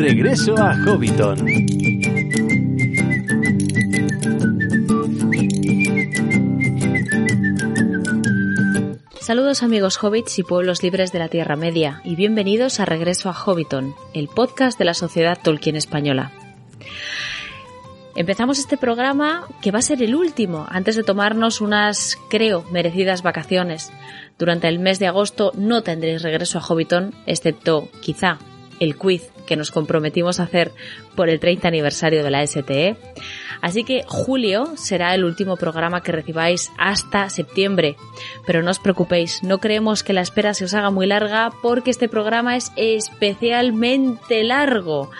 [0.00, 1.36] Regreso a Hobbiton.
[9.20, 13.34] Saludos amigos hobbits y pueblos libres de la Tierra Media y bienvenidos a Regreso a
[13.34, 16.32] Hobbiton, el podcast de la Sociedad Tolkien Española.
[18.16, 23.22] Empezamos este programa que va a ser el último antes de tomarnos unas, creo, merecidas
[23.22, 23.92] vacaciones.
[24.38, 28.38] Durante el mes de agosto no tendréis regreso a Hobbiton, excepto quizá
[28.80, 30.72] el quiz que nos comprometimos a hacer
[31.14, 32.96] por el 30 aniversario de la STE.
[33.60, 37.96] Así que julio será el último programa que recibáis hasta septiembre.
[38.46, 41.90] Pero no os preocupéis, no creemos que la espera se os haga muy larga porque
[41.90, 45.10] este programa es especialmente largo.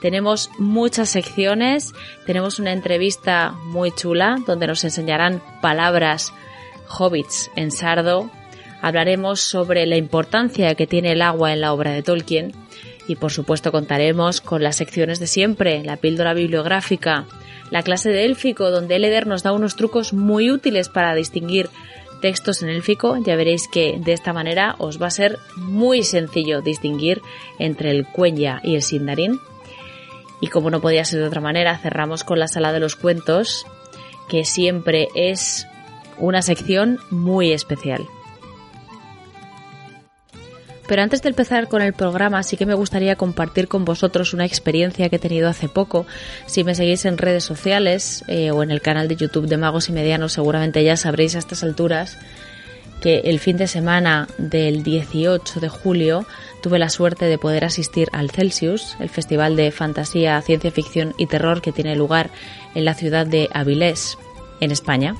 [0.00, 1.94] Tenemos muchas secciones,
[2.26, 6.34] tenemos una entrevista muy chula donde nos enseñarán palabras
[6.86, 8.30] hobbits en sardo.
[8.82, 12.52] Hablaremos sobre la importancia que tiene el agua en la obra de Tolkien
[13.08, 17.26] y por supuesto contaremos con las secciones de siempre, la píldora bibliográfica,
[17.70, 21.68] la clase de élfico donde Eleder nos da unos trucos muy útiles para distinguir
[22.20, 26.62] textos en élfico, ya veréis que de esta manera os va a ser muy sencillo
[26.62, 27.22] distinguir
[27.58, 29.40] entre el Cuenya y el Sindarin.
[30.40, 33.66] Y como no podía ser de otra manera, cerramos con la sala de los cuentos,
[34.28, 35.66] que siempre es
[36.18, 38.06] una sección muy especial.
[40.88, 44.44] Pero antes de empezar con el programa, sí que me gustaría compartir con vosotros una
[44.44, 46.06] experiencia que he tenido hace poco.
[46.46, 49.88] Si me seguís en redes sociales eh, o en el canal de YouTube de Magos
[49.88, 52.18] y Medianos, seguramente ya sabréis a estas alturas
[53.00, 56.26] que el fin de semana del 18 de julio
[56.62, 61.26] tuve la suerte de poder asistir al Celsius, el festival de fantasía, ciencia ficción y
[61.26, 62.30] terror que tiene lugar
[62.74, 64.16] en la ciudad de Avilés,
[64.60, 65.14] en España.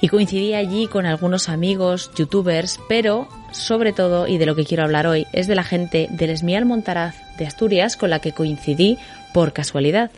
[0.00, 4.84] Y coincidí allí con algunos amigos, youtubers, pero sobre todo, y de lo que quiero
[4.84, 8.98] hablar hoy, es de la gente del Esmial Montaraz de Asturias con la que coincidí
[9.32, 10.10] por casualidad.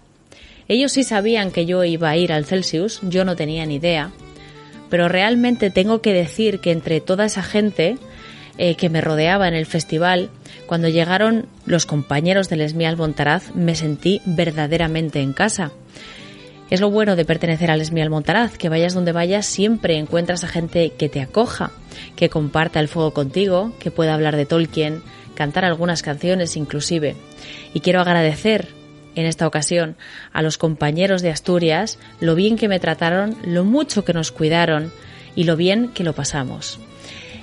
[0.69, 4.11] Ellos sí sabían que yo iba a ir al Celsius, yo no tenía ni idea,
[4.89, 7.97] pero realmente tengo que decir que entre toda esa gente
[8.59, 10.31] eh, que me rodeaba en el festival,
[10.67, 15.71] cuando llegaron los compañeros del Esmial Montaraz, me sentí verdaderamente en casa.
[16.71, 20.49] Es lo bueno de pertenecer al Esmial Montaraz, que vayas donde vayas siempre encuentras a
[20.49, 21.73] gente que te acoja,
[22.15, 25.03] que comparta el fuego contigo, que pueda hablar de Tolkien,
[25.35, 27.17] cantar algunas canciones inclusive.
[27.75, 28.69] Y quiero agradecer
[29.17, 29.97] en esta ocasión
[30.33, 34.93] a los compañeros de Asturias lo bien que me trataron, lo mucho que nos cuidaron
[35.35, 36.79] y lo bien que lo pasamos.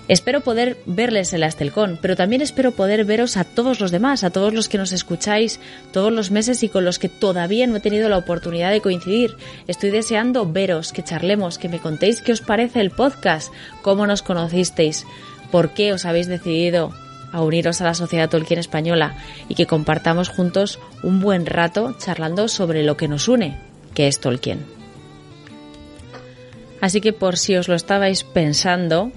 [0.08, 4.24] Espero poder verles en la Estelcón, pero también espero poder veros a todos los demás,
[4.24, 5.60] a todos los que nos escucháis
[5.92, 9.36] todos los meses y con los que todavía no he tenido la oportunidad de coincidir.
[9.68, 13.52] Estoy deseando veros, que charlemos, que me contéis qué os parece el podcast,
[13.82, 15.06] cómo nos conocisteis,
[15.52, 16.94] por qué os habéis decidido
[17.34, 19.18] a uniros a la Sociedad Tolkien Española
[19.50, 23.58] y que compartamos juntos un buen rato charlando sobre lo que nos une,
[23.94, 24.66] que es Tolkien.
[26.80, 29.12] Así que por si os lo estabais pensando,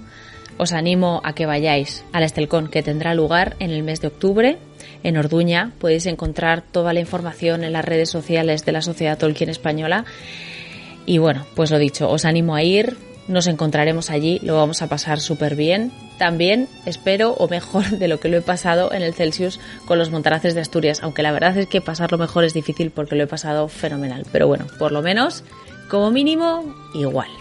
[0.61, 4.59] os animo a que vayáis al Estelcón, que tendrá lugar en el mes de octubre
[5.01, 5.71] en Orduña.
[5.79, 10.05] Podéis encontrar toda la información en las redes sociales de la Sociedad Tolkien Española.
[11.07, 12.95] Y bueno, pues lo dicho, os animo a ir,
[13.27, 15.91] nos encontraremos allí, lo vamos a pasar súper bien.
[16.19, 20.11] También espero, o mejor de lo que lo he pasado en el Celsius con los
[20.11, 23.27] montaraces de Asturias, aunque la verdad es que pasarlo mejor es difícil porque lo he
[23.27, 24.27] pasado fenomenal.
[24.31, 25.43] Pero bueno, por lo menos,
[25.89, 26.63] como mínimo,
[26.93, 27.40] igual.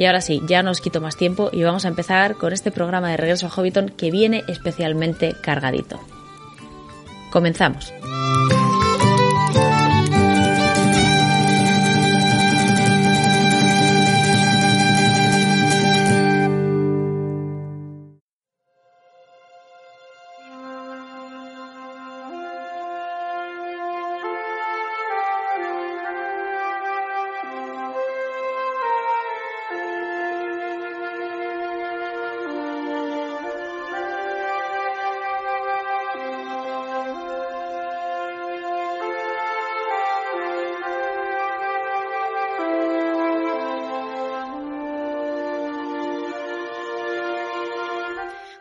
[0.00, 2.70] Y ahora sí, ya no os quito más tiempo y vamos a empezar con este
[2.70, 6.00] programa de Regreso a Hobbiton que viene especialmente cargadito.
[7.30, 7.92] Comenzamos.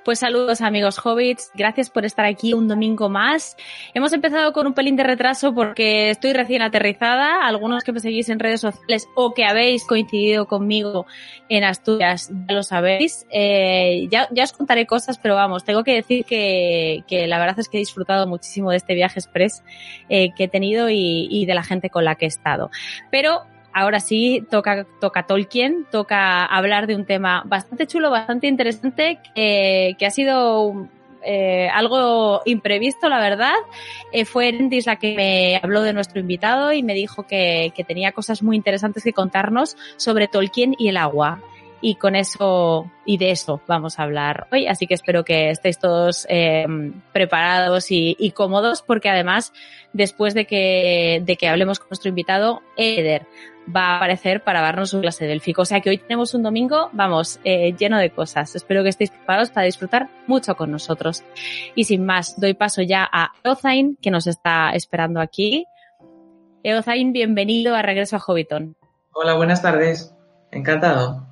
[0.09, 3.55] Pues saludos amigos hobbits, gracias por estar aquí un domingo más.
[3.93, 7.45] Hemos empezado con un pelín de retraso porque estoy recién aterrizada.
[7.45, 11.05] Algunos que me seguís en redes sociales o que habéis coincidido conmigo
[11.47, 13.27] en Asturias ya lo sabéis.
[13.29, 17.69] Eh, ya, os contaré cosas, pero vamos, tengo que decir que, que la verdad es
[17.69, 19.63] que he disfrutado muchísimo de este viaje express
[20.09, 22.71] eh, que he tenido y, y de la gente con la que he estado.
[23.11, 23.43] Pero
[23.73, 29.95] ahora sí toca, toca Tolkien, toca hablar de un tema bastante chulo, bastante interesante, que,
[29.97, 30.87] que ha sido
[31.23, 33.55] eh, algo imprevisto, la verdad.
[34.11, 37.83] Eh, fue Erendis la que me habló de nuestro invitado y me dijo que, que
[37.83, 41.41] tenía cosas muy interesantes que contarnos sobre Tolkien y el agua
[41.81, 44.67] y con eso y de eso vamos a hablar hoy.
[44.67, 46.65] Así que espero que estéis todos eh,
[47.13, 49.53] preparados y, y, cómodos porque además
[49.93, 53.25] después de que, de que hablemos con nuestro invitado, Eder
[53.75, 55.61] va a aparecer para darnos su clase de élfico.
[55.61, 58.55] O sea que hoy tenemos un domingo, vamos, eh, lleno de cosas.
[58.55, 61.23] Espero que estéis preparados para disfrutar mucho con nosotros.
[61.75, 65.65] Y sin más, doy paso ya a Eozain, que nos está esperando aquí.
[66.63, 68.75] Eozain, bienvenido a Regreso a Hobbiton.
[69.13, 70.15] Hola, buenas tardes.
[70.51, 71.28] Encantado.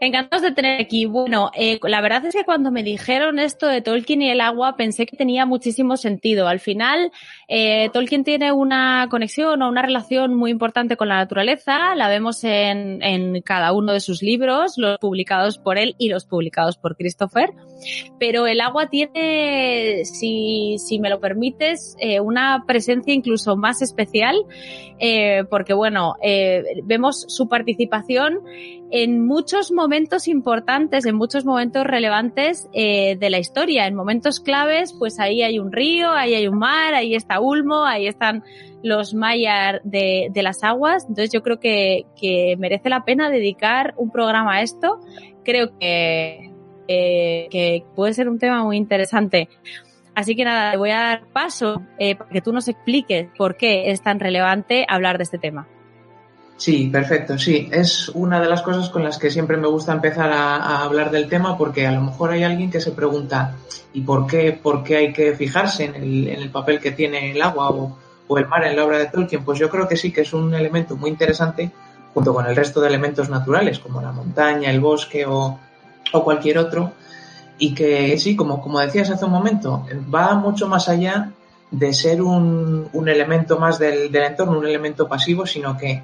[0.00, 1.06] Encantados de tener aquí.
[1.06, 4.76] Bueno, eh, la verdad es que cuando me dijeron esto de Tolkien y el agua
[4.76, 6.48] pensé que tenía muchísimo sentido.
[6.48, 7.10] Al final,
[7.48, 11.94] eh, Tolkien tiene una conexión o una relación muy importante con la naturaleza.
[11.94, 16.24] La vemos en, en cada uno de sus libros, los publicados por él y los
[16.24, 17.50] publicados por Christopher.
[18.18, 24.36] Pero el agua tiene, si, me lo permites, eh, una presencia incluso más especial,
[24.98, 28.40] eh, porque bueno, eh, vemos su participación
[28.90, 35.18] en muchos momentos importantes, en muchos momentos relevantes de la historia, en momentos claves, pues
[35.18, 38.44] ahí hay un río, ahí hay un mar, ahí está Ulmo, ahí están
[38.84, 41.06] los mayar de, las aguas.
[41.08, 42.06] Entonces yo creo que
[42.58, 45.00] merece la pena dedicar un programa a esto.
[45.42, 46.53] Creo que,
[46.88, 49.48] eh, que puede ser un tema muy interesante.
[50.14, 53.56] Así que nada, te voy a dar paso eh, para que tú nos expliques por
[53.56, 55.66] qué es tan relevante hablar de este tema.
[56.56, 57.68] Sí, perfecto, sí.
[57.72, 61.28] Es una de las cosas con las que siempre me gusta empezar a, hablar del
[61.28, 63.56] tema porque a lo mejor hay alguien que se pregunta
[63.92, 67.70] ¿y por qué, por qué hay que fijarse en el, papel que tiene el agua
[67.70, 69.44] o, el mar en la obra de Tolkien?
[69.44, 71.72] Pues yo creo que sí que es un elemento muy interesante
[72.14, 75.58] junto con el resto de elementos naturales como la montaña, el bosque o,
[76.12, 76.92] o cualquier otro
[77.58, 81.30] y que sí, como, como decías hace un momento, va mucho más allá
[81.70, 86.02] de ser un, un elemento más del, del entorno, un elemento pasivo, sino que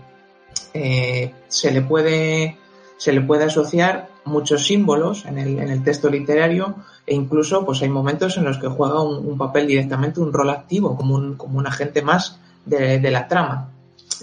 [0.74, 2.56] eh, se le puede
[3.00, 6.74] se le puede asociar muchos símbolos en el, en el, texto literario
[7.06, 10.98] e incluso pues hay momentos en los que juega un, papel directamente, un rol activo,
[10.98, 13.70] como un, como un agente más de, la trama.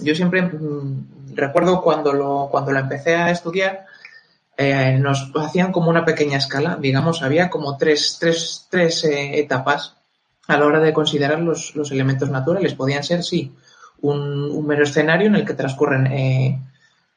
[0.00, 3.86] Yo siempre mmm, recuerdo cuando lo, cuando lo empecé a estudiar,
[4.60, 9.94] eh, nos hacían como una pequeña escala, digamos, había como tres, tres, tres eh, etapas
[10.48, 12.74] a la hora de considerar los, los elementos naturales.
[12.74, 13.54] Podían ser, sí,
[14.00, 16.58] un, un, mero escenario en el que transcurren eh,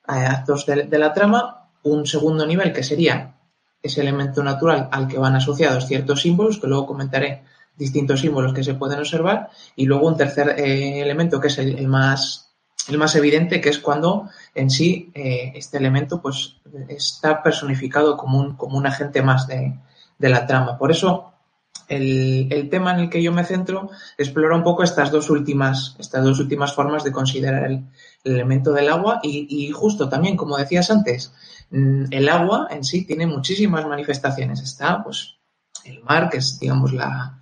[0.05, 3.33] actos de, la trama, un segundo nivel que sería
[3.81, 7.41] ese elemento natural al que van asociados ciertos símbolos, que luego comentaré
[7.75, 11.87] distintos símbolos que se pueden observar, y luego un tercer eh, elemento que es el,
[11.87, 12.51] más,
[12.87, 16.57] el más evidente, que es cuando en sí eh, este elemento pues
[16.87, 19.77] está personificado como un, como un agente más de,
[20.17, 20.77] de la trama.
[20.77, 21.31] Por eso
[21.87, 25.95] el, el, tema en el que yo me centro explora un poco estas dos últimas,
[25.99, 27.85] estas dos últimas formas de considerar el,
[28.23, 31.33] el elemento del agua y, y, justo también, como decías antes,
[31.71, 34.61] mm, el agua en sí tiene muchísimas manifestaciones.
[34.61, 35.35] Está, pues,
[35.83, 37.39] el mar, que es, digamos, la,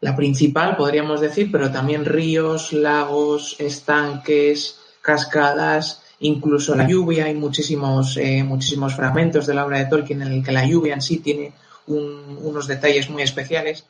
[0.00, 7.26] la principal, podríamos decir, pero también ríos, lagos, estanques, cascadas, incluso la lluvia.
[7.26, 10.94] Hay muchísimos, eh, muchísimos fragmentos de la obra de Tolkien en el que la lluvia
[10.94, 11.52] en sí tiene
[11.86, 13.84] un, unos detalles muy especiales.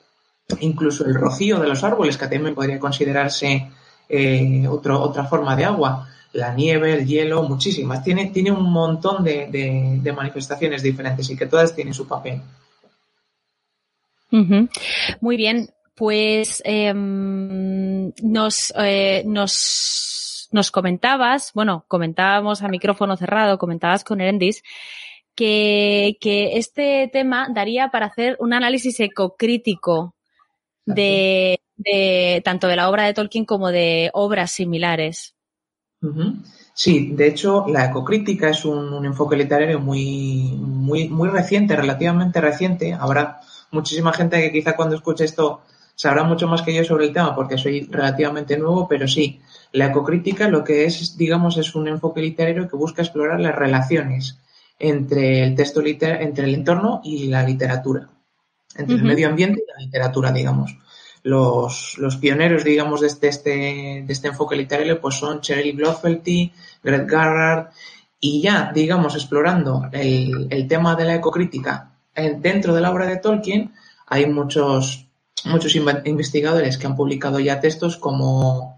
[0.61, 3.71] Incluso el rocío de los árboles, que también podría considerarse
[4.09, 6.09] eh, otro, otra forma de agua.
[6.33, 8.05] La nieve, el hielo, muchísimas.
[8.05, 12.41] Tiene, tiene un montón de, de, de manifestaciones diferentes y que todas tienen su papel.
[14.31, 14.69] Uh -huh.
[15.23, 19.23] Muy bien, pues eh, nos, eh,
[20.51, 24.63] nos, nos comentabas, bueno, comentábamos a micrófono cerrado, comentabas con Erendis,
[25.35, 30.15] que, que este tema daría para hacer un análisis ecocrítico
[30.85, 35.35] de, de tanto de la obra de Tolkien como de obras similares.
[36.75, 42.41] Sí, de hecho, la ecocrítica es un, un, enfoque literario muy, muy, muy reciente, relativamente
[42.41, 42.95] reciente.
[42.95, 43.41] Habrá
[43.73, 45.63] muchísima gente que quizá cuando escuche esto
[45.95, 49.41] sabrá mucho más que yo sobre el tema porque soy relativamente nuevo, pero sí,
[49.73, 54.39] la ecocrítica lo que es, digamos, es un enfoque literario que busca explorar las relaciones
[54.79, 58.09] entre el texto liter entre el entorno y la literatura,
[58.77, 59.03] entre uh -huh.
[59.03, 60.77] el medio ambiente y la literatura, digamos.
[61.25, 63.51] Los, los pioneros, digamos, de este, este,
[64.07, 66.23] de este enfoque literario, pues son Cheryl Blofeld,
[66.83, 67.71] Greg Garrard,
[68.21, 71.93] y ya, digamos, explorando el, el tema de la ecocrítica
[72.41, 73.73] dentro de la obra de Tolkien,
[74.07, 75.07] hay muchos,
[75.45, 78.78] muchos investigadores que han publicado ya textos como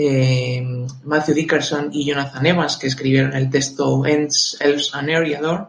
[0.00, 5.68] eh, Matthew Dickerson y Jonathan Evans, que escribieron el texto Ents, Elves and Eriador,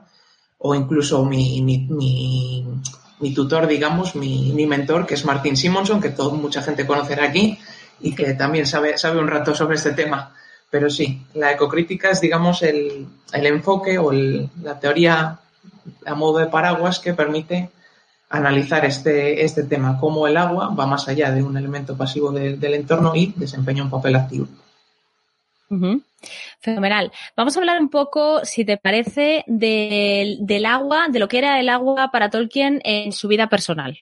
[0.60, 2.66] o incluso mi,
[3.36, 7.58] tutor, digamos, mi, mi, mentor, que es Martin Simonson, que todo, mucha gente conocerá aquí
[8.00, 10.34] y que también sabe, sabe un rato sobre este tema.
[10.70, 15.40] Pero sí, la ecocrítica es, digamos, el, el enfoque o el, la teoría
[16.06, 17.70] a modo de paraguas que permite
[18.32, 22.58] analizar este, este tema, cómo el agua va más allá de un elemento pasivo de,
[22.58, 24.48] del entorno y desempeña un papel activo.
[25.70, 26.04] Uh -huh.
[26.60, 27.12] Fenomenal.
[27.36, 31.60] Vamos a hablar un poco, si te parece, del, del agua, de lo que era
[31.60, 33.98] el agua para Tolkien en su vida personal,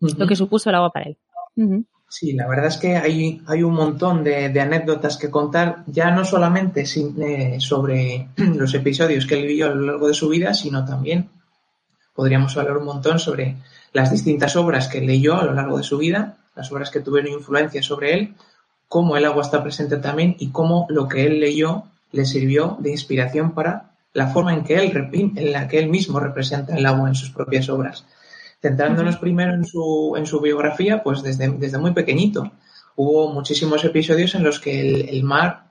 [0.00, 0.18] uh -huh.
[0.18, 1.18] lo que supuso el agua para él.
[1.56, 1.84] Uh -huh.
[2.08, 6.10] Sí, la verdad es que hay, hay un montón de, de, anécdotas que contar, ya
[6.10, 10.28] no solamente sin, eh, sobre los episodios que él vivió a lo largo de su
[10.28, 11.30] vida, sino también
[12.20, 13.56] podríamos hablar un montón sobre
[13.94, 17.32] las distintas obras que leyó a lo largo de su vida, las obras que tuvieron
[17.32, 18.34] influencia sobre él,
[18.88, 22.90] cómo el agua está presente también y cómo lo que él leyó le sirvió de
[22.90, 27.08] inspiración para la forma en que él, en la que él mismo representa el agua
[27.08, 28.04] en sus propias obras.
[28.60, 32.52] Centrándonos primero en su, en su biografía, pues desde, desde muy pequeñito.
[32.96, 35.70] Hubo muchísimos episodios en los que el, el mar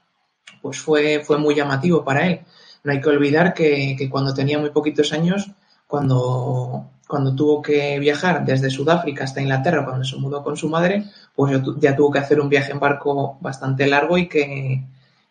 [0.64, 2.40] pues fue, fue muy llamativo para él.
[2.84, 5.52] No hay que olvidar que, que cuando tenía muy poquitos años,
[5.90, 11.06] cuando, cuando tuvo que viajar desde Sudáfrica hasta Inglaterra, cuando se mudó con su madre,
[11.36, 14.84] pues ya tuvo que hacer un viaje en barco bastante largo y que,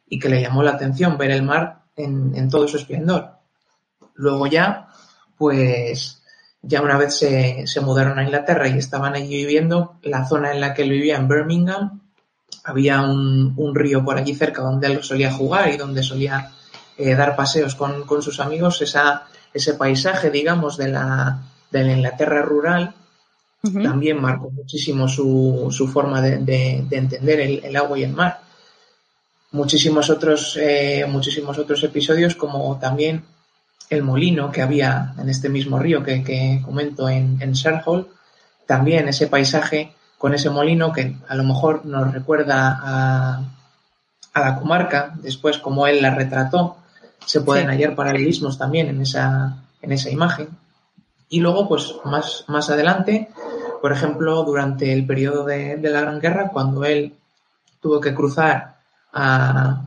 [0.08, 3.36] y que le llamó la atención ver el mar en, en todo su esplendor.
[4.14, 4.88] Luego ya,
[5.36, 6.24] pues
[6.60, 10.60] ya una vez se, se, mudaron a Inglaterra y estaban allí viviendo, la zona en
[10.60, 12.00] la que él vivía, en Birmingham,
[12.64, 16.50] había un, un río por allí cerca donde él solía jugar y donde solía
[16.96, 21.92] eh, dar paseos con, con, sus amigos, esa, ese paisaje, digamos, de la, de la
[21.92, 22.94] Inglaterra rural,
[23.62, 23.82] uh -huh.
[23.82, 28.12] también marcó muchísimo su, su forma de, de, de entender el, el, agua y el
[28.12, 28.40] mar.
[29.52, 33.24] Muchísimos otros, eh, muchísimos otros episodios, como también
[33.90, 38.08] el molino que había en este mismo río que, que comento en, en Sherhall,
[38.66, 43.42] también ese paisaje con ese molino que a lo mejor nos recuerda a,
[44.34, 46.76] a la comarca, después como él la retrató,
[47.24, 47.70] se pueden sí.
[47.70, 50.48] hallar paralelismos también en esa, en esa imagen.
[51.28, 53.28] Y luego, pues más, más adelante,
[53.82, 57.14] por ejemplo, durante el periodo de, de la Gran Guerra, cuando él
[57.80, 58.78] tuvo que cruzar
[59.12, 59.82] a,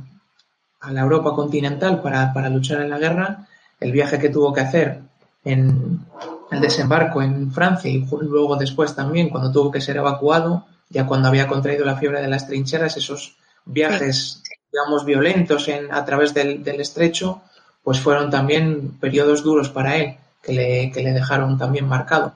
[0.81, 3.47] a la Europa continental para, para luchar en la guerra,
[3.79, 5.01] el viaje que tuvo que hacer
[5.43, 6.05] en
[6.51, 11.27] el desembarco en Francia y luego después también cuando tuvo que ser evacuado, ya cuando
[11.27, 14.43] había contraído la fiebre de las trincheras, esos viajes.
[14.71, 17.41] Digamos, violentos en, a través del, del, estrecho,
[17.83, 22.33] pues fueron también periodos duros para él, que le, que le dejaron también marcado.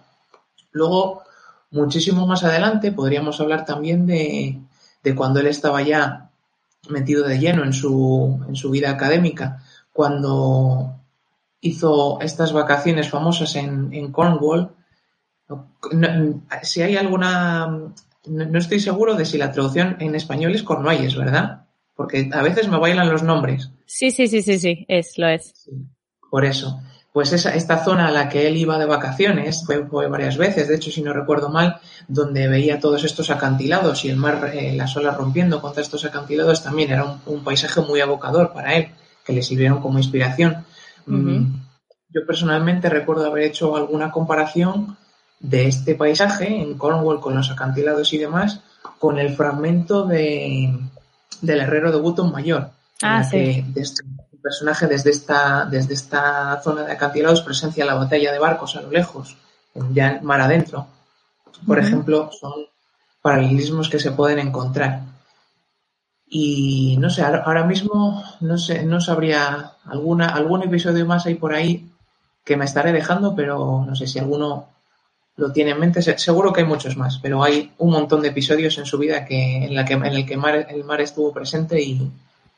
[0.71, 1.23] Luego,
[1.71, 4.59] muchísimo más adelante, podríamos hablar también de,
[5.03, 6.29] de cuando él estaba ya
[6.89, 9.63] metido de lleno en su, en su vida académica,
[9.93, 10.95] cuando
[11.61, 14.71] hizo estas vacaciones famosas en, en Cornwall.
[15.47, 17.67] No, no, si hay alguna,
[18.27, 21.64] no, estoy seguro de si la traducción en español es Cornualles, ¿verdad?
[21.95, 23.71] Porque a veces me bailan los nombres.
[23.85, 25.53] Sí, sí, sí, sí, sí, es, lo es.
[25.55, 25.71] Sí,
[26.29, 26.79] por eso.
[27.13, 30.67] Pues esa, esta zona a la que él iba de vacaciones, fue, fue, varias veces,
[30.67, 34.73] de hecho, si no recuerdo mal, donde veía todos estos acantilados y el mar, eh,
[34.75, 38.89] las olas rompiendo contra estos acantilados, también era un, un paisaje muy evocador para él,
[39.25, 40.65] que le sirvieron como inspiración
[41.07, 41.47] Uh -huh.
[42.09, 44.97] Yo personalmente recuerdo haber hecho alguna comparación
[45.39, 48.61] de este paisaje en Cornwall con los acantilados y demás
[48.99, 50.73] con el fragmento de
[51.41, 52.69] del herrero de Button Mayor.
[53.01, 53.65] Ah, sí.
[53.73, 54.03] Que este
[54.41, 58.91] personaje desde esta, desde esta zona de acantilados presencia la batalla de barcos a lo
[58.91, 59.37] lejos,
[59.91, 60.87] ya mar adentro.
[61.65, 61.85] Por uh -huh.
[61.85, 62.53] ejemplo, son
[63.21, 65.01] paralelismos que se pueden encontrar.
[66.27, 71.53] Y no sé, ahora mismo no sé, no sabría alguna, algún episodio más hay por
[71.53, 71.89] ahí
[72.43, 74.74] que me estaré dejando, pero no sé si alguno
[75.37, 76.01] lo tiene en mente.
[76.01, 79.65] Seguro que hay muchos más, pero hay un montón de episodios en su vida que,
[79.65, 82.09] en, la que, en el que mar, el mar estuvo presente y,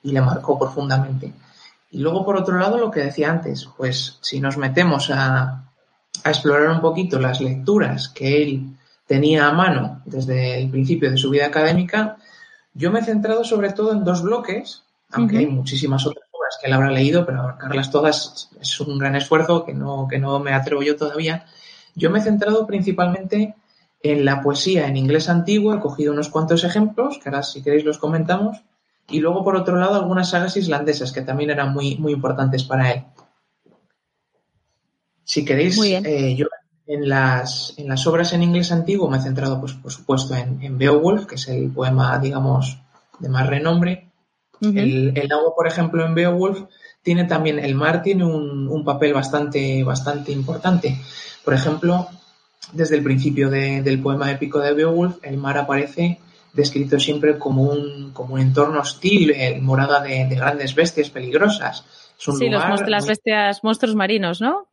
[0.03, 1.33] y le marcó profundamente.
[1.91, 5.63] Y luego, por otro lado, lo que decía antes, pues si nos metemos a,
[6.23, 11.17] a explorar un poquito las lecturas que él tenía a mano desde el principio de
[11.17, 12.17] su vida académica,
[12.73, 15.41] yo me he centrado sobre todo en dos bloques, aunque uh -huh.
[15.41, 19.65] hay muchísimas otras obras que él habrá leído, pero abarcarlas todas es un gran esfuerzo
[19.65, 21.45] que no, que no me atrevo yo todavía.
[21.97, 23.55] Yo me he centrado principalmente
[24.03, 27.83] en la poesía en inglés antiguo, he cogido unos cuantos ejemplos, que ahora si queréis
[27.83, 28.63] los comentamos,
[29.09, 32.91] y luego por otro lado algunas sagas islandesas que también eran muy, muy importantes para
[32.91, 33.03] él.
[35.23, 36.45] Si queréis, eh, yo
[36.85, 40.61] en las, en las obras en inglés antiguo me he centrado, pues, por supuesto, en,
[40.61, 42.79] en Beowulf, que es el poema, digamos,
[43.19, 44.11] de más renombre.
[44.61, 44.79] Uh -huh.
[44.79, 46.63] el, el, agua, por ejemplo, en Beowulf
[47.01, 50.97] tiene también, el mar tiene un, un, papel bastante, bastante importante.
[51.47, 52.09] Por ejemplo,
[52.73, 56.19] desde el principio del poema épico de Beowulf, el mar aparece
[56.51, 61.85] descrito siempre como un, como un entorno hostil, morada de, grandes bestias peligrosas.
[62.17, 64.67] sí, los, las bestias, monstruos marinos, ¿no?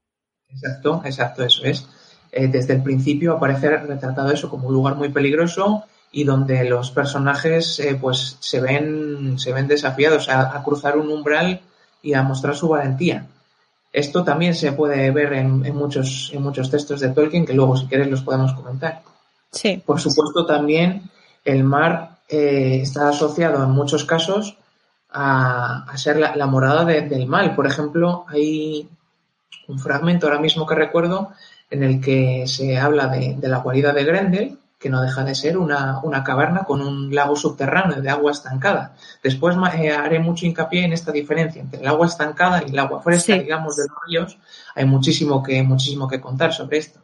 [0.48, 1.86] Exacto, exacto, eso es.
[2.32, 6.90] Eh, desde el principio aparece retratado eso como un lugar muy peligroso y donde los
[6.90, 11.60] personajes eh, pues se ven, se ven desafiados a, cruzar un umbral
[12.02, 13.28] y a mostrar su valentía.
[13.94, 17.86] Esto también se puede ver en, muchos, en muchos textos de Tolkien, que luego si
[17.86, 19.02] quieres los podemos comentar.
[19.52, 19.80] Sí.
[19.86, 21.08] Por supuesto también
[21.44, 24.56] el mar eh, está asociado en muchos casos
[25.10, 27.54] a, ser la, morada del mal.
[27.54, 28.88] Por ejemplo, hay
[29.68, 31.30] un fragmento ahora mismo que recuerdo
[31.70, 35.56] en el que se habla de, la guarida de Grendel, que no deja de ser
[35.56, 38.94] una, caverna con un lago subterráneo de agua estancada.
[39.22, 43.00] Después eh, haré mucho hincapié en esta diferencia entre el agua estancada y el agua
[43.00, 44.38] fresca, digamos, de los ríos.
[44.74, 47.00] Hay muchísimo que, muchísimo que contar sobre esto.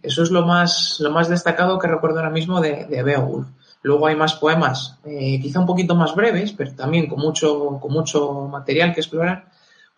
[0.00, 3.48] Eso es lo más, lo más destacado que recuerdo ahora mismo de, de Beowulf.
[3.82, 7.92] Luego hay más poemas, eh, quizá un poquito más breves, pero también con mucho, con
[7.92, 9.46] mucho material que explorar.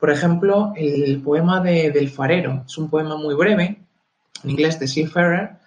[0.00, 2.64] Por ejemplo, el poema de, del farero.
[2.66, 3.82] Es un poema muy breve,
[4.42, 5.57] en inglés de Seafarer.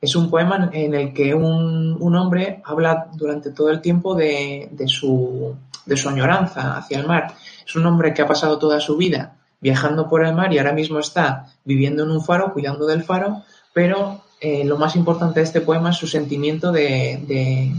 [0.00, 4.68] Es un poema en el que un, un hombre habla durante todo el tiempo de,
[4.70, 7.34] de, su, de su añoranza hacia el mar.
[7.66, 10.72] Es un hombre que ha pasado toda su vida viajando por el mar y ahora
[10.72, 15.44] mismo está viviendo en un faro, cuidando del faro, pero eh, lo más importante de
[15.44, 17.74] este poema es su sentimiento de,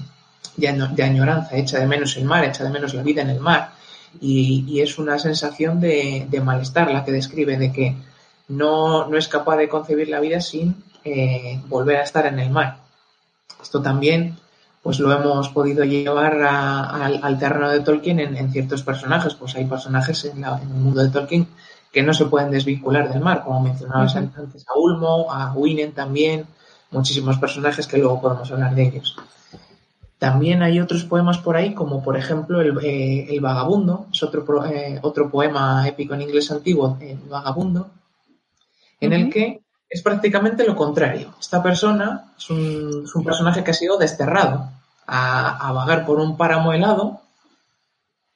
[0.57, 3.71] de, añoranza, echa de menos el mar, echa de menos la vida en el mar.
[4.19, 7.95] Y, es una sensación de, malestar la que describe, de que
[8.49, 12.49] no, no, es capaz de concebir la vida sin eh, volver a estar en el
[12.49, 12.77] mar.
[13.61, 14.37] Esto también
[14.81, 19.35] pues lo hemos podido llevar al, terreno de Tolkien en, ciertos personajes.
[19.35, 21.47] Pues hay personajes en, en, el mundo de Tolkien
[21.91, 26.45] que no se pueden desvincular del mar, como mencionabas antes a Ulmo, a Winen también,
[26.91, 29.15] muchísimos personajes que luego podemos hablar de ellos.
[30.19, 34.99] También hay otros poemas por ahí, como por ejemplo El, eh, Vagabundo, es otro, eh,
[35.01, 37.89] otro poema épico en inglés antiguo, El Vagabundo,
[38.99, 41.33] en el que es prácticamente lo contrario.
[41.39, 44.69] Esta persona es un, es un personaje que ha sido desterrado
[45.07, 47.21] a, a, vagar por un páramo helado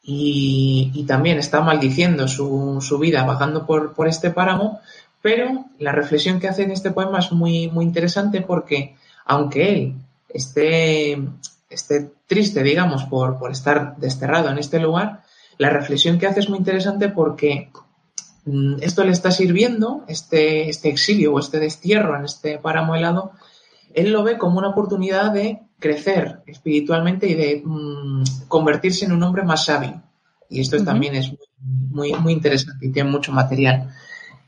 [0.02, 4.82] y, también está maldiciendo su, su vida vagando por, por, este páramo,
[5.22, 9.94] pero la reflexión que hace en este poema es muy, muy interesante porque aunque él
[10.30, 11.22] esté,
[11.70, 15.22] esté triste, digamos, por, por estar desterrado en este lugar,
[15.58, 17.70] la reflexión que hace es muy interesante porque
[18.82, 23.32] esto le está sirviendo, este, este exilio o este destierro en este páramo helado,
[23.94, 29.24] él lo ve como una oportunidad de crecer espiritualmente y de mm, convertirse en un
[29.24, 30.02] hombre más sabio.
[30.50, 33.90] Y esto también es muy, muy interesante y tiene mucho material.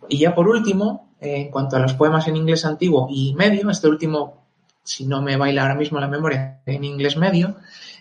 [0.10, 3.69] Y ya por último, eh, en cuanto a los poemas en inglés antiguo y medio,
[3.69, 4.45] este último,
[4.84, 7.55] si no me baila ahora mismo la memoria, en inglés medio,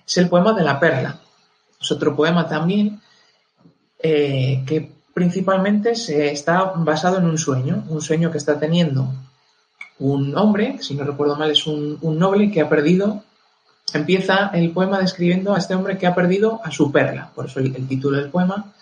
[0.06, 1.20] es el poema de la perla.
[1.80, 3.00] Es otro poema también
[3.98, 9.08] eh, que principalmente se está basado en un sueño, un sueño que está teniendo
[10.00, 13.22] un hombre, si no recuerdo mal es un, noble que ha perdido,
[13.92, 17.60] empieza el poema describiendo a este hombre que ha perdido a su perla, por eso
[17.60, 18.72] el, título del poema,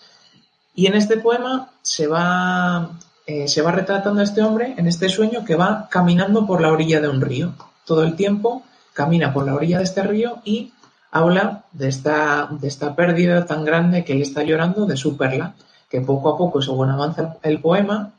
[0.75, 2.93] y en este poema se va,
[3.27, 6.73] eh, se va retratando a este hombre en este sueño que va caminando por la
[6.73, 7.53] orilla de un río.
[7.85, 8.63] Todo el tiempo
[8.95, 10.73] camina por la orilla de este río y
[11.11, 15.55] habla de esta, de esta pérdida tan grande que él está llorando de su perla,
[15.93, 18.15] que poco a poco, según avanza el poema,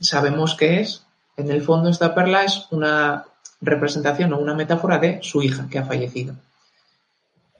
[0.00, 1.04] sabemos que es
[1.36, 3.26] en el fondo esta perla es una
[3.60, 6.34] representación o una metáfora de su hija que ha fallecido.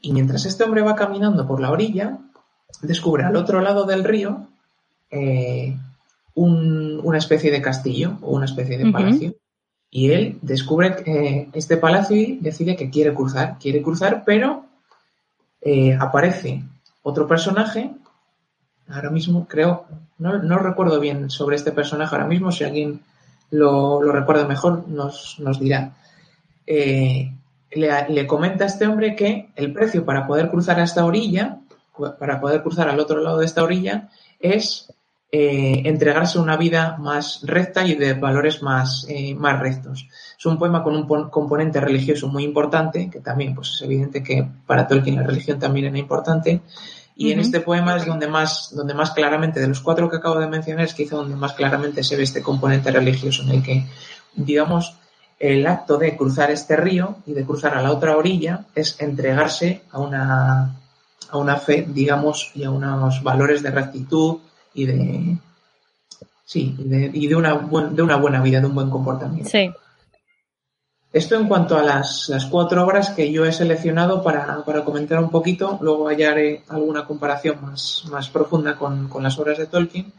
[0.01, 2.17] Y mientras este hombre va caminando por la orilla,
[2.81, 4.49] descubre al otro lado del río
[5.11, 5.77] eh,
[6.35, 9.35] una especie de castillo o una especie de palacio.
[9.91, 14.65] Y él descubre eh, este palacio y decide que quiere cruzar, quiere cruzar, pero
[15.61, 16.63] eh, aparece
[17.03, 17.91] otro personaje.
[18.93, 19.87] Ahora mismo creo,
[20.19, 23.01] no, no recuerdo bien sobre este personaje ahora mismo, si alguien
[23.51, 25.93] lo, lo recuerda mejor, nos, nos dirá.
[26.67, 27.33] Eh,
[27.73, 31.59] le, comenta a este hombre que el precio para poder cruzar a esta orilla,
[32.19, 34.93] para poder cruzar al otro lado de esta orilla, es
[35.33, 40.09] eh, entregarse una vida más recta y de valores más, eh, más rectos.
[40.37, 44.47] Es un poema con un componente religioso muy importante, que también pues, es evidente que
[44.67, 46.63] para Tolkien la religión también era importante,
[47.21, 50.41] y en este poema es donde más, donde más claramente, de los cuatro que acabo
[50.41, 53.85] de mencionar, es quizá donde más claramente se ve este componente religioso en el que,
[54.35, 54.97] digamos,
[55.39, 59.83] el acto de cruzar este río y de cruzar a la otra orilla es entregarse
[59.91, 60.77] a una,
[61.29, 64.39] a una fe, digamos, y a unos valores de rectitud
[64.73, 65.37] y de,
[66.47, 67.55] sí, y de, una,
[67.91, 69.51] de una buena vida, de un buen comportamiento.
[69.51, 69.71] Sí.
[71.13, 75.19] Esto en cuanto a las, las cuatro obras que yo he seleccionado para, para, comentar
[75.19, 80.13] un poquito, luego hallaré alguna comparación más, más profunda con, con, las obras de Tolkien.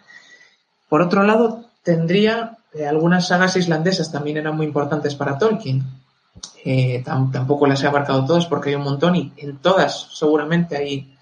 [0.89, 5.83] Por otro lado, tendría eh, algunas sagas islandesas también eran muy importantes para Tolkien.
[6.65, 11.17] Eh, tampoco las he abarcado todas porque hay un montón y en todas seguramente hay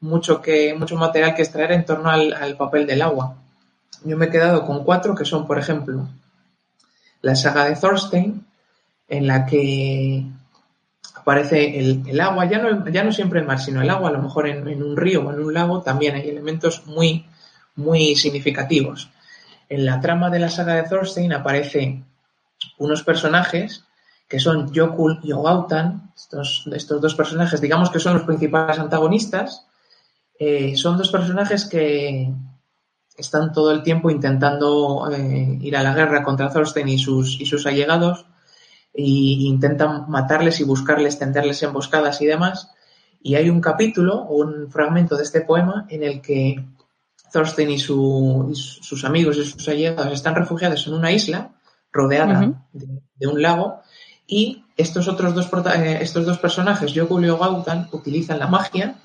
[0.00, 3.36] mucho que mucho material que extraer en torno al, al papel del agua.
[4.04, 6.08] Yo me he quedado con cuatro que son, por ejemplo,
[7.22, 8.46] la saga de Thorstein,
[9.08, 10.24] en la que
[11.14, 14.22] aparece el, agua, ya no, ya no siempre el mar, sino el agua, a lo
[14.22, 17.26] mejor en, un río o en un lago, también hay elementos muy,
[17.76, 19.10] muy significativos.
[19.68, 22.04] En la trama de la saga de Thorstein aparecen
[22.78, 23.84] unos personajes
[24.28, 29.66] que son Yokul y Ogautan, estos, estos dos personajes, digamos que son los principales antagonistas,
[30.38, 32.32] eh, son dos personajes que
[33.16, 37.46] están todo el tiempo intentando eh, ir a la guerra contra Thorstein y sus, y
[37.46, 38.26] sus allegados,
[38.94, 42.70] e intentan matarles y buscarles, tenderles emboscadas y demás.
[43.20, 46.64] Y hay un capítulo o un fragmento de este poema en el que
[47.32, 51.50] Thorstein y, sus amigos y sus allegados están refugiados en una isla
[51.92, 53.80] rodeada de, un lago
[54.26, 58.96] y estos otros dos, eh, estos dos personajes, Yokul y Gautan, utilizan la magia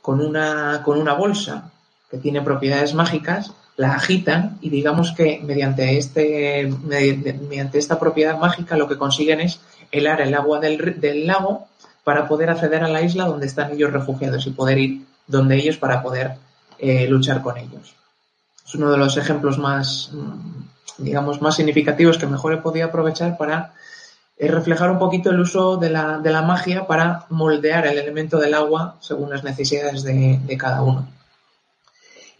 [0.00, 1.72] con una, con una bolsa
[2.10, 3.52] que tiene propiedades mágicas,
[3.82, 9.60] la agitan y digamos que mediante, este, mediante esta propiedad mágica lo que consiguen es
[9.90, 11.66] helar el agua del, del lago
[12.04, 15.78] para poder acceder a la isla donde están ellos refugiados y poder ir donde ellos
[15.78, 16.36] para poder
[16.78, 17.96] eh, luchar con ellos.
[18.64, 23.36] Es uno de los ejemplos más, mm, digamos, más significativos que mejor he podido aprovechar
[23.36, 23.72] para
[24.38, 28.38] eh, reflejar un poquito el uso de la, de la, magia para moldear el elemento
[28.38, 31.08] del agua según las necesidades de, de cada uno.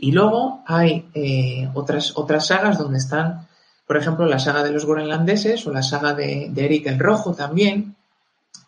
[0.03, 3.47] Y luego hay eh, otras, otras sagas donde están,
[3.87, 7.35] por ejemplo, la saga de los groenlandeses o la saga de, de Eric el Rojo
[7.35, 7.95] también,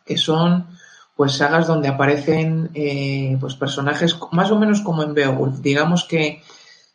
[0.06, 0.68] que son
[1.16, 5.58] pues sagas donde aparecen eh, pues personajes más o menos como en Beowulf.
[5.58, 6.40] Digamos que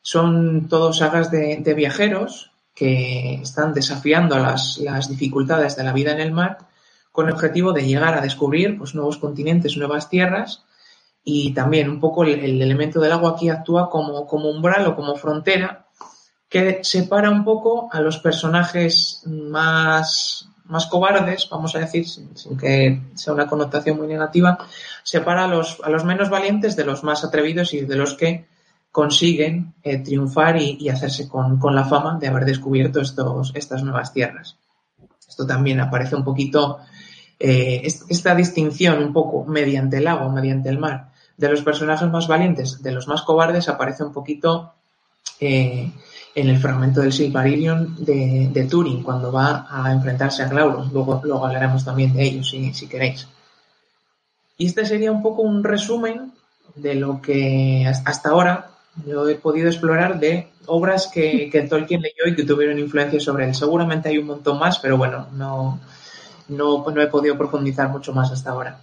[0.02, 6.13] son todos sagas de, de viajeros que están desafiando las, las, dificultades de la vida
[6.13, 6.60] en el mar
[7.12, 10.63] con el objetivo de llegar a descubrir pues, nuevos continentes, nuevas tierras
[11.23, 14.95] y también un poco el, el elemento del agua aquí actúa como, como umbral o
[14.95, 15.86] como frontera
[16.47, 23.01] que separa un poco a los personajes más más cobardes, vamos a decir, sin, que
[23.15, 24.60] sea una connotación muy negativa,
[25.03, 28.47] separa a los, a los menos valientes de los más atrevidos y de los que
[28.91, 33.84] consiguen eh, triunfar y, y hacerse con, con, la fama de haber descubierto estos, estas
[33.84, 34.58] nuevas tierras.
[35.27, 36.79] Esto también aparece un poquito,
[37.39, 42.28] eh, esta distinción un poco mediante el agua, mediante el mar, de los personajes más
[42.28, 44.73] valientes, de los más cobardes, aparece un poquito
[45.39, 45.89] eh,
[46.36, 50.89] en el fragmento del Silmarillion de, de, Turing, cuando va a enfrentarse a Glauron.
[50.91, 53.28] Luego, luego hablaremos también de ello, si, si queréis.
[54.58, 56.34] Y este sería un poco un resumen
[56.75, 58.71] de lo que hasta ahora
[59.06, 63.45] yo he podido explorar de obras que, que Tolkien leyó y que tuvieron influencia sobre
[63.45, 63.56] él.
[63.56, 65.80] Seguramente hay un montón más, pero bueno, no,
[66.49, 68.79] no, no he podido profundizar mucho más hasta ahora.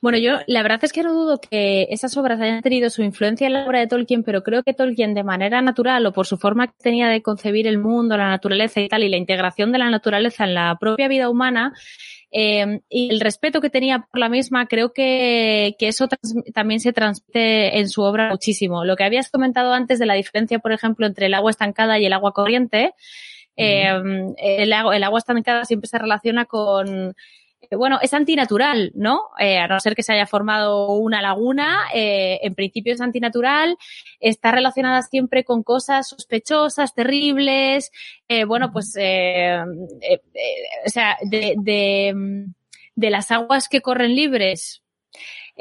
[0.00, 3.46] Bueno, yo la verdad es que no dudo que esas obras hayan tenido su influencia
[3.46, 6.38] en la obra de Tolkien, pero creo que Tolkien de manera natural o por su
[6.38, 9.78] forma que tenía de concebir el mundo, la naturaleza y tal, y la integración de
[9.78, 11.74] la naturaleza en la propia vida humana,
[12.32, 16.08] eh, y el respeto que tenía por la misma, creo que, que eso
[16.54, 18.84] también se transmite en su obra muchísimo.
[18.84, 22.06] Lo que habías comentado antes de la diferencia, por ejemplo, entre el agua estancada y
[22.06, 22.94] el agua corriente,
[23.60, 27.14] eh, el, agua, el agua estancada siempre se relaciona con
[27.76, 29.28] bueno, es antinatural, ¿no?
[29.38, 33.76] Eh, a no ser que se haya formado una laguna, eh, en principio es antinatural,
[34.18, 37.92] está relacionada siempre con cosas sospechosas, terribles,
[38.28, 39.60] eh, bueno, pues, eh,
[40.00, 40.20] eh,
[40.86, 42.46] o sea, de, de,
[42.96, 44.82] de las aguas que corren libres,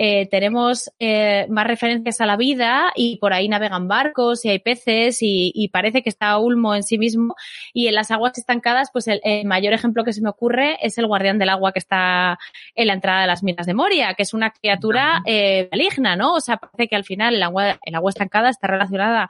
[0.01, 4.59] eh, tenemos eh, más referencias a la vida y por ahí navegan barcos y hay
[4.59, 7.35] peces y, y, parece que está Ulmo en sí mismo
[7.73, 10.97] y en las aguas estancadas pues el, el, mayor ejemplo que se me ocurre es
[10.97, 12.39] el guardián del agua que está
[12.75, 16.35] en la entrada de las minas de Moria que es una criatura eh, maligna, ¿no?
[16.35, 19.27] O sea, parece que al final el agua, el agua estancada está relacionada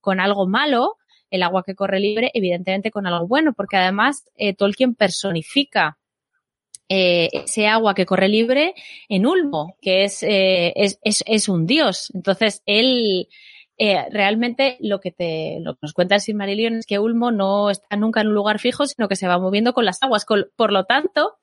[0.00, 0.96] con algo malo
[1.28, 5.98] el agua que corre libre, evidentemente con algo bueno, porque además eh, Tolkien personifica
[6.88, 8.74] eh, ese agua que corre libre
[9.08, 12.12] en Ulmo, que es, eh, es, es, es, un dios.
[12.14, 13.28] Entonces, él
[13.76, 17.70] eh, realmente lo que te lo que nos cuenta el Silmarillion es que Ulmo no
[17.70, 20.24] está nunca en un lugar fijo, sino que se va moviendo con las aguas.
[20.24, 21.34] Con, por lo tanto,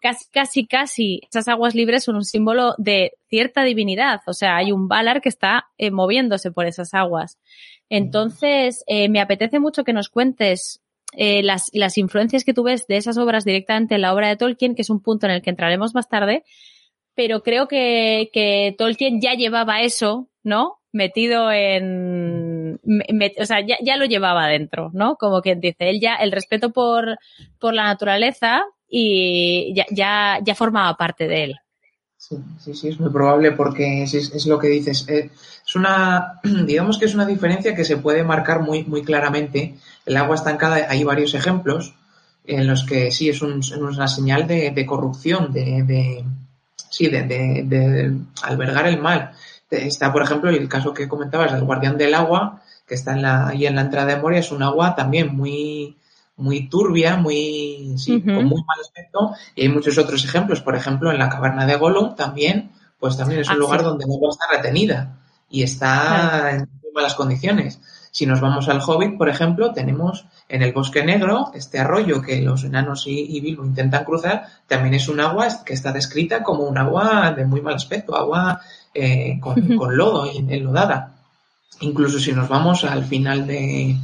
[0.00, 4.20] casi, casi, casi esas aguas libres son un símbolo de cierta divinidad.
[4.26, 7.38] O sea, hay un Valar que está moviéndose por esas aguas.
[7.88, 10.81] Entonces, me apetece mucho que nos cuentes
[11.12, 14.36] eh, las, las influencias que tú ves de esas obras directamente en la obra de
[14.36, 16.44] Tolkien, que es un punto en el que entraremos más tarde,
[17.14, 20.78] pero creo que, que Tolkien ya llevaba eso, ¿no?
[20.92, 22.80] Metido en,
[23.38, 25.16] o sea, ya, ya, lo llevaba adentro, ¿no?
[25.16, 27.18] Como quien dice, él ya, el respeto por,
[27.58, 31.54] por la naturaleza y ya, ya, ya formaba parte de él.
[32.16, 35.08] Sí, sí, sí, es muy probable porque es, es, lo que dices.
[35.08, 35.30] Eh,
[35.72, 39.76] es una, digamos que es una diferencia que se puede marcar muy, muy claramente.
[40.04, 41.94] El agua estancada, hay varios ejemplos
[42.44, 46.24] en los que sí es, un, es una señal de, de corrupción, de, de
[46.90, 49.32] sí, de, de, albergar el mal.
[49.70, 53.48] Está, por ejemplo, el caso que comentabas del guardián del agua, que está en la,
[53.48, 55.96] ahí en la entrada de Moria, es un agua también muy,
[56.36, 59.32] muy turbia, muy, sí, con muy mal aspecto.
[59.54, 60.60] Y hay muchos otros ejemplos.
[60.60, 64.04] Por ejemplo, en la caverna de Gollum también, pues también es un ah, lugar donde
[64.04, 65.21] el agua está retenida
[65.52, 67.78] y está en muy malas condiciones.
[68.10, 72.42] Si nos vamos al Hobbit, por ejemplo, tenemos en el Bosque Negro este arroyo que
[72.42, 76.64] los enanos y, y Bilbo intentan cruzar, también es un agua que está descrita como
[76.64, 78.60] un agua de muy mal aspecto, agua
[78.92, 81.14] eh, con, con, lodo y enlodada.
[81.80, 83.96] Incluso si nos vamos al final de,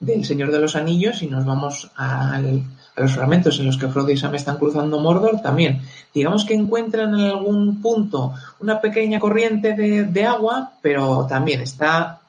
[0.00, 2.62] del Señor de los Anillos y nos vamos al,
[3.00, 5.82] los fragmentos en los que Frodo y Sam están cruzando Mordor, también
[6.14, 12.20] digamos que encuentran en algún punto una pequeña corriente de, de agua, pero también está,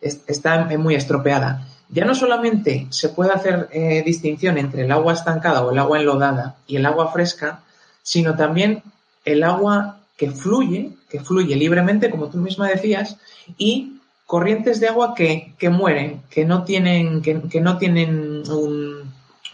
[0.00, 1.66] está muy estropeada.
[1.88, 6.00] Ya no solamente se puede hacer eh, distinción entre el agua estancada o el agua
[6.00, 7.60] enlodada y el agua fresca,
[8.02, 8.82] sino también
[9.24, 13.18] el agua que fluye, que fluye libremente, como tú misma decías,
[13.58, 18.95] y corrientes de agua que, que mueren, que no tienen, que, que no tienen un,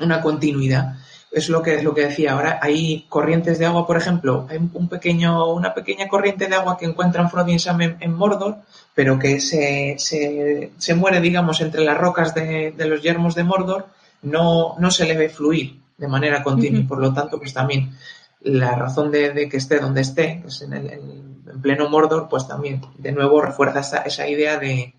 [0.01, 0.97] una continuidad.
[1.31, 2.59] Es lo que, lo que decía ahora.
[2.61, 6.85] Hay corrientes de agua, por ejemplo, hay un pequeño, una pequeña corriente de agua que
[6.85, 8.59] encuentran Frodo y Sam en, Mordor,
[8.95, 13.45] pero que se, se, se, muere, digamos, entre las rocas de, de, los yermos de
[13.45, 13.87] Mordor,
[14.23, 16.81] no, no se le ve fluir de manera continua.
[16.81, 16.89] Uh -huh.
[16.89, 17.97] Por lo tanto, pues también
[18.41, 22.29] la razón de, de que esté donde esté, pues en el, el en pleno Mordor,
[22.29, 24.95] pues también de nuevo refuerza esa, esa idea de,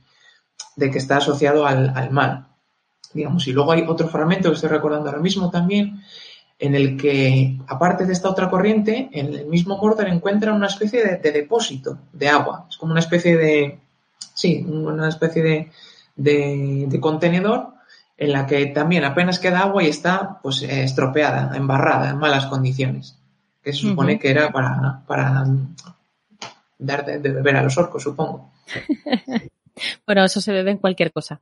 [0.75, 2.47] de, que está asociado al, al, mal.
[3.13, 6.01] Digamos, y luego hay otro fragmento que estoy recordando ahora mismo también,
[6.59, 11.03] en el que, aparte de esta otra corriente, en el mismo Mordor encuentra una especie
[11.05, 12.67] de, de depósito de agua.
[12.69, 13.79] Es como una especie de,
[14.33, 15.71] sí, una especie de,
[16.15, 17.73] de, de contenedor
[18.17, 23.17] en la que también apenas queda agua y está pues estropeada, embarrada, en malas condiciones.
[23.61, 24.19] Que se supone uh -huh.
[24.19, 25.45] que era para, para
[26.77, 28.51] dar de beber a los orcos, supongo.
[30.05, 31.41] bueno, eso se bebe en cualquier cosa.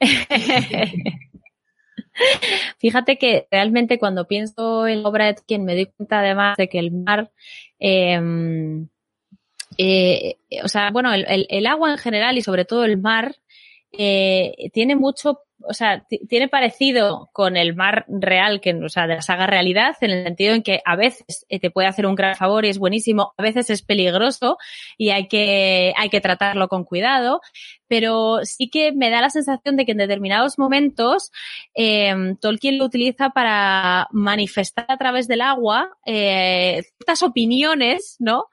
[2.78, 6.78] Fíjate que realmente cuando pienso en la obra de me doy cuenta además de que
[6.78, 7.30] el mar,
[7.78, 8.86] eh,
[9.78, 13.36] eh, o sea, bueno, el, el, el, agua en general y sobre todo el mar
[13.92, 19.16] eh, tiene mucho o sea, tiene parecido con el mar real, que, o sea, de
[19.16, 22.36] la saga realidad, en el sentido en que a veces te puede hacer un gran
[22.36, 24.58] favor y es buenísimo, a veces es peligroso
[24.96, 27.40] y hay que, hay que tratarlo con cuidado,
[27.88, 31.30] pero sí que me da la sensación de que en determinados momentos
[31.74, 38.46] eh, Tolkien lo utiliza para manifestar a través del agua eh, ciertas opiniones, ¿no?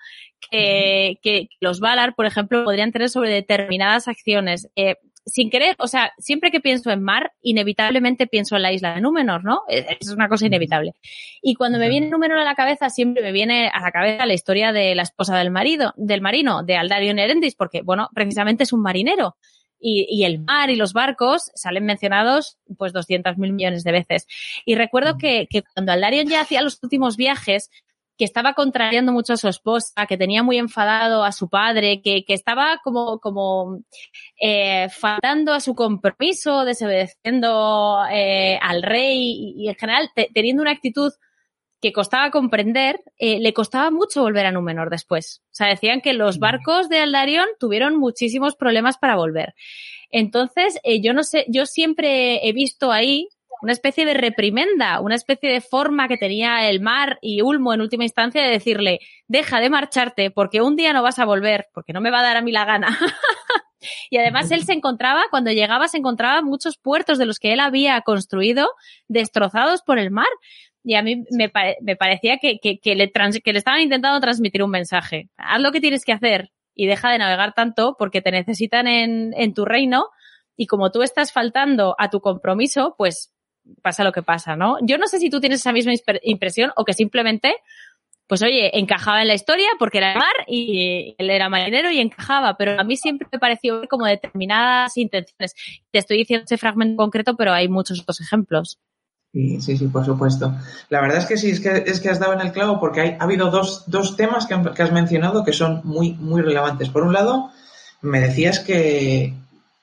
[0.52, 4.70] Que, que, los Valar, por ejemplo, podrían tener sobre determinadas acciones.
[4.76, 4.96] Eh,
[5.30, 9.02] sin querer, o sea, siempre que pienso en mar, inevitablemente pienso en la isla de
[9.02, 9.62] Númenor, ¿no?
[9.68, 10.94] Es una cosa inevitable.
[11.42, 14.34] Y cuando me viene Númenor a la cabeza, siempre me viene a la cabeza la
[14.34, 18.74] historia de la esposa del marido, del marino, de Aldarion Erendis, porque, bueno, precisamente es
[18.74, 19.38] un marinero.
[19.82, 24.28] Y, y, el mar y los barcos salen mencionados pues 200 mil millones de veces.
[24.66, 27.70] Y recuerdo que, que cuando Aldarion ya hacía los últimos viajes,
[28.20, 32.26] que estaba contrariando mucho a su esposa, que tenía muy enfadado a su padre, que,
[32.26, 33.80] que estaba como, como
[34.40, 40.62] eh, faltando a su compromiso, desobedeciendo eh, al rey y, y en general te, teniendo
[40.62, 41.14] una actitud
[41.82, 45.42] que costaba comprender, eh, le costaba mucho volver a Númenor después.
[45.46, 49.56] O sea, decían que los barcos de Aldarion tuvieron muchísimos problemas para volver.
[50.12, 53.30] Entonces, eh, yo no sé, yo siempre he visto ahí
[53.62, 57.82] una especie de reprimenda, una especie de forma que tenía el mar y Ulmo en
[57.82, 61.94] última instancia de decirle, deja de marcharte porque un día no vas a volver, porque
[61.94, 62.98] no me va a dar a mí la gana.
[64.10, 67.60] y además él se encontraba, cuando llegaba, se encontraba muchos puertos de los que él
[67.60, 68.70] había construido
[69.08, 70.28] destrozados por el mar.
[70.84, 73.04] Y a mí me, me parecía que, le
[73.58, 75.30] estaban intentando transmitir un mensaje.
[75.38, 79.54] Haz lo que tienes que hacer y deja de navegar tanto porque te necesitan en
[79.54, 80.08] tu reino
[80.60, 83.34] y como tú estás faltando a tu compromiso, pues
[83.82, 84.78] pasa lo que pasa, ¿no?
[84.82, 87.56] Yo no sé si tú tienes esa misma impresión o que simplemente
[88.30, 92.58] pues oye, encajaba en la historia porque era mar y él era marinero y encajaba,
[92.58, 95.56] pero a mí siempre me pareció como determinadas intenciones.
[95.90, 98.78] Te estoy diciendo ese fragmento concreto, pero hay muchos otros ejemplos.
[99.34, 100.54] Sí, sí, sí, por supuesto.
[100.90, 103.02] La verdad es que sí, es que, es que has dado en el clavo porque
[103.02, 106.90] hay, ha habido dos, dos temas que, has mencionado que son muy, muy relevantes.
[106.90, 107.50] Por un lado,
[108.04, 109.34] me decías que,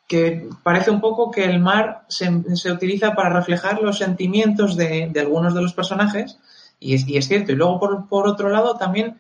[0.07, 5.11] que parece un poco que el mar se, se utiliza para reflejar los sentimientos de,
[5.13, 6.39] de, algunos de los personajes,
[6.79, 7.53] y es, y es cierto.
[7.53, 9.19] Y luego, por, por, otro lado, también,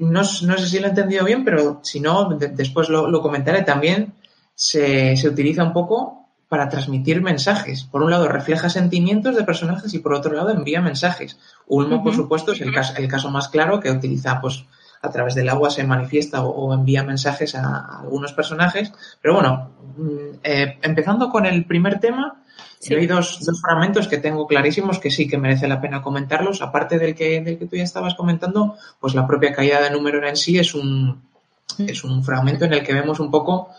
[0.00, 3.22] no, no, sé si lo he entendido bien, pero si no, de, después lo, lo,
[3.22, 4.14] comentaré, también
[4.54, 7.84] se, se utiliza un poco para transmitir mensajes.
[7.84, 11.38] Por un lado, refleja sentimientos de personajes y por otro lado, envía mensajes.
[11.66, 12.04] Ulmo, uh -huh.
[12.04, 14.64] por supuesto, es el caso, el caso más claro que utiliza, pues,
[15.00, 18.92] a través del agua se manifiesta o, o envía mensajes a, a, algunos personajes.
[19.20, 19.70] Pero bueno,
[20.42, 22.42] eh, empezando con el primer tema,
[22.78, 22.94] sí.
[22.94, 26.62] hay dos, dos, fragmentos que tengo clarísimos que sí que merece la pena comentarlos.
[26.62, 30.26] Aparte del que, del que tú ya estabas comentando, pues la propia caída de número
[30.26, 31.22] en sí es un,
[31.78, 33.70] es un fragmento en el que vemos un poco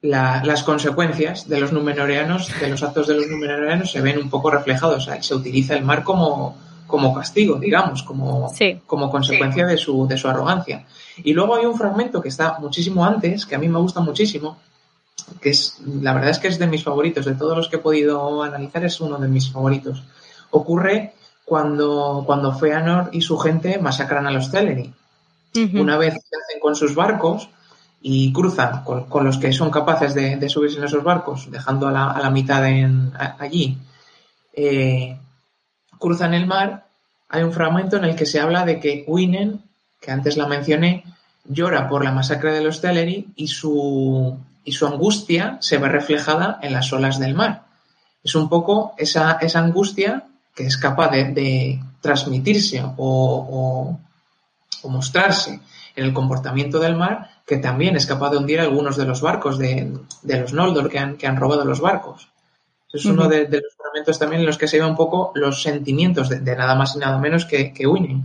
[0.00, 4.30] la, las consecuencias de los numenoreanos, de los actos de los numenoreanos se ven un
[4.30, 4.98] poco reflejados.
[4.98, 6.56] O sea, se utiliza el mar como,
[6.88, 8.80] como castigo, digamos, como, sí.
[8.86, 9.70] como consecuencia sí.
[9.70, 10.86] de, su, de su arrogancia.
[11.22, 14.56] Y luego hay un fragmento que está muchísimo antes, que a mí me gusta muchísimo,
[15.40, 17.80] que es, la verdad es que es de mis favoritos, de todos los que he
[17.80, 20.02] podido analizar, es uno de mis favoritos.
[20.50, 21.12] Ocurre
[21.44, 24.92] cuando, cuando Feanor y su gente masacran a los Teleri.
[25.54, 25.80] Uh -huh.
[25.80, 27.48] Una vez se hacen con sus barcos
[28.00, 31.88] y cruzan con, con los que son capaces de, de, subirse en esos barcos, dejando
[31.88, 33.76] a la, a la mitad en, a, allí,
[34.54, 35.16] eh,
[35.98, 36.86] cruzan el mar,
[37.28, 39.62] hay un fragmento en el que se habla de que Winen,
[40.00, 41.04] que antes la mencioné,
[41.44, 46.58] llora por la masacre de los Teleri y su, y su angustia se ve reflejada
[46.62, 47.64] en las olas del mar.
[48.22, 53.98] Es un poco esa, esa angustia que es capaz de, de transmitirse o, o,
[54.82, 55.60] o, mostrarse
[55.94, 59.58] en el comportamiento del mar, que también es capaz de hundir algunos de los barcos
[59.58, 62.28] de, de los Noldor que han, que han robado los barcos.
[62.92, 63.30] Es uno uh -huh.
[63.30, 66.40] de, de, los fragmentos también en los que se ve un poco los sentimientos de,
[66.40, 68.24] de nada más y nada menos que, que Winning,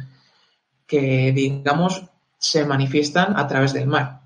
[0.87, 2.03] que digamos
[2.37, 4.21] se manifiestan a través del mar.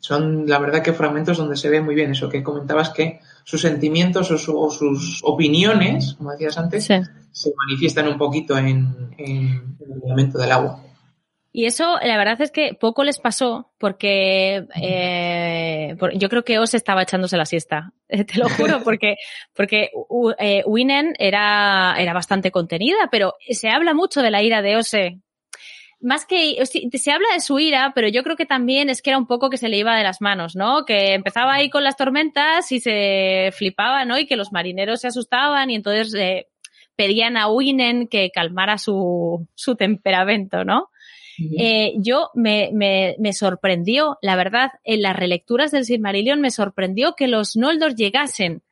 [0.00, 3.60] Son la verdad que fragmentos donde se ve muy bien eso que comentabas que sus
[3.60, 6.94] sentimientos o, su, o sus opiniones, como decías antes, sí.
[7.32, 10.82] se manifiestan un poquito en, en el elemento del agua.
[11.50, 16.74] Y eso, la verdad es que poco les pasó porque eh, yo creo que Os
[16.74, 19.16] estaba echándose la siesta, te lo juro, porque,
[19.54, 19.90] porque
[20.38, 25.18] eh, Winen era, era bastante contenida, pero se habla mucho de la ira de Ose.
[26.00, 29.18] Más que, se habla de su ira, pero yo creo que también es que era
[29.18, 30.84] un poco que se le iba de las manos, ¿no?
[30.84, 34.16] Que empezaba ahí con las tormentas y se flipaba, ¿no?
[34.16, 36.46] Y que los marineros se asustaban y entonces eh,
[36.94, 40.88] pedían a Winen que calmara su, su temperamento, ¿no?
[41.58, 47.14] Eh, yo me, me, me, sorprendió, la verdad, en las relecturas del Silmarillion me sorprendió
[47.14, 48.62] que los Noldor llegasen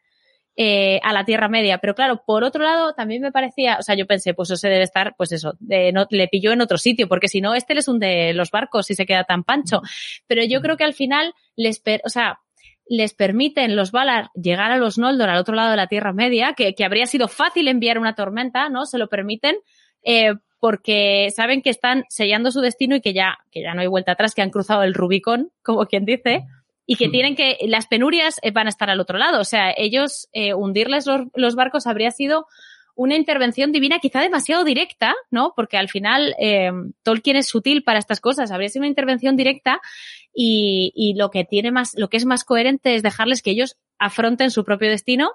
[0.58, 1.76] eh, a la Tierra Media.
[1.78, 4.84] Pero claro, por otro lado, también me parecía, o sea, yo pensé, pues eso debe
[4.84, 7.88] estar, pues eso, de, no, le pilló en otro sitio, porque si no, este les
[7.88, 9.82] hunde los barcos y se queda tan pancho.
[10.26, 12.40] Pero yo creo que al final les, per, o sea,
[12.88, 16.54] les permiten los Valar llegar a los Noldor al otro lado de la Tierra Media,
[16.56, 18.86] que, que habría sido fácil enviar una tormenta, ¿no?
[18.86, 19.56] Se lo permiten,
[20.04, 23.86] eh, porque saben que están sellando su destino y que ya, que ya no hay
[23.86, 26.44] vuelta atrás, que han cruzado el Rubicón, como quien dice,
[26.86, 29.40] y que tienen que, las penurias eh, van a estar al otro lado.
[29.40, 32.46] O sea, ellos, eh, hundirles los, los, barcos habría sido
[32.94, 35.52] una intervención divina quizá demasiado directa, ¿no?
[35.54, 36.70] Porque al final eh,
[37.02, 38.52] Tolkien es sutil para estas cosas.
[38.52, 39.80] Habría sido una intervención directa
[40.32, 43.76] y, y lo que tiene más, lo que es más coherente es dejarles que ellos
[43.98, 45.32] afronten su propio destino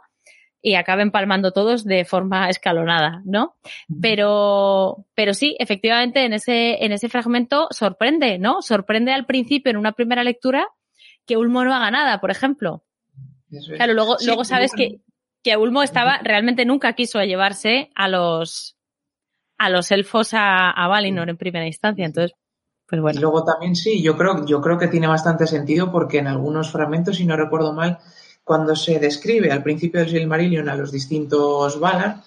[0.62, 3.56] y acaben palmando todos de forma escalonada, ¿no?
[4.02, 8.62] Pero, pero sí, efectivamente, en ese, en ese fragmento sorprende, ¿no?
[8.62, 10.67] Sorprende al principio, en una primera lectura,
[11.26, 12.84] que Ulmo no haga nada, por ejemplo.
[13.50, 13.67] Es.
[13.76, 15.02] Claro, luego, sí, luego sabes que,
[15.43, 18.78] que Ulmo estaba, realmente nunca quiso llevarse a los,
[19.58, 22.38] a los elfos a, a Valinor en primera instancia, entonces,
[22.88, 23.18] pues bueno.
[23.18, 26.72] Y luego también sí, yo creo, yo creo que tiene bastante sentido porque en algunos
[26.72, 27.97] fragmentos, si no recuerdo mal,
[28.52, 32.18] cuando se describe al principio del Silmarillion a los distintos Valar,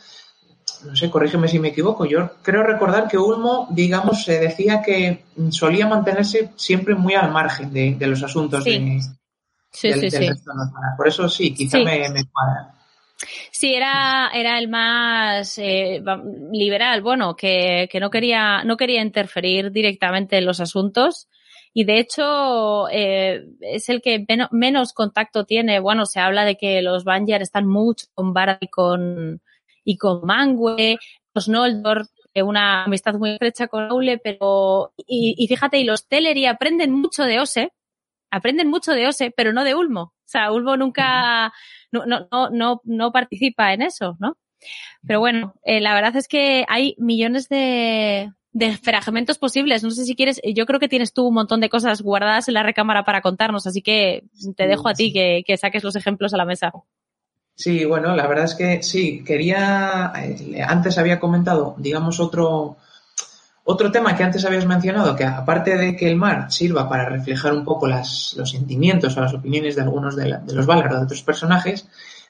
[0.86, 5.24] no sé, corrígeme si me equivoco, yo creo recordar que Ulmo, digamos, se decía que
[5.50, 8.70] solía mantenerse siempre muy al margen de, de los asuntos sí.
[8.70, 9.00] de,
[9.70, 10.28] sí, del, sí, del sí.
[10.30, 10.96] resto de los Valar.
[10.96, 12.00] Por eso sí, quizá me,
[12.32, 12.74] cuadra.
[13.50, 16.02] Sí, era, era el más eh,
[16.52, 21.28] liberal, bueno, que, que no quería, no quería interferir directamente en los asuntos
[21.74, 25.80] y de hecho eh, es el que menos, contacto tiene.
[25.80, 29.42] Bueno, se habla de que los Banjar están mucho con Barad y con,
[29.84, 30.98] y con Mangue,
[31.34, 32.06] los Noldor
[32.42, 37.38] una amistad muy estrecha con Aule, pero, y, fíjate, y los Teleri aprenden mucho de
[37.38, 37.72] Ose,
[38.30, 40.00] aprenden mucho de Ose, pero no de Ulmo.
[40.02, 41.52] O sea, Ulmo nunca,
[41.92, 44.36] no, no, no, no participa en eso, ¿no?
[45.06, 49.82] Pero bueno, eh, la verdad es que hay millones de, de fragmentos posibles.
[49.82, 52.54] No sé si quieres, yo creo que tienes tú un montón de cosas guardadas en
[52.54, 54.24] la recámara para contarnos, así que
[54.56, 56.72] te dejo a ti que, que saques los ejemplos a la mesa.
[57.56, 62.76] Sí, bueno, la verdad es que sí, quería, eh, antes había comentado, digamos, otro,
[63.64, 67.52] otro tema que antes habías mencionado, que aparte de que el mar sirva para reflejar
[67.52, 71.04] un poco las, los sentimientos o las opiniones de algunos de, los Valar o de
[71.04, 71.88] otros personajes,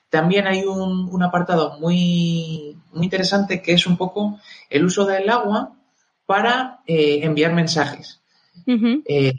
[0.08, 4.38] también hay un, apartado muy, muy interesante que es un poco
[4.70, 5.72] el uso del agua
[6.26, 8.20] para eh, enviar mensajes.
[8.66, 9.34] Eh,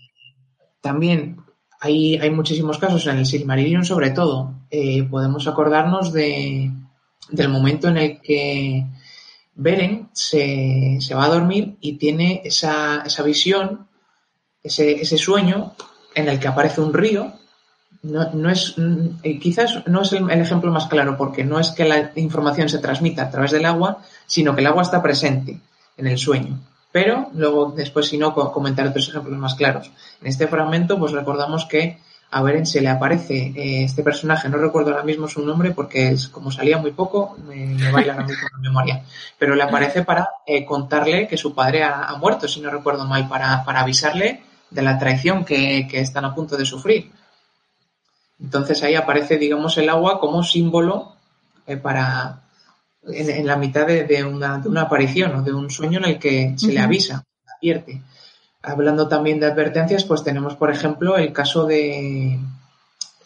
[0.82, 1.38] también
[1.80, 4.54] hay, hay, muchísimos casos en el Silmarillion, sobre todo.
[4.70, 6.72] Eh, podemos acordarnos de,
[7.30, 8.86] del momento en el que
[9.56, 13.88] Beren se, se, va a dormir y tiene esa, esa visión,
[14.62, 15.74] ese, ese, sueño
[16.14, 17.34] en el que aparece un río
[18.06, 22.12] no, es, mm, quizás no es el, ejemplo más claro porque no es que la
[22.16, 25.60] información se transmita a través del agua, sino que el agua está presente
[25.98, 26.60] en el sueño.
[26.96, 29.92] Pero luego, después, si no, comentar otros ejemplos más claros.
[30.22, 32.00] En este fragmento, pues recordamos que
[32.32, 36.12] a Beren se le aparece eh, este personaje, no recuerdo ahora mismo su nombre porque
[36.12, 39.04] es como salía muy poco, me, me baila ahora mismo la memoria,
[39.38, 43.28] pero le aparece para eh, contarle que su padre ha, muerto, si no recuerdo mal,
[43.28, 47.12] para, para avisarle de la traición que, que están a punto de sufrir.
[48.40, 51.12] Entonces ahí aparece, digamos, el agua como símbolo
[51.68, 52.45] eh, para
[53.08, 56.54] en, la mitad de, una, de, una, aparición o de un sueño en el que
[56.58, 57.24] se le avisa,
[57.58, 58.02] advierte.
[58.62, 62.40] Hablando también de advertencias, pues tenemos, por ejemplo, el caso de,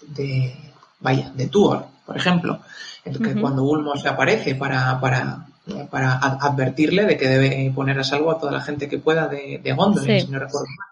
[0.01, 0.55] de
[0.99, 2.59] vaya, de Tuor, por ejemplo,
[3.05, 5.47] en el que cuando Ulmo se aparece para, para,
[5.89, 9.61] para advertirle de que debe poner a salvo a toda la gente que pueda de,
[9.63, 10.87] de Gondolin, si no recuerdo mal.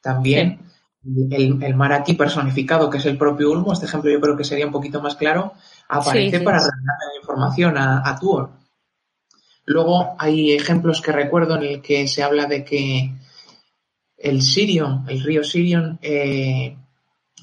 [0.00, 0.60] También
[1.30, 4.66] el, mar aquí personificado, que es el propio Ulmo, este ejemplo yo creo que sería
[4.66, 5.54] un poquito más claro,
[5.88, 8.50] aparece para dar la información a, a, Tuor.
[9.64, 13.12] Luego hay ejemplos que recuerdo en el que se habla de que
[14.16, 16.76] el Sirion, el río Sirion, eh,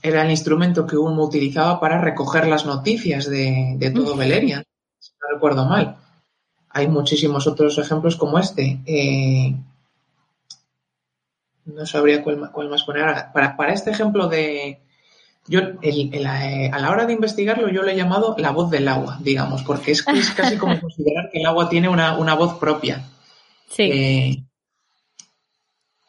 [0.01, 4.65] era el instrumento que Ulmo utilizaba para recoger las noticias de, de todo Beleriand,
[4.99, 5.97] si no recuerdo mal.
[6.69, 8.81] Hay muchísimos otros ejemplos como este.
[8.85, 9.55] Eh,
[11.65, 13.31] no sabría cuál, más poner.
[13.33, 14.79] Para, para este ejemplo de...
[15.47, 19.19] Yo, eh, a la hora de investigarlo, yo lo he llamado la voz del agua,
[19.21, 23.03] digamos, porque es, casi como considerar que el agua tiene una, voz propia.
[23.69, 23.83] Sí.
[23.83, 24.43] Eh,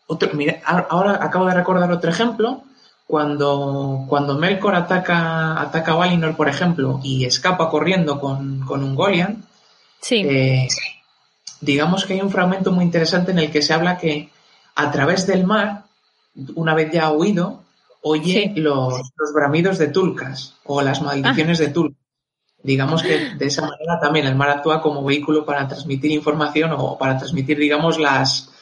[0.07, 0.31] otro,
[0.65, 2.63] ahora acabo de recordar otro ejemplo.
[3.07, 9.45] Cuando, cuando Melkor ataca, ataca a Valinor, por ejemplo, y escapa corriendo con, un Golian,
[10.01, 10.27] sí.
[10.29, 10.67] Eh,
[11.61, 14.31] digamos que hay un fragmento muy interesante en el que se habla que
[14.75, 15.85] a través del mar,
[16.57, 17.63] una vez ya huido,
[18.09, 22.01] oye los, bramidos de Tulcas o las maldiciones de Tulcas.
[22.63, 26.97] Digamos que de esa manera también el mar actúa como vehículo para transmitir información o
[26.99, 28.53] para transmitir, digamos, las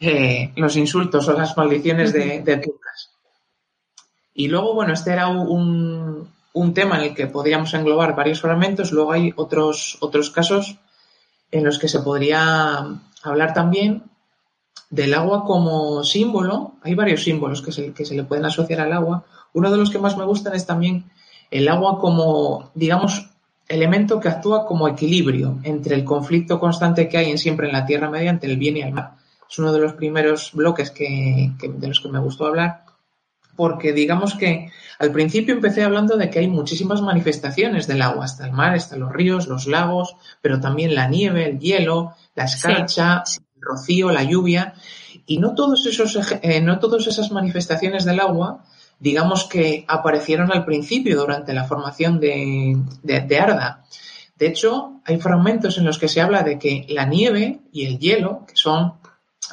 [0.00, 3.10] eh, los insultos o las maldiciones de, Tulcas.
[4.34, 8.92] Y luego, bueno, este era un, un tema en el que podríamos englobar varios fragmentos.
[8.92, 10.76] Luego hay otros, otros casos
[11.50, 12.86] en los que se podría
[13.22, 14.04] hablar también
[14.90, 18.92] del agua como símbolo, hay varios símbolos que se, que se le pueden asociar al
[18.92, 19.24] agua.
[19.52, 21.10] Uno de los que más me gustan es también
[21.50, 23.30] el agua como, digamos,
[23.68, 27.84] elemento que actúa como equilibrio entre el conflicto constante que hay en siempre en la
[27.84, 29.12] Tierra Media entre el bien y el mal.
[29.48, 32.84] Es uno de los primeros bloques que, de los que me gustó hablar,
[33.56, 38.46] porque digamos que al principio empecé hablando de que hay muchísimas manifestaciones del agua, hasta
[38.46, 43.24] el mar, hasta los ríos, los lagos, pero también la nieve, el hielo, la escarcha,
[43.68, 44.74] rocío, la lluvia,
[45.26, 48.64] y no todos esos, eh, no todas esas manifestaciones del agua,
[48.98, 53.84] digamos que aparecieron al principio durante la formación de, de, Arda.
[54.36, 57.98] De hecho, hay fragmentos en los que se habla de que la nieve y el
[57.98, 58.94] hielo, que son,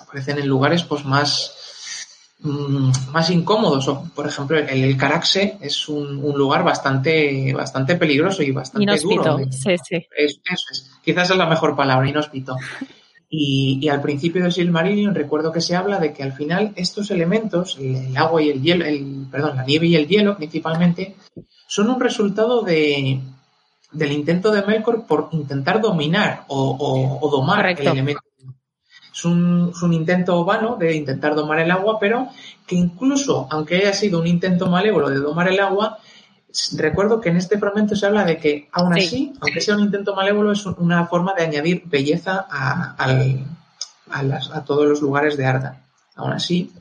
[0.01, 3.87] aparecen en lugares pues más, mm, más incómodos.
[3.87, 9.39] O, por ejemplo, el, el Caraxe es un, lugar bastante, bastante peligroso y bastante duro.
[9.51, 10.07] Sí, sí.
[11.03, 12.55] Quizás es la mejor palabra, inhóspito.
[13.29, 17.77] Y, al principio del Silmarillion recuerdo que se habla de que al final estos elementos,
[17.79, 21.15] el, agua y el hielo, el, perdón, la nieve y el hielo principalmente,
[21.67, 23.19] son un resultado de,
[23.91, 28.21] del intento de Melkor por intentar dominar o, domar el elemento.
[29.13, 32.27] Es un, es un, intento vano de intentar domar el agua, pero
[32.67, 35.99] que incluso, aunque haya sido un intento malévolo de domar el agua,
[36.77, 40.15] recuerdo que en este fragmento se habla de que, aún así, aunque sea un intento
[40.15, 45.81] malévolo, es una forma de añadir belleza a, a, todos los lugares de Arda.
[46.15, 46.71] Aún así,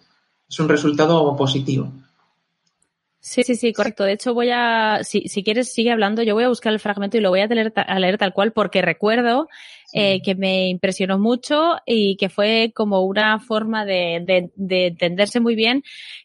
[0.48, 1.90] es un resultado positivo.
[3.20, 4.04] Sí, sí, sí, correcto.
[4.04, 6.22] De hecho, voy a, si, si quieres, sigue hablando.
[6.22, 8.52] Yo voy a buscar el fragmento y lo voy a leer, a leer tal cual
[8.52, 9.48] porque recuerdo
[9.94, 15.40] eh, que me impresionó mucho y que fue como una forma de, de, de, entenderse
[15.40, 15.84] muy bien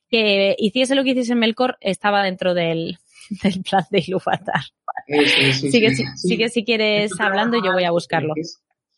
[0.09, 2.97] que hiciese lo que hiciese Melkor estaba dentro del,
[3.43, 4.63] del plan de Ilúvatar.
[5.07, 8.33] Sí, sí, sigue, sigue, si quieres hablando y yo voy a buscarlo.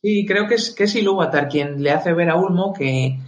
[0.02, 3.20] Sí, creo que es, que es Ilúvatar quien le hace ver a Ulmo que,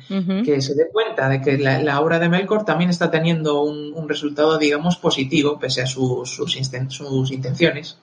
[0.44, 4.58] que se dé cuenta de que la, obra de Melkor también está teniendo un, resultado,
[4.58, 8.00] digamos, positivo, pese a sus, sus, intenciones.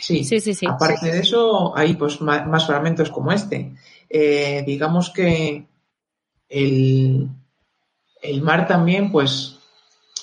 [0.00, 0.24] sí.
[0.24, 3.72] sí, sí, Aparte de eso, hay pues más, fragmentos como este.
[4.08, 5.66] Eh, digamos que
[6.48, 7.28] el,
[8.20, 9.59] el mar también, pues,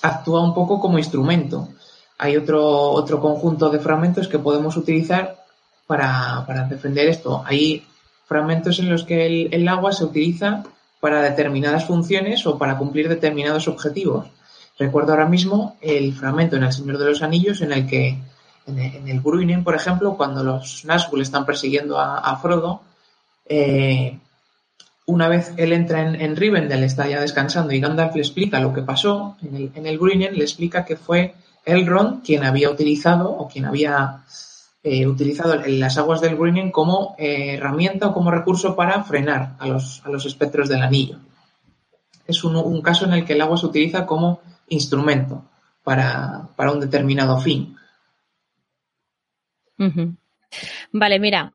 [0.07, 1.69] actúa un poco como instrumento.
[2.17, 5.37] Hay otro, otro conjunto de fragmentos que podemos utilizar
[5.87, 7.43] para, defender esto.
[7.45, 7.85] Hay
[8.27, 10.63] fragmentos en los que el, agua se utiliza
[10.99, 14.27] para determinadas funciones o para cumplir determinados objetivos.
[14.77, 18.19] Recuerdo ahora mismo el fragmento en El Señor de los Anillos en el que,
[18.67, 22.81] en el, Bruinen, por ejemplo, cuando los Nazgûl están persiguiendo a, Frodo,
[23.45, 24.19] eh,
[25.07, 28.73] una vez él entra en, en, Rivendell, está ya descansando y Gandalf le explica lo
[28.73, 31.33] que pasó en el, en el Bruinen, le explica que fue
[31.65, 34.21] Elrond quien había utilizado o quien había
[34.89, 39.67] eh, utilizado las aguas del Greening como eh, herramienta o como recurso para frenar a
[39.67, 41.19] los, a los espectros del anillo.
[42.25, 44.39] Es un, caso en el que el agua se utiliza como
[44.69, 45.43] instrumento
[45.83, 47.75] para, un determinado fin.
[50.93, 51.53] Vale, mira,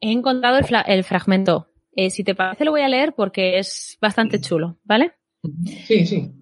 [0.00, 1.68] he encontrado el, fragmento.
[1.96, 5.12] Eh, si te parece lo voy a leer porque es bastante chulo, ¿vale?
[5.86, 6.32] Sí, sí.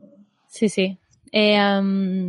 [0.48, 0.98] Sí, sí.
[1.34, 1.58] Eh,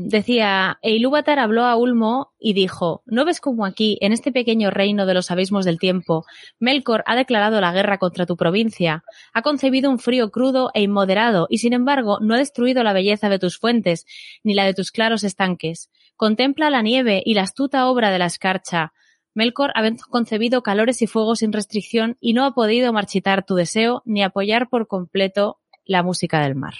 [0.06, 5.06] decía, Eilúvatar habló a Ulmo y dijo, ¿no ves cómo aquí, en este pequeño reino
[5.06, 6.26] de los abismos del tiempo,
[6.58, 9.04] Melkor ha declarado la guerra contra tu provincia?
[9.34, 13.28] Ha concebido un frío crudo e inmoderado y, sin embargo, no ha destruido la belleza
[13.28, 14.06] de tus fuentes,
[14.42, 15.90] ni la de tus claros estanques.
[16.16, 18.94] Contempla la nieve y la astuta obra de la escarcha.
[19.34, 24.02] Melkor ha concebido calores y fuegos sin restricción y no ha podido marchitar tu deseo
[24.06, 26.76] ni apoyar por completo la música del mar.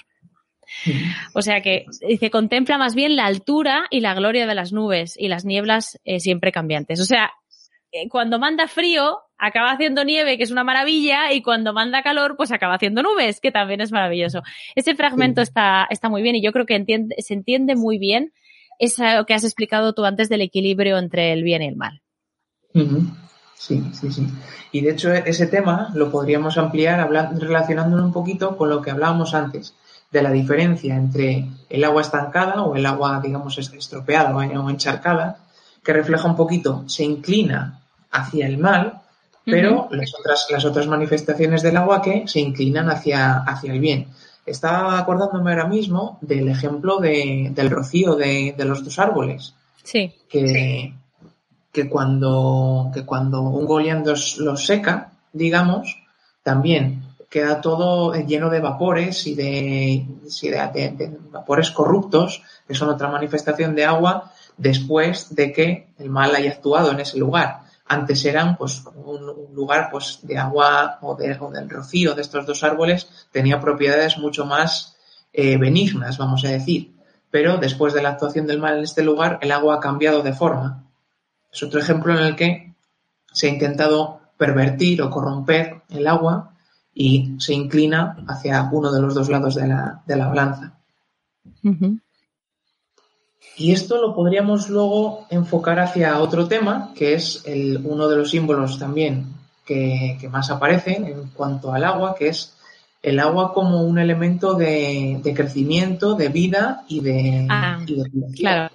[1.34, 5.14] O sea que dice, contempla más bien la altura y la gloria de las nubes
[5.18, 7.00] y las nieblas eh, siempre cambiantes.
[7.00, 7.32] O sea,
[7.92, 12.36] eh, cuando manda frío, acaba haciendo nieve, que es una maravilla, y cuando manda calor,
[12.36, 14.42] pues acaba haciendo nubes, que también es maravilloso.
[14.74, 16.84] Ese fragmento está, está muy bien y yo creo que
[17.18, 18.32] se entiende muy bien
[18.78, 22.03] eso que has explicado tú antes del equilibrio entre el bien y el mal.
[23.56, 24.26] Sí, sí, sí.
[24.72, 28.90] Y de hecho ese tema lo podríamos ampliar hablando, relacionándolo un poquito con lo que
[28.90, 29.74] hablábamos antes
[30.10, 35.38] de la diferencia entre el agua estancada o el agua, digamos, estropeada o encharcada,
[35.82, 39.02] que refleja un poquito, se inclina hacia el mal,
[39.44, 44.08] pero las, otras, las otras manifestaciones del agua que se inclinan hacia, hacia el bien.
[44.46, 49.54] Estaba acordándome ahora mismo del ejemplo de, del rocío de, los dos árboles.
[49.82, 50.12] Sí.
[50.28, 50.94] Que,
[51.74, 56.00] que, cuando, que cuando un Golian los seca, digamos,
[56.44, 60.06] también queda todo lleno de vapores y de,
[61.32, 66.92] vapores corruptos, que son otra manifestación de agua después de que el mal haya actuado
[66.92, 67.62] en ese lugar.
[67.86, 72.62] Antes eran pues un, lugar pues de agua o, de, del rocío de estos dos
[72.62, 74.96] árboles tenía propiedades mucho más
[75.32, 76.94] eh, benignas, vamos a decir.
[77.32, 80.32] Pero después de la actuación del mal en este lugar, el agua ha cambiado de
[80.32, 80.83] forma.
[81.54, 82.74] Es otro ejemplo en el que
[83.32, 86.56] se ha intentado pervertir o corromper el agua
[86.92, 90.74] y se inclina hacia uno de los dos lados de la, de la balanza.
[93.56, 98.30] Y esto lo podríamos luego enfocar hacia otro tema, que es el, uno de los
[98.30, 99.32] símbolos también
[99.64, 102.56] que, más aparecen en cuanto al agua, que es
[103.02, 107.78] el agua como un elemento de, crecimiento, de vida y de, ah,
[108.34, 108.74] claro.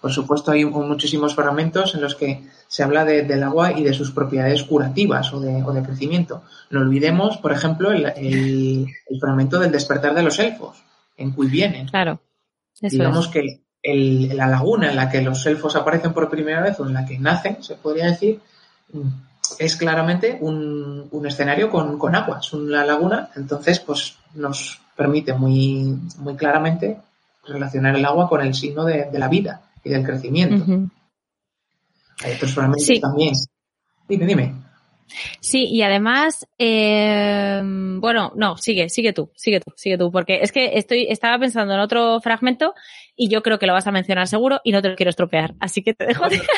[0.00, 4.12] Por supuesto, hay muchísimos fragmentos en los que se habla del agua y de sus
[4.12, 6.42] propiedades curativas o de, crecimiento.
[6.70, 8.86] No olvidemos, por ejemplo, el,
[9.20, 10.82] fragmento del despertar de los elfos,
[11.16, 11.88] en cui vienen.
[11.88, 12.20] Claro.
[12.80, 16.94] Digamos que la laguna en la que los elfos aparecen por primera vez o en
[16.94, 18.40] la que nacen, se podría decir,
[19.58, 25.98] es claramente un, escenario con, con agua, es una laguna, entonces pues nos permite muy,
[26.18, 26.98] muy claramente
[27.48, 30.64] relacionar el agua con el signo de, la vida y del crecimiento.
[32.24, 33.34] Hay otros fragmentos también.
[34.08, 34.54] Dime, dime.
[35.40, 40.52] Sí, y además, eh, bueno, no, sigue, sigue tú, sigue tú, sigue tú, porque es
[40.52, 42.74] que estoy, estaba pensando en otro fragmento
[43.20, 45.54] y yo creo que lo vas a mencionar seguro y no te lo quiero estropear,
[45.58, 46.38] así que te dejo de...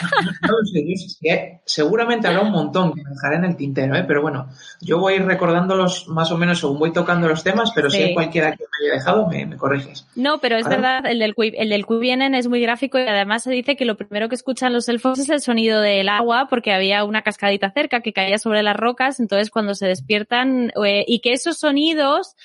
[0.42, 4.04] No, sé, seguramente habrá un montón que me dejaré en el tintero, ¿eh?
[4.06, 4.48] pero bueno,
[4.80, 8.02] yo voy a ir recordándolos más o menos según voy tocando los temas, pero si
[8.02, 10.06] hay cualquiera que me haya dejado, me, corriges.
[10.14, 13.50] No, pero es verdad, el del, el del vienen es muy gráfico y además se
[13.50, 17.04] dice que lo primero que escuchan los elfos es el sonido del agua porque había
[17.04, 21.32] una cascadita cerca que caía sobre las rocas, entonces cuando se despiertan eh, y que
[21.32, 22.36] esos sonidos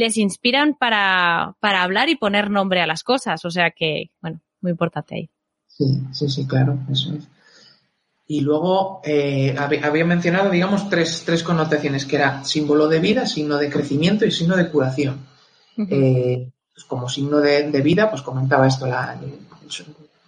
[0.00, 3.44] les inspiran para, para hablar y poner nombre a las cosas.
[3.44, 5.30] O sea que, bueno, muy importante ahí.
[5.68, 7.28] Sí, sí, sí, claro, eso es.
[8.26, 13.58] Y luego eh, había mencionado, digamos, tres, tres connotaciones, que era símbolo de vida, signo
[13.58, 15.26] de crecimiento y signo de curación.
[15.76, 19.18] Eh, pues como signo de, vida, pues comentaba esto, la,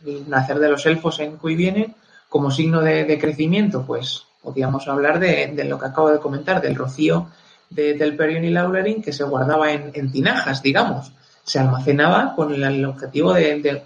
[0.05, 1.95] el, nacer de los elfos en Cui viene.
[2.29, 6.75] Como signo de, crecimiento, pues podríamos hablar de, de, lo que acabo de comentar, del
[6.75, 7.29] rocío
[7.71, 11.13] del Perion y Laurerin que se guardaba en, tinajas, digamos.
[11.45, 13.83] Se almacenaba con el, objetivo de,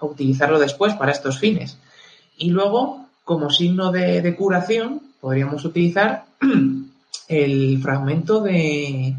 [0.00, 1.78] utilizarlo después para estos fines.
[2.36, 6.24] Y luego, como signo de, curación, podríamos utilizar
[7.28, 9.14] el fragmento de,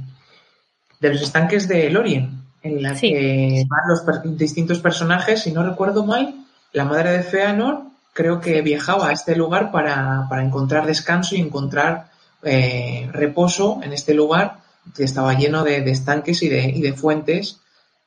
[0.99, 6.05] de los estanques de Lorien, en la que van los distintos personajes, si no recuerdo
[6.05, 6.35] mal,
[6.73, 7.83] la madre de Feanor
[8.13, 12.09] creo que viajaba a este lugar para, para encontrar descanso y encontrar
[12.43, 14.59] eh, reposo en este lugar
[14.95, 17.59] que estaba lleno de, estanques y de, fuentes.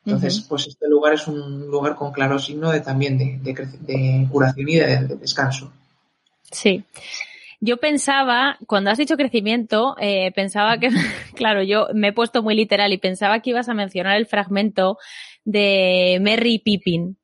[0.05, 4.77] Entonces, pues este lugar es un lugar con claro signo de también de, curación y
[4.77, 5.73] de, descanso.
[6.51, 6.85] Sí.
[7.61, 10.91] Yo pensaba, cuando has dicho crecimiento, eh, pensaba que,
[11.37, 14.99] claro, yo me he puesto muy literal y pensaba que ibas a mencionar el fragmento
[15.45, 17.17] de Merry Pippin,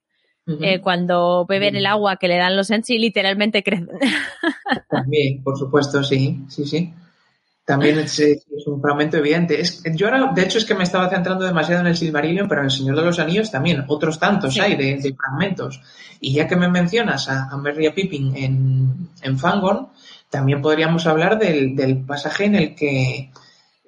[0.60, 3.98] eh, cuando beben el agua que le dan los Enchi, literalmente crecen.
[4.88, 6.92] También, por supuesto, sí, sí, sí.
[7.64, 8.18] También es,
[8.66, 9.60] un fragmento evidente.
[9.60, 12.62] Es, yo ahora, de hecho, es que me estaba centrando demasiado en el Silmarillion, pero
[12.62, 15.82] en el Señor de los Anillos también, otros tantos hay de, fragmentos.
[16.18, 19.88] Y ya que me mencionas a, Merry y a Pippin en, en Fangorn,
[20.30, 23.30] también podríamos hablar del, pasaje en el que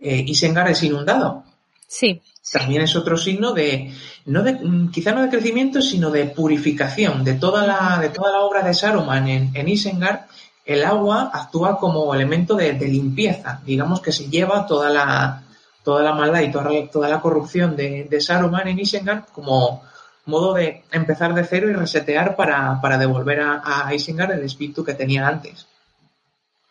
[0.01, 1.45] eh, Isengard es inundado.
[1.87, 2.21] Sí.
[2.51, 3.95] También es otro signo de,
[4.27, 8.33] no de, mm, quizá no de crecimiento, sino de purificación de toda la, de toda
[8.33, 10.23] la obra de Saruman en, en Isengard.
[10.65, 15.43] El agua actúa como elemento de, limpieza, digamos que se lleva toda la,
[15.85, 19.83] toda la maldad y toda, toda la corrupción de, de, Saruman en Isengard como
[20.27, 24.85] modo de empezar de cero y resetear para, para devolver a, a, Isengard el espíritu
[24.85, 25.67] que tenía antes.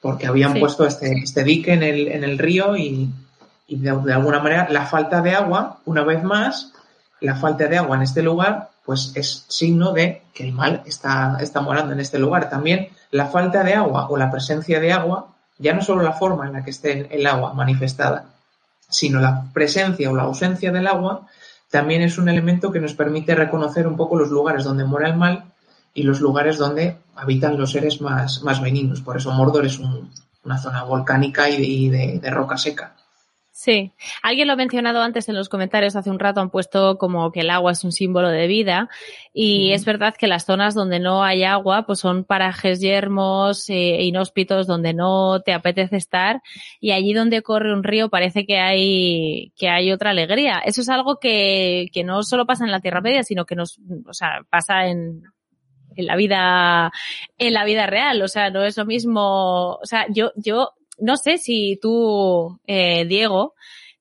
[0.02, 3.10] Porque habían puesto este, este dique en el, en el río y,
[3.70, 6.74] y de, alguna manera la falta de agua, una vez más,
[7.22, 11.38] la falta de agua en este lugar, pues es signo de que el mal está,
[11.40, 12.50] está morando en este lugar.
[12.50, 15.28] También la falta de agua o la presencia de agua,
[15.60, 18.26] ya no solo la forma en la que esté el agua manifestada,
[18.90, 21.28] sino la presencia o la ausencia del agua,
[21.70, 25.16] también es un elemento que nos permite reconocer un poco los lugares donde mora el
[25.16, 25.44] mal
[25.94, 29.02] y los lugares donde habitan los seres más, más benignos.
[29.02, 32.96] Por eso Mordor es una zona volcánica y de roca seca.
[33.62, 33.92] Sí,
[34.24, 37.42] alguien lo ha mencionado antes en los comentarios hace un rato, han puesto como que
[37.42, 38.88] el agua es un símbolo de vida
[39.34, 44.02] y es verdad que las zonas donde no hay agua pues son parajes yermos e
[44.04, 46.42] inhóspitos donde no te apetece estar
[46.80, 50.60] y allí donde corre un río parece que hay que hay otra alegría.
[50.64, 53.78] Eso es algo que, que no solo pasa en la Tierra Media, sino que nos,
[54.08, 55.24] o sea, pasa en,
[55.98, 56.94] en la vida
[57.38, 58.22] en la vida real.
[58.22, 63.06] O sea no es lo mismo o sea yo yo no sé si tú, eh,
[63.06, 63.56] Diego,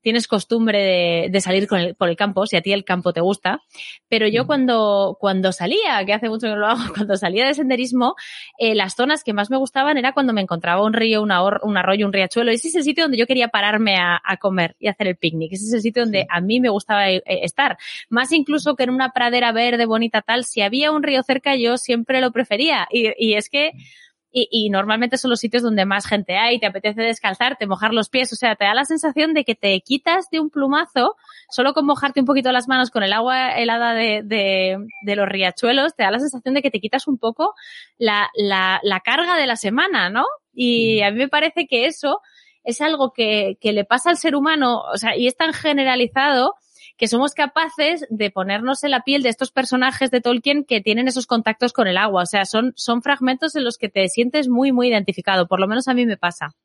[0.09, 3.21] tienes costumbre de, salir con el, por el campo, si a ti el campo te
[3.21, 3.61] gusta,
[4.09, 4.47] pero yo mm.
[4.47, 8.15] cuando, cuando salía, que hace mucho que no lo hago, cuando salía de senderismo,
[8.59, 11.77] eh, las zonas que más me gustaban era cuando me encontraba un río, una un
[11.77, 12.51] arroyo, un riachuelo.
[12.51, 15.53] Ese es el sitio donde yo quería pararme a, comer y hacer el picnic.
[15.53, 17.77] Ese es el sitio donde a mí me gustaba eh, estar.
[18.09, 20.45] Más incluso que en una pradera verde, bonita, tal.
[20.45, 22.87] Si había un río cerca, yo siempre lo prefería.
[22.91, 23.73] Y, y es que,
[24.31, 28.33] y, normalmente son los sitios donde más gente hay, te apetece descalzarte, mojar los pies,
[28.33, 31.17] o sea, te da la sensación de que te quitas de un plumazo,
[31.51, 35.95] solo con mojarte un poquito las manos con el agua helada de, de, los riachuelos,
[35.95, 37.55] te da la sensación de que te quitas un poco
[37.97, 40.27] la, la, la carga de la semana, ¿no?
[40.53, 42.21] Y a mí me parece que eso
[42.65, 46.55] es algo que, que le pasa al ser humano, o sea, y es tan generalizado
[46.99, 51.07] que somos capaces de ponernos en la piel de estos personajes de Tolkien que tienen
[51.07, 52.25] esos contactos con el agua.
[52.25, 55.47] O sea, son, son fragmentos en los que te sientes muy, muy identificado.
[55.47, 56.57] Por lo menos a mí me pasa.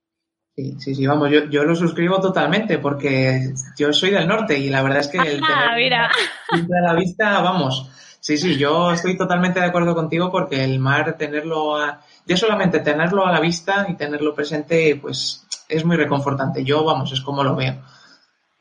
[0.55, 4.69] Sí, sí, sí, vamos, yo, yo lo suscribo totalmente porque yo soy del norte y
[4.69, 6.11] la verdad es que el ah, mira.
[6.51, 11.17] a la vista, vamos, sí, sí, yo estoy totalmente de acuerdo contigo porque el mar,
[11.17, 16.63] tenerlo a, ya solamente tenerlo a la vista y tenerlo presente, pues es muy reconfortante.
[16.63, 17.81] Yo, vamos, es como lo veo.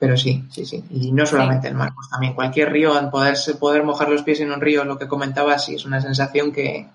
[0.03, 0.83] Pero sí, sí, sí.
[0.91, 4.51] Y no solamente el mar, pues también cualquier río, poder, poder mojar los pies en
[4.51, 6.89] un río, lo que comentaba, sí, es una sensación que,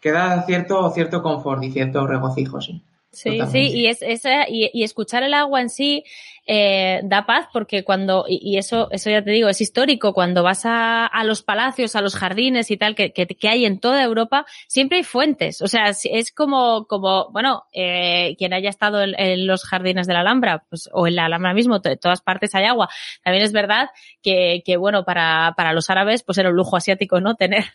[0.00, 2.80] que da cierto, cierto confort y cierto regocijo, sí.
[3.12, 6.02] Sí, sí, y, es, esa, y, y, escuchar el agua en sí
[6.46, 10.64] eh, da paz porque cuando, y, eso, eso ya te digo, es histórico, cuando vas
[10.64, 14.02] a, a los palacios, a los jardines y tal, que, que, que, hay en toda
[14.02, 15.62] Europa, siempre hay fuentes.
[15.62, 20.14] O sea, es como, como, bueno, eh, quien haya estado en, en, los jardines de
[20.14, 22.88] la Alhambra, pues, o en la Alhambra mismo, de todas partes hay agua.
[23.22, 23.90] También es verdad
[24.22, 27.34] que, que bueno, para, para los árabes, pues era un lujo asiático, ¿no?
[27.42, 27.66] Tener,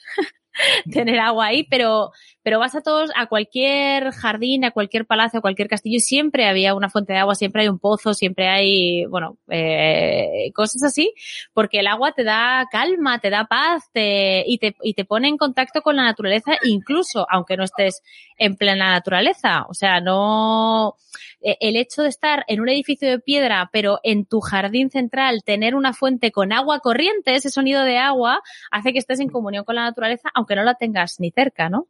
[0.91, 2.12] tener agua ahí, pero,
[2.43, 6.74] pero vas a todos, a cualquier jardín, a cualquier palacio, a cualquier castillo, siempre había
[6.76, 11.14] una fuente de agua, siempre hay un pozo, siempre hay, bueno, eh, cosas así,
[11.53, 15.28] porque el agua te da calma, te da paz, te, y te, y te pone
[15.28, 18.01] en contacto con la naturaleza, incluso aunque no estés
[18.38, 19.66] en plena naturaleza.
[19.70, 20.95] O sea, no,
[21.41, 25.43] eh, el hecho de estar en un edificio de piedra, pero en tu jardín central
[25.43, 28.41] tener una fuente con agua corriente, ese sonido de agua,
[28.72, 31.88] hace que estés en comunión con la naturaleza, aunque no la tengas ni cerca, ¿no?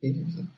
[0.00, 0.48] Sí, sí.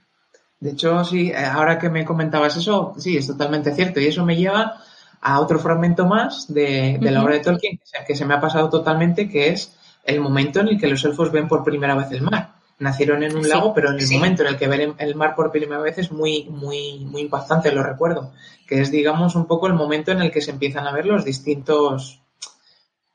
[0.60, 3.98] De hecho, sí, eh, ahora que me comentabas eso, sí, es totalmente cierto.
[3.98, 4.80] Y eso me lleva
[5.20, 7.10] a otro fragmento más de, de uh -huh.
[7.10, 10.68] la obra de Tolkien que se me ha pasado totalmente, que es el momento en
[10.68, 12.54] el que los elfos ven por primera vez el mar.
[12.78, 14.14] Nacieron en un sí, lago, pero en el sí.
[14.14, 17.72] momento en el que ven el mar por primera vez es muy, muy, muy impactante,
[17.72, 18.32] lo recuerdo.
[18.66, 21.24] Que es, digamos, un poco el momento en el que se empiezan a ver los
[21.24, 22.21] distintos,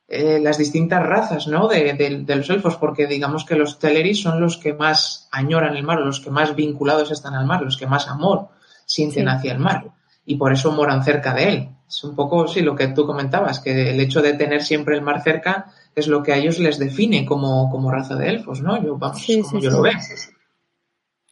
[0.09, 1.67] eh, las distintas razas, ¿no?
[1.67, 5.75] De, de, de, los elfos, porque digamos que los Teleris son los que más añoran
[5.75, 8.47] el mar, los que más vinculados están al mar, los que más amor
[8.85, 9.29] sienten sí.
[9.29, 9.91] hacia el mar.
[10.25, 11.69] Y por eso moran cerca de él.
[11.87, 15.01] Es un poco, sí, lo que tú comentabas, que el hecho de tener siempre el
[15.01, 18.81] mar cerca es lo que a ellos les define como, como raza de elfos, ¿no?
[18.81, 19.93] Yo, vamos, sí, como sí, yo lo veo.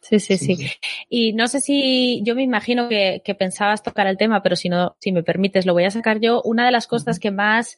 [0.02, 0.68] Sí, sí, sí, sí.
[1.10, 4.70] Y no sé si, yo me imagino que, que, pensabas tocar el tema, pero si
[4.70, 6.42] no, si me permites, lo voy a sacar yo.
[6.44, 7.76] Una de las cosas que más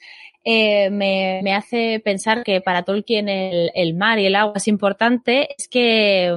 [0.49, 4.69] eh, me, me, hace pensar que para Tolkien el, el, mar y el agua es
[4.69, 6.33] importante es que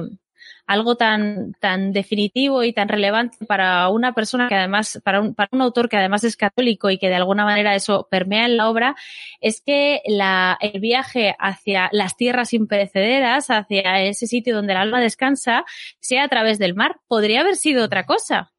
[0.67, 5.47] algo tan, tan definitivo y tan relevante para una persona que además, para un, para
[5.53, 8.69] un autor que además es católico y que de alguna manera eso permea en la
[8.69, 8.97] obra,
[9.39, 14.99] es que la, el viaje hacia las tierras imperecederas, hacia ese sitio donde el alma
[14.99, 15.63] descansa,
[16.01, 16.97] sea a través del mar.
[17.07, 18.51] Podría haber sido otra cosa.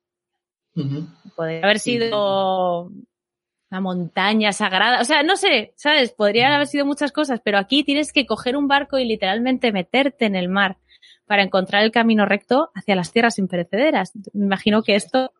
[0.74, 1.06] Uh -huh.
[1.36, 2.90] Podría haber sido
[3.72, 6.12] una montaña sagrada, o sea, no sé, ¿sabes?
[6.12, 10.26] Podrían haber sido muchas cosas, pero aquí tienes que coger un barco y literalmente meterte
[10.26, 10.76] en el mar
[11.26, 14.12] para encontrar el camino recto hacia las tierras imperecederas.
[14.34, 15.32] Me imagino que esto.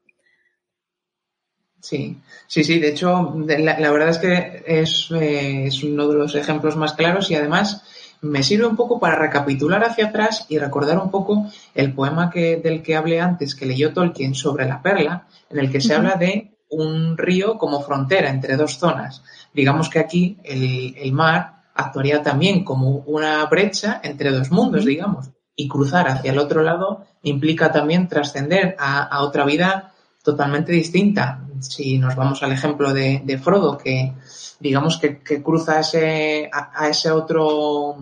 [1.81, 2.17] Sí,
[2.47, 2.79] sí, sí.
[2.79, 6.95] De hecho, la, la verdad es que es, eh, es, uno de los ejemplos más
[6.95, 7.85] claros y además
[8.23, 12.57] me sirve un poco para recapitular hacia atrás y recordar un poco el poema que,
[12.57, 15.97] del que hablé antes, que leyó Tolkien sobre la perla, en el que se uh
[15.97, 15.99] -huh.
[15.99, 19.23] habla de un río como frontera entre dos zonas.
[19.55, 25.69] Digamos que aquí el, mar actuaría también como una brecha entre dos mundos, digamos y
[25.69, 29.93] cruzar hacia el otro lado implica también trascender a, otra vida
[30.23, 31.41] totalmente distinta.
[31.61, 34.13] Si nos vamos al ejemplo de, Frodo, que
[34.61, 37.97] digamos que, cruza ese, a, ese otro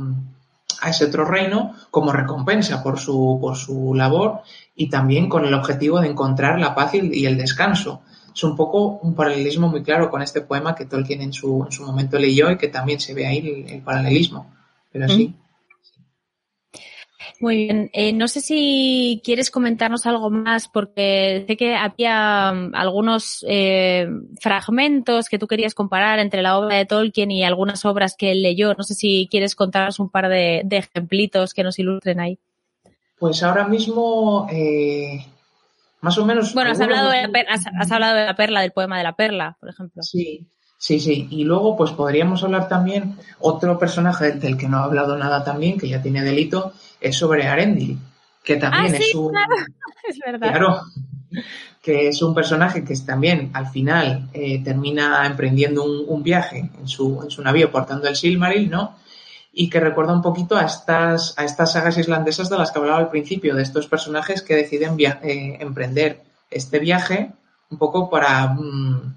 [0.82, 4.40] a ese otro reino como recompensa por su, labor
[4.74, 8.00] y también con el objetivo de encontrar la paz y el descanso.
[8.34, 11.72] Es un poco un paralelismo muy claro con este poema que Tolkien en su, en
[11.72, 14.52] su momento leyó y que también se ve ahí el, el paralelismo.
[14.92, 15.28] Pero sí.
[15.28, 15.40] Mm.
[17.40, 17.90] Muy bien.
[17.94, 24.06] Eh, no sé si quieres comentarnos algo más, porque sé que había um, algunos eh,
[24.40, 28.42] fragmentos que tú querías comparar entre la obra de Tolkien y algunas obras que él
[28.42, 28.74] leyó.
[28.74, 32.38] No sé si quieres contarnos un par de, de ejemplitos que nos ilustren ahí.
[33.18, 35.24] Pues ahora mismo, eh,
[36.00, 36.54] más o menos.
[36.54, 39.04] Bueno, has hablado, de la perla, has, has hablado de la perla, del poema de
[39.04, 40.02] la perla, por ejemplo.
[40.02, 40.48] Sí.
[40.80, 41.28] Sí, sí.
[41.30, 45.76] Y luego, pues podríamos hablar también otro personaje del que no ha hablado nada también,
[45.76, 46.72] que ya tiene delito,
[47.02, 47.98] es sobre Arendil,
[48.42, 49.30] que también ah, es sí, un...
[49.30, 49.56] Claro.
[50.08, 50.48] Es verdad.
[50.48, 50.80] Claro,
[51.82, 56.88] que es un personaje que también al final eh, termina emprendiendo un, un, viaje en
[56.88, 58.96] su, en su navío portando el Silmaril, ¿no?
[59.52, 62.98] Y que recuerda un poquito a estas, a estas sagas islandesas de las que hablaba
[62.98, 67.32] al principio, de estos personajes que deciden eh, emprender este viaje
[67.70, 69.14] un poco para, mm,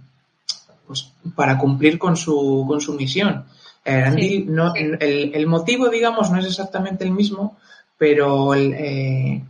[0.88, 3.46] pues, para cumplir con su, con su misión.
[3.86, 4.80] Arendil, sí, no, sí.
[4.80, 7.58] El, el, motivo, digamos, no es exactamente el mismo,
[7.98, 9.44] pero el, eh,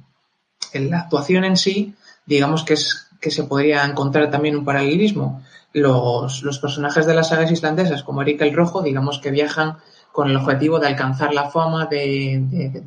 [0.73, 1.93] la actuación en sí,
[2.25, 5.41] digamos que es que se podría encontrar también un paralelismo.
[5.71, 9.77] Los, los personajes de las sagas islandesas, como Erika el Rojo, digamos que viajan
[10.13, 12.83] con el objetivo de alcanzar la fama, de, de, de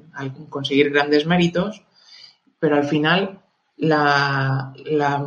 [0.49, 1.83] conseguir grandes méritos,
[2.61, 3.41] pero al final
[3.79, 4.73] la,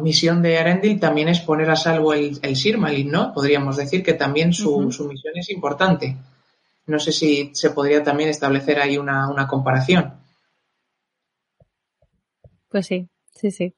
[0.01, 3.33] misión de Arendil también es poner a salvo el, el Sirmalin, ¿no?
[3.33, 6.15] Podríamos decir que también su, su, misión es importante.
[6.87, 10.13] No sé si se podría también establecer ahí una, una comparación.
[12.69, 13.75] Pues sí, sí, sí.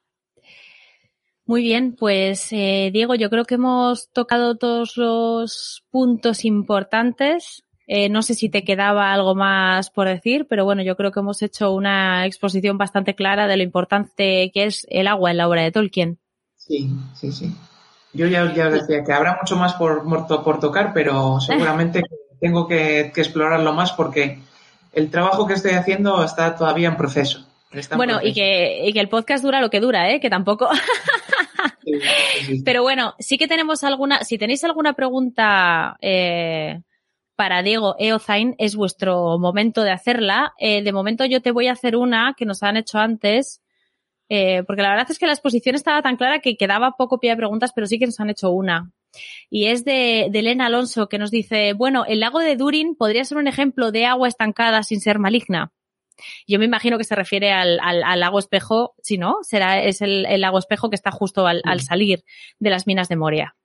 [1.44, 7.64] Muy bien, pues eh, Diego, yo creo que hemos tocado todos los puntos importantes.
[7.94, 11.20] Eh, no sé si te quedaba algo más por decir, pero bueno, yo creo que
[11.20, 15.46] hemos hecho una exposición bastante clara de lo importante que es el agua en la
[15.46, 16.18] obra de Tolkien.
[16.56, 17.54] Sí, sí, sí.
[18.14, 20.04] Yo ya, ya decía que habrá mucho más por,
[20.42, 22.00] por tocar, pero seguramente
[22.40, 24.38] tengo que, que explorarlo más porque
[24.94, 27.46] el trabajo que estoy haciendo está todavía en proceso.
[27.94, 30.18] Bueno, y que, y que el podcast dura lo que dura, ¿eh?
[30.18, 30.70] Que tampoco.
[32.64, 34.24] Pero bueno, sí que tenemos alguna.
[34.24, 36.80] Si tenéis alguna pregunta eh,
[37.42, 40.54] para Diego Eozain, es vuestro momento de hacerla.
[40.60, 43.60] Eh, de momento yo te voy a hacer una que nos han hecho antes.
[44.28, 47.30] Eh, porque la verdad es que la exposición estaba tan clara que quedaba poco pie
[47.30, 48.92] de preguntas, pero sí que nos han hecho una.
[49.50, 53.24] Y es de, de Elena Alonso, que nos dice, bueno, el lago de Durin podría
[53.24, 55.72] ser un ejemplo de agua estancada sin ser maligna.
[56.46, 60.40] Yo me imagino que se refiere al, al, lago espejo, si no, será, es el,
[60.40, 62.22] lago espejo que está justo al, salir
[62.60, 63.56] de las minas de Moria.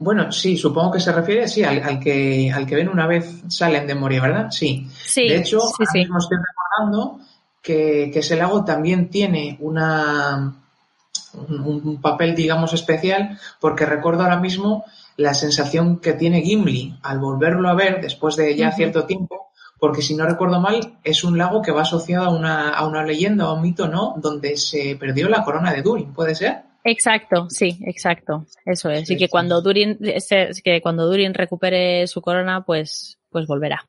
[0.00, 3.86] Bueno, sí, supongo que se refiere, sí, al, que, al que ven una vez salen
[3.86, 4.50] de Moria, ¿verdad?
[4.50, 4.88] Sí.
[4.92, 5.98] sí de hecho, sí, sí.
[5.98, 7.18] mismo estoy recordando
[7.60, 10.54] que, ese lago también tiene una,
[11.34, 14.84] un, papel, digamos, especial, porque recuerdo ahora mismo
[15.16, 19.48] la sensación que tiene Gimli al volverlo a ver después de ya cierto tiempo,
[19.80, 23.04] porque si no recuerdo mal, es un lago que va asociado a una, a una
[23.04, 24.14] leyenda o un mito, ¿no?
[24.16, 26.67] Donde se perdió la corona de Durin, ¿puede ser?
[26.84, 28.46] Exacto, sí, exacto.
[28.64, 29.10] Eso es.
[29.10, 29.98] y que cuando Durin,
[30.64, 33.86] que cuando Durin recupere su corona, pues, pues volverá.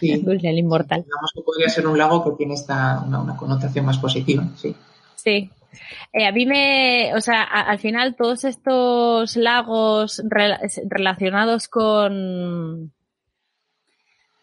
[0.00, 0.24] Sí.
[0.42, 1.02] el inmortal.
[1.02, 4.74] Digamos que podría ser un lago que tiene esta, una, connotación más positiva, sí.
[5.14, 5.50] Sí.
[6.12, 10.22] Eh, a mí me, o sea, al final todos estos lagos
[10.88, 12.92] relacionados con,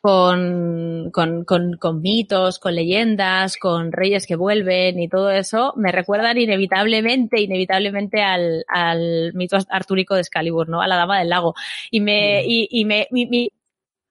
[0.03, 5.93] con, con, con, con, mitos, con leyendas, con reyes que vuelven y todo eso, me
[5.93, 10.81] recuerdan inevitablemente, inevitablemente al, al mito artúrico de Excalibur, ¿no?
[10.81, 11.55] A la dama del lago.
[11.89, 12.49] Y me, mm.
[12.49, 13.49] y, y me, mi,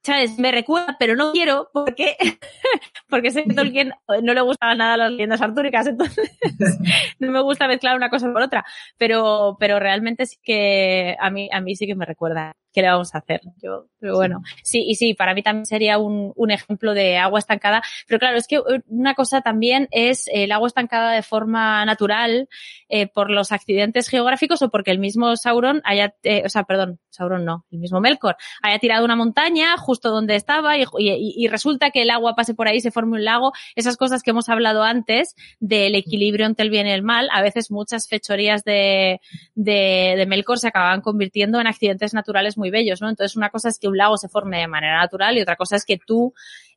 [0.02, 0.38] ¿sabes?
[0.38, 2.16] Me recuerda, pero no quiero porque,
[3.10, 6.30] porque sé que Tolkien no le gustaban nada las leyendas artúricas, entonces
[7.18, 8.64] no me gusta mezclar una cosa por otra.
[8.96, 12.56] Pero, pero realmente sí que a mí, a mí sí que me recuerda.
[12.72, 13.42] ¿Qué le vamos a hacer?
[13.62, 17.38] Yo, pero bueno, sí, y sí, para mí también sería un, un ejemplo de agua
[17.38, 17.82] estancada.
[18.06, 22.48] Pero claro, es que una cosa también es el agua estancada de forma natural
[22.88, 26.98] eh, por los accidentes geográficos o porque el mismo Sauron haya, eh, o sea, perdón,
[27.10, 31.90] Sauron no, el mismo Melkor haya tirado una montaña, justo donde estaba y, y, resulta
[31.90, 34.82] que el agua pase por ahí, se forme un lago, esas cosas que hemos hablado
[34.82, 39.20] antes del equilibrio entre el bien y el mal, a veces muchas fechorías de,
[39.54, 43.08] de, de Melkor se acaban convirtiendo en accidentes naturales muy bellos, ¿no?
[43.08, 45.76] Entonces una cosa es que un lago se forme de manera natural y otra cosa
[45.76, 46.34] es que tú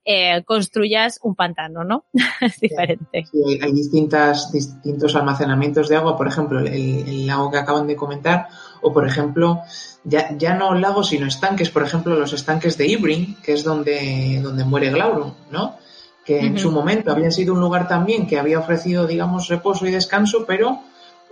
[0.07, 2.05] eh, construyas un pantano, ¿no?
[2.41, 3.25] es diferente.
[3.31, 7.95] Sí, hay distintas, distintos almacenamientos de agua, por ejemplo, el, el, lago que acaban de
[7.95, 8.47] comentar,
[8.83, 9.61] o por ejemplo,
[10.03, 14.39] ya, ya no lagos, sino estanques, por ejemplo, los estanques de Ibrin, que es donde,
[14.43, 15.77] donde muere Glaurung, ¿no?
[16.23, 19.91] Que en su momento habían sido un lugar también que había ofrecido, digamos, reposo y
[19.91, 20.81] descanso, pero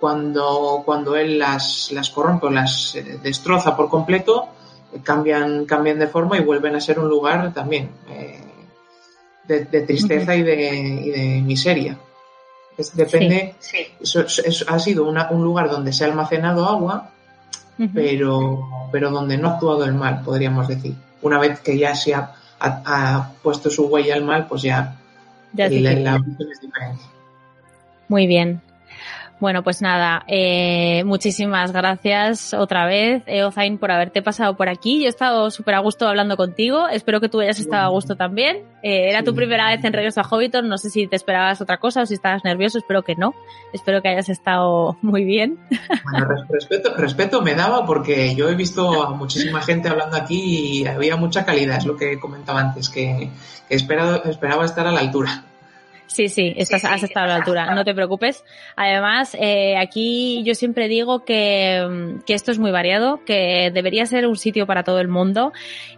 [0.04, 4.50] cuando, cuando él las, las corrompe o las eh, destroza por completo,
[5.02, 8.38] cambian, cambian de forma y vuelven a ser un lugar también eh,
[9.48, 11.98] de, tristeza y, de, y, de, miseria.
[12.96, 13.56] depende,
[14.02, 14.26] Eso,
[14.68, 17.10] ha sido un lugar donde se ha almacenado agua
[17.94, 20.96] pero, pero donde no ha actuado el mal, podríamos decir.
[21.22, 24.98] Una vez que ya se ha, ha, puesto su huella al mal, pues ya,
[25.54, 27.04] ya la, la es diferente.
[28.10, 28.62] Muy bien.
[29.44, 35.02] Bueno, pues nada, eh, muchísimas gracias otra vez, Eozain, por haberte pasado por aquí.
[35.02, 36.88] Yo he estado súper a gusto hablando contigo.
[36.88, 38.64] Espero que tú hayas estado a gusto también.
[38.84, 40.70] Eh, era tu primera vez en Regreso a Hobbiton.
[40.70, 42.78] No sé si te esperabas otra cosa o si estabas nervioso.
[42.78, 43.36] Espero que no.
[43.74, 45.60] Espero que hayas estado muy bien.
[46.10, 50.88] Bueno, respeto, respeto me daba porque yo he visto a muchísima gente hablando aquí y
[50.88, 53.30] había mucha calidad, es lo que comentaba antes, que,
[53.68, 55.44] que esperado, esperaba estar a la altura.
[56.14, 58.46] Sí, sí, estás, has estado a la altura, no te preocupes.
[58.76, 64.28] Además, eh, aquí yo siempre digo que, que, esto es muy variado, que debería ser
[64.28, 65.54] un sitio para todo el mundo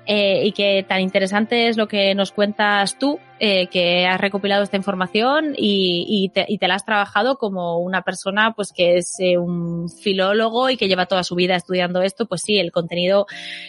[0.06, 4.64] eh, y que tan interesante es lo que nos cuentas tú eh, que has recopilado
[4.64, 8.98] esta información y, y, te, y, te, la has trabajado como una persona pues que
[8.98, 12.72] es eh, un filólogo y que lleva toda su vida estudiando esto, pues sí, el
[12.72, 13.26] contenido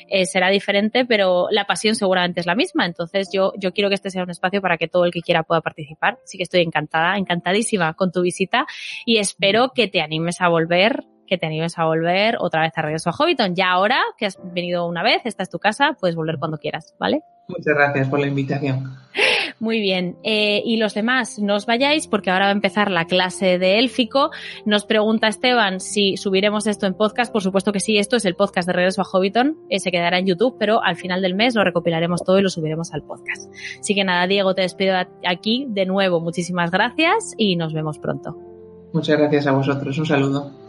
[0.09, 2.87] eh, será diferente, pero la pasión seguramente es la misma.
[2.87, 5.43] Entonces yo, yo quiero que este sea un espacio para que todo el que quiera
[5.43, 6.19] pueda participar.
[6.23, 8.67] Así que estoy encantada, encantadísima con tu visita
[9.05, 12.83] y espero que te animes a volver que te animes a volver otra vez a
[12.83, 13.57] regreso a Hobbiton.
[13.57, 16.95] Ya ahora que has venido una vez, esta es tu casa, puedes volver cuando quieras,
[17.01, 17.23] ¿vale?
[17.49, 18.97] Muchas gracias por la invitación.
[19.59, 20.19] Muy bien.
[20.23, 23.79] Eh, y los demás, no os vayáis porque ahora va a empezar la clase de
[23.79, 24.31] élfico.
[24.65, 27.33] Nos pregunta Esteban si subiremos esto en podcast.
[27.33, 29.57] Por supuesto que sí, esto es el podcast de Regreso a Hobbiton.
[29.71, 32.51] Eh, se quedará en YouTube, pero al final del mes lo recopilaremos todo y lo
[32.51, 33.51] subiremos al podcast.
[33.81, 34.95] Así que nada, Diego, te despido
[35.27, 36.21] aquí de nuevo.
[36.21, 38.37] Muchísimas gracias y nos vemos pronto.
[38.93, 39.99] Muchas gracias a vosotros.
[39.99, 40.66] Un saludo.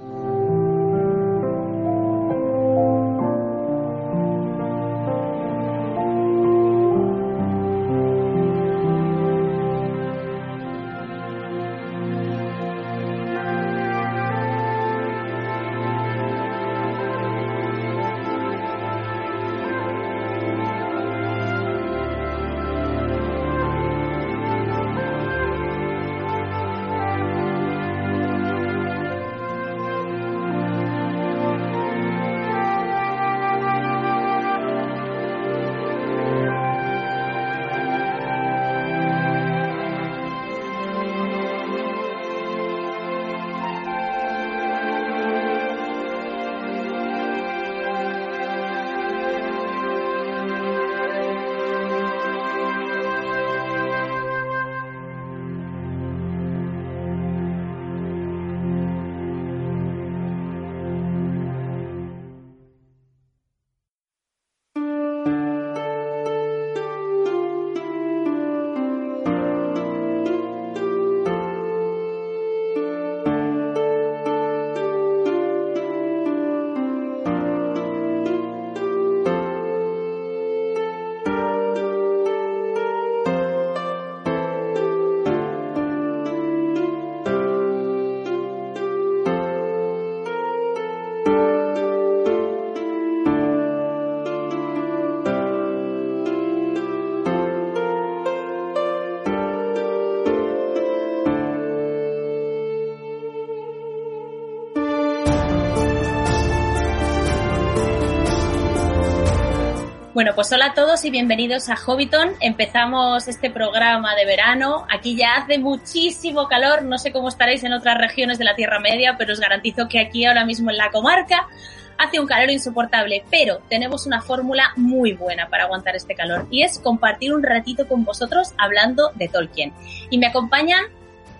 [110.47, 112.29] Pues hola a todos y bienvenidos a Hobbiton.
[112.39, 114.87] Empezamos este programa de verano.
[114.89, 116.83] Aquí ya hace muchísimo calor.
[116.83, 119.99] No sé cómo estaréis en otras regiones de la Tierra Media, pero os garantizo que
[119.99, 121.49] aquí ahora mismo en la comarca
[121.97, 123.25] hace un calor insoportable.
[123.29, 127.85] Pero tenemos una fórmula muy buena para aguantar este calor y es compartir un ratito
[127.85, 129.73] con vosotros hablando de Tolkien.
[130.09, 130.85] Y me acompañan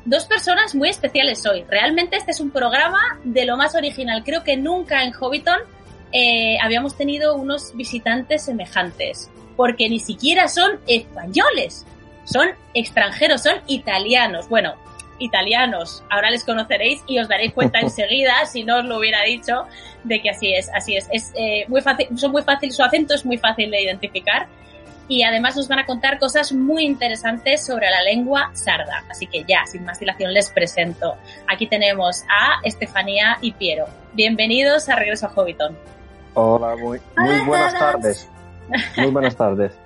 [0.03, 1.64] dos personas muy especiales hoy.
[1.70, 4.24] Realmente este es un programa de lo más original.
[4.26, 5.76] Creo que nunca en Hobbiton
[6.12, 11.86] eh, habíamos tenido unos visitantes semejantes, porque ni siquiera son españoles,
[12.26, 14.49] son extranjeros, son italianos.
[14.49, 14.76] Bueno,
[15.20, 19.66] italianos, ahora les conoceréis y os daréis cuenta enseguida, si no os lo hubiera dicho,
[20.03, 21.08] de que así es, así es.
[21.12, 24.47] es eh, muy fácil, son muy fácil, su acento es muy fácil de identificar
[25.08, 29.05] y además nos van a contar cosas muy interesantes sobre la lengua sarda.
[29.10, 31.16] Así que ya, sin más dilación, les presento.
[31.47, 33.88] Aquí tenemos a Estefanía y Piero.
[34.14, 35.78] Bienvenidos a Regreso a Hobbiton.
[36.40, 38.30] Hola, muy, muy buenas tardes.
[38.96, 39.74] Muy buenas tardes.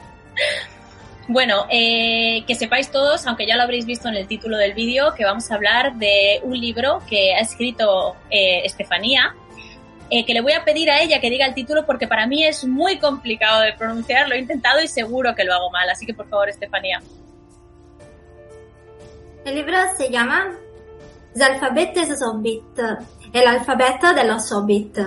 [1.27, 5.13] Bueno, eh, que sepáis todos, aunque ya lo habréis visto en el título del vídeo,
[5.13, 9.33] que vamos a hablar de un libro que ha escrito eh, Estefanía,
[10.09, 12.43] eh, que le voy a pedir a ella que diga el título porque para mí
[12.43, 16.05] es muy complicado de pronunciar, lo he intentado y seguro que lo hago mal, así
[16.05, 17.01] que por favor, Estefanía.
[19.45, 20.51] El libro se llama
[21.33, 22.79] Los alfabetos Hobbit,
[23.31, 24.97] el alfabeto de los Hobbit.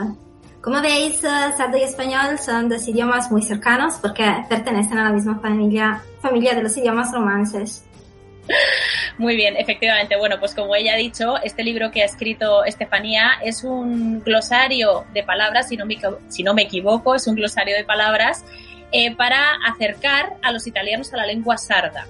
[0.65, 5.39] Como veis, sardo y español son dos idiomas muy cercanos porque pertenecen a la misma
[5.39, 7.85] familia, familia de los idiomas romances.
[9.19, 10.17] Muy bien, efectivamente.
[10.17, 15.05] Bueno, pues como ella ha dicho, este libro que ha escrito Estefanía es un glosario
[15.12, 15.99] de palabras, si no me,
[16.29, 18.43] si no me equivoco, es un glosario de palabras
[18.91, 22.07] eh, para acercar a los italianos a la lengua sarda.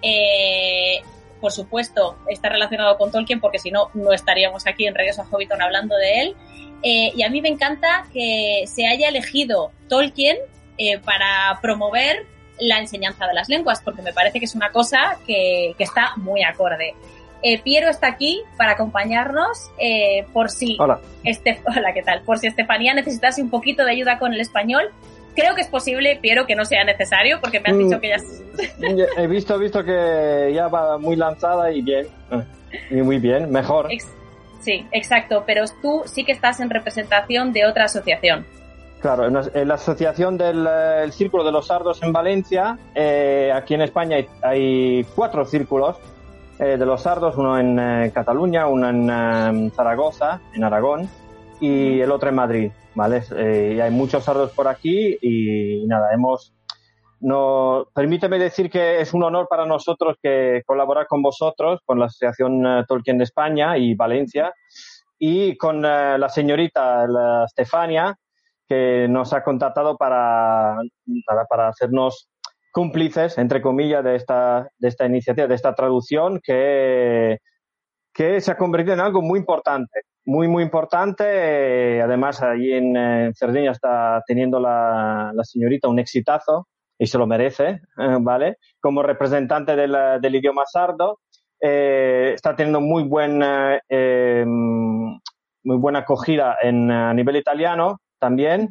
[0.00, 1.02] Eh,
[1.40, 5.26] por supuesto, está relacionado con Tolkien porque si no, no estaríamos aquí en Regreso a
[5.26, 6.36] Hobbiton hablando de él.
[6.84, 10.36] Eh, y a mí me encanta que se haya elegido Tolkien
[10.76, 12.26] eh, para promover
[12.60, 16.12] la enseñanza de las lenguas, porque me parece que es una cosa que, que está
[16.16, 16.94] muy acorde.
[17.42, 19.70] Eh, Piero está aquí para acompañarnos
[20.32, 21.00] por si Hola.
[21.24, 22.22] Este, hola, ¿qué tal?
[22.22, 24.90] Por si Estefanía necesitase un poquito de ayuda con el español,
[25.34, 28.16] creo que es posible, pero que no sea necesario, porque me has dicho que ya...
[28.18, 32.06] Mm, he visto, visto que ya va muy lanzada y bien.
[32.90, 33.88] Y muy bien, mejor.
[34.64, 38.44] Sí, exacto, pero tú sí que estás en representación de otra asociación.
[39.04, 43.82] Claro, en la asociación del eh, Círculo de los Sardos en Valencia, eh, aquí en
[43.82, 45.98] España hay, cuatro círculos
[46.58, 51.06] eh, de los sardos, uno en Cataluña, uno en Zaragoza, en Aragón,
[51.60, 53.22] y el otro en Madrid, ¿vale?
[53.30, 56.54] y hay muchos sardos por aquí y, nada, hemos...
[57.26, 62.04] No, permíteme decir que es un honor para nosotros que colaborar con vosotros, con la
[62.04, 64.52] Asociación Tolkien de España y Valencia,
[65.18, 68.14] y con la señorita la Stefania,
[68.68, 70.76] que nos ha contactado para,
[71.48, 72.28] para, hacernos
[72.70, 77.38] cómplices, entre comillas, de esta, de esta iniciativa, de esta traducción que,
[78.12, 82.02] que se ha convertido en algo muy importante, muy, muy importante.
[82.02, 86.68] Además, allí en, Cerdeña está teniendo la, la, señorita un exitazo
[86.98, 88.58] y se lo merece, eh, ¿vale?
[88.80, 91.20] Como representante del, del idioma sardo,
[91.60, 93.42] eh, está teniendo muy buen,
[93.88, 98.68] eh, muy buena acogida en, a nivel italiano también.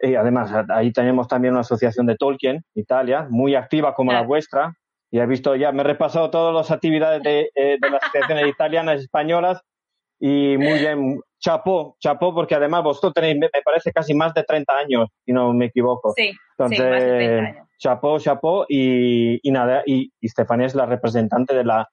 [0.00, 4.72] Y además, ahí tenemos también una asociación de Tolkien, Italia, muy activa como la vuestra.
[5.10, 8.48] Y he visto ya, me he repasado todas las actividades de, eh, de las asociaciones
[8.48, 9.60] italianas españolas
[10.24, 14.72] y muy bien, chapó, chapó, porque además vosotros tenéis, me parece, casi más de 30
[14.72, 16.12] años, si no me equivoco.
[16.16, 21.88] Sí, Entonces, chapó, chapó, y, y nada, y, y Stefania es la representante de la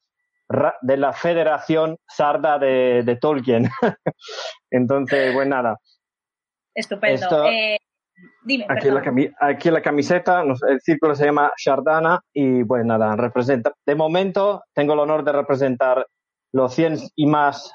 [0.81, 3.67] de la Federación Sarda de, de Tolkien.
[4.71, 5.77] Entonces, pues nada,
[6.75, 7.45] Estupendo.
[7.45, 7.77] Eh,
[8.43, 9.03] dime, aquí, la
[9.39, 13.73] aquí la camiseta, el círculo se llama Shardana y pues nada, representa.
[13.87, 16.05] De momento tengo el honor de representar
[16.51, 17.73] los 100 y más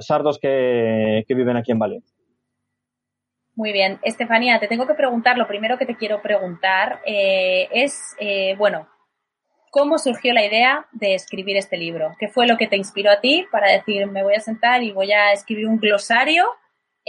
[0.00, 2.16] sardos que, viven aquí en Valencia.
[3.54, 3.98] Muy bien.
[4.02, 8.88] Estefanía, te tengo que preguntar, lo primero que te quiero preguntar eh, es, eh, bueno,
[9.70, 12.14] ¿cómo surgió la idea de escribir este libro?
[12.18, 14.92] ¿Qué fue lo que te inspiró a ti para decir, me voy a sentar y
[14.92, 16.44] voy a escribir un glosario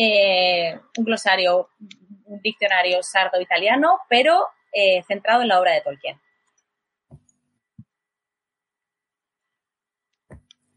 [0.02, 1.68] eh, un glosario,
[2.24, 6.18] un diccionario sardo-italiano, pero eh, centrado en la obra de Tolkien.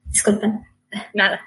[0.07, 0.64] Disculpen.
[1.14, 1.47] Nada.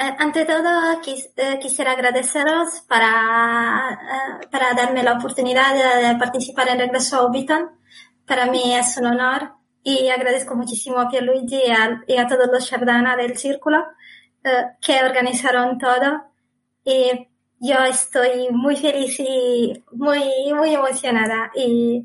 [0.00, 1.00] Eh, ante todo,
[1.60, 3.98] quisiera agradeceros para,
[4.48, 7.70] para darme la oportunidad de, participar en Regreso a Hobbiton.
[8.24, 12.46] Para mí es un honor y agradezco muchísimo a Pierluigi y a, y a todos
[12.46, 13.84] los Shardana del Círculo
[14.44, 16.26] eh, que organizaron todo
[16.84, 22.04] y yo estoy muy feliz y muy, muy emocionada y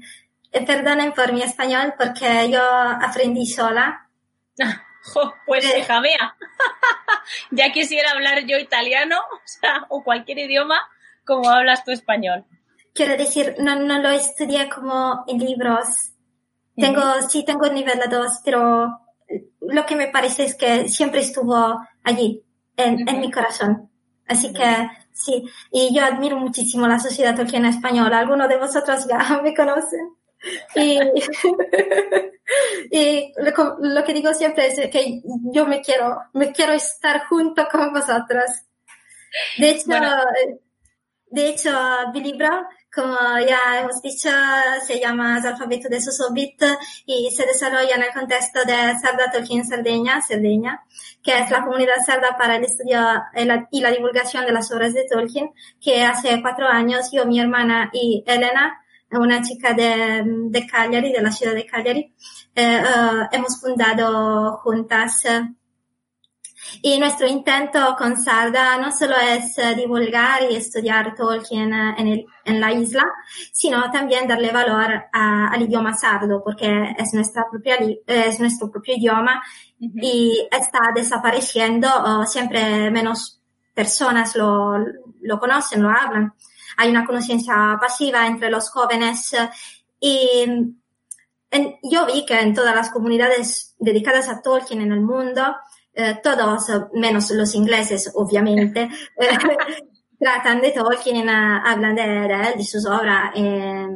[0.66, 4.10] perdonen por mi español porque yo aprendí sola.
[5.46, 5.80] pues eh.
[5.80, 6.36] hija mía,
[7.52, 9.18] ya quisiera hablar yo italiano
[9.90, 10.80] o, cualquier idioma
[11.26, 12.46] como hablas tu español.
[12.94, 16.12] Quiero decir, no, no lo estudié como en libros.
[16.76, 19.00] Tengo, sí tengo nivel 2, pero
[19.62, 22.44] lo que me parece es que siempre estuvo allí,
[22.78, 23.90] en, en mi corazón.
[24.28, 28.20] Así que sí, y yo admiro muchísimo la sociedad tolkiena española.
[28.20, 30.16] Algunos de vosotros ya me conocen.
[30.76, 31.00] Y,
[32.92, 35.22] y lo, lo, que digo siempre es que
[35.54, 38.44] yo me quiero, me quiero estar junto con vosotros.
[39.58, 39.90] De hecho,
[41.32, 41.72] de hecho,
[42.14, 42.50] mi libro
[42.94, 44.30] como ya hemos dicho,
[44.86, 46.62] se llama Alfabeto de Sosobit
[47.08, 50.84] y se desarrolla en el contexto de Sarda Tolkien Sardeña, Sardeña,
[51.24, 53.00] que es la comunidad sarda para el estudio
[53.72, 55.50] y la divulgación de las obras de Tolkien,
[55.82, 58.83] que hace cuatro años yo, mi hermana y Elena,
[59.20, 62.14] una chica de, de Cagliari, de la ciudad de Cagliari,
[62.56, 65.26] eh, eh, hemos fundado juntas
[66.82, 72.08] y nuestro intento con Sarda no solo es eh, divulgar y estudiar Tolkien eh, en,
[72.08, 73.04] el, en la isla,
[73.52, 79.42] sino también darle valor al idioma sardo, porque es, nuestra propia, es nuestro propio idioma
[79.80, 83.42] y está desapareciendo, siempre menos
[83.74, 84.78] personas lo,
[85.22, 86.34] lo conocen, lo hablan.
[86.78, 89.50] Hay una conciencia pasiva entre los jóvenes eh,
[90.00, 90.46] y
[91.84, 95.56] yo vi que en todas las comunidades dedicadas a Tolkien en el mundo,
[95.94, 98.90] eh, todos, menos los ingleses, obviamente,
[100.20, 103.88] tratan de Tolkien, hablan de, de, de sus obras, eh,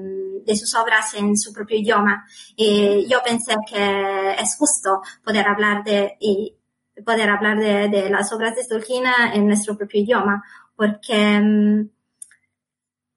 [0.45, 2.25] de sus obras en su propio idioma.
[2.55, 6.55] Y yo pensé que es justo poder hablar de, y
[7.03, 10.43] poder hablar de, de las obras de Tolkien en nuestro propio idioma,
[10.75, 11.89] porque, mm,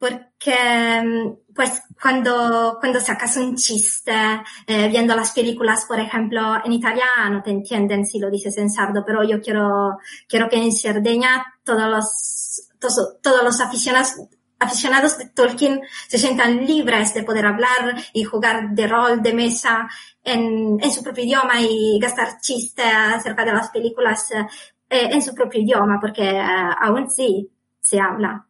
[0.01, 4.13] porque mm, pues cuando, cuando sacas un chiste,
[4.67, 9.05] eh, viendo las películas, por ejemplo, en italiano te entienden si lo dices en sardo,
[9.07, 14.15] pero yo quiero, quiero que en Cerdeña todos los, todos, todos los aficionados,
[14.59, 19.87] aficionados de Tolkien se sientan libres de poder hablar y jugar de rol de mesa
[20.25, 24.47] en, su propio idioma y gastar chistes acerca de las películas eh,
[24.89, 26.43] en su propio idioma, porque eh,
[26.81, 27.51] aún sí
[27.83, 28.47] se habla.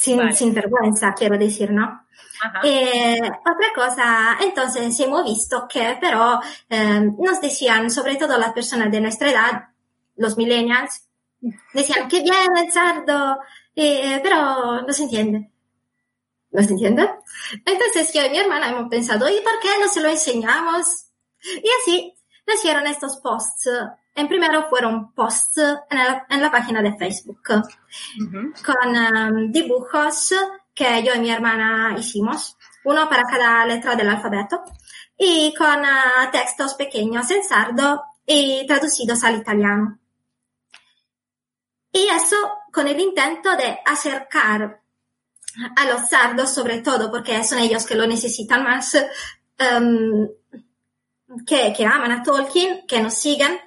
[0.00, 2.06] Sin, sin vergüenza, quiero decir, ¿no?
[2.64, 6.40] Eh, otra cosa, entonces hemos visto que, pero
[6.70, 9.68] eh, nos decían, sobre todo las personas de nuestra edad,
[10.16, 11.06] los millennials,
[11.74, 13.40] decían que bien el sardo,
[13.76, 15.50] eh, pero no se entiende.
[16.50, 17.10] ¿No se entiende?
[17.66, 21.08] Entonces yo y mi hermana hemos pensado, ¿y por qué no se lo enseñamos?
[21.42, 22.14] Y así
[22.46, 23.68] nacieron estos posts.
[24.14, 25.58] En primero fueron posts
[25.90, 30.34] en, en la página de Facebook con um, dibujos
[30.74, 34.62] que yo y mi hermana hicimos, uno para cada letra del alfabeto
[35.16, 39.98] y con uh, textos pequeños en sardo y traducidos al italiano.
[41.92, 42.36] Y eso
[42.72, 44.80] con el intento de acercar
[45.76, 50.28] a los sardos, sobre todo porque son ellos que lo necesitan más, um,
[51.46, 53.58] que, que, aman a Tolkien, que nos siguen,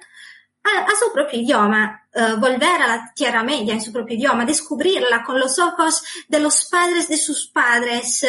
[0.64, 4.44] a, a su propio idioma, uh, volver a la Tierra Media en su propio idioma,
[4.44, 8.26] descubrirla con los ojos de los padres de sus padres,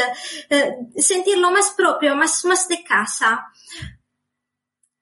[0.50, 3.46] uh, sentirlo más propio, más, más de casa.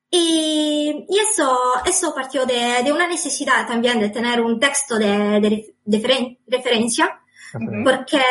[0.10, 5.40] Y, y eso, eso partió de, de, una necesidad también de tener un texto de,
[5.42, 7.20] de, de referencia,
[7.52, 7.84] okay.
[7.84, 8.22] porque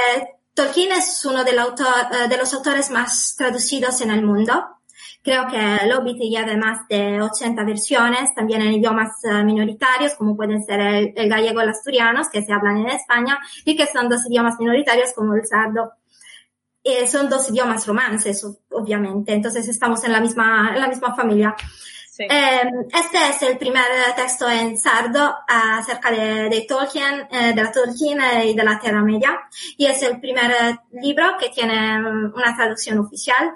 [0.55, 4.77] Tolkien es uno de, autor, de, los autores más traducidos en el mundo.
[5.23, 9.11] Creo que el Hobbit lleva más de 80 versiones, también en idiomas
[9.45, 13.39] minoritarios, como pueden ser el, el gallego y el asturiano, que se hablan en España,
[13.65, 15.93] y que son dos idiomas minoritarios como el sardo
[16.85, 21.55] eh, son dos idiomas romances, obviamente, entonces estamos en la misma, en la misma familia.
[22.11, 22.25] Sí.
[22.25, 23.85] Eh, este es el primer
[24.17, 29.01] texto en sardo acerca de, de Tolkien, eh, de la Tolkien y de la Tierra
[29.01, 29.43] Media,
[29.77, 33.53] y es el primer libro que tiene una traducción oficial,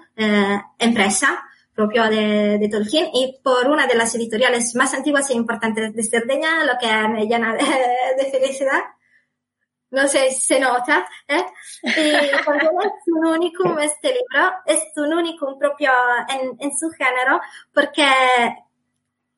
[0.78, 1.44] empresa,
[1.76, 6.02] propio de, de, Tolkien y por una de las editoriales más antiguas e importantes de
[6.02, 7.62] Cerdeña, lo que me llena de,
[8.24, 8.82] de felicidad
[9.90, 11.44] no sé si se nota, ¿eh?
[11.82, 15.90] Y porque es un único este libro, es un único propio
[16.28, 17.40] en, en su género,
[17.72, 18.04] porque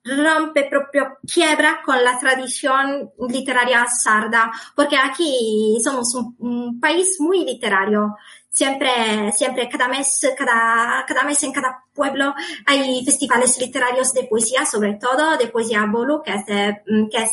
[0.05, 7.45] rompe proprio quiebra con la tradición literaria sarda, porque aquí somos un, un, país muy
[7.45, 8.17] literario.
[8.51, 12.35] Siempre, siempre, cada mes, cada, cada mes en cada pueblo
[12.67, 17.31] hay festivales literarios de poesía, sobre todo de poesía bolu, que es, que es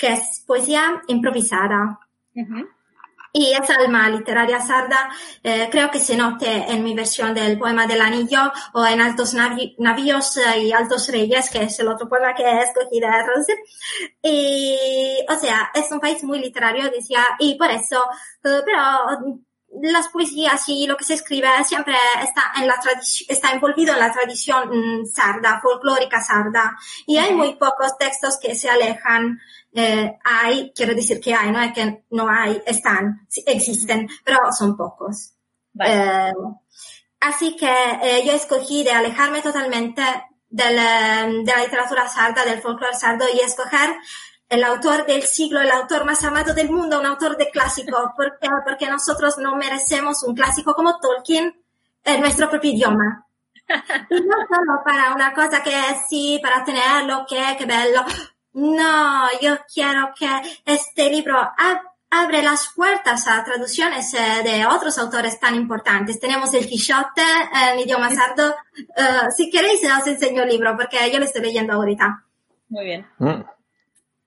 [0.00, 2.00] que es poesía improvisada.
[2.34, 2.68] Uh -huh.
[3.32, 5.08] Y esa alma literaria sarda
[5.44, 9.34] eh, creo que se note en mi versión del poema del anillo o en Altos
[9.34, 13.56] Navi Navíos y Altos Reyes, que es el otro poema que he escogido traducir.
[14.20, 18.02] Y, o sea, es un país muy literario, decía, y por eso,
[18.42, 18.82] pero
[19.82, 22.74] las poesías y lo que se escribe siempre está en la
[23.28, 26.76] está envolvido en la tradición mm, sarda, folclórica sarda.
[27.06, 29.38] Y hay muy pocos textos que se alejan
[29.72, 34.76] eh, hay, quiero decir que hay, no es que no hay, están, existen, pero son
[34.76, 35.34] pocos.
[35.72, 36.28] Vale.
[36.28, 36.32] Eh,
[37.20, 37.72] así que
[38.02, 40.02] eh, yo escogí de alejarme totalmente
[40.48, 40.74] del,
[41.44, 43.90] de la literatura sarda, del folclore sardo y escoger
[44.50, 48.48] el autor del siglo, el autor más amado del mundo, un autor de clásico, porque,
[48.64, 51.56] porque nosotros no merecemos un clásico como Tolkien
[52.04, 53.26] en nuestro propio idioma.
[54.10, 55.72] Y no solo para una cosa que
[56.08, 58.04] sí, para tenerlo, que, que bello,
[58.54, 60.28] no, yo quiero que
[60.66, 61.78] este libro ab
[62.10, 66.18] abre las puertas a traducciones eh, de otros autores tan importantes.
[66.18, 67.22] Tenemos el Quijote
[67.72, 68.56] en idioma sardo.
[68.76, 72.24] Uh, si queréis, os enseño el libro porque yo lo estoy leyendo ahorita.
[72.68, 73.06] Muy bien.
[73.18, 73.42] Mm.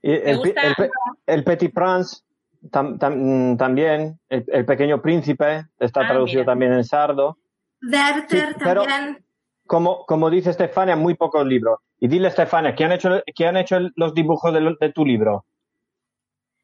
[0.04, 0.62] Y el, gusta...
[0.62, 0.92] el,
[1.26, 2.22] el, Petit Prince
[2.70, 6.52] tam, tam, también, el, el, Pequeño Príncipe, está ah, traducido mira.
[6.52, 7.38] también en sardo.
[7.82, 9.26] Werther sí, también.
[9.66, 11.80] Como, como dice Estefania, muy pocos libros.
[12.00, 15.46] Y dile, Estefania, ¿quién han hecho, quién han hecho los dibujos de, de tu libro?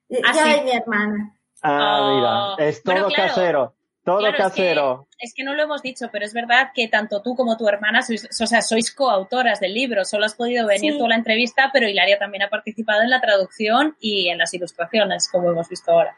[0.10, 1.40] Yo ah, y mi hermana.
[1.62, 2.56] Ah, oh.
[2.56, 3.76] mira, es todo bueno, claro, casero.
[4.10, 5.08] Todo claro, casero.
[5.12, 7.58] Es que, es que, no lo hemos dicho, pero es verdad que tanto tú como
[7.58, 10.06] tu hermana sois, o sea, sois coautoras del libro.
[10.06, 10.98] Solo has podido venir sí.
[10.98, 15.30] toda la entrevista, pero Hilaria también ha participado en la traducción y en las ilustraciones,
[15.30, 16.18] como hemos visto ahora.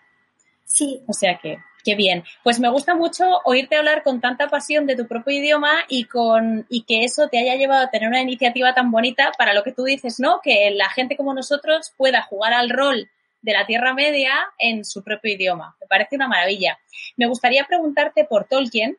[0.66, 1.04] Sí.
[1.08, 2.24] O sea que, qué bien.
[2.44, 6.66] Pues me gusta mucho oírte hablar con tanta pasión de tu propio idioma y con
[6.70, 9.74] y que eso te haya llevado a tener una iniciativa tan bonita para lo que
[9.74, 10.40] tú dices, ¿no?
[10.42, 13.10] Que la gente como nosotros pueda jugar al rol
[13.42, 15.76] de la Tierra Media en su propio idioma.
[15.80, 16.80] Me parece una maravilla.
[17.18, 18.98] Me gustaría preguntarte por Tolkien.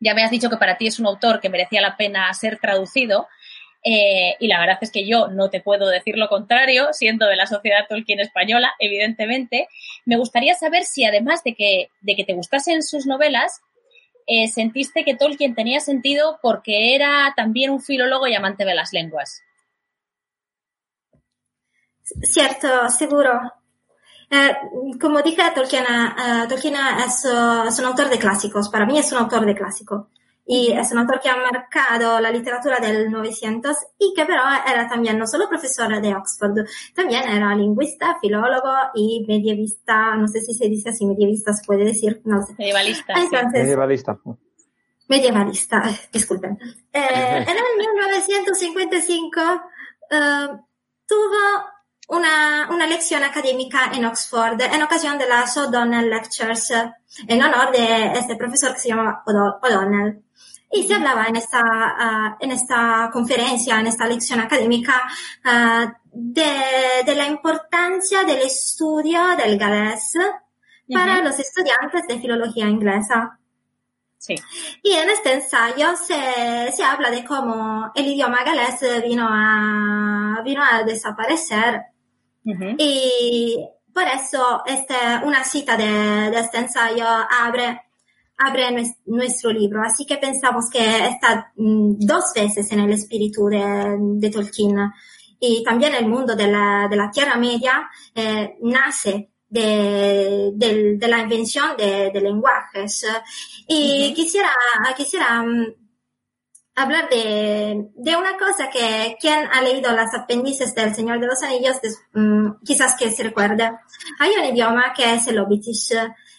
[0.00, 2.58] Ya me has dicho que para ti es un autor que merecía la pena ser
[2.58, 3.28] traducido.
[3.82, 7.36] Eh, y la verdad es que yo no te puedo decir lo contrario, siendo de
[7.36, 9.68] la sociedad Tolkien española, evidentemente.
[10.04, 13.60] Me gustaría saber si además de que, de que te gustasen sus novelas,
[14.26, 18.92] eh, sentiste que Tolkien tenía sentido porque era también un filólogo y amante de las
[18.92, 19.42] lenguas.
[22.22, 23.40] Cierto, seguro.
[24.30, 25.84] Eh, como dije, Tolkien,
[26.48, 26.74] Tolkien
[27.06, 28.68] es, es, un autor de clásicos.
[28.68, 30.06] Para mí es un autor de clásicos
[30.46, 34.88] y es un autor que ha marcado la literatura del 900 y que pero era
[34.88, 36.64] también no solo profesor de Oxford,
[36.94, 41.84] también era lingüista, filólogo y medievista, no sé si se dice así, medievista se puede
[41.84, 42.54] decir, no sé.
[42.58, 43.14] Medievalista.
[43.14, 44.18] Medievalista.
[45.08, 46.58] Medievalista, disculpen.
[46.92, 49.40] Eh, en el 1955
[50.10, 50.48] eh,
[51.06, 51.75] tuvo
[52.08, 56.72] una, una, lección académica en Oxford en ocasión de las O'Donnell Lectures
[57.26, 60.22] en honor de este profesor que se llama O'Donnell.
[60.70, 65.08] Y se hablaba en esta, uh, en esta conferencia, en esta lección académica,
[65.44, 70.14] uh, de, de, la importancia del estudio del galés
[70.92, 73.38] para los estudiantes de filología inglesa.
[74.18, 74.34] Sí.
[74.82, 80.62] Y en este ensayo se, se habla de cómo el idioma galés vino a, vino
[80.64, 81.82] a desaparecer.
[82.46, 82.74] Uh -huh.
[82.78, 83.58] Y
[83.92, 84.94] por eso este,
[85.24, 87.82] una cita de, de este ensayo abre
[88.38, 89.82] abre nuestro libro.
[89.82, 94.76] Así que pensamos que está mm, dos veces en el espíritu de, de Tolkien.
[95.40, 101.08] Y también el mundo de la, de la Tierra Media eh, nace de, de, de,
[101.08, 103.06] la invención de, de lenguajes.
[103.68, 104.14] Y uh -huh.
[104.14, 104.50] quisiera,
[104.96, 105.66] quisiera um,
[106.76, 111.42] hablar de, de, una cosa que quien ha leído las apéndices del Señor de los
[111.42, 111.78] Anillos
[112.14, 113.82] um, quizás que se recuerda.
[114.20, 115.92] Hay un idioma que es el Hobbitish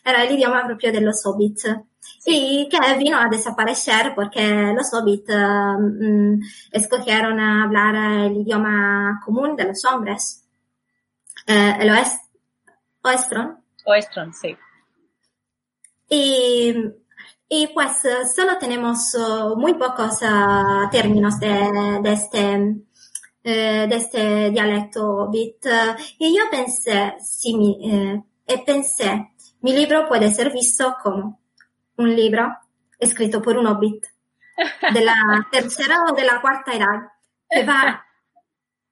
[0.07, 1.67] era el idioma propio de los hobbits
[2.25, 6.39] y que vino a desaparecer porque los hobbits um,
[6.71, 10.45] escogieron hablar el idioma común de los hombres,
[11.45, 12.27] eh, el oest
[13.03, 13.57] Oestron.
[13.85, 14.57] Oestron, sí.
[16.09, 16.73] Y,
[17.49, 17.97] y pues
[18.35, 22.75] solo tenemos uh, muy pocos uh, términos de, de este
[23.47, 25.65] de este dialecto hobbit.
[26.17, 31.39] Y yo pensé, sí, mi, eh, pensé, mi libro puede ser visto como
[31.97, 32.57] un libro
[32.99, 34.05] escrito por un hobbit
[34.93, 37.11] de la tercera o de la cuarta edad
[37.49, 38.05] que va a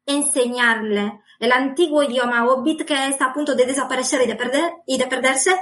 [0.06, 4.98] enseñarle el antiguo idioma hobbit que está a punto de desaparecer y de, perder, y
[4.98, 5.54] de perderse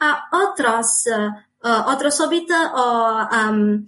[0.00, 1.04] a otros,
[1.64, 3.86] uh, otros hobbits o um,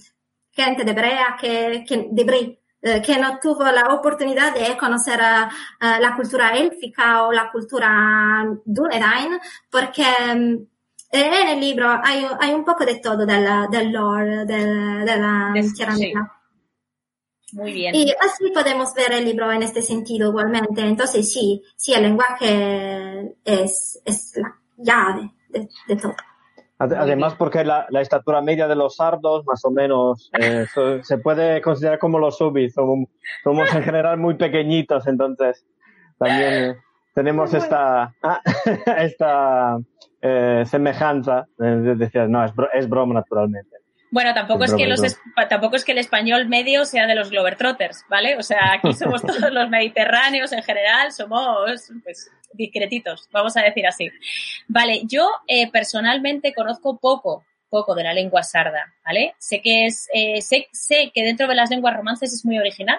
[0.51, 5.21] gente de Brea que, que, de Brea, uh, que no tuvo la oportunidad de conocer
[5.21, 9.39] uh, la cultura élfica o la cultura Dunedain
[9.71, 10.67] porque um,
[11.15, 15.53] en el libro hay, hay, un poco de todo del, del lore, del, de la
[15.75, 16.13] Tierra sí.
[17.53, 17.95] Muy bien.
[17.95, 20.81] Y así podemos ver el libro en este sentido igualmente.
[20.81, 26.15] Entonces sí, sí, el lenguaje es, es la llave de, de todo.
[26.83, 30.67] Además, porque la, la, estatura media de los sardos, más o menos, eh,
[31.03, 32.75] se puede considerar como los subis.
[32.75, 33.09] Somos,
[33.45, 35.65] somos en general muy pequeñitos, entonces
[36.19, 36.77] también eh,
[37.15, 38.15] tenemos esta,
[38.99, 39.79] esta
[40.21, 41.47] eh, semejanza.
[41.61, 43.77] Eh, decías, no, es, es broma naturalmente.
[44.13, 45.01] Bueno, tampoco es, que los,
[45.49, 48.37] tampoco es que el español medio sea de los Globetrotters, ¿vale?
[48.37, 53.87] O sea, aquí somos todos los mediterráneos en general, somos pues discretitos, vamos a decir
[53.87, 54.11] así.
[54.69, 59.35] Vale, yo eh, personalmente conozco poco, poco de la lengua sarda, ¿vale?
[59.39, 62.99] Sé que es, eh, sé, sé que dentro de las lenguas romances es muy original.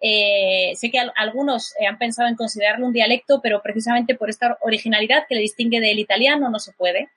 [0.00, 5.24] Eh, sé que algunos han pensado en considerarlo un dialecto, pero precisamente por esta originalidad
[5.28, 7.10] que le distingue del italiano no se puede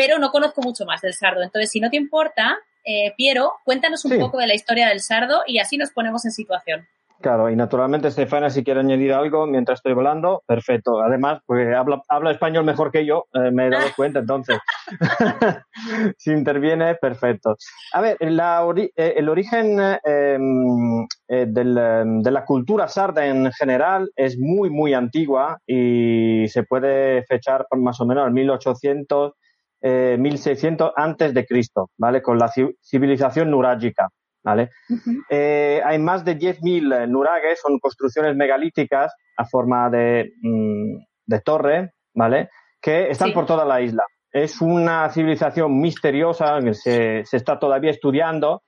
[0.00, 1.42] pero no conozco mucho más del sardo.
[1.42, 4.18] Entonces, si no te importa, eh, Piero, cuéntanos un sí.
[4.18, 6.86] poco de la historia del sardo y así nos ponemos en situación.
[7.20, 11.02] Claro, y naturalmente, Estefania, si quiere añadir algo mientras estoy volando, perfecto.
[11.02, 14.56] Además, pues habla, habla español mejor que yo, eh, me he dado cuenta, entonces.
[16.16, 17.56] si interviene, perfecto.
[17.92, 23.52] A ver, la ori eh, el origen em, eh, del, de la cultura sarda en
[23.52, 29.34] general es muy, muy antigua y se puede fechar por más o menos al 1800
[29.82, 32.22] eh, 1600 antes de Cristo, ¿vale?
[32.22, 32.50] Con la
[32.82, 34.08] civilización nurágica,
[34.42, 34.70] ¿vale?
[34.88, 35.24] Uh -huh.
[35.30, 40.96] eh, hay más de 10.000 nuragues, son construcciones megalíticas a forma de, mm,
[41.26, 42.50] de torre, ¿vale?
[42.80, 43.34] Que están sí.
[43.34, 44.04] por toda la isla.
[44.32, 48.62] Es una civilización misteriosa que se, se está todavía estudiando,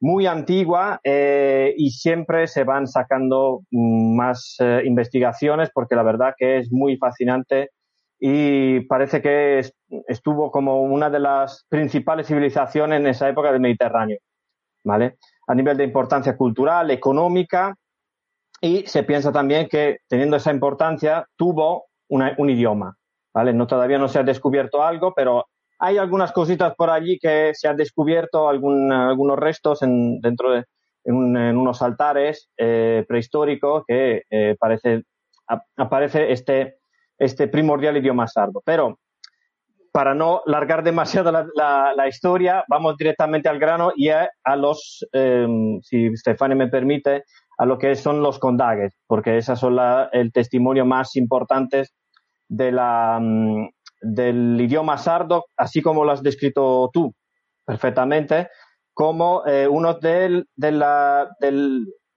[0.00, 6.34] muy antigua eh, y siempre se van sacando mm, más eh, investigaciones porque la verdad
[6.36, 7.70] que es muy fascinante
[8.18, 9.62] y parece que
[10.08, 14.18] estuvo como una de las principales civilizaciones en esa época del Mediterráneo,
[14.84, 15.18] ¿vale?
[15.46, 17.74] A nivel de importancia cultural, económica
[18.60, 22.96] y se piensa también que teniendo esa importancia tuvo un idioma,
[23.34, 23.52] ¿vale?
[23.52, 25.46] No, todavía no se ha descubierto algo, pero
[25.78, 30.64] hay algunas cositas por allí que se han descubierto, algunos restos en, dentro de
[31.04, 35.04] unos altares eh, prehistóricos que eh, parece,
[35.76, 36.78] aparece este,
[37.18, 38.62] este primordial idioma sardo.
[38.64, 38.98] Pero
[39.96, 41.46] para no largar demasiado la,
[41.96, 47.24] la, historia, vamos directamente al grano y a, los, em, si Stefani me permite,
[47.56, 51.86] a lo que son los condagues, porque esas son la, el testimonio más importante
[52.46, 53.68] de la, mm,
[54.02, 57.14] del idioma sardo, así como lo has descrito tú
[57.64, 58.50] perfectamente,
[58.92, 61.52] como eh, uno de, la, de,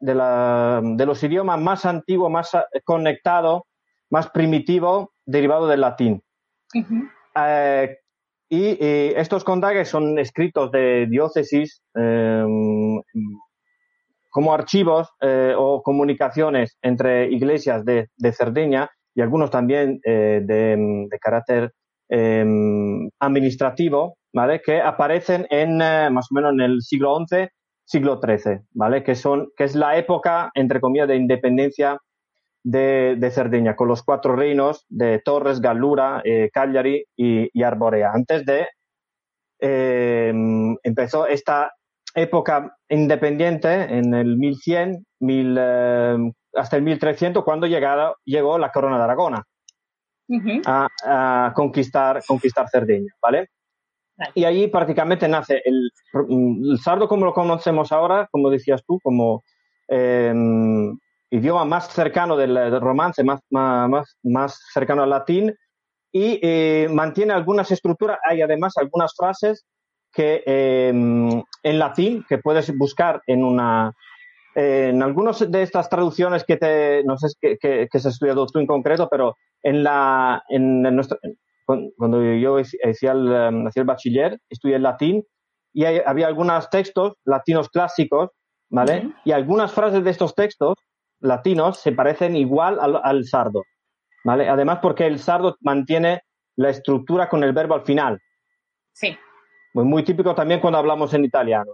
[0.01, 2.51] la, de, los idiomas más antiguos, más
[2.83, 3.61] conectados,
[4.09, 6.21] más primitivo, derivado del latín.
[7.35, 7.97] Eh,
[8.49, 8.77] y,
[9.15, 13.01] estos condagues son escritos de diócesis em,
[14.29, 21.71] como archivos eh, o comunicaciones entre iglesias de, Cerdeña y algunos también eh, de, carácter
[22.09, 24.61] em, administrativo, ¿vale?
[24.61, 27.47] Que aparecen en más o menos en el siglo XI,
[27.85, 29.03] siglo XIII, ¿vale?
[29.03, 31.99] Que son, que es la época, entre comillas, de independencia
[32.63, 38.11] de, Cerdeña, con los cuatro reinos de Torres, Gallura, eh, Cagliari y, Arborea.
[38.13, 38.67] Antes de
[39.59, 40.33] eh,
[40.83, 41.71] empezó esta
[42.15, 46.17] época independiente en el 1100 eh,
[46.53, 49.43] hasta el 1300 cuando llegó la corona de Aragona
[50.65, 53.49] a, conquistar, conquistar Cerdeña, ¿vale?
[54.35, 59.43] Y allí prácticamente nace el, el, sardo como lo conocemos ahora, como decías tú, como
[61.31, 65.55] idioma más cercano del, romance, más, más, más, cercano al latín,
[66.11, 69.65] y eh, mantiene algunas estructuras, hay además algunas frases
[70.11, 73.93] que em, en latín que puedes buscar en una
[74.55, 78.65] en algunas de estas traducciones que te no sé que, que, has estudiado tú en
[78.65, 81.19] concreto pero en la en, nuestro,
[81.95, 85.23] cuando yo hacía el, em, hacía el bachiller estudié el latín
[85.71, 88.31] y había algunos textos latinos clásicos
[88.69, 90.73] vale y algunas frases de estos textos
[91.19, 93.63] latinos se parecen igual al, sardo,
[94.23, 94.49] ¿vale?
[94.49, 96.21] Además porque el sardo mantiene
[96.55, 98.19] la estructura con el verbo al final.
[98.93, 99.17] Sí.
[99.73, 101.73] Muy, muy típico también cuando hablamos en italiano.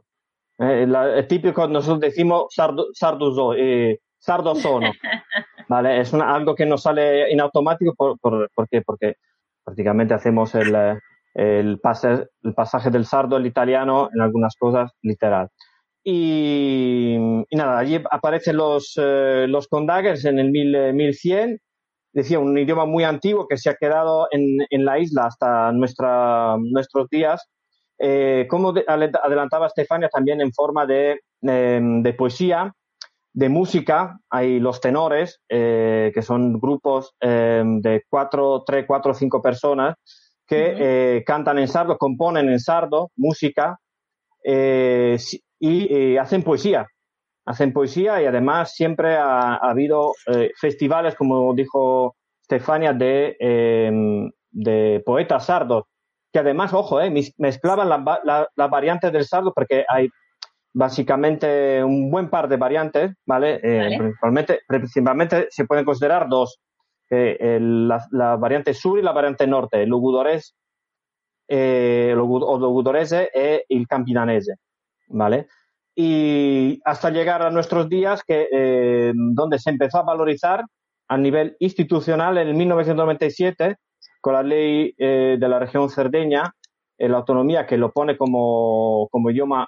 [0.57, 4.91] Eh, es típico nosotros decimos sardo, sardo, eh, sardo sono,
[5.69, 5.99] ¿vale?
[5.99, 8.49] Es algo que nos sale en automático por, por,
[8.85, 9.15] porque
[9.63, 10.99] prácticamente hacemos el,
[11.33, 15.49] el, pase, el pasaje del sardo al italiano en algunas cosas literal.
[16.07, 17.17] Y,
[17.51, 21.59] nada, allí aparecen los, eh, los condaggers en el 1100.
[22.13, 26.57] Decía, un idioma muy antiguo que se ha quedado en, en la isla hasta nuestra,
[26.59, 27.49] nuestros días.
[27.97, 32.71] Eh, como adelantaba Estefania, también en forma de, em, de poesía,
[33.33, 34.19] de música.
[34.29, 39.95] Hay los tenores, eh, que son grupos em, de cuatro, tres, cuatro o cinco personas
[40.47, 43.79] que cantan en sardo, componen en sardo, música
[45.59, 46.87] y eh, hacen poesía.
[47.45, 55.03] Hacen poesía y además siempre ha, habido eh, festivales, como dijo Stefania, de, em, de
[55.05, 55.83] poetas sardos,
[56.33, 60.09] que además, ojo, eh, mezclaban las la, variantes del sardo porque hay
[60.73, 63.59] básicamente un buen par de variantes, ¿vale?
[63.59, 66.59] Principalmente, principalmente, se pueden considerar dos,
[67.09, 70.55] la, variante sur y la variante norte, el lugudores,
[71.47, 74.57] eh, o lugudorese e il campidanese.
[75.07, 75.47] ¿Vale?
[75.95, 80.65] Y hasta llegar a nuestros días, que, eh, donde se empezó a valorizar
[81.07, 83.77] a nivel institucional en el 1997
[84.19, 86.51] con la ley eh, de la región Cerdeña,
[86.97, 89.67] eh, la autonomía que lo pone como, como idioma,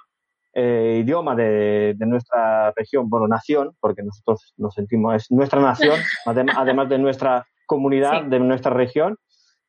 [0.54, 6.00] idioma de, de, nuestra región, bueno, nación, porque nosotros nos sentimos, es nuestra nación,
[6.56, 9.16] además de nuestra comunidad, de nuestra región.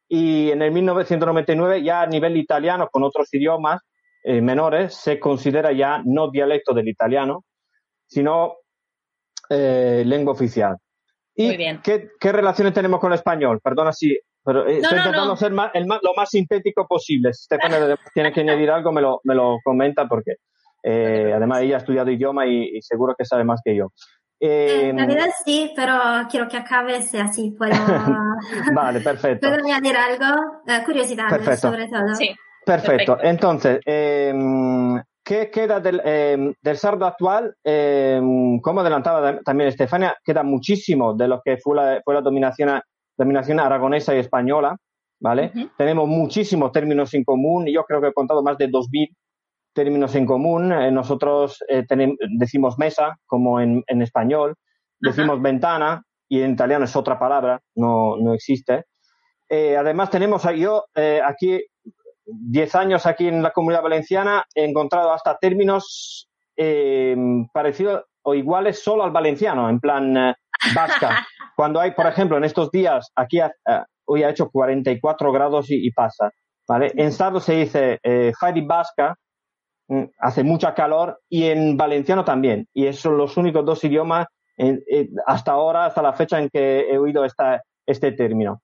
[0.07, 3.81] Y en el 1999, ya a nivel italiano, con otros idiomas,
[4.29, 7.45] eh, menores se considera ya no dialecto del italiano,
[8.05, 8.57] sino
[9.49, 10.77] eh, lengua oficial.
[11.33, 13.59] ¿Y ¿qué, ¿qué, relaciones tenemos con el español?
[13.59, 14.15] Perdona si
[14.45, 17.33] pero eh, estoy intentando ser lo más sintético posible.
[17.33, 20.35] Si Estefania tiene que añadir algo, me lo, me lo comenta porque
[20.83, 23.91] además ella ha estudiado idioma y, seguro que sabe más que yo.
[24.39, 25.97] en realidad sí, pero
[26.29, 27.73] quiero que acabe si así puedo.
[28.75, 29.47] vale, perfecto.
[29.49, 30.39] ¿Puedo añadir algo?
[30.85, 32.13] curiosidad sobre todo.
[32.13, 32.29] Sí.
[32.69, 33.17] Perfecto.
[33.23, 34.31] Entonces, eh,
[35.23, 37.55] ¿qué queda del, eh, del sardo actual?
[37.63, 38.21] Eh,
[38.61, 42.79] como adelantaba también Estefania, queda muchísimo de lo que fue la, fue la dominación,
[43.17, 44.77] dominación aragonesa y española,
[45.19, 45.51] ¿vale?
[45.79, 49.15] Tenemos muchísimos términos en común, yo creo que he contado más de 2.000
[49.73, 50.69] términos en común.
[50.93, 54.53] nosotros tenemos, decimos mesa, como en, en español.
[54.99, 58.85] decimos ventana y en italiano es otra palabra, no, no existe.
[59.49, 61.59] Eh, además tenemos, yo eh, aquí,
[62.31, 67.15] 10 años aquí en la comunidad valenciana, he encontrado hasta términos eh,
[67.53, 70.35] parecidos o iguales solo al valenciano, en plan
[70.75, 71.25] vasca.
[71.55, 73.39] Cuando hay, por ejemplo, en estos días, aquí
[74.05, 76.31] hoy ha hecho 44 grados y, pasa,
[76.67, 76.91] ¿vale?
[76.95, 78.31] En sardo se dice eh,
[78.65, 79.15] Vasca,
[79.87, 82.67] mm, hace mucha calor, y en valenciano también.
[82.73, 84.27] Y esos son los únicos dos idiomas
[85.25, 88.61] hasta ahora, hasta la fecha en que he oído esta, este término.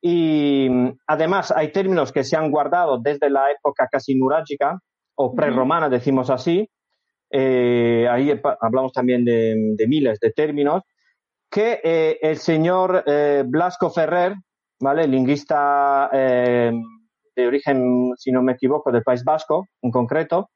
[0.00, 4.80] Y mm, además hay términos que se han guardado desde la época casi nurágica
[5.16, 6.68] o prerromana, decimos así.
[7.30, 10.82] Eh, ahí hablamos también de, miles de términos
[11.50, 14.34] que eh, el señor eh, Blasco Ferrer,
[14.80, 15.06] ¿vale?
[15.06, 20.50] Lingüista de origen, si no me equivoco, del País Vasco en concreto,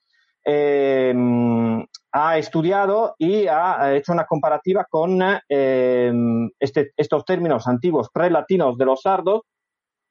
[2.12, 5.18] ha estudiado y ha hecho una comparativa con
[5.48, 9.42] em, este, estos términos antiguos prelatinos de los sardos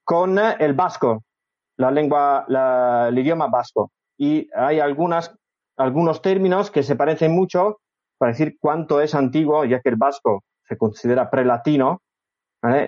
[0.04, 1.22] con el vasco,
[1.76, 2.44] la lengua,
[3.08, 3.92] el idioma vasco.
[4.18, 5.32] Y hay algunas,
[5.76, 7.78] algunos términos que se parecen mucho
[8.18, 12.02] para decir cuánto es antiguo, ya que el vasco se considera prelatino.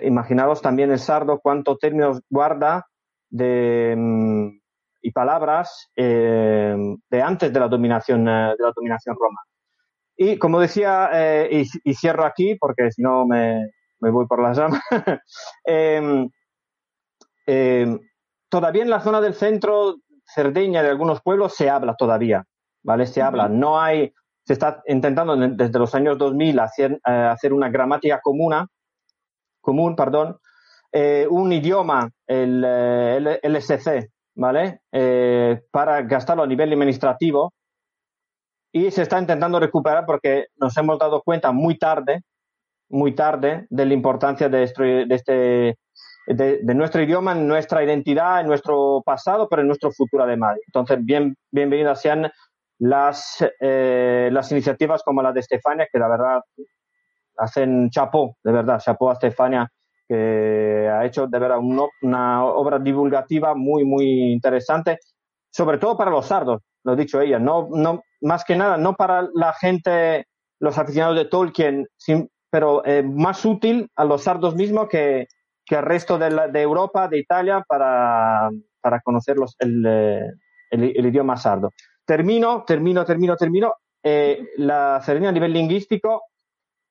[0.03, 2.85] Imaginaos también el sardo cuántos términos guarda
[3.29, 4.59] de, em,
[5.05, 6.75] y palabras eh,
[7.11, 9.45] de antes de la dominación eh, de la dominación romana.
[10.17, 13.69] Y como decía, eh, y, cierro aquí porque si no me,
[13.99, 14.81] me, voy por las ramas,
[15.63, 16.27] em,
[17.45, 17.99] em,
[18.49, 22.43] todavía en la zona del centro, Cerdeña, de algunos pueblos, se habla todavía,
[22.81, 23.05] ¿vale?
[23.05, 23.47] Se habla.
[23.47, 24.11] No hay,
[24.43, 28.55] se está intentando desde los años 2000 hacer, hacer una gramática común,
[29.61, 30.39] común, perdón,
[31.29, 34.81] un idioma, el, el LSC, ¿vale?
[34.91, 37.53] Eh, para gastarlo a nivel administrativo
[38.71, 42.21] y se está intentando recuperar porque nos hemos dado cuenta muy tarde,
[42.89, 45.77] muy tarde, de la importancia de este,
[46.27, 50.57] de, nuestro idioma, en nuestra identidad, en nuestro pasado, pero en nuestro futuro además.
[50.67, 52.29] Entonces, bien, bienvenidas sean
[52.79, 56.41] las, eh, las iniciativas como la de Estefania, que la verdad
[57.37, 59.69] hacen chapó, de verdad, chapó a Estefania
[60.07, 61.59] que ha hecho de verdad
[62.01, 64.99] una obra divulgativa muy, muy interesante,
[65.51, 68.93] sobre todo para los sardos, lo ha dicho ella, no, no, más que nada, no
[68.93, 70.27] para la gente,
[70.59, 71.87] los aficionados de Tolkien,
[72.49, 75.27] pero eh, más útil a los sardos mismos que,
[75.65, 78.49] que al resto de, de, Europa, de Italia, para,
[78.81, 80.31] para conocer el, eh,
[80.69, 81.71] el, el, idioma sardo.
[82.05, 83.73] Termino, termino, termino, termino.
[84.03, 86.23] Eh, la ceremonia a nivel lingüístico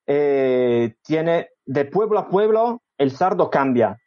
[0.07, 3.99] tiene de pueblo a pueblo el sardo cambia.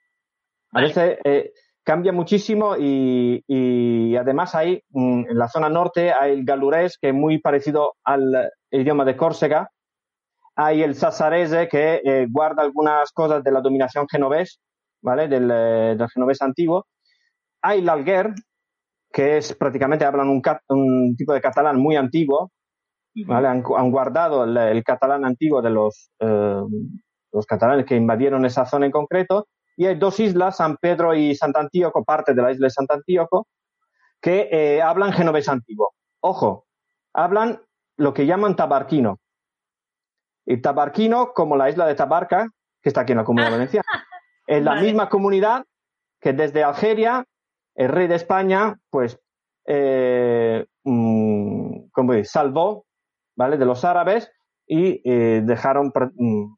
[0.71, 1.51] A veces eh,
[1.83, 7.13] cambia muchísimo y, además hay mm, en la zona norte hay el galurés que es
[7.13, 9.69] muy parecido al idioma de Córcega.
[10.55, 14.59] Hay el sasarese que eh, guarda algunas cosas de la dominación genovés,
[15.01, 15.27] ¿vale?
[15.27, 16.87] Del, eh, genovés antiguo.
[17.61, 18.33] Hay el alguer,
[19.13, 22.51] que es prácticamente hablan un, tipo de catalán muy antiguo,
[23.27, 23.47] ¿vale?
[23.47, 26.11] Han, guardado el, catalán antiguo de los,
[27.31, 31.35] los catalanes que invadieron esa zona en concreto, y hay dos islas, San Pedro y
[31.35, 33.47] Santantíoco, parte de la isla de Santantíoco,
[34.19, 35.93] que eh, hablan genovés antiguo.
[36.19, 36.65] Ojo,
[37.13, 37.61] hablan
[37.97, 39.19] lo que llaman tabarquino.
[40.45, 42.49] Y tabarquino, como la isla de Tabarca,
[42.81, 43.85] que está aquí en la Comunidad Valenciana,
[44.47, 45.65] es la misma comunidad
[46.21, 47.25] que desde Algeria,
[47.75, 49.19] el rey de España, pues,
[49.65, 51.89] eh, mm,
[52.23, 52.85] salvó,
[53.35, 53.57] ¿vale?
[53.57, 54.31] De los árabes
[54.65, 56.55] y eh, dejaron mm,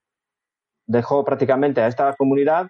[0.90, 2.68] dejó prácticamente a esta comunidad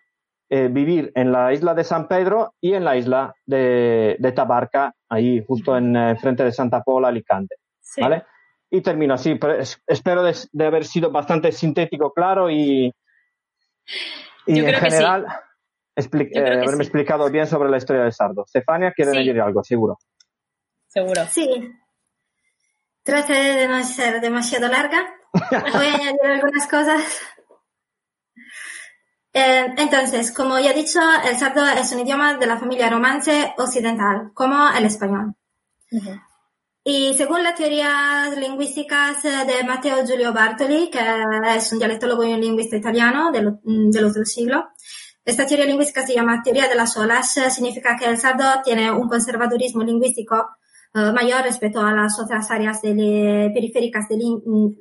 [0.50, 5.44] eh, vivir en la isla de San Pedro y en la isla de, Tabarca, ahí
[5.48, 7.56] justo en eh, frente de Santa Pola, Alicante.
[7.98, 8.24] ¿Vale?
[8.70, 9.40] Y termino así.
[9.88, 12.94] espero de, haber sido bastante sintético, claro y,
[14.46, 15.26] y en general
[15.96, 18.46] eh, haberme explicado bien sobre la historia de Sardo.
[18.48, 19.98] Stefania quiere añadir algo, seguro.
[20.88, 21.26] Seguro.
[21.30, 21.72] Sí.
[23.04, 25.16] Trataré de no ser demasiado larga.
[25.34, 27.22] Voy a añadir algunas cosas.
[29.40, 33.54] Eh, entonces, como ya he dicho, el sardo es un idioma de la familia romance
[33.58, 35.34] occidental, como el español.
[36.84, 41.00] Y según las teorías lingüísticas de Matteo Giulio Bartoli, que
[41.56, 44.72] es un dialectólogo y un lingüista italiano del, del otro siglo,
[45.24, 49.08] esta teoría lingüística se llama teoría de las olas, significa que el sardo tiene un
[49.08, 50.50] conservadurismo lingüístico
[50.94, 54.20] eh, mayor respecto a las otras áreas periféricas del,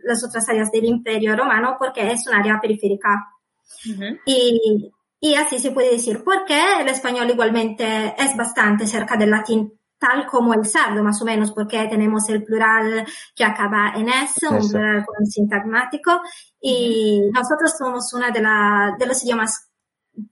[0.02, 3.37] las otras áreas del imperio romano porque es un área periférica
[4.24, 4.90] y,
[5.20, 9.72] y, así se puede decir, porque el español igualmente es bastante cerca del latín.
[9.98, 13.04] tal como el sardo, más o menos, porque tenemos el plural
[13.34, 16.20] que acaba en S, un plural con sintagmático,
[16.60, 19.68] y nosotros somos una de, la, de los idiomas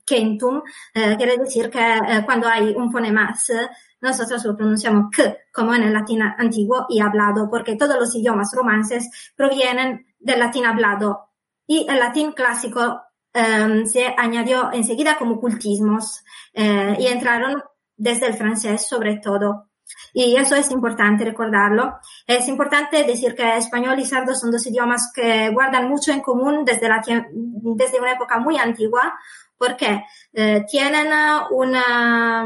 [0.05, 0.61] kentum,
[0.93, 3.53] eh, quiere decir que eh, cuando hay un fonema S,
[4.01, 8.51] nosotros lo pronunciamos k, como en el latín antiguo y hablado, porque todos los idiomas
[8.53, 11.29] romances provienen del latín hablado.
[11.65, 13.01] Y el latín clásico
[13.37, 16.23] em, se añadió enseguida como cultismos
[16.53, 17.61] eh, y entraron
[17.95, 19.69] desde el francés sobre todo.
[20.13, 21.99] Y eso es importante recordarlo.
[22.25, 26.65] Es importante decir que español y sardo son dos idiomas que guardan mucho en común
[26.65, 27.01] desde, la,
[27.31, 29.13] desde una época muy antigua,
[29.57, 30.03] porque
[30.33, 31.07] eh, tienen
[31.51, 32.45] una,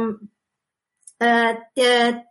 [1.20, 2.24] eh,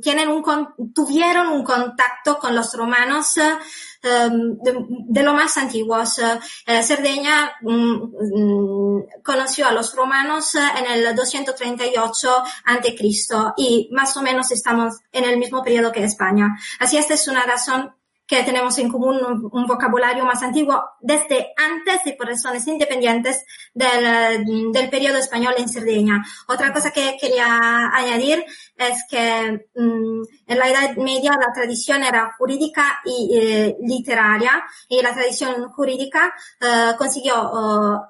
[0.00, 6.18] tienen un, tuvieron un contacto con los romanos em, de, lo más antiguos.
[6.18, 14.16] Eh, Cerdeña mm, mm, conoció a los romanos en el 238 ante Cristo y más
[14.16, 16.56] o menos estamos en el mismo periodo que España.
[16.80, 17.94] Así esta es una razón
[18.26, 23.44] que tenemos en común un, vocabulario más antiguo desde antes y por razones independientes
[23.74, 26.24] del, del periodo español en Cerdeña.
[26.48, 28.44] Otra cosa que quería añadir
[28.76, 35.02] es que mm, en la Edad Media la tradición era jurídica y eh, literaria y
[35.02, 37.34] la tradición jurídica eh, consiguió,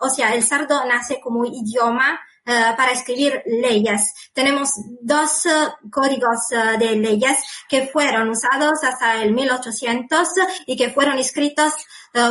[0.01, 4.13] o sea, el sardo nace como idioma eh, para escribir leyes.
[4.35, 5.51] Tenemos dos eh,
[5.91, 7.39] códigos eh, de leyes
[7.69, 10.29] que fueron usados hasta el 1800
[10.67, 11.73] y que fueron escritos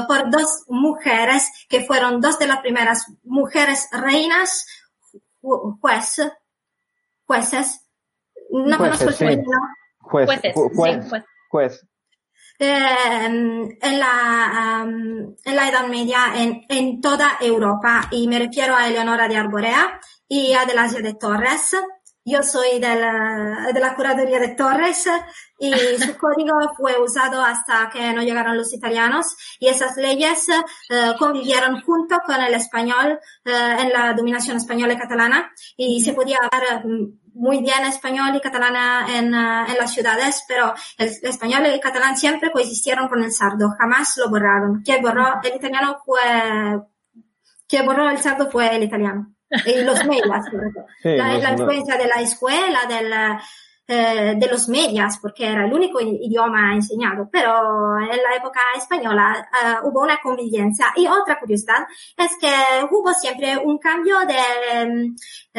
[0.07, 4.65] por dos mujeres que fueron dos de las primeras mujeres reinas
[5.41, 6.21] juez,
[7.25, 7.81] jueces.
[8.49, 9.43] No conozco el
[9.99, 10.29] Juez,
[10.73, 11.85] juez, juez.
[12.59, 18.07] Em, en, la, en la Edad Media en, en, toda Europa.
[18.11, 21.75] Y me refiero a Eleonora de Arborea y a Delasia de Torres.
[22.25, 25.09] Yo soy de la, de la curaduría de Torres
[25.59, 29.35] y su código fue usado hasta que no llegaron los italianos.
[29.59, 34.97] Y esas leyes eh, convivieron junto con el español eh, en la dominación española y
[34.97, 35.51] catalana.
[35.75, 36.83] Y se podía hablar
[37.33, 41.79] muy bien español y catalana en, uh, en las ciudades, pero el, español y el
[41.79, 44.81] catalán siempre coexistieron con el sardo, jamás lo borraron.
[44.83, 46.19] Quien borró el italiano fue,
[47.67, 49.33] quien borró el sardo fue el italiano.
[49.65, 50.45] Y los medias,
[51.03, 53.13] la, la, influencia de la escuela, del,
[53.85, 59.45] eh, de los medias, porque era el único idioma enseñado, pero en la época española
[59.51, 60.87] uh, hubo una convivencia.
[60.95, 61.85] Y otra curiosidad
[62.17, 62.49] es que
[62.89, 65.13] hubo siempre un cambio de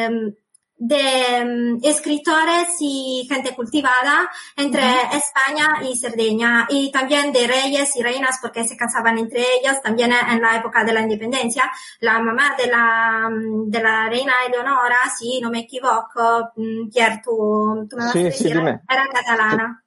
[0.07, 0.33] um,
[0.77, 4.81] de mm, escritores y gente cultivada entre
[5.13, 10.11] España y Cerdeña y también de reyes y reinas porque se casaban entre ellos también
[10.11, 11.71] en la época de la independencia.
[12.01, 17.21] La mamá de la mm, de la reina Eleonora si no me equivoco mm, Pierre
[17.23, 19.83] tú, me vas a decir era catalana.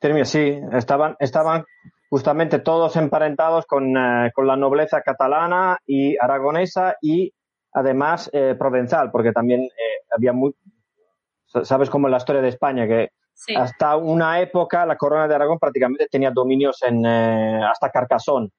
[0.00, 0.60] Sí, sí.
[0.72, 1.64] Estaban estaban
[2.08, 7.32] justamente todos emparentados con, eh, con la nobleza catalana y aragonesa y
[7.72, 10.54] además eh, provenzal, porque también eh, había muy,
[11.62, 13.10] sabes como en la historia de España, que
[13.56, 18.50] hasta una época la corona de Aragón prácticamente tenía dominios en eh, hasta Carcasón.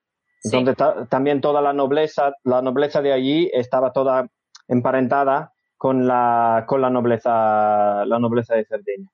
[0.44, 0.76] Entonces
[1.08, 4.28] también toda la nobleza, la nobleza de allí estaba toda
[4.68, 9.08] emparentada con la, con la nobleza, la nobleza de Cerdeña.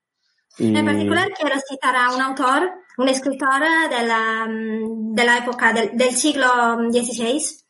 [0.58, 3.60] En particular quiero citar a un autor, un escritor
[3.90, 6.46] de la, de la época del, del siglo
[6.90, 7.63] XVI,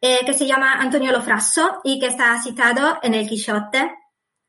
[0.00, 3.94] eh, que se llama Antonio Lofrasso y que está citado en el Quijote.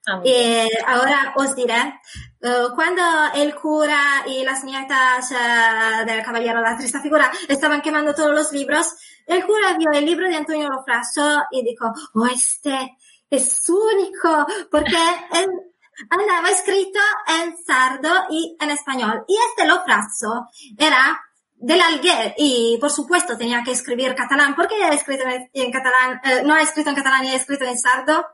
[0.08, 2.00] Ah, eh, ahora os diré,
[2.42, 3.02] eh, cuando
[3.36, 8.52] el cura y las nietas uh, del caballero, la triste figura, estaban quemando todos los
[8.52, 8.88] libros,
[9.28, 12.98] el cura vio el libro de Antonio Lofrasso y dijo, oh, este
[13.30, 14.96] es único, porque
[15.34, 15.50] él
[16.10, 19.26] andaba escrito en sardo y en español.
[19.28, 20.48] Y este Lofrasso
[20.78, 21.20] era
[21.60, 25.24] del Alguer y por supuesto tenía que escribir catalán porque ha escrito
[25.54, 28.26] en, catalán, eh, no ha escrito en catalán y ha escrito en sardo.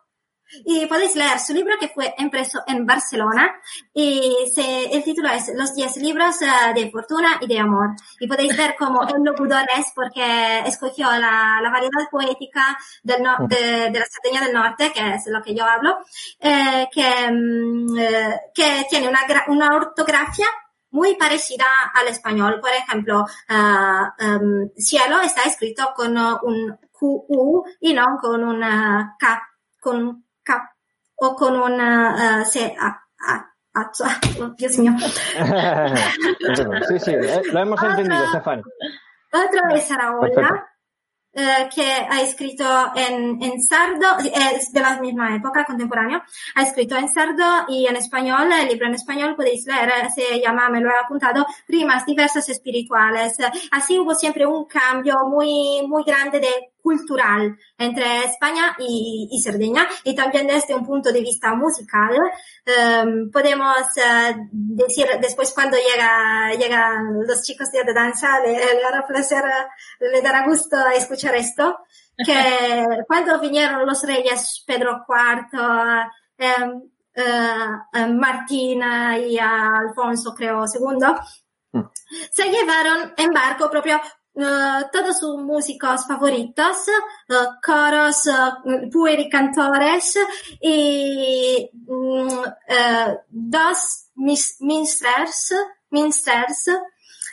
[0.63, 3.51] Y podéis leer su libro que fue impreso en Barcelona
[3.93, 6.45] y el título es Los 10 libros eh,
[6.75, 7.95] de fortuna y de amor.
[8.19, 14.05] Y podéis ver cómo el locutor es porque escogió la, la variedad poética de, la
[14.05, 15.97] Sardeña del Norte, que es lo que yo hablo,
[16.39, 20.47] eh, que, mm, eh, que tiene una, una ortografía
[20.95, 22.59] muy parecida al español.
[22.61, 29.41] Por ejemplo, uh, cielo está escrito con un QU y no con una K,
[29.79, 30.73] con K
[31.17, 32.75] o con una uh, C.
[32.79, 33.51] A, a,
[34.57, 34.93] Dios mío.
[36.87, 38.63] sí, sí, eh, lo hemos entendido, Stefan.
[39.33, 40.74] Otro es Araola.
[41.35, 46.23] Eh, que ha escrito en, en sardo, es de la misma época, contemporáneo,
[46.55, 50.69] ha escrito en sardo y en español, el libro en español podéis leer, se llama,
[50.69, 53.37] me lo he apuntado, Rimas diversas espirituales.
[53.71, 59.87] Así hubo siempre un cambio muy, muy grande de cultural entre España y, y, Cerdeña
[60.03, 66.53] y también desde un punto de vista musical um, podemos uh, decir después cuando llega
[66.53, 69.43] llegan los chicos de danza le, le dará placer
[69.99, 71.79] le dará gusto escuchar esto
[72.23, 75.59] que cuando vinieron los reyes Pedro IV
[76.37, 76.83] um,
[77.17, 81.15] uh, Martina y Alfonso creo segundo
[81.71, 81.81] mm.
[82.31, 83.99] se llevaron en barco propio
[84.35, 86.77] uh, todos sus músicos favoritos,
[87.29, 90.17] uh, coros, uh, pueri cantores
[90.61, 92.27] y mm,
[93.29, 95.53] dos minstrels,
[95.89, 96.69] minstrels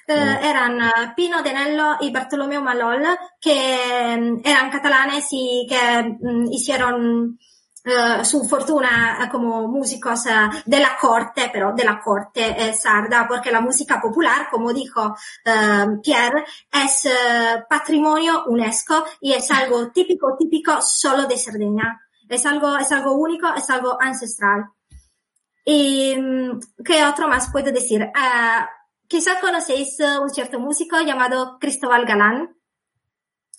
[0.08, 0.12] mm.
[0.12, 3.04] eran Pino Denello y Bartolomeo Malol,
[3.40, 6.18] que mm, eran catalanes y que
[6.50, 7.38] hicieron
[7.84, 13.26] Uh, su fortuna como músicos uh, de la corte, pero de la corte eh, sarda,
[13.26, 15.16] porque la música popular, como dijo
[16.00, 17.08] Pierre, es
[17.68, 22.00] patrimonio UNESCO y es algo típico, típico solo de Cerdeña.
[22.28, 24.66] Es algo, es algo único, es algo ancestral.
[25.64, 28.08] Y, mm, ¿qué otro más puedo decir?
[29.08, 32.56] quizá conocéis un cierto músico llamado Cristóbal Galán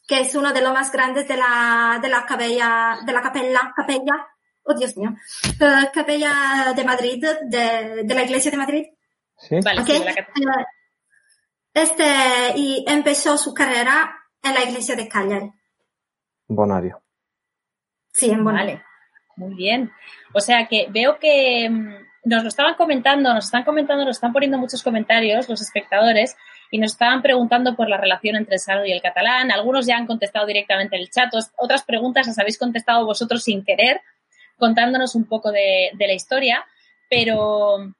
[0.07, 3.73] que es uno de los más grandes de la, de la capella, de la capella,
[3.75, 4.27] capella,
[4.63, 8.85] oh Dios mío, uh, capella de Madrid, de, de, la iglesia de Madrid.
[9.37, 9.59] Sí.
[9.63, 9.97] Vale, okay.
[9.97, 10.65] sí, la uh,
[11.73, 12.03] este,
[12.55, 15.51] y empezó su carrera en la iglesia de Cagliari.
[16.47, 17.01] Bonario.
[18.11, 18.75] Sí, en Bonario.
[18.75, 18.85] Vale.
[19.35, 19.91] Muy bien.
[20.33, 24.33] O sea que veo que mm, nos lo estaban comentando, nos están comentando, nos están
[24.33, 26.37] poniendo muchos comentarios los espectadores
[26.73, 29.51] y nos estaban preguntando por la relación entre el sardo y el catalán.
[29.51, 33.63] Algunos ya han contestado directamente en el chat, otras preguntas las habéis contestado vosotros sin
[33.63, 34.01] querer,
[34.57, 36.65] contándonos un poco de, la historia,
[37.11, 37.93] pero,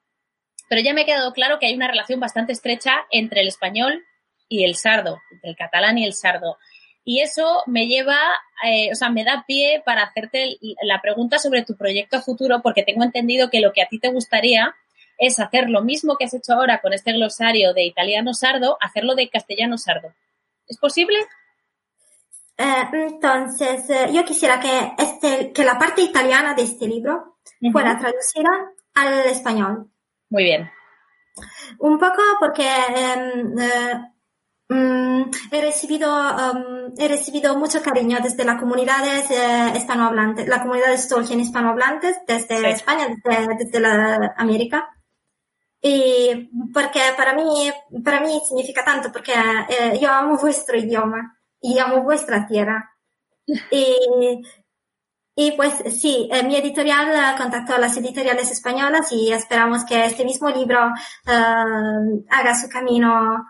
[0.68, 4.04] pero ya me ha quedado claro que hay una relación bastante estrecha entre el español
[4.50, 6.58] y el sardo, entre el catalán y el sardo.
[7.06, 8.18] Y eso me lleva,
[8.66, 12.82] eh, o sea, me da pie para hacerte la pregunta sobre tu proyecto futuro, porque
[12.82, 14.74] tengo entendido que lo que a ti te gustaría
[15.26, 19.16] es hacer lo mismo que has hecho ahora con este glosario de italiano sardo, hacerlo
[19.16, 20.14] de castellano sardo.
[20.68, 21.18] ¿Es posible?
[22.58, 27.38] Eh, entonces, eh, yo quisiera que, este, que la parte italiana de este libro
[27.72, 28.50] fuera traducida
[28.94, 29.90] al español.
[30.30, 30.70] Muy bien.
[31.80, 34.02] Un poco porque em, eh,
[34.70, 39.32] mm, he recibido em, he recibido mucho cariño desde las comunidades
[39.76, 44.93] hispanohablantes, la comunidad de Tolkien hispanohablantes desde España, desde, desde la América.
[45.86, 47.70] Y porque para mí,
[48.06, 52.90] para mí significa tanto, porque eh, yo amo vuestro idioma y amo vuestra tierra.
[53.70, 54.42] Y,
[55.36, 60.24] y pues sí, eh, mi editorial contactó a las editoriales españolas y esperamos que este
[60.24, 63.46] mismo libro uh, haga su camino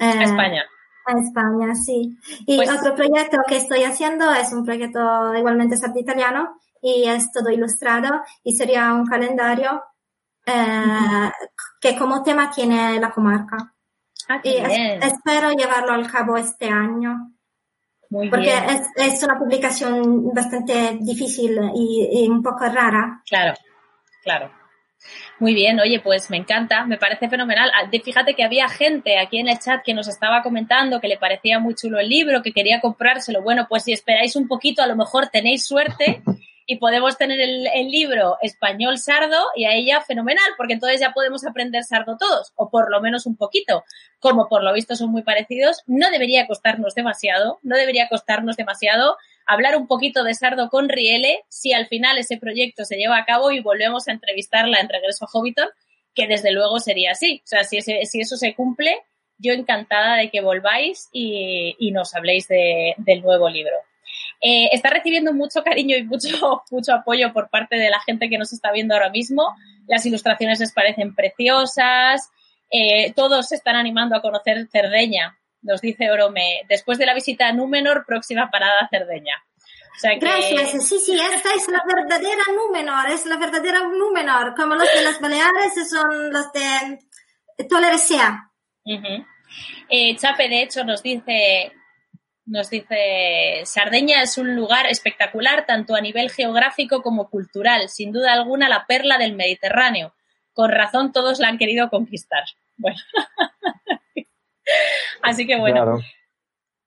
[0.00, 0.64] uh, a España.
[1.06, 2.18] A España, sí.
[2.46, 2.68] Y pues...
[2.68, 8.56] otro proyecto que estoy haciendo es un proyecto igualmente italiano y es todo ilustrado y
[8.56, 9.84] sería un calendario
[10.46, 11.30] eh,
[11.80, 13.74] que como tema tiene la comarca.
[14.28, 17.32] Ah, y espero llevarlo al cabo este año.
[18.10, 23.22] Muy porque Es, es, una publicación bastante difícil y, y, un poco rara.
[23.26, 23.54] Claro,
[24.22, 24.52] claro.
[25.38, 27.70] Muy bien, oye, pues me encanta, me parece fenomenal.
[27.74, 31.16] Ah, fíjate que había gente aquí en el chat que nos estaba comentando que le
[31.16, 33.42] parecía muy chulo el libro, que quería comprárselo.
[33.42, 36.22] Bueno, pues si esperáis un poquito, a lo mejor tenéis suerte
[36.70, 41.44] y podemos tener el, libro español sardo y a ella fenomenal, porque entonces ya podemos
[41.44, 43.82] aprender sardo todos, o por lo menos un poquito.
[44.20, 49.16] Como por lo visto son muy parecidos, no debería costarnos demasiado, no debería costarnos demasiado
[49.46, 53.24] hablar un poquito de sardo con Riele si al final ese proyecto se lleva a
[53.24, 55.70] cabo y volvemos a entrevistarla en Regreso a Hobbiton,
[56.14, 57.42] que desde luego sería así.
[57.44, 59.02] O sea, si, si eso se cumple,
[59.38, 63.74] yo encantada de que volváis y, nos habléis del nuevo libro.
[64.40, 68.38] Eh, está recibiendo mucho cariño y mucho, mucho apoyo por parte de la gente que
[68.38, 69.54] nos está viendo ahora mismo.
[69.86, 72.30] Las ilustraciones les parecen preciosas.
[72.70, 76.62] Eh, todos se están animando a conocer Cerdeña, nos dice Orome.
[76.68, 79.34] Después de la visita a Númenor, próxima parada Cerdeña.
[80.02, 80.88] Gracias.
[80.88, 85.20] Sí, sí, esta es la verdadera Númenor, es la verdadera Númenor, como los de las
[85.20, 88.50] Baleares son los de Toleresea.
[89.88, 91.72] Eh, Chape, de hecho, nos dice,
[92.50, 98.32] nos dice, Sardeña es un lugar espectacular tanto a nivel geográfico como cultural, sin duda
[98.32, 100.14] alguna la perla del Mediterráneo.
[100.52, 102.44] Con razón todos la han querido conquistar.
[102.82, 102.96] Bueno.
[105.22, 105.98] Así que bueno.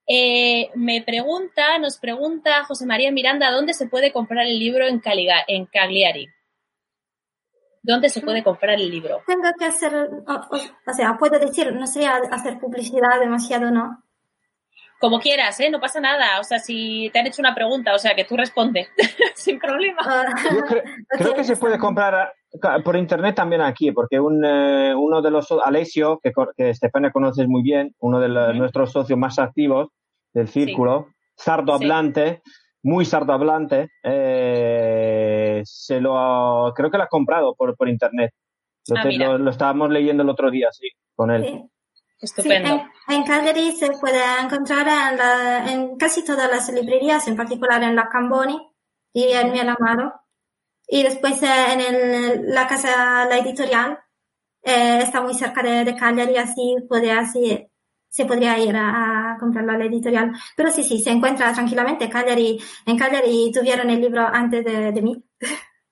[0.08, 5.04] Eh, me pregunta, nos pregunta José María Miranda, ¿dónde se puede comprar el libro en,
[5.48, 6.30] en Cagliari?
[7.84, 9.22] ¿Dónde se puede comprar el libro?
[9.28, 14.03] Tengo que hacer, o, sea, puedo decir, no sería hacer publicidad demasiado, ¿no?
[15.04, 15.70] Como quieras, ¿eh?
[15.70, 16.40] No pasa nada.
[16.40, 18.88] O sea, si te han hecho una pregunta, o sea, que tú respondes
[19.36, 19.98] sin problema.
[20.06, 20.24] Ah,
[21.10, 22.32] creo, que se puede comprar
[22.86, 27.50] por internet también aquí, porque un, eh, uno de los, Alessio, que, que Estefania conoces
[27.50, 29.90] muy bien, uno de nuestros socios más activos
[30.32, 32.42] del círculo, sardo hablante,
[32.82, 38.32] muy sardo hablante, eh, se lo creo que lo ha comprado por, por internet.
[38.96, 41.70] Ah, lo, estábamos leyendo el otro día, sí, con él.
[42.24, 42.88] Estupendo.
[43.10, 48.08] en, Cagliari se puede encontrar en, en, casi todas las librerías, en particular en la
[48.08, 48.58] Camboni
[49.12, 50.14] y en Miel Amaro.
[50.88, 54.00] Y después eh, en el, la casa, la editorial,
[54.64, 57.68] eh, está muy cerca de, de, Cagliari, así puede así
[58.08, 60.32] se podría ir a, comprarlo a la editorial.
[60.56, 62.10] Pero sí, sí, se encuentra tranquilamente.
[62.10, 65.24] Cagliari, en Cagliari tuvieron el libro antes de, de mí.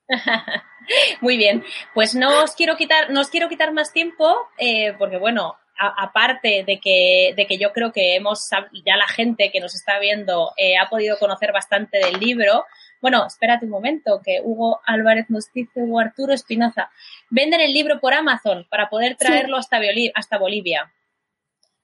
[1.21, 1.63] Muy bien,
[1.93, 6.63] pues no os quiero quitar, no os quiero quitar más tiempo, eh, porque bueno, aparte
[6.65, 8.49] de que, de que yo creo que hemos,
[8.85, 12.65] ya la gente que nos está viendo eh, ha podido conocer bastante del libro.
[13.01, 16.91] Bueno, espérate un momento, que Hugo Álvarez nos dice, Hugo Arturo Espinoza,
[17.29, 19.79] venden el libro por Amazon para poder traerlo hasta,
[20.13, 20.93] hasta Bolivia.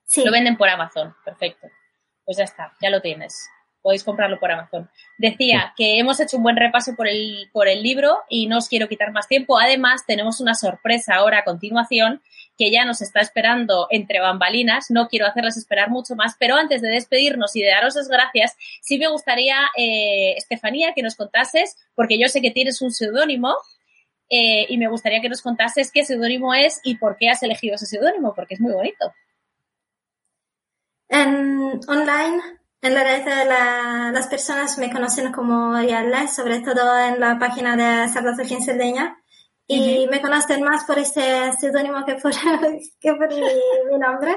[0.06, 0.24] Sí.
[0.24, 1.68] Lo venden por Amazon, perfecto.
[2.24, 3.50] Pues ya está, ya lo tienes.
[3.82, 4.90] Podéis comprarlo por Amazon.
[5.18, 8.68] Decía que hemos hecho un buen repaso por el, por el libro y no os
[8.68, 9.58] quiero quitar más tiempo.
[9.58, 12.22] Además, tenemos una sorpresa ahora a continuación
[12.58, 14.90] que ya nos está esperando entre bambalinas.
[14.90, 18.56] No quiero hacerlas esperar mucho más, pero antes de despedirnos y de daros las gracias,
[18.82, 23.56] sí me gustaría, eh, Estefanía, que nos contases, porque yo sé que tienes un seudónimo,
[24.30, 27.76] eh, y me gustaría que nos contases qué seudónimo es y por qué has elegido
[27.76, 29.14] ese seudónimo, porque es muy bonito.
[31.10, 32.42] En online,
[32.82, 37.78] en la red, la, las personas me conocen como Yalla, sobre todo en la página
[37.78, 39.18] de Sardato en Cerdeña.
[39.70, 42.32] Y me conocen más por este seudónimo que por,
[43.02, 44.36] que por mi, nombre.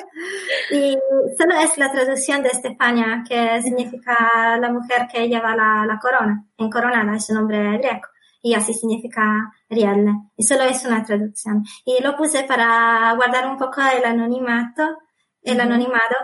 [0.73, 0.98] Y
[1.39, 6.44] solo es la traducción de Estefania, que significa la mujer que lleva la, la corona.
[6.59, 8.09] En coronada es un nombre griego.
[8.43, 10.15] Y así significa Rielle.
[10.36, 11.62] Y solo es una traducción.
[11.85, 14.98] Y lo puse para guardar un poco el anonimato,
[15.43, 16.16] el anonimado,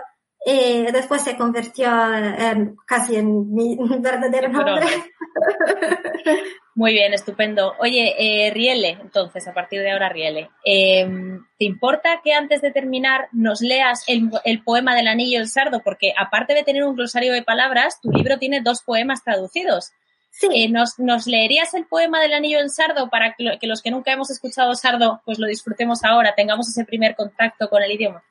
[0.45, 4.85] y después se convirtió en, casi en mi verdadero nombre.
[6.77, 7.73] Muy bien, estupendo.
[7.79, 12.69] Oye, eh, Riele, entonces, a partir de ahora Riele, em, ¿te importa que antes de
[12.69, 14.29] terminar nos leas el,
[14.63, 15.81] poema del anillo del sardo?
[15.83, 19.91] Porque aparte de tener un glosario de palabras, tu libro tiene dos poemas traducidos.
[20.29, 20.49] Sí.
[20.53, 23.89] Eh, ¿nos, ¿Nos leerías el poema del anillo del sardo para que, que los que
[23.89, 28.23] nunca hemos escuchado sardo, pues lo disfrutemos ahora, tengamos ese primer contacto con el idioma?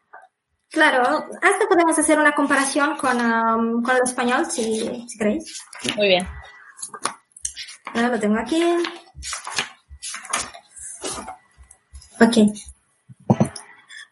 [0.70, 5.64] Claro, hasta podemos hacer una comparación con, um, con el español, si, si queréis.
[5.96, 6.28] Muy bien.
[7.94, 8.62] Ahora lo tengo aquí.
[12.20, 12.36] Ok.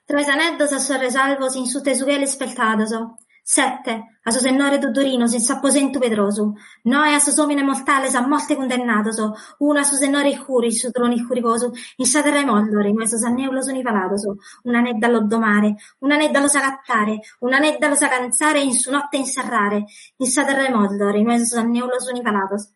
[0.07, 5.99] Tres aneddos a sorresalvos in su tesughele speltadoso, Sette, a su sennore dudorinos in s'apposento
[5.99, 6.55] pedroso.
[6.85, 9.35] Noe a su somine mortales a morte condennadoso.
[9.59, 11.73] Una a su sennore curi, su troni curivoso.
[11.97, 14.37] In sa terra mollore, in su sanneulo sonivaladoso.
[14.63, 18.91] Una nedda all'oddomare, una nedda lo sa cattare, una nedda lo sa canzare in su
[18.91, 19.85] notte inserrare.
[20.17, 22.71] In sa terra mollore, in su sanneulo sonivaladoso.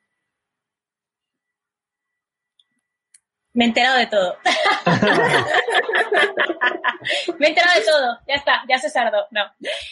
[3.59, 4.36] Me he enterado de todo.
[7.40, 8.20] me he enterado de todo.
[8.28, 9.26] Ya está, ya se sardo.
[9.32, 9.47] No,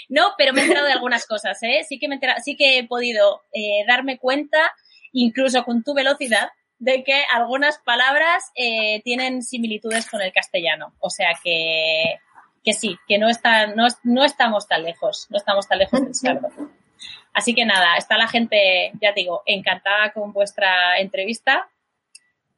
[0.08, 1.82] no, pero me he enterado de algunas cosas, ¿eh?
[1.82, 4.72] Sí que me he sí que he podido eh, darme cuenta,
[5.10, 10.94] incluso con tu velocidad, de que algunas palabras eh, tienen similitudes con el castellano.
[11.00, 12.20] O sea que,
[12.62, 16.14] que sí, que no, está, no, no estamos tan lejos, no estamos tan lejos del
[16.14, 16.50] sardo.
[17.32, 21.68] Así que nada, está la gente, ya te digo, encantada con vuestra entrevista.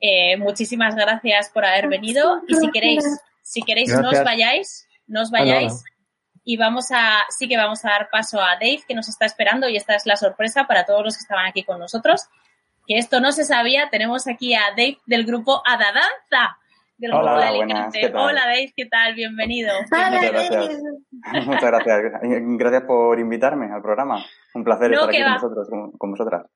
[0.01, 3.05] Eh, muchísimas gracias por haber venido y si queréis,
[3.43, 5.83] si queréis no os vayáis, no os vayáis
[6.51, 9.69] y vamos a, sí que vamos a dar paso a Dave que nos está esperando
[9.69, 12.23] y esta es la sorpresa para todos los que estaban aquí con nosotros,
[12.87, 16.57] que esto no se sabía, tenemos aquí a Dave del grupo Adadanza.
[16.97, 17.51] Del grupo Hola,
[17.93, 19.15] de Hola Dave, ¿qué tal?
[19.15, 19.75] Bienvenido.
[19.83, 20.81] Muchas gracias.
[21.47, 22.03] Muchas gracias.
[22.23, 24.25] Gracias por invitarme al programa.
[24.55, 25.69] Un placer estar aquí con, vosotros,
[25.99, 26.47] con vosotras.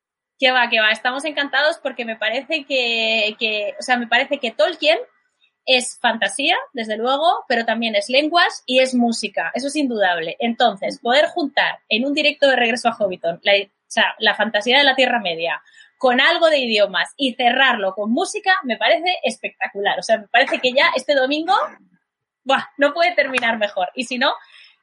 [0.42, 0.90] Que va, que va.
[0.90, 4.98] Estamos encantados porque me parece que, o sea, me parece que Tolkien
[5.66, 9.52] es fantasía, desde luego, pero también es lenguas y es música.
[9.54, 10.34] Eso es indudable.
[10.40, 14.78] Entonces, poder juntar en un directo de regreso a Hobbiton la, o sea, la fantasía
[14.78, 15.62] de la Tierra Media
[15.96, 20.00] con algo de idiomas y cerrarlo con música me parece espectacular.
[20.00, 21.54] O sea, me parece que ya este domingo,
[22.78, 23.90] no puede terminar mejor.
[23.94, 24.32] Y si no,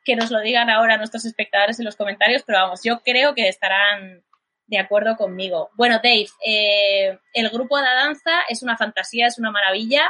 [0.05, 3.49] que nos lo digan ahora nuestros espectadores en los comentarios, pero vamos, yo creo que
[3.49, 4.23] estarán
[4.69, 5.69] de acuerdo conmigo.
[5.75, 10.03] Bueno, Dave, eh, el grupo de danza es una fantasía, es una maravilla.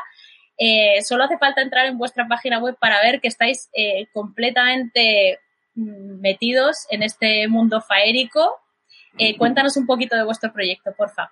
[0.57, 5.39] Eh, solo hace falta entrar en vuestra página web para ver que estáis eh, completamente
[5.75, 8.59] mm, metidos en este mundo faérico.
[9.37, 11.31] cuéntanos un poquito de vuestro proyecto, porfa.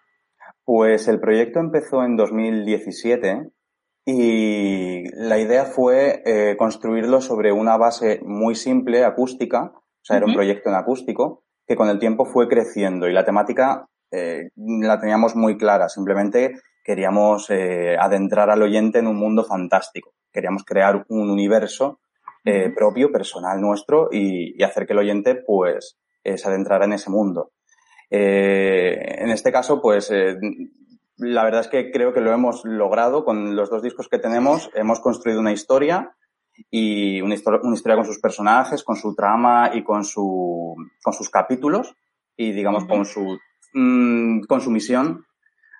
[0.64, 3.50] Pues el proyecto empezó en 2017
[4.06, 10.34] y la idea fue construirlo sobre una base muy simple, acústica, o sea, era un
[10.34, 15.36] proyecto en acústico, que con el tiempo fue creciendo y la temática eh, la teníamos
[15.36, 15.90] muy clara.
[15.90, 20.14] Simplemente queríamos eh, adentrar al oyente en un mundo fantástico.
[20.32, 22.00] Queríamos crear un universo
[22.46, 27.52] eh, propio, personal nuestro y, hacer que el oyente pues se adentrara en ese mundo.
[28.10, 30.12] en este caso, pues
[31.16, 34.70] la verdad es que creo que lo hemos logrado con los dos discos que tenemos.
[34.74, 36.17] Hemos construido una historia
[36.70, 41.14] y una historia, una historia con sus personajes, con su trama y con, su, con
[41.14, 41.96] sus capítulos
[42.36, 43.38] y digamos con su,
[43.74, 45.26] mm, con su misión.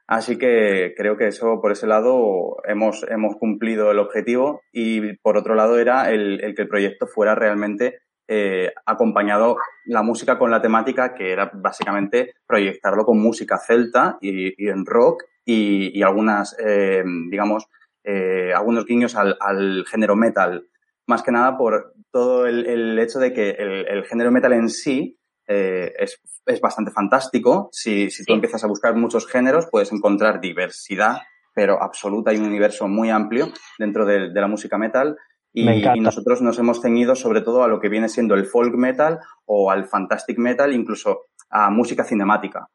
[0.08, 5.38] Así que creo que eso por ese lado hemos, hemos cumplido el objetivo y por
[5.38, 8.00] otro lado era el, el que el proyecto fuera realmente
[8.30, 14.62] eh, acompañado la música con la temática que era básicamente proyectarlo con música celta y,
[14.62, 17.68] y en rock y, y algunas, eh, digamos,
[18.10, 20.70] eh, algunos guiños al, al, género metal,
[21.08, 24.70] más que nada por todo el, el hecho de que el, el, género metal en
[24.70, 27.68] sí eh, es, es, bastante fantástico.
[27.74, 31.18] Si, si tú empiezas a buscar muchos géneros, puedes encontrar diversidad,
[31.54, 32.32] pero absoluta.
[32.32, 35.18] Hay un universo muy amplio dentro de, de la música metal.
[35.52, 38.74] Y, y, nosotros nos hemos ceñido sobre todo a lo que viene siendo el folk
[38.76, 42.70] metal o al fantastic metal, incluso a música cinemática.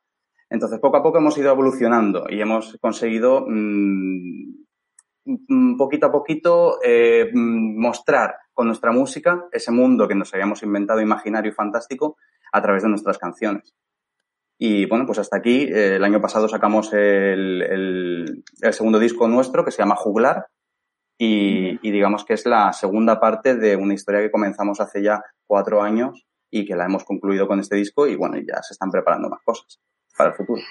[0.50, 3.82] Entonces, poco a poco hemos ido evolucionando y hemos conseguido mmm,
[4.42, 4.61] Mm,
[5.78, 11.00] poquito a poquito eh, mm, mostrar con nuestra música ese mundo que nos habíamos inventado
[11.00, 12.16] imaginario y fantástico
[12.52, 13.74] a través de nuestras canciones.
[14.58, 19.26] Y bueno, pues hasta aquí, eh, el año pasado sacamos el, el, el, segundo disco
[19.26, 20.46] nuestro que se llama Juglar
[21.18, 25.22] y, y, digamos que es la segunda parte de una historia que comenzamos hace ya
[25.46, 28.90] cuatro años y que la hemos concluido con este disco y bueno, ya se están
[28.90, 29.80] preparando más cosas
[30.16, 30.62] para el futuro.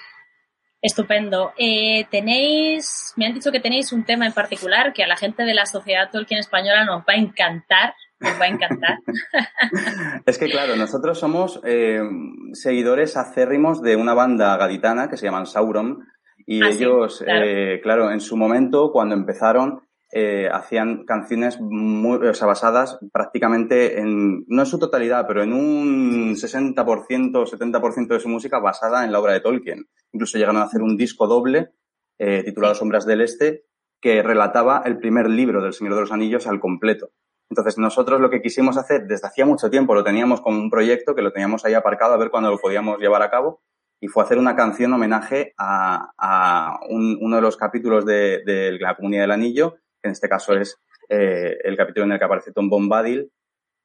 [0.82, 1.52] Estupendo.
[1.56, 5.44] Eh, tenéis, me han dicho que tenéis un tema en particular que a la gente
[5.44, 7.94] de la sociedad Tolkien española nos va a encantar.
[8.18, 8.98] Nos va a encantar.
[10.26, 12.00] es que claro, nosotros somos eh,
[12.52, 16.04] seguidores acérrimos de una banda gaditana que se llaman Sauron
[16.46, 17.44] y ah, ellos, sí, claro.
[17.44, 19.82] Eh, claro, en su momento cuando empezaron
[20.14, 25.54] eh, hacían canciones muy, o sea, basadas prácticamente en, no en su totalidad, pero en
[25.54, 29.86] un 60%, 70% de su música basada en la obra de Tolkien.
[30.12, 31.70] Incluso llegaron a hacer un disco doble
[32.18, 33.64] eh, titulado Sombras del Este
[34.02, 37.08] que relataba el primer libro del Señor de los Anillos al completo.
[37.48, 41.14] Entonces nosotros lo que quisimos hacer desde hacía mucho tiempo, lo teníamos como un proyecto
[41.14, 43.62] que lo teníamos ahí aparcado a ver cuándo lo podíamos llevar a cabo
[43.98, 48.72] y fue hacer una canción homenaje a, a un, uno de los capítulos de, de
[48.72, 50.76] la Comunidad del Anillo en este caso es
[51.08, 53.30] eh, el capítulo en el que aparece Tom Bombadil,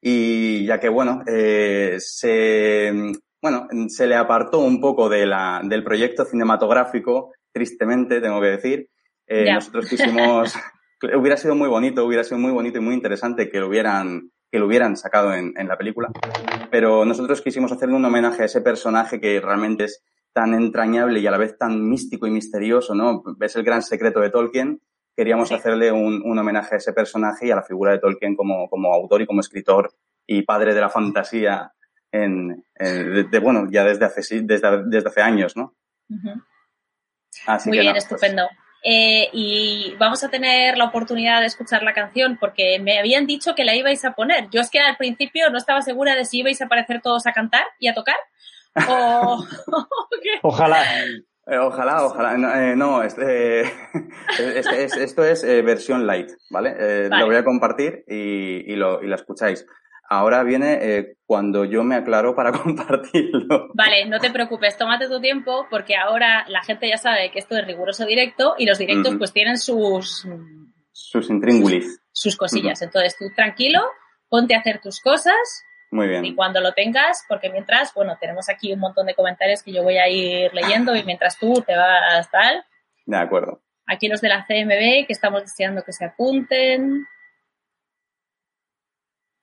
[0.02, 2.92] y ya que, bueno, eh, se,
[3.42, 8.90] bueno, se le apartó un poco de la, del proyecto cinematográfico, tristemente, tengo que decir.
[9.26, 9.56] Eh, yeah.
[9.56, 10.54] Nosotros quisimos,
[11.18, 14.60] hubiera sido muy bonito, hubiera sido muy bonito y muy interesante que lo hubieran, que
[14.60, 16.10] lo hubieran sacado en, en la película,
[16.72, 21.28] pero nosotros quisimos hacerle un homenaje a ese personaje que realmente es tan entrañable y
[21.28, 23.24] a la vez tan místico y misterioso, ¿no?
[23.42, 24.80] Es el gran secreto de Tolkien
[25.18, 25.56] queríamos sí.
[25.56, 28.94] hacerle un, un, homenaje a ese personaje y a la figura de Tolkien como, como
[28.94, 29.92] autor y como escritor
[30.28, 31.74] y padre de la fantasía
[32.12, 35.74] en, en de, de, bueno, ya desde hace, desde, desde hace años, ¿no?
[36.10, 36.44] Uh -huh.
[37.48, 38.44] Así Muy bien, no, estupendo.
[38.48, 38.68] Pues...
[38.84, 43.56] Eh, y vamos a tener la oportunidad de escuchar la canción porque me habían dicho
[43.56, 44.50] que la ibais a poner.
[44.52, 47.34] Yo es que al principio no estaba segura de si ibais a aparecer todos a
[47.34, 48.18] cantar y a tocar
[48.88, 49.46] o...
[50.44, 50.84] Ojalá.
[51.50, 52.38] Eh, ojalá, ojalá.
[52.38, 53.62] No, eh, no este,
[54.40, 56.76] es, es, esto es eh, versión light, ¿vale?
[56.78, 57.22] Eh, vale.
[57.22, 59.66] Lo voy a compartir y, y, lo, y la escucháis.
[60.10, 63.70] Ahora viene eh, cuando yo me aclaro para compartirlo.
[63.74, 67.58] Vale, no te preocupes, tómate tu tiempo porque ahora la gente ya sabe que esto
[67.58, 69.20] es riguroso directo y los directos uh -huh.
[69.20, 70.28] pues tienen sus...
[70.92, 71.86] Sus intríngulis.
[72.12, 72.82] Sus, sus cosillas.
[72.82, 72.88] Uh -huh.
[72.88, 73.82] Entonces tú tranquilo,
[74.30, 75.36] ponte a hacer tus cosas
[75.92, 76.26] muy bien.
[76.26, 79.84] Y cuando lo tengas, porque mientras, bueno, tenemos aquí un montón de comentarios que yo
[79.84, 82.66] voy a ir leyendo y mientras tú te vas tal.
[83.06, 83.62] De acuerdo.
[83.86, 87.06] Aquí los de la CMB que estamos deseando que se apunten.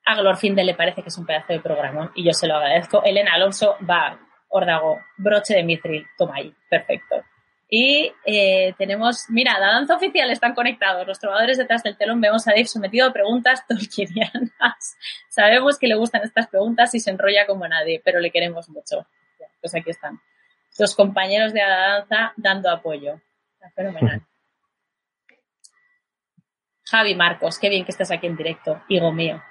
[0.06, 3.02] A Glorfinde le parece que es un pedazo de programa y yo se lo agradezco.
[3.04, 7.22] Elena Alonso va, Órdago, broche de Mithril, toma ahí, perfecto.
[7.76, 11.08] Y eh, tenemos, mira, la danza oficial están conectados.
[11.08, 14.52] Los trovadores detrás del telón vemos a Dave sometido a preguntas tolkienianas.
[15.28, 19.08] Sabemos que le gustan estas preguntas y se enrolla como nadie, pero le queremos mucho.
[19.60, 20.20] Pues aquí están.
[20.78, 23.20] Los compañeros de la danza dando apoyo.
[23.54, 24.22] Está fenomenal.
[26.84, 28.84] Javi Marcos, qué bien que estás aquí en directo.
[28.88, 29.42] Hijo mío,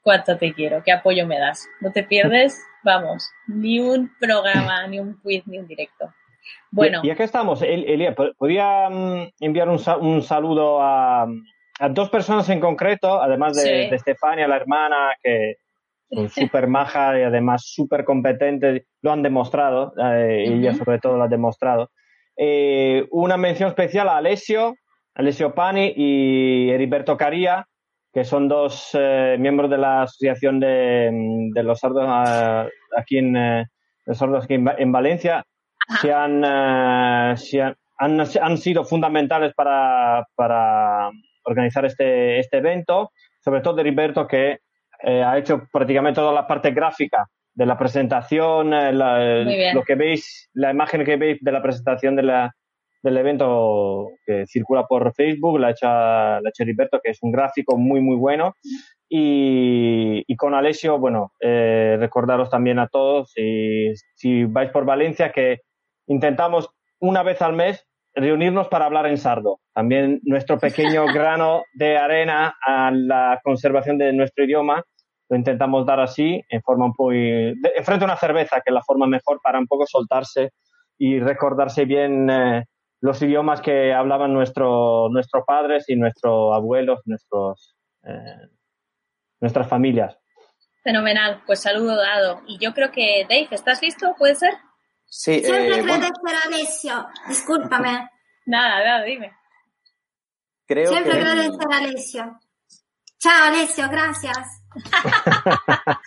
[0.00, 1.66] cuánto te quiero, qué apoyo me das.
[1.80, 6.14] No te pierdes, vamos, ni un programa, ni un quiz, ni un directo.
[6.70, 7.00] Bueno.
[7.02, 11.26] Y, aquí estamos, Elia, ¿podría mm, enviar un, saludo a,
[11.90, 15.56] dos personas en concreto, además de, Estefania, la hermana, que
[16.10, 21.24] son súper maja y además súper competente, lo han demostrado, eh, ella sobre todo lo
[21.24, 21.90] ha demostrado.
[22.36, 24.74] Eh, una mención especial a Alessio,
[25.14, 27.68] Alessio Pani y Heriberto Caría,
[28.12, 32.08] que son dos eh, miembros de la Asociación de, los Sordos
[32.96, 33.68] aquí en,
[34.06, 35.44] los sordos aquí en Valencia
[36.00, 41.10] se han, eh, han, han, sido fundamentales para, para
[41.44, 43.10] organizar este, este evento,
[43.42, 44.58] sobre todo Heriberto, que
[45.02, 50.50] eh, ha hecho prácticamente toda la parte gráfica de la presentación, eh, lo que veis,
[50.54, 52.52] la imagen que veis de la presentación de la,
[53.02, 57.30] del evento que circula por Facebook, la ha hecho, la ha Heriberto, que es un
[57.30, 58.54] gráfico muy, muy bueno.
[59.08, 65.60] Y, y con Alessio, bueno, recordaros también a todos, y, si vais por Valencia, que
[66.06, 66.70] intentamos
[67.00, 69.60] una vez al mes reunirnos para hablar en sardo.
[69.72, 74.84] También nuestro pequeño grano de arena a la conservación de nuestro idioma
[75.28, 77.12] lo intentamos dar así, en forma un poco...
[77.12, 80.50] Enfrente a una cerveza, que es la forma mejor para un poco soltarse
[80.98, 82.64] y recordarse bien eh,
[83.00, 87.74] los idiomas que hablaban nuestro, nuestros padres y nuestros abuelos, nuestros,
[88.04, 88.48] eh,
[89.40, 90.18] nuestras familias.
[90.82, 92.42] Fenomenal, pues saludo dado.
[92.46, 94.14] Y yo creo que, Dave, ¿estás listo?
[94.18, 94.52] ¿Puede ser?
[95.16, 96.08] Sí, Siempre eh, bueno.
[96.44, 98.10] Alessio, discúlpame.
[98.46, 99.32] nada, nada, dime.
[100.66, 101.18] Creo Siempre que...
[101.20, 102.40] agradecer a Alessio.
[103.20, 104.36] Chao, Alessio, gracias.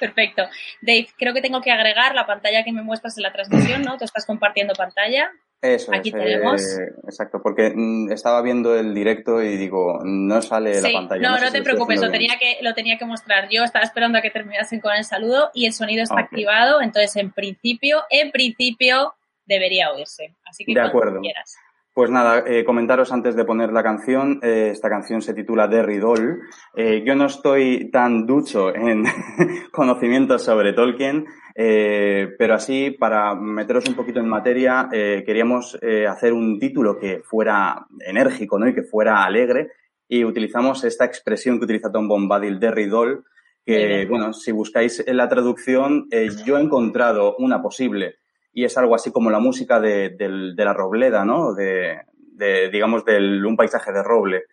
[0.00, 0.44] Perfecto.
[0.80, 3.98] Dave, creo que tengo que agregar la pantalla que me muestras en la transmisión, ¿no?
[3.98, 5.30] Tú estás compartiendo pantalla.
[5.64, 6.60] Eso Aquí tenemos.
[6.62, 11.22] Eh, exacto, porque mm, estaba viendo el directo y digo, no sale la pantalla.
[11.22, 13.48] No, no, te preocupes, lo tenía, que, lo tenía que mostrar.
[13.50, 17.16] Yo estaba esperando a que terminasen con el saludo y el sonido está activado, entonces
[17.16, 19.14] en principio, en principio
[19.46, 20.34] debería oírse.
[20.44, 21.22] Así que de acuerdo.
[21.22, 21.56] quieras.
[21.94, 24.40] Pues nada, eh, comentaros antes de poner la canción.
[24.42, 26.40] Eh, esta canción se titula Derry Doll.
[26.74, 29.04] Eh, yo no estoy tan ducho en
[29.70, 35.78] conocimientos sobre Tolkien, pero así, para meteros un poquito en materia, queríamos
[36.10, 38.66] hacer un título que fuera enérgico ¿no?
[38.66, 39.70] y que fuera alegre.
[40.08, 43.24] Y utilizamos esta expresión que utiliza Tom Bombadil, Derry Doll,
[43.64, 46.08] que, bueno, si buscáis en la traducción,
[46.44, 48.16] yo he encontrado una posible
[48.54, 51.52] y es algo así como la música de, de la robleda, ¿no?
[51.52, 51.98] De,
[52.34, 54.44] de, digamos, de un paisaje de roble.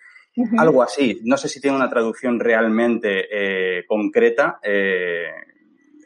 [0.58, 1.20] Algo así.
[1.24, 5.28] No sé si tiene una traducción realmente eh, concreta eh,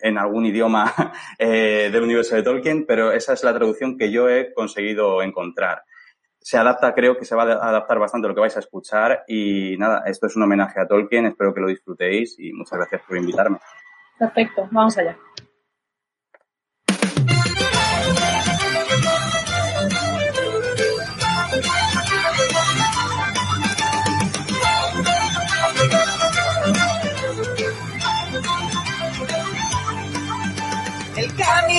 [0.01, 0.93] en algún idioma
[1.39, 5.84] eh, del universo de Tolkien, pero esa es la traducción que yo he conseguido encontrar.
[6.39, 9.23] Se adapta, creo que se va a adaptar bastante a lo que vais a escuchar
[9.27, 13.01] y nada, esto es un homenaje a Tolkien, espero que lo disfrutéis y muchas gracias
[13.07, 13.57] por invitarme.
[14.19, 15.17] Perfecto, vamos allá.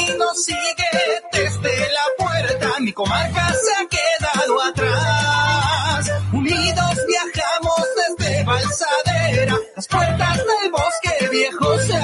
[0.06, 0.84] Camino sigue
[1.32, 6.12] desde la puerta, mi comarca se ha quedado atrás.
[6.32, 7.82] Unidos viajamos
[8.18, 11.95] desde Balsadera, las puertas del bosque viejo se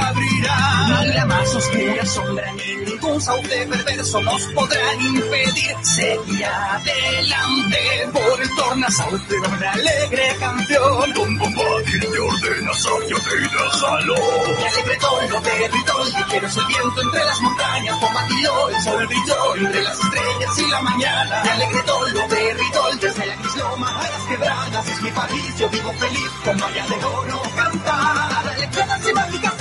[0.42, 8.54] La más oscura sombra ni ningún sauce perverso nos podrán impedir seguir adelante por el
[8.56, 11.12] tornasol de una alegre canción.
[11.12, 14.18] Don Bombadil te ordena sabia te da salón.
[14.58, 19.56] Y alegre tono de ritol, ligero el viento entre las montañas, combatió el sol brilló
[19.56, 21.42] entre las estrellas y la mañana.
[21.44, 25.68] Y alegre tono de ritol, desde la loma a las quebradas, es mi país, yo
[25.68, 28.58] vivo feliz como allá de oro cantar.
[28.58, 29.51] Lecciones y mágicas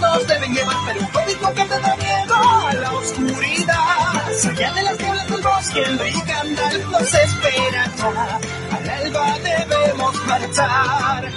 [0.00, 4.50] nos deben llevar, pero un código que te da miedo a la oscuridad.
[4.50, 8.40] Allá de las nieblas del bosque, el rey Gandalf nos espera ya.
[8.76, 11.30] Al alba debemos marchar.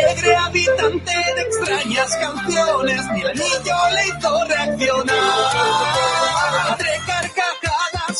[0.00, 5.16] Alegre habitante de extrañas canciones, mi anillo le hizo reaccionar.
[6.70, 8.18] Entre carcajadas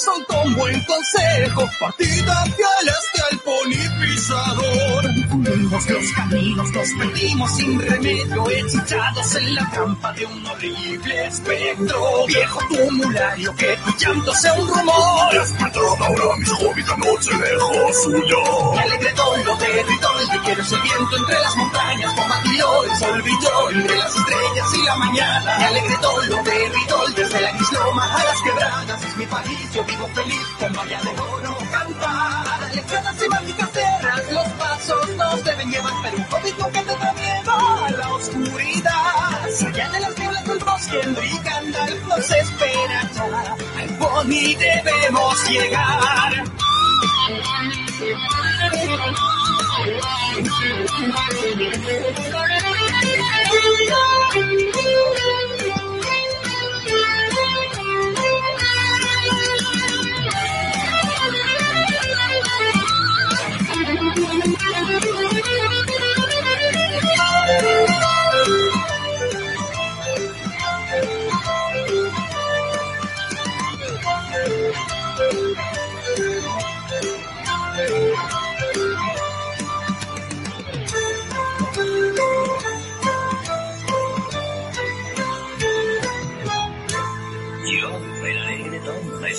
[0.51, 1.69] un buen consejo.
[1.79, 5.05] Partida hacia el este al ponipisador.
[5.05, 12.27] Confundimos los caminos, nos perdimos sin remedio, hechizados en la trampa de un horrible espectro.
[12.27, 15.33] Viejo tumulario, que tu llanto sea un rumor.
[15.33, 18.75] Despertad ahora mis hobbits, noche lejos suyo.
[18.75, 23.71] Y alegre dolo de ritol, quiero el viento entre las montañas, combatió el sol brilló
[23.71, 25.57] entre las estrellas y la mañana.
[25.61, 29.85] Y alegre dolo de ritol, desde la isloma a las quebradas, es mi país, yo
[29.85, 32.75] vivo feliz, con valla de oro cantar.
[32.75, 37.53] Lecciones y mágicas tierras, los pasos nos deben llevar, pero un hobbit nunca tendrá miedo
[37.53, 39.45] a la oscuridad.
[39.67, 43.57] Allá de las nieblas del bosque, Enrique Gandalf nos espera ya.
[43.81, 46.45] Al pony debemos llegar.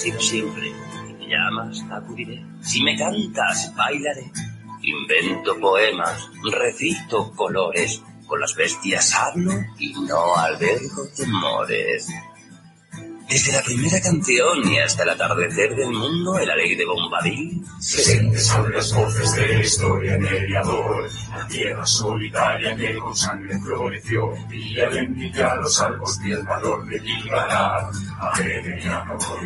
[0.01, 0.73] Siempre.
[1.07, 2.43] Si me llamas, acudiré.
[2.61, 4.31] Si me cantas, bailaré.
[4.81, 8.01] Invento poemas, recito colores.
[8.25, 12.07] Con las bestias hablo y no albergo temores.
[13.31, 18.71] Desde la primera canción y hasta el atardecer del mundo, el alegre bombadil Presentes son
[18.73, 24.33] las voces de la historia en el Yador, la tierra solitaria que con sangre floreció,
[24.51, 27.89] y envidiar los algos y el valor de Gilgalad,
[28.19, 29.39] a Benediano por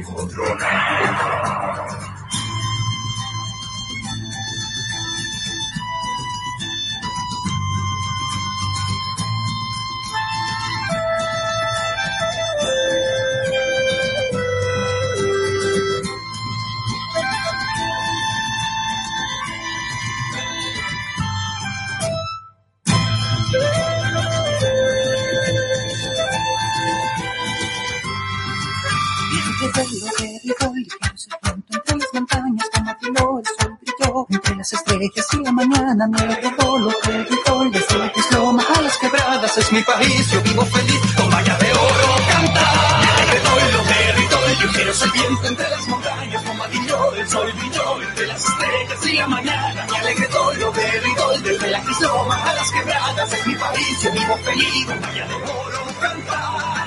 [29.85, 35.27] vuelo de rigor, el viento entre las montañas, como el sol brilló entre las estrellas
[35.33, 39.71] y la mañana, me alegro lo que gritó, desde la isloma a las quebradas, es
[39.71, 42.99] mi país, yo vivo feliz, con valla de oro cantar.
[43.01, 47.53] Me alegro lo de rigor, ligero es el viento entre las montañas, como el sol
[47.57, 52.35] brilló entre las estrellas y la mañana, me alegro lo de rigor, desde la isloma
[52.35, 56.84] a las quebradas, es mi país, yo vivo feliz, con valla de oro cantar.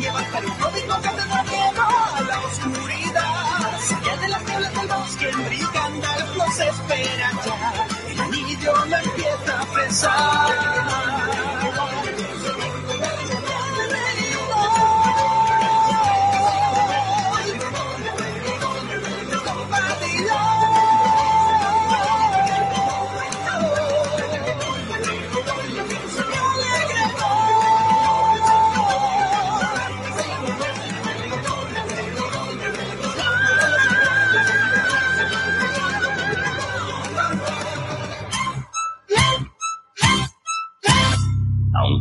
[0.00, 3.56] Llevar para un hobbit nunca tendrá miedo a la oscuridad.
[3.96, 7.86] Allá de las nieblas del bosque, Enrique Gandalf nos espera ya.
[8.08, 11.05] El anillo no empieza a pesar.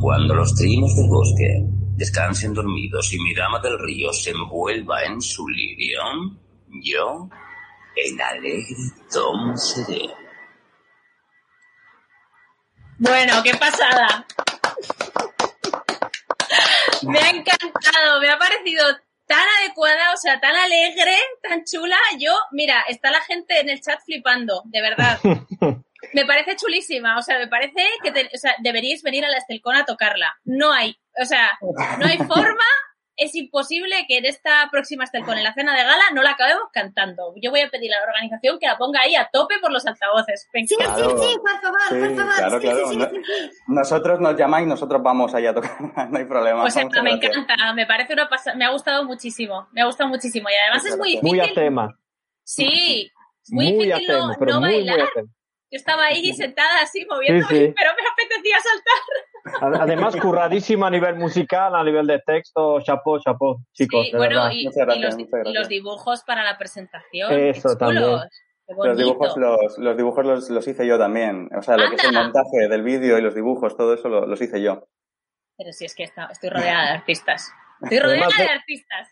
[0.06, 1.64] Cuando los trinos del bosque
[1.98, 6.00] descansen dormidos y mi dama del río se envuelva en su lirio,
[6.84, 7.28] yo,
[7.96, 8.76] el alegre
[9.12, 10.14] Tom seré.
[13.00, 14.28] Bueno, qué pasada.
[17.02, 18.86] Me ha encantado, me ha parecido
[19.26, 21.98] tan adecuada, o sea, tan alegre, tan chula.
[22.20, 25.20] Yo, mira, está la gente en el chat flipando, de verdad.
[26.16, 29.38] Me parece chulísima, o sea, me parece que te- o sea, deberíais venir a la
[29.38, 30.34] Estelcona a tocarla.
[30.46, 31.52] No hay, o sea,
[32.00, 32.64] no hay forma,
[33.18, 36.66] es imposible que en esta próxima Estelcona, en la cena de gala, no la acabemos
[36.74, 37.34] cantando.
[37.42, 39.86] Yo voy a pedir a la organización que la ponga ahí a tope por los
[39.86, 40.48] altavoces.
[40.54, 40.68] Venga.
[40.68, 41.18] Sí, Claro.
[41.18, 42.36] sí, sí, por favor, Sí, por favor.
[42.36, 42.88] claro, sí, claro.
[42.90, 43.52] sí, No- sí, sí, sí.
[43.68, 45.72] Nosotros nos llamáis, nosotros vamos allá a tocar,
[46.12, 46.62] no hay problema.
[46.64, 47.38] Pues Muchas me gracias.
[47.38, 50.84] encanta, me parece una pasada, me ha gustado muchísimo, me ha gustado muchísimo y además
[50.84, 51.24] Muchas es muy gracias.
[51.24, 52.00] Muy a difícil, tema.
[52.44, 53.12] sí,
[53.50, 55.08] muy, Muy a difícil no, pero no muy, muy bailar.
[55.08, 55.30] a tema.
[55.72, 57.74] Yo estaba ahí sentada así moviéndome, Sí, sí.
[57.76, 59.80] pero me apetecía saltar.
[59.80, 64.18] A- Además, curradísima a nivel musical, a nivel de texto, chapó, chapó, chicos, Sí, de
[64.18, 64.52] bueno, verdad.
[64.54, 65.52] y, Muchas gracias, y los, muchas gracias.
[65.52, 67.32] y los dibujos para la presentación.
[67.34, 68.04] Eso también.
[68.68, 71.50] Los dibujos, los, los dibujos los, los hice yo también.
[71.56, 74.26] O sea, lo que es el montaje del vídeo y los dibujos, todo eso lo-
[74.26, 74.88] los hice yo.
[75.58, 77.52] Pero sí, es que está- estoy rodeada de artistas.
[77.84, 79.10] Estoy rodeada Además de artistas.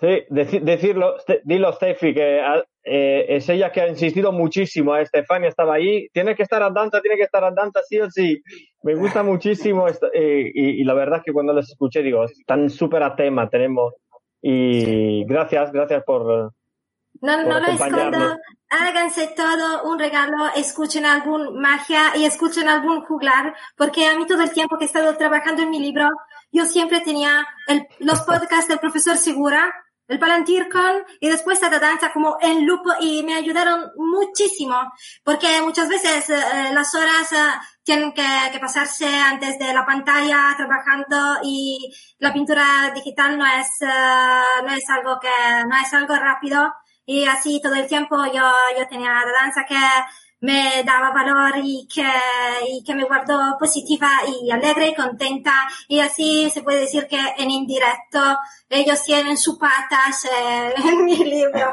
[0.00, 2.40] Sí, decirlo, dilo Steffi, que
[2.82, 4.96] eh, es ella que ha insistido muchísimo.
[4.96, 6.08] Estefania estaba ahí.
[6.12, 8.42] Tiene que estar andando, tiene que estar andando sí o sí.
[8.82, 13.04] Me gusta muchísimo esto, eh, y, la verdad que cuando les escuché digo, están súper
[13.04, 13.94] a tema, tenemos.
[14.42, 16.52] Y gracias, gracias por.
[17.20, 18.36] No, no lo escondo.
[18.68, 24.42] Háganse todo un regalo, escuchen algún magia y escuchen algún juglar, porque a mí todo
[24.42, 26.08] el tiempo que he estado trabajando en mi libro,
[26.50, 29.72] yo siempre tenía el, los podcasts del profesor Segura
[30.06, 34.76] el Palantircon y después la danza como en lupo y me ayudaron muchísimo
[35.22, 37.36] porque muchas veces eh, las horas eh,
[37.82, 43.68] tienen que, que, pasarse antes de la pantalla trabajando y la pintura digital no es
[43.80, 46.72] eh, no es algo que no es algo rápido
[47.06, 49.76] y así todo el tiempo yo yo tenía la danza que
[50.44, 52.04] me daba valor y que,
[52.68, 55.52] y que me guardó positiva y alegre y contenta.
[55.88, 58.20] Y así se puede decir que en indirecto
[58.68, 61.72] ellos tienen sus patas eh, en mi libro.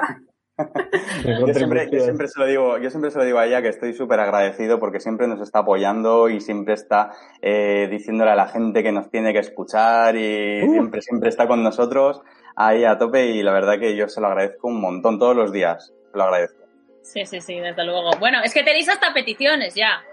[1.47, 3.69] yo, siempre, yo, siempre, se lo digo, yo siempre se lo digo a ella que
[3.69, 7.11] estoy súper agradecido porque siempre nos está apoyando y siempre está
[7.41, 10.71] eh, diciéndole a la gente que nos tiene que escuchar y uh.
[10.71, 12.21] siempre, siempre está con nosotros
[12.55, 15.51] ahí a tope y la verdad que yo se lo agradezco un montón todos los
[15.51, 15.93] días.
[16.13, 16.60] Lo agradezco.
[17.01, 18.11] Sí, sí, sí, desde luego.
[18.19, 20.03] Bueno, es que tenéis hasta peticiones ya.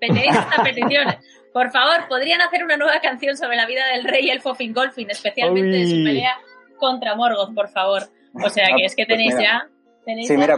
[0.00, 1.16] Tenéis hasta peticiones.
[1.52, 5.76] Por favor, podrían hacer una nueva canción sobre la vida del rey Elfo Fingolfin, especialmente
[5.76, 6.38] de su pelea
[6.76, 8.02] contra Morgoth, por favor.
[8.34, 9.68] O sea que es que tenéis ya
[10.22, 10.56] sí, mira,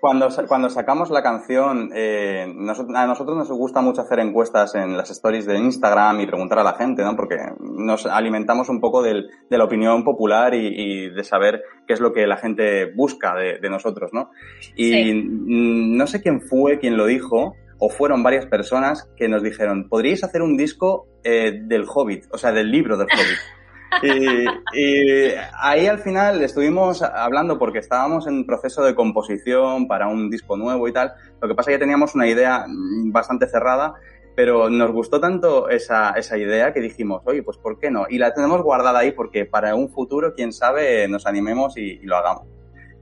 [0.00, 5.10] cuando, cuando sacamos la canción, eh, a nosotros nos gusta mucho hacer encuestas en las
[5.10, 7.14] stories de Instagram y preguntar a la gente, ¿no?
[7.16, 12.00] Porque nos alimentamos un poco del, de la opinión popular y, de saber qué es
[12.00, 14.30] lo que la gente busca de, nosotros, ¿no?
[14.76, 19.88] Y no sé quién fue quien lo dijo, o fueron varias personas que nos dijeron,
[19.88, 22.26] ¿podríais hacer un disco eh, del Hobbit?
[22.32, 23.38] O sea, del libro del Hobbit.
[24.02, 25.30] Y,
[25.60, 30.88] ahí al final estuvimos hablando porque estábamos en proceso de composición para un disco nuevo
[30.88, 31.12] y tal.
[31.40, 32.66] Lo que pasa es que teníamos una idea
[33.06, 33.94] bastante cerrada,
[34.34, 38.06] pero nos gustó tanto esa, esa idea que dijimos, oye, pues ¿por qué no?
[38.08, 42.16] Y la tenemos guardada ahí porque para un futuro, quién sabe, nos animemos y, lo
[42.16, 42.48] hagamos.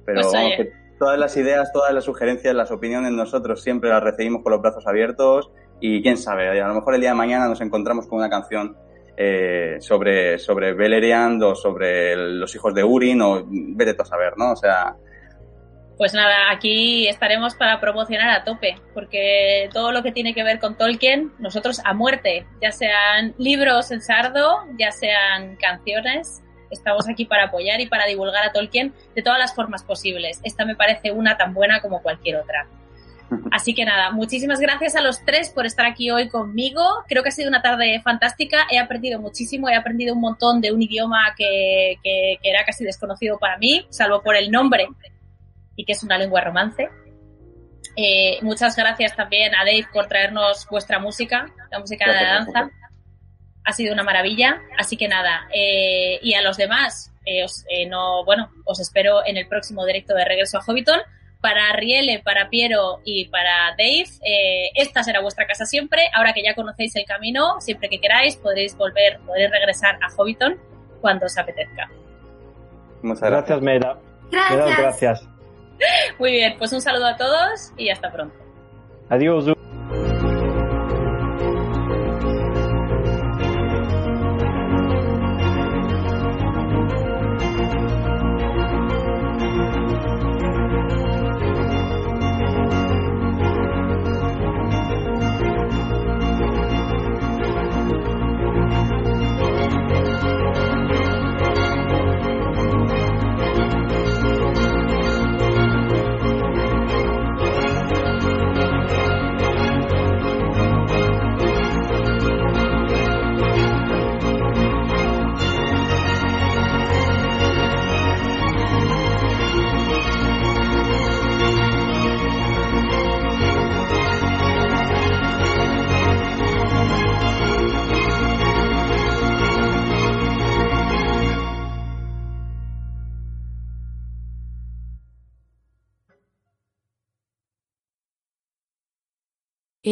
[0.05, 4.43] Pero pues que todas las ideas, todas las sugerencias, las opiniones, nosotros siempre las recibimos
[4.43, 5.51] con los brazos abiertos
[5.81, 8.77] y quién sabe, a lo mejor el día de mañana nos encontramos con una canción
[9.17, 14.53] eh, sobre, sobre Beleriand o sobre los hijos de Urin o vete a saber, ¿no?
[14.53, 14.95] O sea...
[15.99, 20.59] Pues nada, aquí estaremos para promocionar a tope, porque todo lo que tiene que ver
[20.59, 27.27] con Tolkien, nosotros a muerte, ya sean libros en sardo, ya sean canciones, estamos aquí
[27.27, 30.41] para apoyar y para divulgar a Tolkien de todas las formas posibles.
[30.43, 32.67] Esta me parece una tan buena como cualquier otra.
[33.51, 36.83] Así que nada, muchísimas gracias a los tres por estar aquí hoy conmigo.
[37.09, 38.67] Creo que ha sido una tarde fantástica.
[38.71, 41.99] He aprendido muchísimo, he aprendido un montón de un idioma que,
[42.43, 44.89] era casi desconocido para mí, salvo por el nombre
[45.77, 46.89] y que es una lengua romance.
[47.97, 52.71] Eh, muchas gracias también a Dave por traernos vuestra música, la música de la danza.
[53.65, 54.61] Ha sido una maravilla.
[54.79, 59.47] Así que nada, eh, y a los demás, eh, no, bueno, os espero en el
[59.47, 61.01] próximo directo de Regreso a Hobbiton
[61.43, 66.03] para Riele, para Piero y para Dave, eh, esta será vuestra casa siempre.
[66.15, 70.57] Ahora que ya conocéis el camino, siempre que queráis podréis volver, podréis regresar a Hobbiton
[71.01, 71.91] cuando os apetezca.
[73.03, 73.99] Muchas gracias, Meda.
[74.31, 74.79] Gracias.
[74.79, 75.29] gracias.
[76.19, 78.37] Muy bien, pues un saludo a todos y hasta pronto.
[79.11, 79.53] Adiós.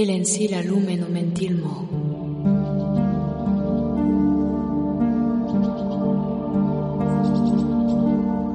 [0.01, 1.87] El en sí la lumeno mentilmo.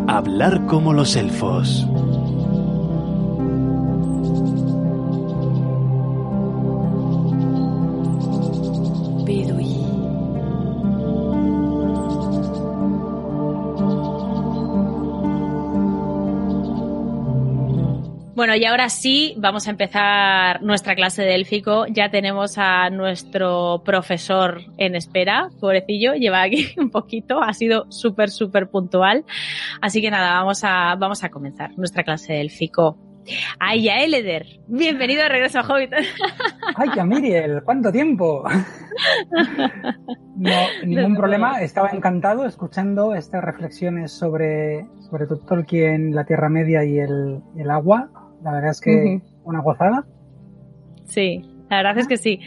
[0.08, 1.88] Hablar como los elfos.
[18.46, 21.88] Bueno, y ahora sí, vamos a empezar nuestra clase de élfico.
[21.88, 28.30] Ya tenemos a nuestro profesor en espera, pobrecillo, lleva aquí un poquito, ha sido súper,
[28.30, 29.26] súper puntual.
[29.82, 33.00] Así que nada, vamos a, vamos a comenzar nuestra clase de élfico.
[33.60, 35.94] Ay, ya Eleder, bienvenido de regreso a Hobbit.
[36.76, 38.44] Ay, ya Miriel, ¿cuánto tiempo?
[40.38, 40.52] No,
[40.86, 47.42] ningún problema, estaba encantado escuchando estas reflexiones sobre, sobre Tolkien, la Tierra Media y el,
[47.58, 48.10] el agua.
[48.46, 50.06] La verdad es que una gozada.
[51.06, 52.40] Sí, la verdad es que sí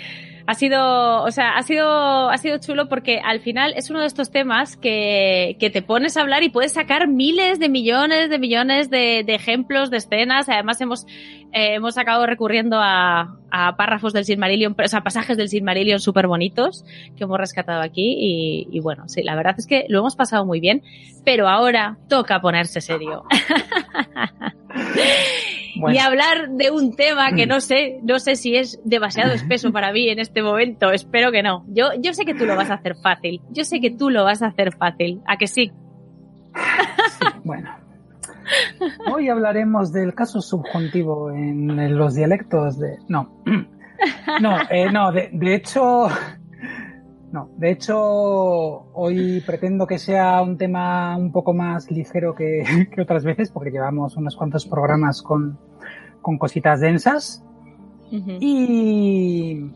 [0.48, 4.06] ha sido, o sea, ha sido, ha sido chulo porque al final es uno de
[4.06, 8.38] estos temas que, que te pones a hablar y puedes sacar miles de millones de
[8.38, 10.48] millones de, de ejemplos, de escenas.
[10.48, 11.04] Además hemos,
[11.52, 16.28] eh, hemos acabado recurriendo a, a párrafos del Silmarillion, o sea, pasajes del Silmarillion súper
[16.28, 16.82] bonitos
[17.14, 20.46] que hemos rescatado aquí y, y bueno, sí, la verdad es que lo hemos pasado
[20.46, 20.82] muy bien,
[21.26, 23.24] pero ahora toca ponerse serio.
[25.78, 25.94] Bueno.
[25.94, 29.92] y hablar de un tema que no sé, no sé si es demasiado espeso para
[29.92, 30.90] mí en este momento.
[30.90, 31.64] Espero que no.
[31.68, 33.40] Yo, yo sé que tú lo vas a hacer fácil.
[33.50, 35.20] Yo sé que tú lo vas a hacer fácil.
[35.26, 35.72] ¿A que sí?
[36.54, 37.70] sí bueno.
[39.12, 42.98] Hoy hablaremos del caso subjuntivo en los dialectos de.
[43.08, 43.42] No.
[44.40, 46.06] No, eh, no, de, de hecho.
[47.32, 47.98] No, de hecho,
[48.94, 52.62] hoy pretendo que sea un tema un poco más ligero que,
[52.94, 55.58] que otras veces, porque llevamos unos cuantos programas con,
[56.28, 57.42] con cositas densas.
[58.12, 58.36] Uh -huh.
[58.38, 59.70] Y,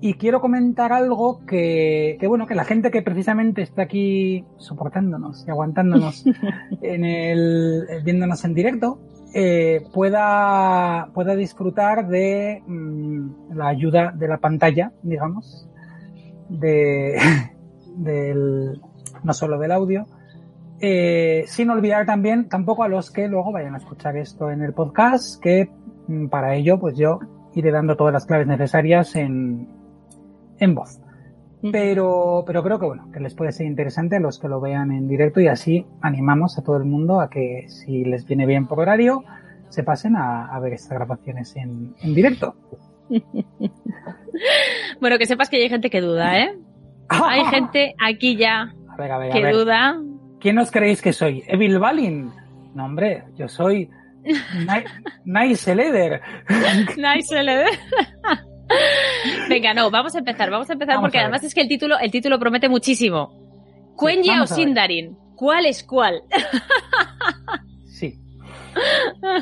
[0.00, 5.44] y quiero comentar algo que, que, bueno, que la gente que precisamente está aquí soportándonos
[5.48, 6.24] y aguantándonos
[6.80, 9.00] en el, viéndonos en directo,
[9.34, 15.68] eh, pueda, pueda disfrutar de mmm, la ayuda de la pantalla, digamos,
[16.48, 17.18] de,
[17.96, 18.80] del,
[19.24, 20.06] no solo del audio,
[20.80, 24.72] eh, sin olvidar también tampoco a los que luego vayan a escuchar esto en el
[24.72, 25.70] podcast, que
[26.06, 27.18] mm, para ello pues yo
[27.54, 29.68] iré dando todas las claves necesarias en,
[30.58, 31.00] en voz.
[31.72, 34.92] Pero, pero creo que bueno, que les puede ser interesante a los que lo vean
[34.92, 38.68] en directo y así animamos a todo el mundo a que si les viene bien
[38.68, 39.24] por horario,
[39.68, 42.54] se pasen a, a ver estas grabaciones en, en directo.
[45.00, 46.56] bueno, que sepas que hay gente que duda, ¿eh?
[47.08, 49.98] Hay gente aquí ya a ver, a ver, que duda.
[50.40, 51.44] ¿Quién os creéis que soy?
[51.46, 52.32] ¿Evil Balin?
[52.74, 53.90] No, hombre, yo soy
[55.24, 56.20] Nice Leder.
[56.96, 57.68] nice Leder.
[59.48, 61.68] Venga, no, vamos a empezar, vamos a empezar vamos porque a además es que el
[61.68, 63.32] título, el título promete muchísimo.
[63.96, 66.22] Cuenya sí, o Sindarin, ¿cuál es cuál?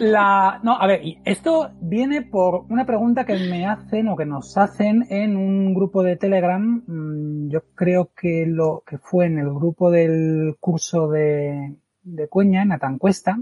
[0.01, 4.57] La, no, a ver, esto viene por una pregunta que me hacen o que nos
[4.57, 6.83] hacen en un grupo de Telegram.
[6.87, 12.63] Mm, yo creo que lo que fue en el grupo del curso de, de Cueña,
[12.63, 13.39] en Atancuesta,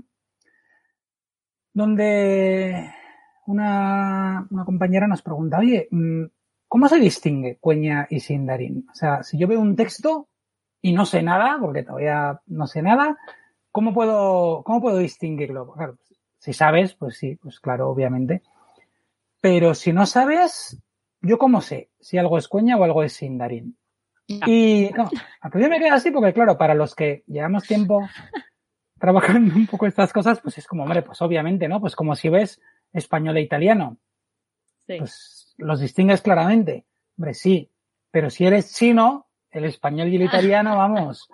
[1.73, 2.91] donde
[3.47, 6.25] una, una compañera nos pregunta, oye, mm,
[6.69, 8.87] ¿cómo se distingue Cueña y Sindarin?
[8.91, 10.29] O sea, si yo veo un texto
[10.81, 13.17] y no sé nada, porque todavía no sé nada,
[13.75, 15.73] ¿cómo puedo, cómo puedo distinguirlo?
[15.73, 15.99] Claro,
[16.39, 18.41] si sabes, pues sí, pues claro, obviamente.
[19.41, 20.81] Pero si no sabes,
[21.21, 23.77] ¿yo cómo sé si algo es Cueña o algo es Sindarin?
[24.29, 24.47] No.
[24.47, 25.11] Y no,
[25.41, 28.09] al principio me queda así porque, claro, para los que llevamos tiempo
[29.01, 31.81] trabajando un poco estas cosas, pues es como, hombre, pues obviamente, ¿no?
[31.81, 32.61] Pues como si ves
[32.93, 33.97] español e italiano.
[34.87, 34.99] Sí.
[34.99, 36.87] Pues los distingues claramente.
[37.19, 37.73] Hombre, sí.
[38.13, 41.29] Pero si eres chino, el español y el italiano, vamos.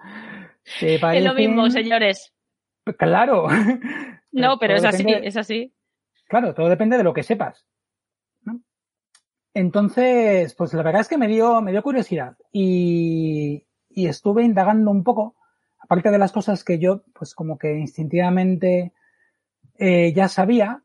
[1.01, 1.01] Parecen...
[1.15, 2.33] Es lo mismo, señores.
[2.99, 3.49] Claro.
[4.33, 5.75] No, pero es así, es así.
[6.29, 7.67] Claro, todo depende de lo que sepas.
[8.45, 8.61] ¿no?
[9.55, 14.93] Entonces, pues la verdad es que me dio, me dio curiosidad y, y estuve indagando
[14.93, 15.35] un poco,
[15.81, 18.93] aparte de las cosas que yo, pues como que instintivamente
[19.79, 20.85] eh, ya sabía,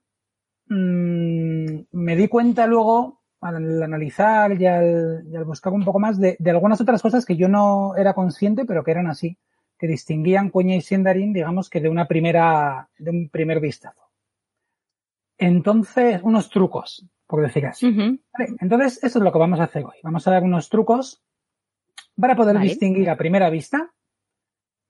[0.67, 6.19] mmm, me di cuenta luego al analizar y al, y al buscar un poco más
[6.19, 9.37] de, de, algunas otras cosas que yo no era consciente, pero que eran así,
[9.77, 14.01] que distinguían Cueña y Sindarin, digamos que de una primera, de un primer vistazo.
[15.37, 17.87] Entonces, unos trucos, por decir así.
[17.87, 18.19] Uh -huh.
[18.37, 19.97] vale, entonces, eso es lo que vamos a hacer hoy.
[20.03, 21.21] Vamos a dar unos trucos
[22.19, 22.69] para poder vale.
[22.69, 23.91] distinguir a primera vista,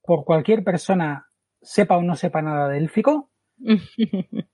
[0.04, 1.28] por cualquier persona,
[1.62, 3.32] sepa o no sepa nada de élfico,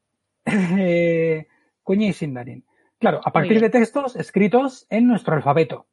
[0.46, 1.48] eh,
[1.84, 2.66] Cueña y Sindarin.
[3.00, 5.88] Claro, a partir de textos escritos en nuestro alfabeto.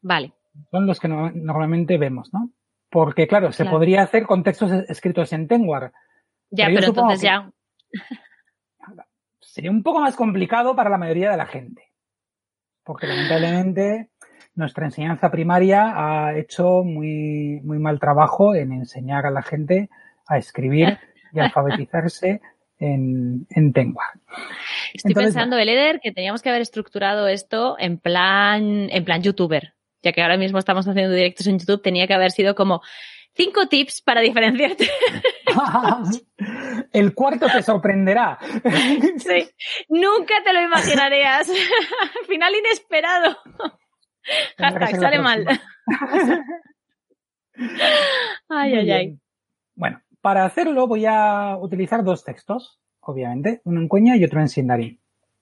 [0.00, 0.32] Vale.
[0.70, 2.50] Son los que no, normalmente vemos, ¿no?
[2.94, 3.78] Porque, claro, se claro.
[3.78, 5.92] podría hacer con textos escritos en Tengwar.
[6.48, 7.50] Ya, pero, pero entonces que ya.
[9.40, 11.90] Sería un poco más complicado para la mayoría de la gente.
[12.84, 14.10] Porque lamentablemente
[14.54, 19.90] nuestra enseñanza primaria ha hecho muy, muy mal trabajo en enseñar a la gente
[20.28, 20.96] a escribir
[21.32, 22.42] y alfabetizarse
[22.78, 24.04] en, en Tengua.
[24.92, 29.74] Estoy Entonces, pensando, Eleder, que teníamos que haber estructurado esto en plan, en plan youtuber.
[30.04, 32.82] Ya que ahora mismo estamos haciendo directos en YouTube, tenía que haber sido como
[33.32, 34.86] cinco tips para diferenciarte.
[36.92, 38.38] El cuarto te sorprenderá.
[39.18, 39.48] Sí.
[39.88, 41.50] Nunca te lo imaginarías.
[42.28, 43.36] Final inesperado.
[44.58, 45.46] Hashtag, sale mal.
[48.48, 49.18] Ay, ay, ay.
[49.74, 54.48] Bueno, para hacerlo voy a utilizar dos textos, obviamente, uno en cuña y otro en
[54.48, 55.00] sindarin.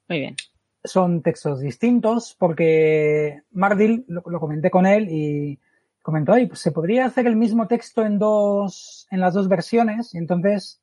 [0.08, 0.36] Muy bien.
[0.84, 5.60] Son textos distintos porque Mardil, lo, lo comenté con él y
[6.02, 10.12] comentó, "Ay, pues se podría hacer el mismo texto en dos, en las dos versiones,
[10.14, 10.80] y entonces,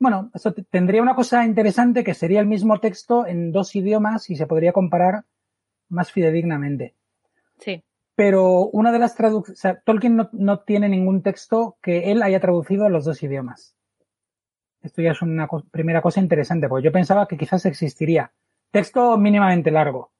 [0.00, 4.36] bueno, eso tendría una cosa interesante que sería el mismo texto en dos idiomas y
[4.36, 5.24] se podría comparar
[5.88, 6.94] más fidedignamente.
[7.58, 7.84] Sí.
[8.16, 12.22] Pero una de las traducciones, o sea, Tolkien no, no tiene ningún texto que él
[12.22, 13.76] haya traducido a los dos idiomas.
[14.82, 18.32] Esto ya es una co- primera cosa interesante, porque yo pensaba que quizás existiría.
[18.70, 20.12] Texto mínimamente largo.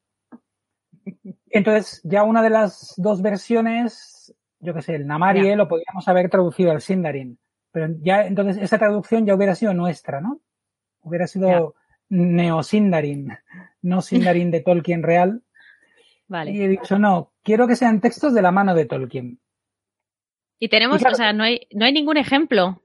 [1.49, 6.31] Entonces, ya una de las dos versiones, yo qué sé, el Namarie lo podríamos haber
[6.31, 7.39] traducido al Sindarin.
[7.73, 10.41] Pero ya, entonces, esa traducción ya hubiera sido nuestra, ¿no?
[11.03, 11.75] Hubiera sido
[12.09, 13.33] Neo-Sindarin,
[13.83, 15.43] no Sindarin de Tolkien real.
[16.27, 16.51] Vale.
[16.53, 19.41] Y he dicho, no, quiero que sean textos de la mano de Tolkien.
[20.59, 22.83] Y tenemos, Y claro- o sea, no hay, no hay ningún ejemplo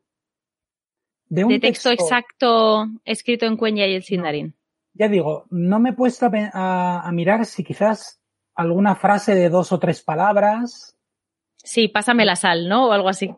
[1.28, 4.56] De un de texto, exacto escrito en Cuenya y el Sindarin.
[4.98, 8.20] Ya digo, no me he puesto a, pe- a- a mirar si quizás
[8.56, 10.98] alguna frase de dos o tres palabras.
[11.58, 12.88] Sí, pásame la sal, ¿no?
[12.88, 13.34] O algo así.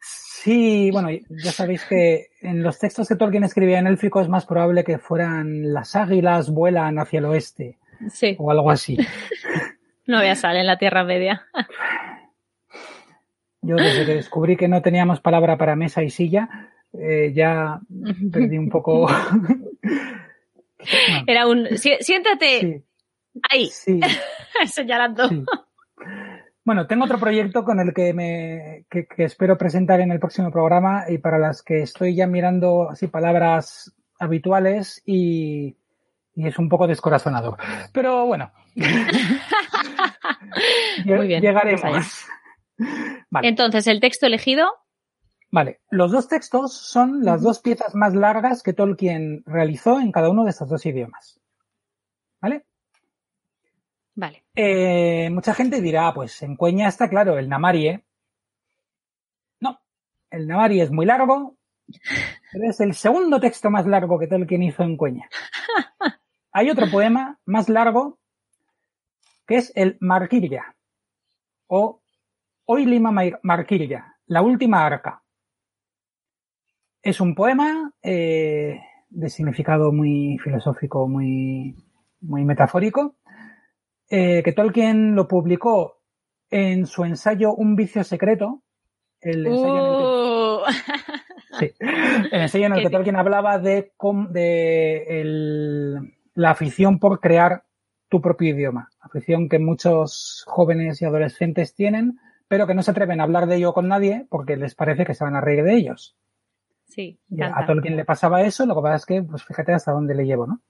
[0.00, 4.46] Sí, bueno, ya sabéis que en los textos que Tolkien escribía en élfico es más
[4.46, 7.78] probable que fueran las águilas vuelan hacia el oeste
[8.10, 8.96] Sí, o algo así.
[10.06, 11.42] no había sal en la Tierra Media.
[13.62, 17.80] Yo desde que descubrí que no teníamos palabra para mesa y silla, eh, ya
[18.30, 19.08] perdí un poco.
[21.26, 22.84] Era un, "Sie- siéntate Sí,
[23.50, 24.00] ahí, sí.
[24.66, 25.28] señalando.
[25.28, 25.44] Sí.
[26.64, 30.50] Bueno, tengo otro proyecto con el que me que, que espero presentar en el próximo
[30.50, 35.76] programa y para las que estoy ya mirando así palabras habituales y,
[36.34, 37.58] y es un poco descorazonador.
[37.92, 38.50] Pero bueno.
[41.04, 42.26] Muy bien, Llegaremos.
[43.30, 43.48] Vale.
[43.48, 44.68] Entonces, el texto elegido,
[45.54, 50.28] Vale, los dos textos son las dos piezas más largas que Tolkien realizó en cada
[50.28, 51.40] uno de estos dos idiomas.
[52.40, 52.64] ¿Vale?
[54.16, 54.42] vale.
[54.56, 58.04] Eh, mucha gente dirá, pues en Cueña está claro, el Namarie.
[59.60, 59.78] No,
[60.28, 61.56] el Namarie es muy largo,
[62.52, 65.28] pero es el segundo texto más largo que Tolkien hizo en Cueña.
[66.50, 68.18] Hay otro poema más largo
[69.46, 70.74] que es el Marquilla
[71.68, 72.02] o
[72.64, 75.20] Oilima Mar- Marquilla, la última arca.
[77.04, 81.76] Es un poema eh, de significado muy filosófico, muy,
[82.20, 83.16] muy metafórico,
[84.08, 86.00] eh, que Tolkien lo publicó
[86.50, 88.62] en su ensayo Un vicio secreto,
[89.20, 90.60] el ensayo en el que Uh,
[91.58, 91.70] Sí.
[92.32, 92.92] El ensayo en el Qué que bien.
[92.92, 97.64] Tolkien hablaba de, cómo- de el- la afición por crear
[98.08, 98.88] tu propio idioma.
[99.00, 102.18] Afición que muchos jóvenes y adolescentes tienen,
[102.48, 105.14] pero que no se atreven a hablar de ello con nadie porque les parece que
[105.14, 106.16] se van a reír de ellos.
[106.86, 107.66] Sí, Y a.
[107.66, 110.46] Tolkien le pasaba eso, lo que pasa es que, pues fíjate hasta dónde le llevo,
[110.46, 110.60] ¿no?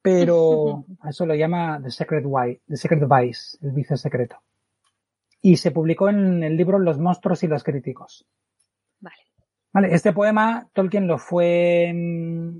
[0.00, 4.36] Pero a eso lo llama The Secret, Wi- The Secret Vice, el vicio secreto.
[5.40, 8.26] Y se publicó en el libro Los monstruos y los críticos.
[9.00, 9.16] Vale.
[9.72, 12.58] Vale, este poema Tolkien lo fue mm,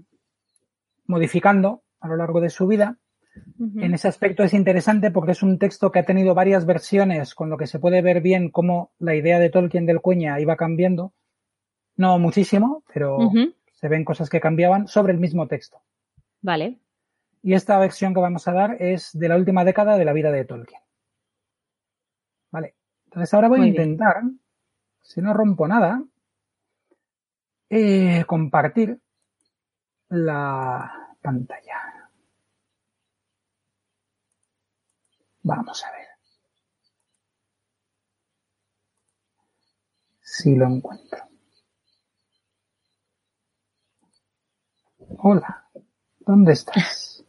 [1.06, 2.96] modificando a lo largo de su vida.
[3.58, 7.48] En ese aspecto es interesante porque es un texto que ha tenido varias versiones, con
[7.48, 11.14] lo que se puede ver bien cómo la idea de Tolkien del Cuña iba cambiando.
[11.96, 13.30] No muchísimo, pero
[13.72, 15.82] se ven cosas que cambiaban sobre el mismo texto.
[16.40, 16.78] Vale.
[17.42, 20.30] Y esta versión que vamos a dar es de la última década de la vida
[20.30, 20.80] de Tolkien.
[22.50, 22.76] Vale.
[23.06, 23.82] Entonces ahora voy Muy a bien.
[23.82, 24.22] intentar,
[25.00, 26.02] si no rompo nada,
[27.68, 28.98] eh, compartir
[30.08, 32.10] la pantalla.
[35.42, 36.06] Vamos a ver.
[40.20, 41.31] Si lo encuentro.
[45.18, 45.64] Hola,
[46.20, 47.24] ¿dónde estás?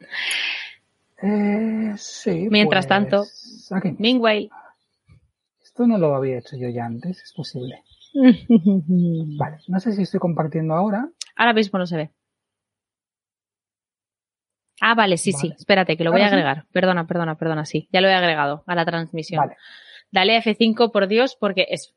[1.22, 2.46] Eh, sí.
[2.50, 3.24] Mientras pues, tanto.
[3.74, 3.96] Aquí.
[3.98, 4.50] Meanwhile.
[5.62, 7.82] Esto no lo había hecho yo ya antes, es posible.
[8.12, 11.08] Vale, no sé si estoy compartiendo ahora.
[11.34, 12.10] Ahora mismo no se ve.
[14.80, 15.54] Ah, vale, sí, sí.
[15.56, 16.34] Espérate, que lo voy a sí.
[16.34, 16.66] agregar.
[16.70, 17.88] Perdona, perdona, perdona, sí.
[17.90, 19.40] Ya lo he agregado a la transmisión.
[19.40, 19.56] Vale.
[20.10, 21.94] Dale F5, por Dios, porque es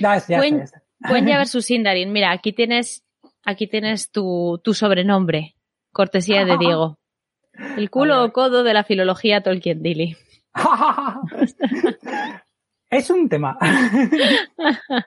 [0.00, 2.12] Ya, ya está, ya versus Sindarin.
[2.12, 3.05] Mira, aquí tienes
[3.46, 5.54] aquí tienes tu, tu sobrenombre,
[5.92, 6.98] cortesía de Diego.
[7.78, 10.14] El culo o codo de la filología Tolkien Dili.
[12.90, 13.56] es un tema.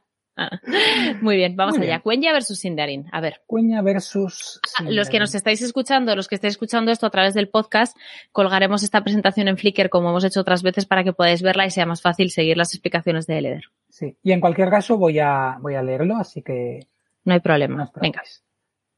[1.21, 1.99] Muy bien, vamos Muy allá.
[1.99, 3.07] Cuenya versus Sindarin.
[3.11, 3.41] A ver.
[3.45, 4.59] Cuña versus.
[4.77, 7.97] Ah, Los que nos estáis escuchando, los que estáis escuchando esto a través del podcast,
[8.31, 11.71] colgaremos esta presentación en Flickr como hemos hecho otras veces para que podáis verla y
[11.71, 13.63] sea más fácil seguir las explicaciones de Eleder.
[13.89, 14.17] Sí.
[14.23, 16.87] Y en cualquier caso voy a, voy a leerlo, así que.
[17.25, 17.91] No hay problema.
[18.01, 18.21] Venga.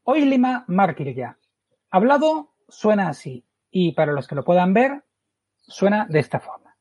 [0.04, 1.38] Hoy Lima Markirya.
[1.90, 3.44] Hablado suena así.
[3.70, 5.04] Y para los que lo puedan ver,
[5.60, 6.76] suena de esta forma.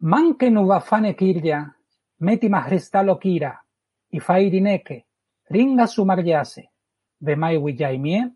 [0.00, 1.76] Manke nuvafane kirya,
[2.18, 3.64] meti mahristalo kira,
[4.10, 5.06] y fairineke,
[5.48, 6.70] ringa sumaryase,
[7.20, 8.30] vemai wijaimie.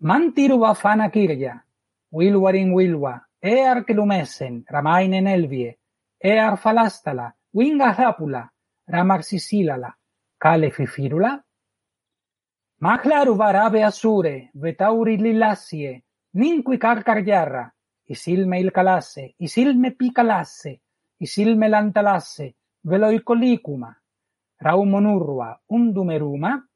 [0.00, 1.64] Mantiru vafana kirya,
[2.10, 5.78] wilwarin wilwa, ear kelumesen, ramainen elvie,
[6.20, 8.52] ear falastala, winga rapula,
[8.86, 9.22] ramar
[10.44, 11.42] Califi Firula?
[12.80, 20.82] Mahlar varabe asure, vetauri lilassie, ninqui carcargiarra, isilme il calasse, isilme picalasse,
[21.16, 23.88] isilme lantalasse, veloicolicuma,
[24.58, 26.68] raumonurrua undumeruma, um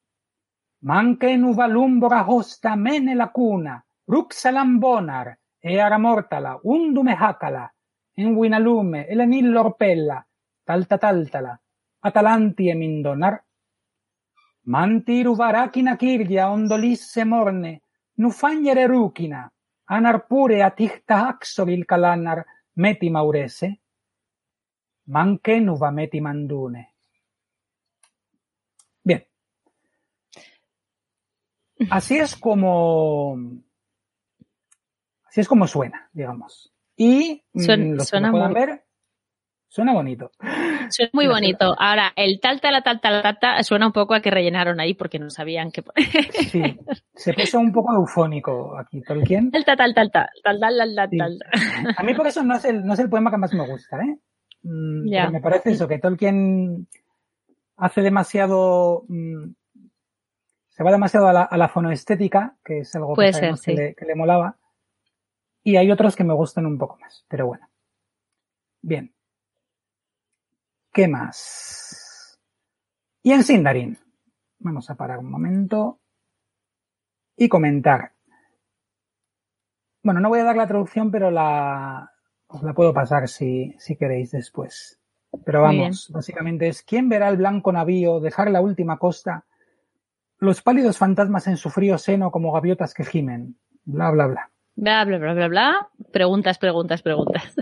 [0.88, 7.70] manche nuvalumbora hosta mene la cuna, ruxalam bonar, e aramortala, undume um hacala,
[8.14, 9.52] enguinalume, elenil
[10.64, 11.60] talta taltala,
[12.00, 13.42] atalantie mindonar,
[14.68, 17.82] Mantir uvaráquina kirya ondolisse morne,
[18.20, 19.48] nufanyere rúquina,
[19.86, 22.44] anarpure atihta axovil calanar
[22.76, 23.70] meti maurese.
[25.06, 26.82] Manquenuva meti mandune.
[29.02, 29.24] Bien.
[31.90, 33.38] Así es como.
[35.24, 36.74] Así es como suena, digamos.
[36.94, 38.52] Y mm, Suen, los suena que muy...
[38.52, 38.87] ver
[39.68, 40.30] Suena bonito.
[40.88, 41.76] Suena muy bonito.
[41.78, 45.18] Ahora, el tal, tal, tal, tal, tal, suena un poco a que rellenaron ahí porque
[45.18, 46.06] no sabían qué poner.
[46.32, 46.62] Sí,
[47.14, 49.50] se puso un poco eufónico aquí, Tolkien.
[49.52, 51.38] El tal, tal, tal, tal, tal, tal, tal, tal.
[51.96, 53.98] A mí por eso no es, el, no es el poema que más me gusta,
[53.98, 54.18] ¿eh?
[55.04, 55.30] Ya.
[55.30, 56.88] Me parece eso, que Tolkien
[57.76, 59.04] hace demasiado...
[60.68, 63.74] Se va demasiado a la, a la fonoestética, que es algo que, ser, sí.
[63.74, 64.56] que, le, que le molaba.
[65.64, 67.68] Y hay otros que me gustan un poco más, pero bueno.
[68.80, 69.12] Bien,
[70.98, 72.36] ¿Qué más?
[73.22, 73.96] Y en Sindarin.
[74.58, 76.00] Vamos a parar un momento
[77.36, 78.14] y comentar.
[80.02, 82.10] Bueno, no voy a dar la traducción, pero la,
[82.48, 85.00] os la puedo pasar si, si queréis después.
[85.44, 89.44] Pero vamos, básicamente es ¿quién verá el blanco navío dejar la última costa?
[90.38, 93.56] Los pálidos fantasmas en su frío seno como gaviotas que gimen.
[93.84, 94.50] Bla, bla, bla.
[94.74, 95.88] Bla, bla, bla, bla, bla.
[96.12, 97.54] Preguntas, preguntas, preguntas.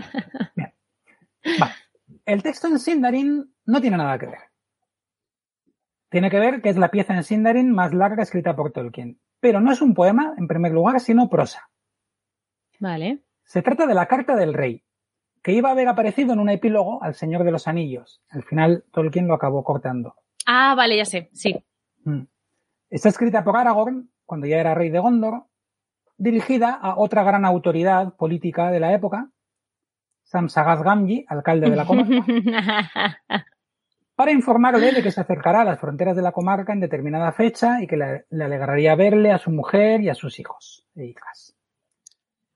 [1.59, 1.75] Vale.
[2.27, 4.39] El texto en Sindarin no tiene nada que ver.
[6.09, 9.21] Tiene que ver que es la pieza en Sindarin más larga escrita por Tolkien.
[9.39, 11.69] Pero no es un poema, en primer lugar, sino prosa.
[12.81, 13.23] Vale.
[13.45, 14.83] Se trata de la Carta del Rey,
[15.41, 18.21] que iba a haber aparecido en un epílogo al Señor de los Anillos.
[18.29, 20.15] Al final, Tolkien lo acabó cortando.
[20.45, 21.63] Ah, vale, ya sé, sí.
[22.03, 22.23] Mm.
[22.89, 25.45] Está escrita por Aragorn, cuando ya era rey de Gondor,
[26.17, 29.31] dirigida a otra gran autoridad política de la época,
[30.31, 32.25] Gamgee, alcalde de la comarca,
[34.15, 37.81] para informarle de que se acercará a las fronteras de la comarca en determinada fecha
[37.81, 41.55] y que le, le alegraría verle a su mujer y a sus hijos e hijas.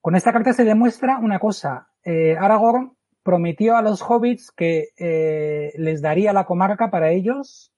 [0.02, 1.90] Con esta carta se demuestra una cosa.
[2.04, 7.72] Eh, Aragorn prometió a los hobbits que eh, les daría la comarca para ellos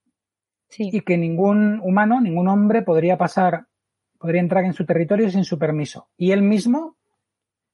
[0.77, 3.67] y que ningún humano, ningún hombre podría pasar,
[4.17, 6.07] podría entrar en su territorio sin su permiso.
[6.17, 6.95] Y él mismo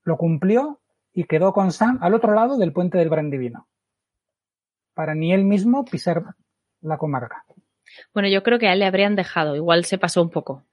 [0.03, 0.79] lo cumplió
[1.13, 3.67] y quedó con Sam al otro lado del puente del Brandivino.
[4.93, 6.23] Para ni él mismo pisar
[6.81, 7.45] la comarca.
[8.13, 9.55] Bueno, yo creo que a él le habrían dejado.
[9.55, 10.65] Igual se pasó un poco.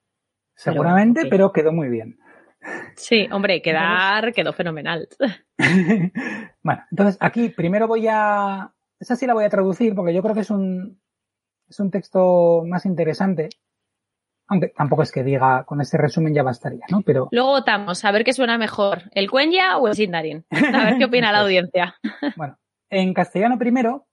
[0.54, 1.26] Seguramente, ok.
[1.30, 2.18] pero quedó muy bien.
[2.96, 5.08] Sí, hombre, quedar quedó fenomenal.
[6.62, 8.72] Bueno, entonces aquí primero voy a.
[8.98, 11.00] Esa sí la voy a traducir porque yo creo que es un,
[11.68, 13.50] es un texto más interesante.
[14.48, 17.02] Aunque tampoco es que diga con este resumen ya bastaría, ¿no?
[17.02, 20.44] Pero Luego votamos a ver qué suena mejor, el Cuenya o el Sindarin.
[20.50, 21.96] A ver qué opina la audiencia.
[22.36, 22.56] bueno,
[22.88, 24.06] en castellano primero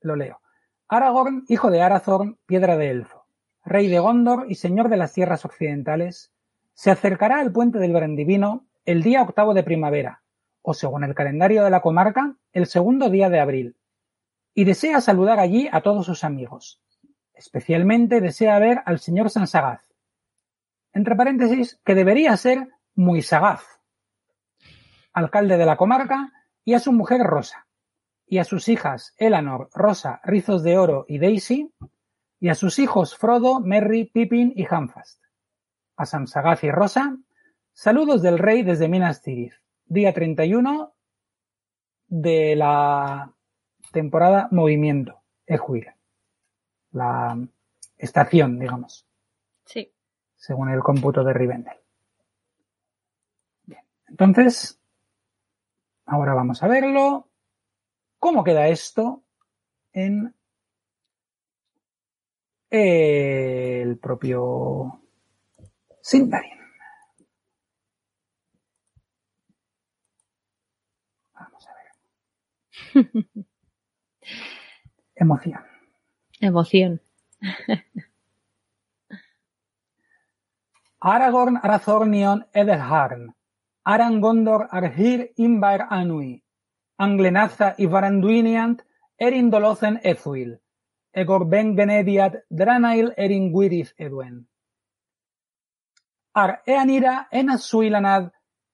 [0.00, 0.40] lo leo.
[0.88, 3.26] Aragorn, hijo de Arathorn, piedra de elfo,
[3.64, 6.30] rey de Gondor y señor de las tierras occidentales,
[6.74, 10.22] se acercará al puente del Brandivino el día octavo de primavera,
[10.60, 13.76] o según el calendario de la comarca, el segundo día de abril,
[14.54, 16.80] y desea saludar allí a todos sus amigos.
[17.44, 19.82] Especialmente desea ver al señor Sansagaz.
[20.94, 23.62] Entre paréntesis, que debería ser muy sagaz.
[25.12, 26.32] Alcalde de la comarca
[26.64, 27.66] y a su mujer Rosa,
[28.26, 31.70] y a sus hijas Elanor, Rosa, Rizos de Oro y Daisy,
[32.40, 35.22] y a sus hijos Frodo, Merry, Pippin y Hamfast.
[35.96, 37.18] A Samsagaz y Rosa,
[37.74, 39.52] saludos del rey desde Minas Tirith,
[39.84, 40.94] día 31
[42.06, 43.34] de la
[43.92, 45.94] temporada Movimiento, Ejuir.
[46.94, 47.36] La
[47.98, 49.04] estación, digamos.
[49.64, 49.92] Sí.
[50.36, 51.80] Según el cómputo de Rivendell.
[53.64, 53.82] Bien.
[54.06, 54.80] Entonces,
[56.06, 57.28] ahora vamos a verlo.
[58.20, 59.24] ¿Cómo queda esto
[59.92, 60.32] en
[62.70, 65.00] el propio
[66.00, 66.60] Sindarin?
[71.34, 71.72] Vamos a
[72.94, 73.06] ver.
[75.16, 75.73] Emoción.
[76.44, 77.00] Emoción.
[81.00, 83.34] Aragorn Arathornion Edelharn,
[83.84, 86.42] Aran Gondor Arhir Imbair Anui,
[86.98, 88.82] Anglenaza y Varanduiniant
[89.18, 90.60] Erin Dolothen Ethuil,
[91.12, 94.48] Egor Ben Genediad Dranail Erin Gwirith Edwen.
[96.34, 98.32] Ar Eanira Ena Suilanad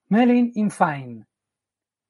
[0.09, 1.27] Melin Infain,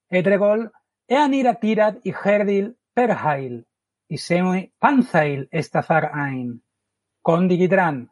[0.09, 0.71] Edregol
[1.07, 3.67] Eanira Tirad y Herdil Perhail,
[4.11, 6.61] y Semui Panzail Estazar Ain,
[7.21, 8.11] Condigidran,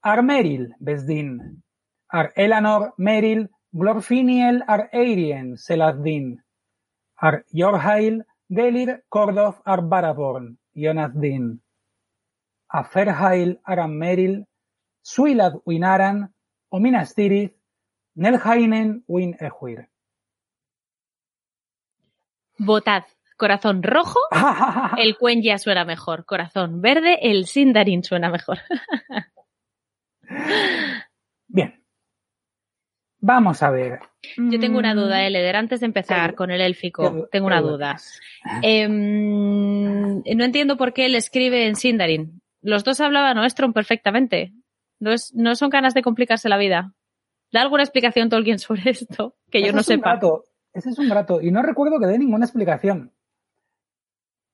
[0.00, 1.62] Ar Meril Besdin,
[2.08, 6.42] Ar Elanor Meril Glorfiniel Ar Eirien Selazdin,
[7.16, 11.60] Ar Yorhail Gelir Kordof Ar Baraborn, Yonazdin,
[12.70, 14.46] Aferhail Aram Meril,
[15.02, 16.32] Suilad Winaran,
[16.70, 17.52] Ominas Tirith,
[18.14, 19.86] Nelhainen Win Ehuir.
[22.58, 23.04] Votad.
[23.36, 24.18] Corazón rojo,
[24.98, 26.24] el Quenya suena mejor.
[26.24, 28.58] Corazón verde, el Sindarin suena mejor.
[31.48, 31.82] Bien.
[33.20, 34.00] Vamos a ver.
[34.36, 37.02] Yo tengo una Mm, duda, Eleder, antes de empezar con el élfico.
[37.24, 37.96] ¿Qué- Tengo una duda duda.
[38.62, 42.40] Em, no entiendo por qué él escribe en Sindarin.
[42.62, 44.52] Los dos hablaban Oestron perfectamente.
[45.00, 46.92] No, es, no son ganas de complicarse la vida.
[47.52, 49.36] ¿Da alguna explicación Tolkien sobre esto?
[49.50, 50.12] Que yo Ese no es un sepa.
[50.14, 51.40] rato, ese es un rato.
[51.40, 53.12] Y no recuerdo que dé ninguna explicación.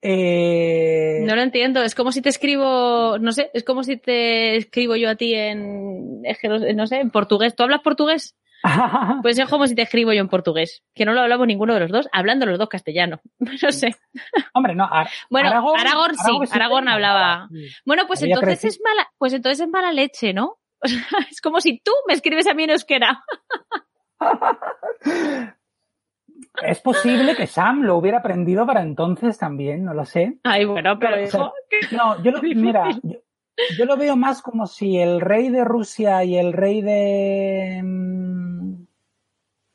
[0.03, 1.83] Eh, No lo entiendo.
[1.83, 5.35] Es como si te escribo, no sé, es como si te escribo yo a ti
[5.35, 6.23] en,
[6.75, 7.55] no, sé, en portugués.
[7.57, 8.37] ¿Tú hablas portugués?
[9.23, 11.81] Pues es como si te escribo yo en portugués, que no lo hablamos ninguno de
[11.81, 13.21] los dos, hablando los dos castellano.
[13.63, 13.95] No sé.
[14.55, 14.85] Hombre, no.
[14.91, 17.49] Ar- Bueno, Aragorn- Aragorn, sí, Aragorn sí Aragorn que hablaba.
[17.53, 17.67] sí.
[17.85, 18.71] Bueno, pues Había entonces crecido.
[18.71, 20.59] es mala, pues entonces es mala leche, ¿no?
[21.31, 23.23] Es como si tú me escribes a mí en euskera.
[26.61, 30.39] Es posible que Sam lo hubiera aprendido para entonces también, no lo sé.
[30.43, 31.51] Ay, bueno, pero sea,
[31.93, 33.19] no, yo lo, mira, yo,
[33.79, 38.87] yo lo veo más como si el rey de Rusia y el rey de mm,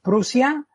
[0.01, 0.65] Prusia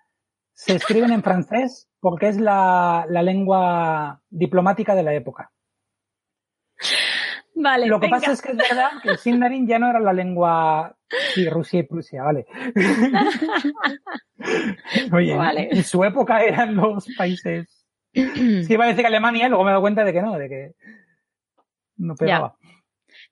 [0.52, 5.52] se escriben en francés porque es la, la lengua diplomática de la época.
[7.54, 8.18] Vale, Lo que venga.
[8.18, 10.96] pasa es que es verdad que el Sindarin ya no era la lengua
[11.34, 12.46] sí, Rusia y Prusia, vale.
[15.12, 15.68] Oye, Vale.
[15.70, 17.86] en su época eran los países.
[18.12, 20.48] Sí, iba a decir Alemania y luego me he dado cuenta de que no, de
[20.48, 20.72] que
[21.96, 22.56] no pegaba.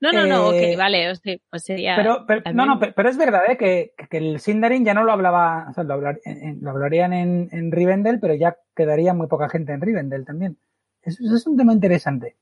[0.00, 1.96] No, no, no, Eh, ok, vale, o sea, pues sería.
[1.96, 3.56] Pero, pero- no, no, pero, es verdad ¿eh?
[3.58, 6.70] que, que el Sindarin ya no lo hablaba, o sea, lo, hablar- en- en- lo
[6.70, 10.56] hablarían en, en Rivendell, pero ya quedaría muy poca gente en Rivendell también.
[11.02, 12.36] Eso, eso es un tema interesante.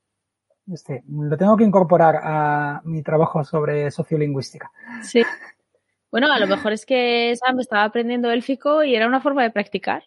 [0.73, 4.71] Este, lo tengo que incorporar a mi trabajo sobre sociolingüística.
[5.01, 5.23] Sí.
[6.11, 9.51] Bueno, a lo mejor es que Sam estaba aprendiendo élfico y era una forma de
[9.51, 10.03] practicar.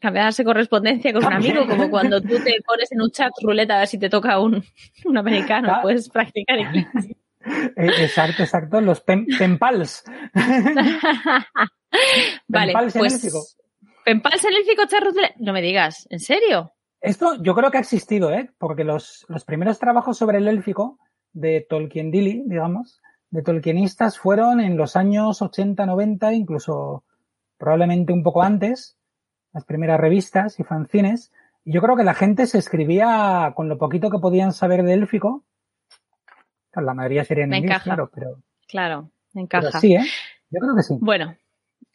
[0.00, 1.56] Cambiarse correspondencia con un También.
[1.56, 4.38] amigo, como cuando tú te pones en un chat ruleta a ver si te toca
[4.40, 4.62] un,
[5.04, 5.78] un americano, Ah.
[5.82, 6.86] puedes practicar aquí.
[7.46, 10.02] Eh, exacto, exacto, los pen, penpals.
[12.48, 13.14] vale, Penpals en pues.
[13.14, 13.42] élfico.
[14.04, 15.34] ¿Penpals en élfico chat ruleta?
[15.38, 16.72] No me digas, ¿en serio?
[17.04, 18.50] Esto yo creo que ha existido, ¿eh?
[18.58, 20.98] Porque los, los primeros trabajos sobre el élfico
[21.32, 27.04] de Tolkien Dilly, digamos, de tolkienistas fueron en los años 80, 90, incluso
[27.58, 28.96] probablemente un poco antes,
[29.52, 31.32] las primeras revistas y fanzines.
[31.64, 34.94] Y yo creo que la gente se escribía con lo poquito que podían saber de
[34.94, 35.44] élfico.
[36.74, 37.84] La mayoría sería en Me inglés, encaja.
[37.84, 38.36] claro, pero,
[38.68, 39.02] Claro,
[39.32, 39.80] me pero encaja.
[39.80, 40.04] sí, ¿eh?
[40.50, 40.96] Yo creo que sí.
[41.00, 41.36] Bueno,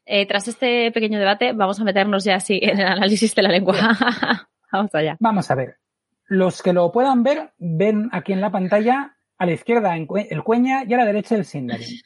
[0.06, 3.50] eh, tras este pequeño debate, vamos a meternos ya así en el análisis de la
[3.50, 3.76] lengua.
[4.72, 5.18] vamos allá.
[5.20, 5.78] Vamos a ver.
[6.26, 10.84] Los que lo puedan ver, ven aquí en la pantalla, a la izquierda el cueña
[10.84, 12.02] y a la derecha el Sindarin.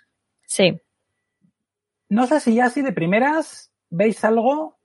[0.45, 0.81] Sí.
[2.09, 4.77] No sé si ya así de primeras veis algo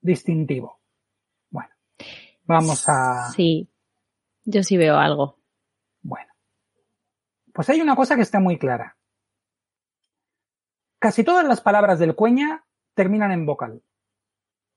[0.00, 0.80] distintivo.
[1.48, 1.70] Bueno,
[2.44, 3.30] vamos a...
[3.34, 3.70] Sí,
[4.44, 5.38] yo sí veo algo.
[6.02, 6.32] Bueno.
[7.52, 8.96] Pues hay una cosa que está muy clara.
[10.98, 13.82] Casi todas las palabras del cueña terminan en vocal.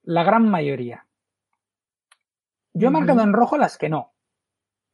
[0.03, 1.07] La gran mayoría.
[2.75, 4.13] Yo he marcado en rojo las que no.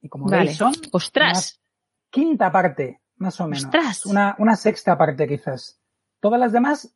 [0.02, 0.46] Y como Vale.
[0.46, 1.62] veis son Ostras.
[2.10, 3.66] quinta parte, más o menos.
[3.66, 4.06] ¡Ostras!
[4.06, 5.80] Una, una sexta parte quizás.
[6.20, 6.96] Todas las demás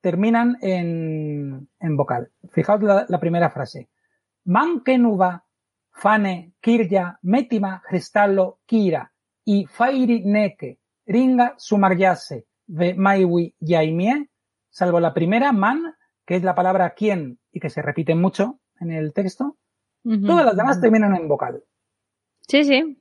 [0.00, 2.32] terminan en, en vocal.
[2.50, 3.88] Fijaos la, la primera frase.
[4.44, 5.44] Mankenuva,
[5.92, 9.12] fane, kirya, metima, cristallo, kira,
[9.44, 14.30] y fairi neke, ringa, sumaryase, ve maiwi yaimie,
[14.70, 18.90] salvo la primera, man, que es la palabra quién y que se repite mucho en
[18.92, 19.56] el texto,
[20.02, 21.62] Todas las demás terminan en vocal.
[22.48, 23.00] Sí, sí.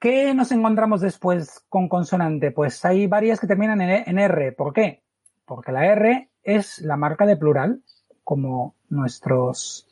[0.00, 2.50] ¿Qué nos encontramos después con consonante?
[2.50, 4.52] Pues hay varias que terminan en, E- R.
[4.52, 5.04] ¿Por qué?
[5.44, 7.82] Porque la R es la marca de plural,
[8.24, 9.86] como nuestros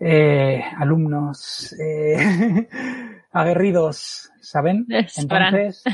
[0.00, 2.68] eh, alumnos eh,
[3.30, 4.86] aguerridos saben.
[5.16, 5.84] Entonces,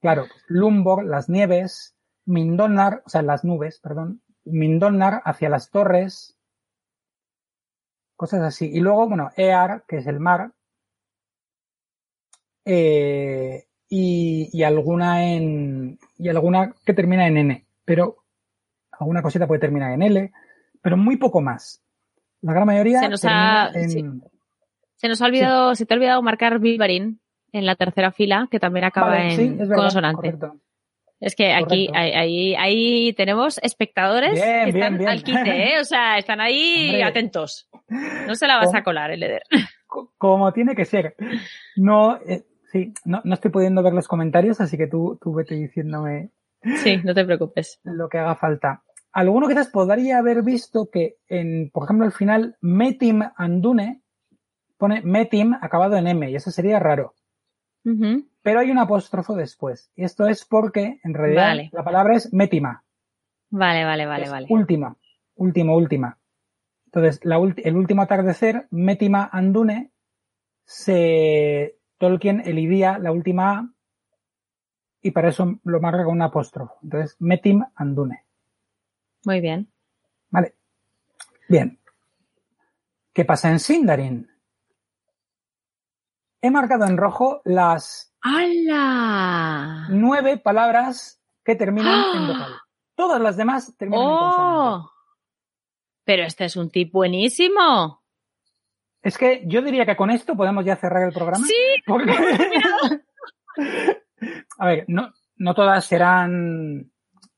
[0.00, 6.36] claro, Lumbor, las nieves, Mindolnar, o sea, las nubes, perdón, Mindolnar hacia las torres,
[8.20, 8.70] cosas así.
[8.70, 10.52] Y luego, bueno, Ear, que es el mar,
[12.66, 18.16] eh, y, y alguna en y alguna que termina en N, pero
[18.92, 20.32] alguna cosita puede terminar en L,
[20.82, 21.82] pero muy poco más.
[22.42, 24.04] La gran mayoría Se nos ha- en sí.
[24.96, 27.20] Se nos ha olvidado, se te ha olvidado marcar Vivarín
[27.52, 30.16] en la tercera fila, que también acaba Vale, en sí, es verdad, consonante.
[30.16, 30.60] correcto.
[31.20, 35.10] Es que aquí, ahí, ahí, ahí tenemos espectadores Bien, que están bien.
[35.10, 35.80] al quite, ¿eh?
[35.80, 37.04] O sea, están ahí Hombre.
[37.04, 37.68] atentos.
[38.26, 39.42] No se la vas a colar, el Eder.
[39.86, 41.14] Co- como tiene que ser.
[41.76, 45.54] No, eh, sí, no, no estoy pudiendo ver los comentarios, así que tú, tú vete
[45.56, 46.30] diciéndome
[46.82, 47.80] Sí, no te preocupes.
[47.84, 48.82] lo que haga falta.
[49.12, 54.02] Alguno quizás podría haber visto que en, por ejemplo, al final, Metim Andune
[54.78, 57.12] pone Metim acabado en M, y eso sería raro.
[57.82, 59.90] Pero hay un apóstrofo después.
[59.96, 61.70] Y esto es porque, en realidad, Vale.
[61.72, 62.84] la palabra es Metima.
[63.50, 64.46] Vale, vale, vale, Es vale.
[64.50, 64.96] Última.
[65.36, 66.18] Último, última.
[66.86, 69.92] Entonces, la el último atardecer, Metima Andune,
[70.64, 73.68] se, Tolkien elidía la última A
[75.02, 76.78] y para eso lo marca con un apóstrofo.
[76.82, 78.24] Entonces, Metim Andune.
[79.24, 79.70] Muy bien.
[80.30, 80.54] Vale.
[81.48, 81.78] Bien.
[83.12, 84.29] ¿Qué pasa en Sindarin?
[86.42, 89.86] He marcado en rojo las ¡Hala!
[89.90, 92.26] nueve palabras que terminan en ¡Ah!
[92.28, 92.52] vocal.
[92.94, 94.56] Todas las demás terminan en consonante.
[94.86, 94.90] ¡Oh!
[96.04, 98.02] Pero este es un tip buenísimo.
[99.02, 101.46] Es que yo diría que con esto podemos ya cerrar el programa.
[101.46, 101.54] Sí,
[101.86, 102.12] Porque...
[104.58, 106.90] A ver, no, no todas serán,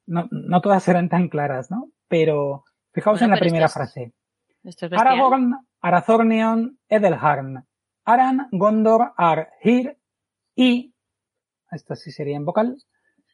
[0.07, 1.91] no, no todas serán tan claras, ¿no?
[2.09, 4.13] Pero fijaos Bueno, en la primera esto es- frase.
[4.65, 5.09] Esto es bestial.
[5.15, 7.67] Aragorn, Arathornion, Edelharn,
[8.05, 9.99] Aran, Gondor, Ar, Hir
[10.55, 10.95] y,
[11.71, 12.83] esto sí sería en vocal,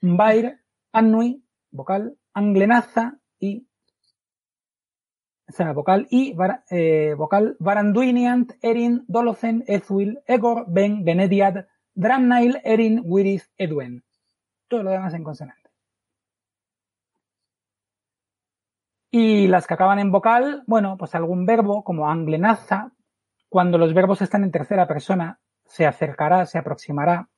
[0.03, 0.61] Mbair,
[0.93, 3.67] Annui, vocal, Anglenaza y,
[5.49, 6.37] o sea, vocal y,
[6.71, 14.05] eh, vocal, Varanduiniant, Erin, Dolothen, Ezwil, Egor, Ben, Benediad, Dramnail, Erin, Wirith, Edwen.
[14.69, 15.71] Todo lo demás en consonante.
[19.11, 22.93] Y las que acaban en vocal, bueno, pues algún verbo como anglenaza,
[23.49, 27.29] cuando los verbos están en tercera persona, se acercará, se aproximará.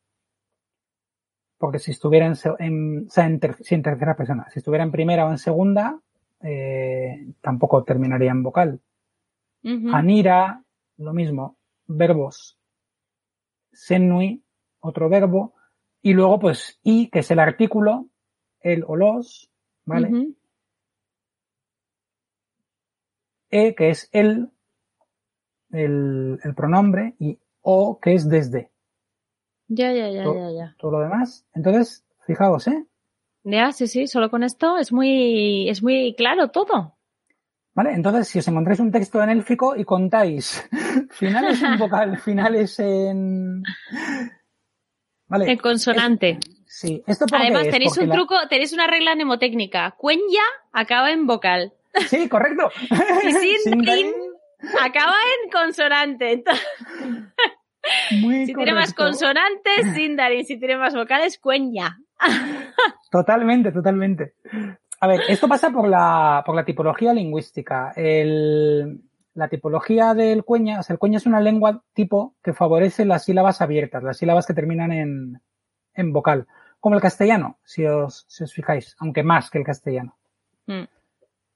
[1.59, 4.85] Porque si estuviera en, en- o sea, en ter- sí, en tercera persona, si estuviera
[4.85, 6.01] en primera o en segunda,
[6.43, 8.81] eh, tampoco terminaría en vocal.
[9.63, 9.91] Ujú.
[9.95, 10.63] Anira,
[10.97, 11.57] lo mismo,
[11.87, 12.59] verbos.
[13.73, 14.43] Senui,
[14.81, 15.55] otro verbo.
[16.03, 18.07] Y luego, pues, y, que es el artículo,
[18.61, 19.51] el o los,
[19.85, 20.09] ¿vale?
[23.51, 24.51] E, que es el,
[25.73, 28.71] el, el pronombre, y o, que es desde.
[29.69, 30.77] Ya, ya, ya, To- ya, ya.
[30.79, 31.47] Todo lo demás.
[31.55, 32.85] Entonces, fijaos, ¿eh?
[33.45, 36.97] Ya, sí, sí, solo con esto es muy, es muy claro todo.
[37.73, 37.93] ¿Vale?
[37.93, 40.69] Entonces, si os encontráis un texto en élfico y contáis
[41.11, 43.63] finales en vocal, finales en...
[45.29, 45.53] Vale.
[45.53, 46.39] En consonante.
[46.67, 47.03] Sí.
[47.07, 49.93] ¿Esto por Además, tenéis un la- truco, tenéis una regla mnemotécnica.
[49.97, 50.43] Cuenya
[50.73, 51.73] acaba en vocal.
[52.09, 52.71] Sí, correcto.
[53.25, 54.13] Y sin Sindarin,
[54.81, 55.15] acaba
[55.45, 56.33] en consonante.
[56.33, 56.67] Entonces,
[58.21, 60.45] Muy si tiene más consonantes, Sindarin.
[60.45, 61.99] Si tiene más vocales, cuenya.
[63.11, 64.35] Totalmente, totalmente.
[65.01, 67.93] A ver, esto pasa por la, por la tipología lingüística.
[67.97, 69.01] El,
[69.35, 73.25] la tipología del cueña, o sea, el cueña es una lengua tipo que favorece las
[73.25, 75.41] sílabas abiertas, las sílabas que terminan en,
[75.95, 76.47] en vocal.
[76.79, 80.19] Como el castellano, si os, si os fijáis, aunque más que el castellano.
[80.67, 80.85] Mm.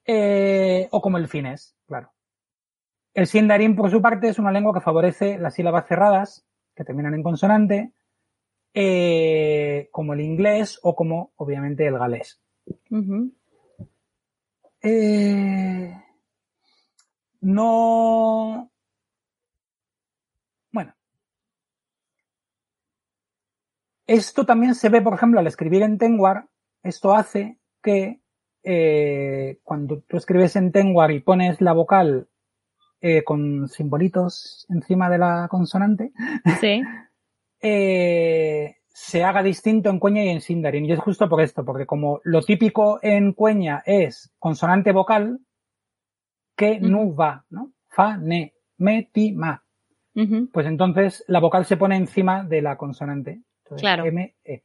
[0.07, 2.14] Eh, o como el finés, claro.
[3.15, 6.45] El sindarin, por su parte, es una lengua que favorece las sílabas cerradas,
[6.75, 7.93] que terminan en consonante,
[8.75, 12.41] eh, como el inglés o como, obviamente, el galés.
[14.83, 15.95] Eh,
[17.41, 18.71] no.
[20.73, 20.95] Bueno.
[24.09, 26.49] Esto también se ve, por ejemplo, al escribir en Tengwar,
[26.83, 28.21] esto hace que
[28.65, 32.29] eh, cuando tú escribes en Tengwar y pones la vocal
[33.07, 36.11] eh, con simbolitos encima de la consonante,
[36.59, 36.81] Sí.
[37.61, 40.87] eh, se haga distinto en cueña y en sindarin.
[40.87, 45.41] Y es justo por esto, porque como lo típico en cueña es consonante vocal,
[46.57, 47.73] que nu va, ¿no?
[47.89, 49.63] Fa, ne, me, ti, ma.
[50.51, 53.43] Pues entonces la vocal se pone encima de la consonante.
[53.65, 54.07] Entonces, Claro.
[54.07, 54.63] M, E.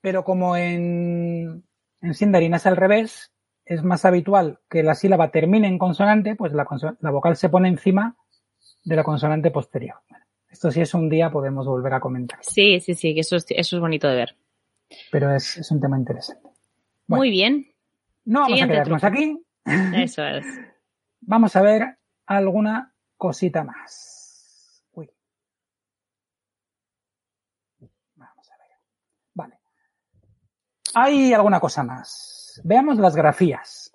[0.00, 1.62] Pero como en,
[2.00, 3.30] en Sindarin es al revés,
[3.70, 6.66] es más habitual que la sílaba termine en consonante, pues la,
[7.12, 8.16] vocal se pone encima
[8.82, 9.94] de la consonante posterior.
[10.08, 13.36] Bueno, esto si es un día podemos volver a comentar, Sí, sí, sí, que eso
[13.36, 14.36] es, eso es bonito de ver.
[15.12, 16.48] pero es, es un tema interesante.
[17.06, 17.20] Bueno.
[17.20, 17.72] Muy bien.
[18.24, 19.16] No vamos Siguiente a quedarnos truco.
[19.16, 20.44] aquí, Eso es.
[21.20, 24.84] vamos a ver alguna cosita más.
[24.94, 25.08] Uy.
[28.16, 28.68] Vamos a ver.
[29.34, 29.58] Vale.
[30.94, 32.39] Hay alguna cosa más.
[32.62, 33.92] Veamos las grafías.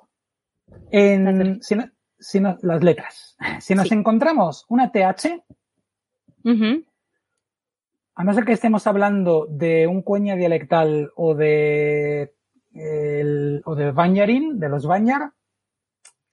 [0.92, 3.36] En, si no- si no- las letras.
[3.62, 3.94] Si nos Sí.
[3.94, 5.44] encontramos una TH,
[8.18, 12.34] a no ser que estemos hablando de un cueña dialectal o de
[12.74, 15.32] el- o de Banyarin, de los Banyar,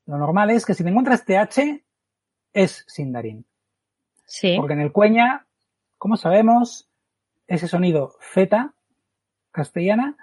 [0.07, 1.85] lo normal es que si te encuentras TH
[2.53, 3.45] es Sindarin.
[4.27, 4.57] Sí.
[4.57, 5.47] Porque en el cueña,
[5.99, 6.89] como sabemos,
[7.47, 8.75] ese sonido Z
[9.53, 10.17] castellana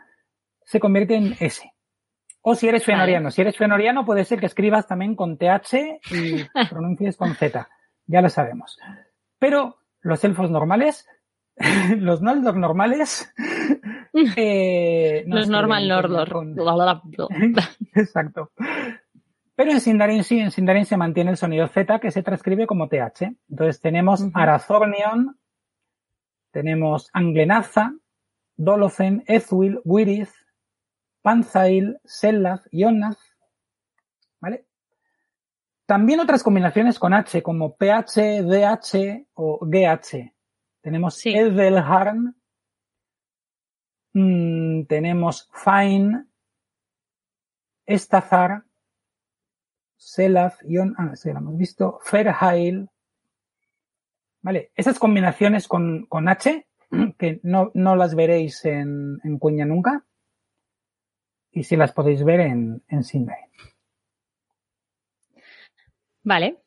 [0.66, 1.72] se convierte en S.
[2.42, 3.32] O si eres fenoriano.
[3.32, 7.68] Si eres fenoriano puede ser que escribas también con TH y pronuncies con Z.
[8.08, 8.78] Ya lo sabemos.
[9.38, 11.08] Pero los elfos normales,
[11.98, 13.34] los Noldor normales,
[14.36, 16.30] eh, no Los normal Nordor.
[16.32, 16.56] con-.
[17.94, 18.52] Exacto.
[19.56, 22.88] Pero en Sindarin sí, en Sindarin se mantiene el sonido Z que se transcribe como
[22.88, 23.36] TH.
[23.50, 24.32] Entonces tenemos Ujú.
[24.34, 25.38] Arazornion,
[26.52, 27.94] tenemos Anglenaza,
[28.56, 30.30] Dolocen, Ezwil, Wirith,
[31.22, 33.18] Panzail, Sellaz y Onnaz.
[34.40, 34.66] ¿Vale?
[35.86, 40.34] También otras combinaciones con H como PH, DH o GH.
[40.82, 41.34] Tenemos Sí.
[41.36, 42.36] Edelharn,
[44.14, 46.26] mm, tenemos Fine,
[47.86, 48.64] Estazar,
[49.98, 52.88] Selaf, Ion, ah, sí, lo hemos visto, Ferhail.
[54.42, 56.68] Vale, esas combinaciones con, con H,
[57.18, 60.06] que no, no las veréis en, en Cuña nunca,
[61.60, 63.52] y sí las podéis ver en, en Sindarin.
[66.24, 66.58] Vale.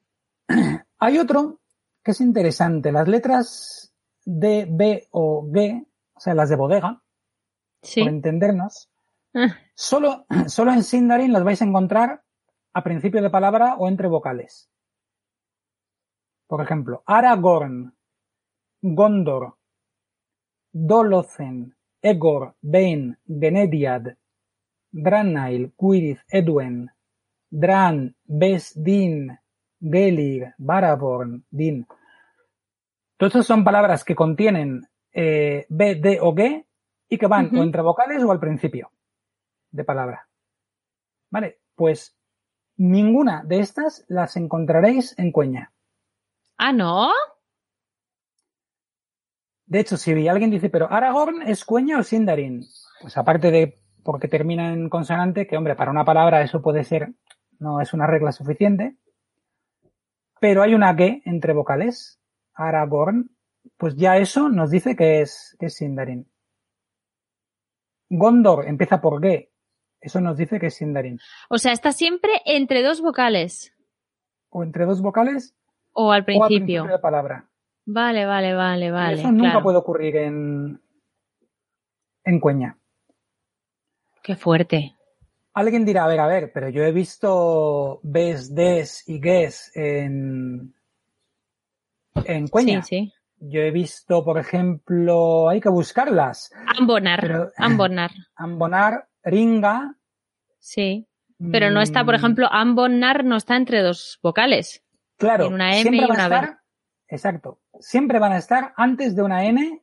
[0.98, 1.60] Hay otro
[2.02, 7.02] que es interesante, las letras D, B o G, o sea, las de bodega,
[7.82, 8.00] Sí.
[8.02, 8.88] por entendernos,
[9.34, 12.22] Ah, Solo, solo en Sindarin las vais a encontrar
[12.74, 14.68] a principio de palabra o entre vocales.
[16.46, 17.96] Por ejemplo, Aragorn,
[18.82, 19.56] Gondor,
[20.70, 24.18] Dolothen, Egor, Bain, Genediad,
[24.92, 26.90] Dranail, Quirith, Edwen,
[27.50, 29.38] Dran, Besdin,
[29.80, 31.86] Gelir, Baraborn, Din.
[33.16, 36.64] Todos estos son palabras que contienen eh, B, D o G
[37.08, 38.90] y que van o entre vocales o al principio
[39.70, 40.28] de palabra.
[41.30, 42.16] Vale, pues
[42.76, 45.72] ninguna de estas las encontraréis en Cueña.
[46.56, 47.10] Ah, ¿no?
[49.66, 52.64] De hecho, si alguien dice, pero Aragorn es Cueña o Sindarin,
[53.00, 57.12] pues aparte de porque termina en consonante, que hombre, para una palabra eso puede ser,
[57.58, 58.96] no es una regla suficiente,
[60.40, 62.20] pero hay una G entre vocales,
[62.54, 63.30] Aragorn,
[63.76, 66.28] pues ya eso nos dice que es, que es Sindarin.
[68.10, 69.50] Gondor empieza por G,
[70.00, 71.18] eso nos dice que es Sindarin.
[71.48, 73.72] O sea, está siempre entre dos vocales.
[74.50, 75.54] O entre dos vocales
[75.92, 76.84] O al o al principio principio.
[76.84, 77.48] de palabra.
[77.86, 79.14] Vale, vale, vale, Y vale.
[79.14, 80.80] eso nunca puede ocurrir en,
[82.24, 82.78] en Cueña.
[84.22, 84.96] Qué fuerte.
[85.54, 90.74] Alguien dirá, a ver, a ver, pero yo he visto Bes, Des y Ges en,
[92.24, 92.82] en Cueña.
[92.82, 93.12] Sí, sí.
[93.44, 96.52] Yo he visto, por ejemplo, hay que buscarlas.
[96.78, 97.20] Ambonar.
[97.20, 98.10] Pero- Ambonar.
[98.36, 99.96] Ambonar, Ringa.
[100.58, 101.06] Sí.
[101.50, 104.84] Pero no está, por mm, ejemplo, ambonar no está entre dos vocales.
[105.16, 106.34] Claro, en una M siempre y van a una B.
[106.36, 106.60] estar,
[107.08, 109.82] exacto, siempre van a estar antes de una N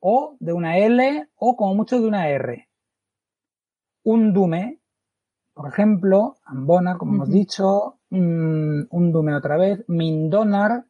[0.00, 2.68] o de una L o como mucho de una R.
[4.08, 4.80] Un dume,
[5.52, 10.86] por ejemplo, Ambonar, como hemos dicho, mm, un dume otra vez, Mindonar,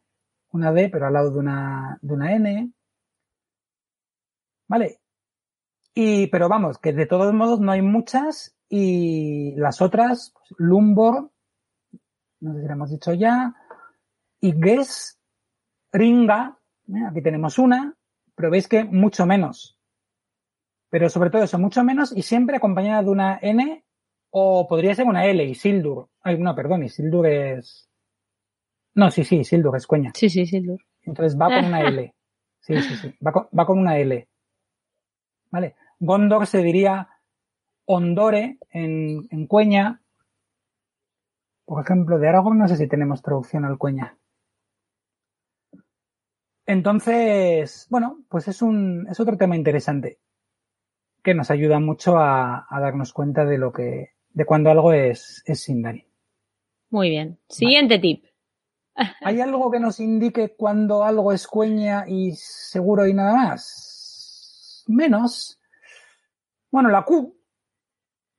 [0.52, 2.72] una D pero al lado de una, de una N.
[4.68, 5.00] Vale.
[5.94, 11.32] Y, pero vamos, que de todos modos no hay muchas y las otras, pues, Lumbor,
[12.38, 13.52] no sé si lo hemos dicho ya,
[14.40, 15.18] y Ges,
[15.90, 16.56] Ringa,
[16.86, 17.04] ¿eh?
[17.10, 17.96] aquí tenemos una,
[18.36, 19.77] pero veis que mucho menos.
[20.90, 23.84] Pero sobre todo eso, mucho menos y siempre acompañada de una N
[24.30, 26.08] o podría ser una L, Isildur.
[26.22, 27.88] Ay, no, perdón, Isildur es...
[28.94, 30.12] No, sí, sí, Isildur es cuña.
[30.14, 30.80] Sí, sí, Isildur.
[31.02, 32.14] Entonces va con una L.
[32.60, 33.14] Sí, sí, sí.
[33.24, 34.28] Va con, va con una L.
[35.50, 35.76] ¿Vale?
[36.00, 37.08] Gondor se diría
[37.86, 40.02] Ondore en, en cueña.
[41.64, 44.18] Por ejemplo, de Aragorn no sé si tenemos traducción al cueña.
[46.66, 50.18] Entonces, bueno, pues es un, es otro tema interesante
[51.22, 55.42] que nos ayuda mucho a, a darnos cuenta de lo que, de cuando algo es,
[55.46, 56.06] es Sindarin.
[56.90, 57.38] Muy bien.
[57.48, 58.24] Siguiente tip.
[59.22, 64.84] ¿Hay algo que nos indique cuando algo es cueña y seguro y nada más?
[64.88, 65.60] Menos.
[66.70, 67.36] Bueno, la Q.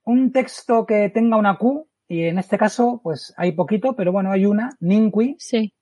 [0.05, 4.31] Un texto que tenga una Q, y en este caso, pues hay poquito, pero bueno,
[4.31, 5.35] hay una, Ninqui.
[5.37, 5.73] Sí.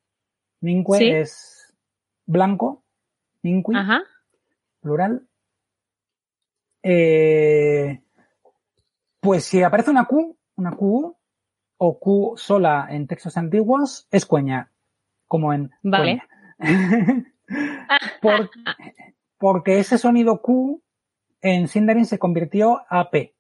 [0.60, 1.10] Ninque Sí.
[1.10, 1.74] es
[2.26, 2.84] blanco.
[3.44, 3.74] Ninqui.
[3.74, 4.02] Ajá.
[4.82, 5.26] Plural.
[6.90, 8.02] Eh,
[9.20, 11.18] pues si aparece una Q, una Q
[11.80, 14.72] o Q sola en textos antiguos, es cueña,
[15.28, 16.22] como en Vale.
[18.22, 18.50] Por-
[19.38, 20.82] porque ese sonido Q
[21.42, 23.36] en Sindarin se convirtió a P.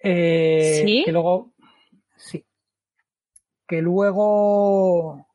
[0.00, 1.02] Eh, ¿Sí?
[1.06, 1.54] Que luego,
[2.16, 2.44] sí.
[3.66, 5.26] Que luego,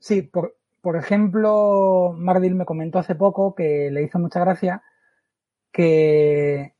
[0.00, 4.82] sí, por, por ejemplo, Mardil me comentó hace poco que le hizo mucha gracia
[5.74, 6.72] que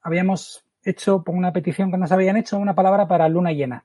[0.00, 3.84] habíamos hecho por una petición que nos habían hecho una palabra para luna llena.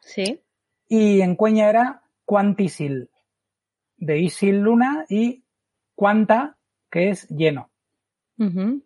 [0.00, 0.42] Sí.
[0.88, 3.08] Y en cueña era cuantisil,
[3.98, 5.44] de isil luna y
[5.94, 6.56] cuanta,
[6.90, 7.70] que es lleno.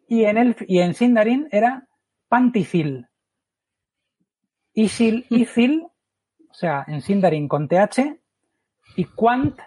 [0.07, 1.89] Y en el y en Sindarin era
[2.29, 3.09] panticil.
[4.75, 5.87] Isil, isil,
[6.51, 8.19] o sea, en Sindarin con TH,
[8.97, 9.59] y quant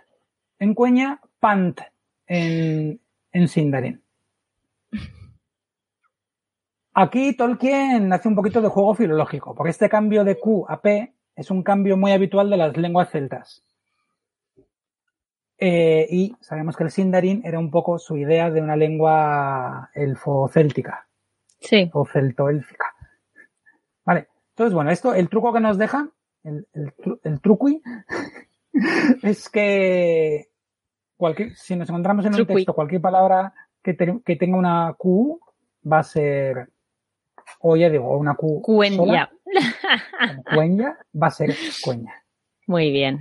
[0.60, 1.82] en cueña, pant
[2.28, 4.03] en, en Sindarin.
[6.96, 11.14] Aquí Tolkien hace un poquito de juego filológico, porque este cambio de Q a P
[11.36, 13.64] es un cambio muy habitual de las lenguas celtas.
[15.58, 21.08] Eh, y sabemos que el Sindarin era un poco su idea de una lengua elfo-céltica
[21.62, 21.90] Sí.
[21.94, 22.86] o celtoélfica.
[24.06, 26.10] Vale, entonces bueno, esto, el truco que nos deja,
[26.44, 27.82] el, el, tru- el truqui,
[29.24, 30.50] es que
[31.16, 35.40] cualquier, si nos encontramos en un texto cualquier palabra que, te- que tenga una Q,
[35.92, 36.72] va a ser,
[37.60, 38.96] o ya digo, una Q Cuenya.
[38.98, 39.32] sola,
[40.54, 42.14] cuenya, va a ser cueña.
[42.68, 43.20] Muy bien.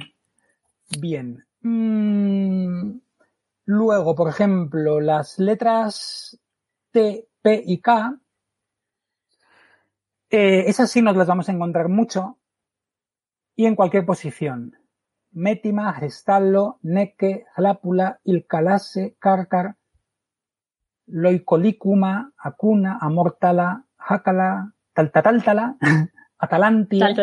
[1.01, 1.45] Bien.
[1.63, 2.99] Mm,
[3.67, 6.39] luego, por ejemplo, las letras
[6.93, 8.19] T, P y K,
[10.31, 12.39] eh, esas sí nos las vamos a encontrar mucho
[13.55, 14.77] y en cualquier posición.
[15.33, 19.77] Métima, gestallo, neque, hlápula, ilcalase, cárcar,
[21.07, 25.77] loicolicuma, acuna, amortala, jácala, taltatáltala,
[26.39, 27.15] tal.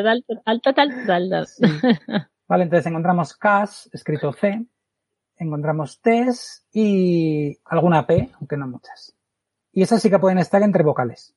[2.47, 4.65] Vale, entonces encontramos cas, escrito C,
[5.37, 9.15] encontramos tes y alguna P, aunque no muchas.
[9.71, 11.35] Y esas sí que pueden estar entre vocales.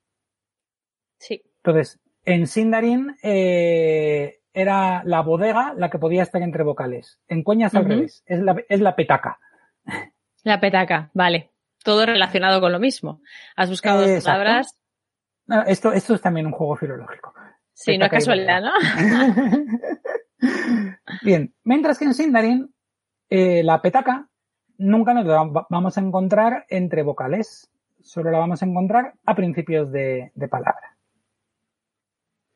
[1.18, 1.42] Sí.
[1.58, 7.20] Entonces, en Sindarin eh, era la bodega la que podía estar entre vocales.
[7.28, 7.90] En Cueñas al Ujú.
[7.92, 9.38] revés, es la, es la petaca.
[10.44, 11.50] La petaca, vale.
[11.82, 13.20] Todo relacionado con lo mismo.
[13.56, 14.78] Has buscado dos palabras.
[15.66, 17.34] Esto, esto es también un juego filológico.
[17.74, 18.62] Sí, no es casualidad.
[18.62, 18.70] ¿no?
[21.22, 22.74] Bien, mientras que en Sindarin,
[23.30, 24.28] eh, la petaca
[24.78, 27.70] nunca nos la va- vamos a encontrar entre vocales,
[28.00, 30.96] solo la vamos a encontrar a principios de, de palabra.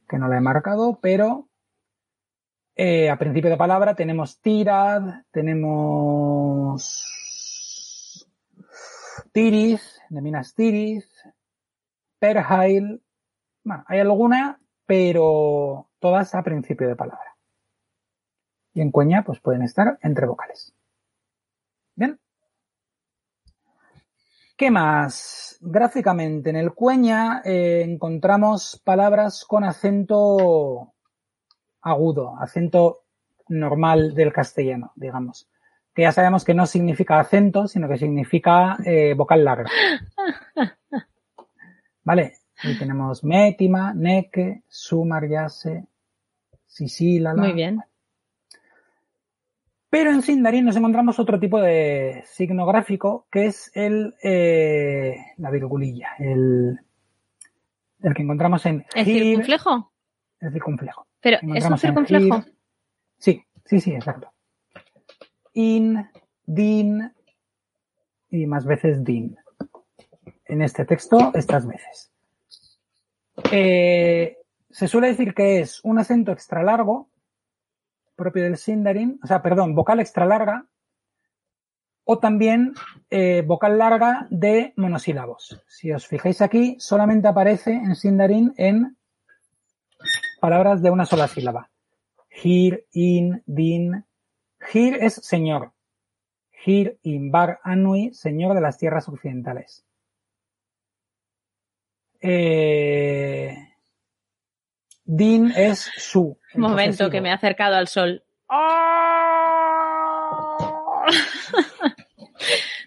[0.08, 1.48] Que no la he marcado, pero
[2.76, 7.06] eh, a principio de palabra tenemos tirad, tenemos
[9.36, 11.06] tiris, de Minas Tiris,
[12.18, 13.02] perhail,
[13.62, 17.36] bueno, hay alguna, pero todas a principio de palabra.
[18.72, 20.74] Y en cueña, pues pueden estar entre vocales.
[21.94, 22.18] Bien.
[24.56, 25.58] ¿Qué más?
[25.60, 30.94] Gráficamente, en el cueña eh, encontramos palabras con acento
[31.82, 33.02] agudo, acento
[33.48, 35.46] normal del castellano, digamos.
[35.96, 39.70] Que ya sabemos que no significa acento, sino que significa eh, vocal larga.
[42.04, 45.86] Vale, y tenemos métima, neque, sumar, yase,
[46.66, 47.42] sisílala.
[47.42, 47.80] Muy bien.
[49.88, 55.50] Pero en Sindarin nos encontramos otro tipo de signo gráfico que es el eh, la
[55.50, 56.78] virgulilla, el,
[58.02, 59.92] el que encontramos en ¿El gir, circunflejo?
[60.40, 61.06] el circunflejo.
[61.22, 62.42] Pero, ¿es un circunflejo?
[62.42, 62.54] gir.
[63.16, 64.30] Sí, sí, sí, exacto.
[65.56, 66.06] In,
[66.44, 67.12] din
[68.30, 69.36] y más veces din.
[70.44, 72.12] en este texto estas veces.
[73.50, 74.36] Eh,
[74.70, 77.08] se suele decir que es un acento extra largo,
[78.14, 80.66] propio del Sindarin, o sea, perdón, vocal extra larga,
[82.04, 82.74] o también
[83.10, 85.62] eh, vocal larga de monosílabos.
[85.66, 88.96] Si os fijáis aquí, solamente aparece en Sindarin en
[90.40, 91.70] palabras de una sola sílaba.
[92.30, 94.04] Hir, in, din.
[94.72, 95.72] Hir es señor.
[96.64, 99.84] Hir, in, bar, anui, señor de las tierras occidentales.
[102.20, 103.56] Eh,
[105.04, 106.38] din es su.
[106.54, 108.24] Un momento que me he acercado al sol.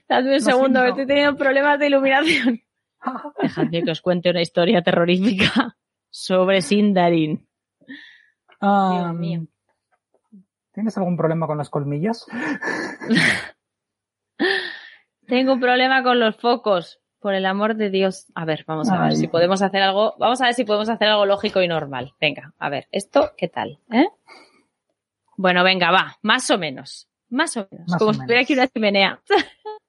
[0.09, 2.61] Dadme un segundo, que estoy teniendo problemas de iluminación.
[3.41, 5.77] Dejadme que os cuente una historia terrorífica
[6.09, 7.48] sobre Sindarin.
[8.59, 9.14] Ah,
[10.80, 12.25] ¿Tienes algún problema con los colmillos?
[15.27, 17.01] Tengo un problema con los focos.
[17.19, 18.27] Por el amor de Dios.
[18.33, 20.16] A ver, vamos a ver si podemos hacer algo.
[20.19, 22.14] Vamos a ver si podemos hacer algo lógico y normal.
[22.22, 23.82] Venga, a ver, esto, ¿qué tal?
[23.91, 24.08] ¿Eh?
[25.35, 27.09] Bueno, venga, va, más o menos.
[27.27, 27.98] Más o menos.
[27.98, 29.19] como si estuviera aquí una chimenea.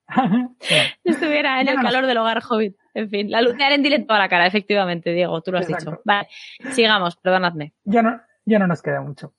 [1.04, 2.76] estuviera en el calor del hogar hobbit.
[2.94, 5.68] En fin, la luz de Arendil en toda la cara, efectivamente, Diego, tú lo has
[5.68, 6.00] dicho.
[6.04, 6.26] Vale,
[6.72, 7.74] sigamos, perdonadme.
[7.84, 9.32] Ya no, ya no nos queda mucho.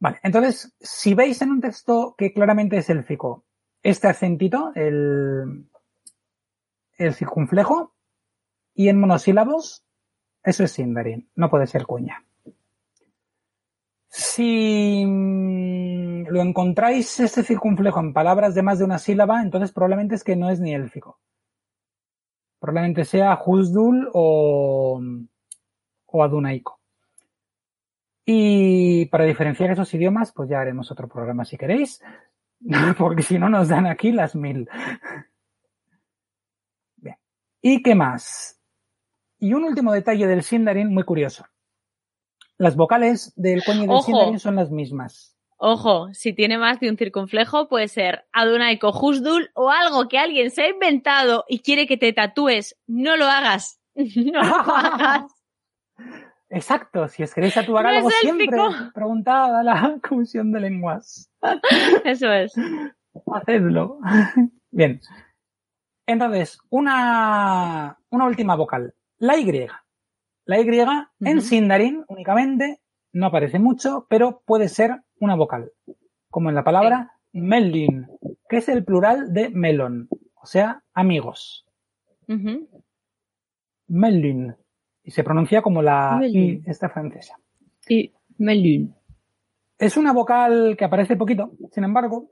[0.00, 3.44] Vale, entonces, si veis en un texto que claramente es élfico,
[3.82, 5.68] este acentito, el,
[6.96, 7.94] el circunflejo,
[8.74, 9.84] y en monosílabos,
[10.42, 12.24] eso es Sindarin, no puede ser cuña.
[14.08, 20.14] Si mm, lo encontráis este circunflejo en palabras de más de una sílaba, entonces probablemente
[20.14, 21.20] es que no es ni élfico.
[22.58, 25.00] Probablemente sea Husdul o,
[26.06, 26.79] o Adunaico.
[28.32, 32.00] Y para diferenciar esos idiomas, pues ya haremos otro programa si queréis,
[32.96, 34.68] porque si no nos dan aquí las mil.
[36.94, 37.16] Bien.
[37.60, 38.60] ¿Y qué más?
[39.40, 41.44] Y un último detalle del Sindarin muy curioso.
[42.56, 45.36] Las vocales del coño del Sindarin son las mismas.
[45.56, 50.52] Ojo, si tiene más de un circunflejo, puede ser Adunaico Husdul o algo que alguien
[50.52, 52.78] se ha inventado y quiere que te tatúes.
[52.86, 53.80] No lo hagas.
[53.96, 55.32] No lo hagas.
[56.50, 58.58] Exacto, si os queréis tatuar algo siempre,
[58.92, 61.30] preguntad a la Comisión de Lenguas.
[62.04, 62.52] Eso es.
[63.32, 64.00] Hacedlo.
[64.70, 65.00] Bien.
[66.06, 68.94] Entonces, una, una última vocal.
[69.18, 69.68] La Y.
[70.44, 70.68] La Y
[71.20, 72.80] en Sindarin únicamente
[73.12, 75.72] no aparece mucho, pero puede ser una vocal.
[76.30, 78.08] Como en la palabra melin,
[78.48, 81.64] que es el plural de melon, o sea, amigos.
[83.86, 84.56] Melin
[85.10, 87.36] y se pronuncia como la I esta francesa.
[87.88, 88.94] Y Melun.
[89.76, 92.30] Es una vocal que aparece poquito, sin embargo,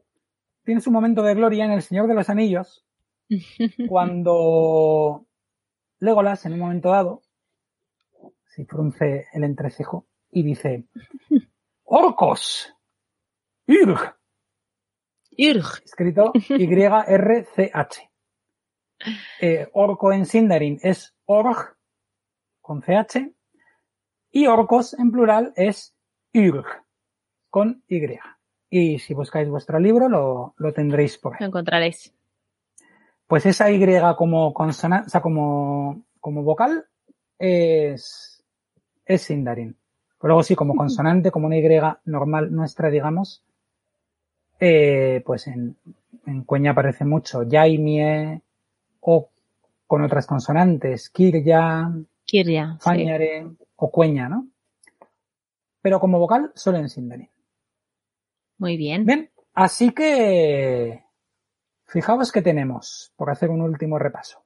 [0.65, 2.87] tiene su momento de gloria en El Señor de los Anillos,
[3.89, 5.27] cuando
[5.99, 7.23] Legolas, en un momento dado,
[8.47, 10.85] se frunce el entrecejo y dice,
[11.83, 12.73] ¡Orcos!
[13.67, 14.15] ¡Irg!
[15.33, 15.67] ¡Irg!
[15.85, 18.03] Escrito Y-R-C-H.
[19.41, 21.78] Eh, orco en Sindarin es Org,
[22.69, 23.33] con CH,
[24.31, 25.97] y orcos en plural es
[26.33, 26.67] YRG,
[27.49, 28.19] con Y.
[28.69, 31.39] Y si buscáis vuestro libro lo, lo tendréis por ahí.
[31.41, 32.13] Lo encontraréis.
[33.27, 33.81] Pues esa Y
[34.17, 36.85] como consonante, o sea, como, como vocal
[37.39, 38.45] es,
[39.07, 39.75] es Sindarin.
[40.21, 41.65] Pero luego sí, como consonante, como una Y
[42.05, 43.43] normal nuestra, digamos,
[44.61, 45.75] eh, pues en,
[46.27, 48.43] en Cueña aparece mucho Yaimie
[49.01, 49.31] o
[49.87, 51.91] con otras consonantes, Kirya,
[52.29, 52.77] Kirya.
[52.81, 54.49] Fañare o Cueña, ¿no?
[55.81, 57.31] Pero como vocal solo en Sindarin.
[58.59, 59.07] Muy bien.
[59.07, 61.05] Bien, así que
[61.87, 64.45] fijaos que tenemos, por hacer un último repaso.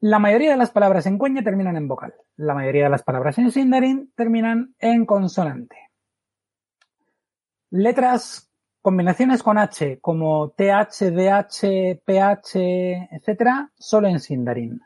[0.00, 2.14] La mayoría de las palabras en cueña terminan en vocal.
[2.36, 5.76] La mayoría de las palabras en Sindarin terminan en consonante.
[7.70, 8.50] Letras,
[8.82, 14.82] combinaciones con H, como TH, DH, PH, etcétera, solo en Sindarin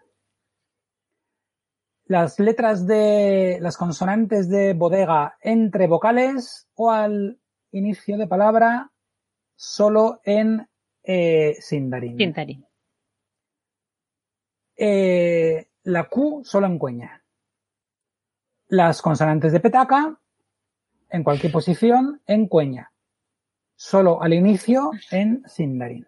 [2.12, 8.92] las letras de las consonantes de bodega entre vocales o al inicio de palabra
[9.56, 10.68] solo en
[11.02, 12.18] eh, Sindarin.
[12.18, 12.66] Sindarin.
[14.76, 17.24] Eh, la Q solo en cueña.
[18.66, 20.20] Las consonantes de petaca
[21.08, 22.92] en cualquier posición en cueña.
[23.74, 26.06] Solo al inicio en Sindarin.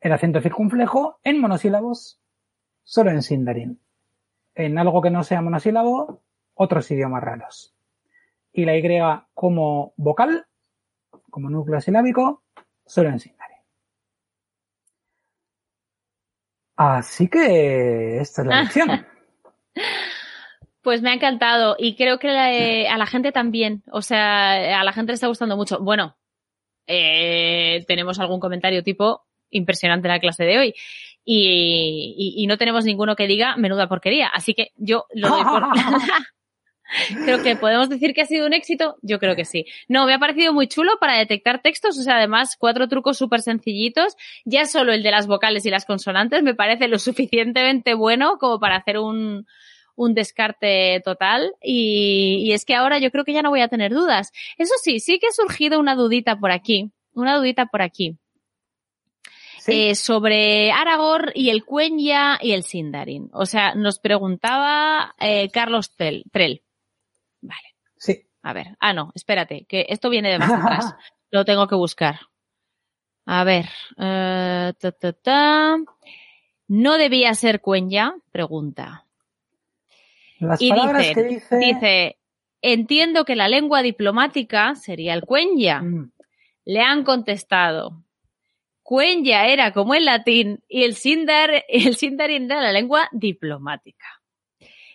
[0.00, 2.18] El acento circunflejo en monosílabos
[2.82, 3.78] solo en Sindarin
[4.56, 6.22] en algo que no sea monosílabo,
[6.54, 7.74] otros idiomas raros.
[8.52, 10.46] Y la Y como vocal,
[11.30, 12.42] como núcleo silábico,
[12.86, 13.58] solo en Sindarin.
[16.76, 19.06] Así que esta es la lección.
[20.82, 23.82] Pues me ha encantado y creo que la- a la gente también.
[23.90, 25.80] O sea, a la gente le está gustando mucho.
[25.80, 26.16] Bueno,
[26.86, 30.74] eh, tenemos algún comentario tipo impresionante en la clase de hoy.
[31.28, 34.28] Y, y- y no tenemos ninguno que diga menuda porquería.
[34.28, 35.64] Así que yo lo doy por.
[37.24, 38.94] creo que podemos decir que ha sido un éxito.
[39.02, 39.64] Yo creo que sí.
[39.88, 41.98] No, me ha parecido muy chulo para detectar textos.
[41.98, 44.14] O sea, además, cuatro trucos súper sencillitos.
[44.44, 48.60] Ya solo el de las vocales y las consonantes me parece lo suficientemente bueno como
[48.60, 49.46] para hacer un,
[49.96, 53.68] un descarte total y, y es que ahora yo creo que ya no voy a
[53.68, 54.30] tener dudas.
[54.58, 58.16] Eso sí, sí que ha surgido una dudita por aquí, una dudita por aquí.
[59.66, 63.30] Eh, sobre Aragorn y el Cuenya y el Sindarin.
[63.32, 66.62] O sea, nos preguntaba eh, Carlos Trell.
[67.40, 67.74] Vale.
[67.96, 68.22] Sí.
[68.42, 68.76] A ver.
[68.80, 70.94] Ah, no, espérate, que esto viene de más atrás.
[71.30, 72.20] Lo tengo que buscar.
[73.24, 73.66] A ver.
[73.98, 75.76] eh, ta, ta, ta.
[76.68, 78.14] ¿No debía ser Cuenya?
[78.30, 79.04] Pregunta.
[80.38, 81.56] Las y palabras dice, que dice.
[81.56, 82.18] dice,
[82.60, 85.80] entiendo que la lengua diplomática sería el cuenya.
[85.80, 86.12] Mm.
[86.66, 88.02] Le han contestado.
[88.86, 94.06] Cuenya era como el latín y el, sindar, el sindarin era la lengua diplomática.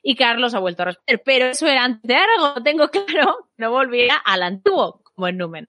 [0.02, 3.70] Y Carlos ha vuelto a responder, pero eso era antes de Aragón, tengo claro, no
[3.70, 5.68] volvía al antiguo, como en Númenor.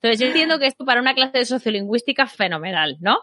[0.00, 3.20] Entonces yo entiendo que esto para una clase de sociolingüística fenomenal, ¿no?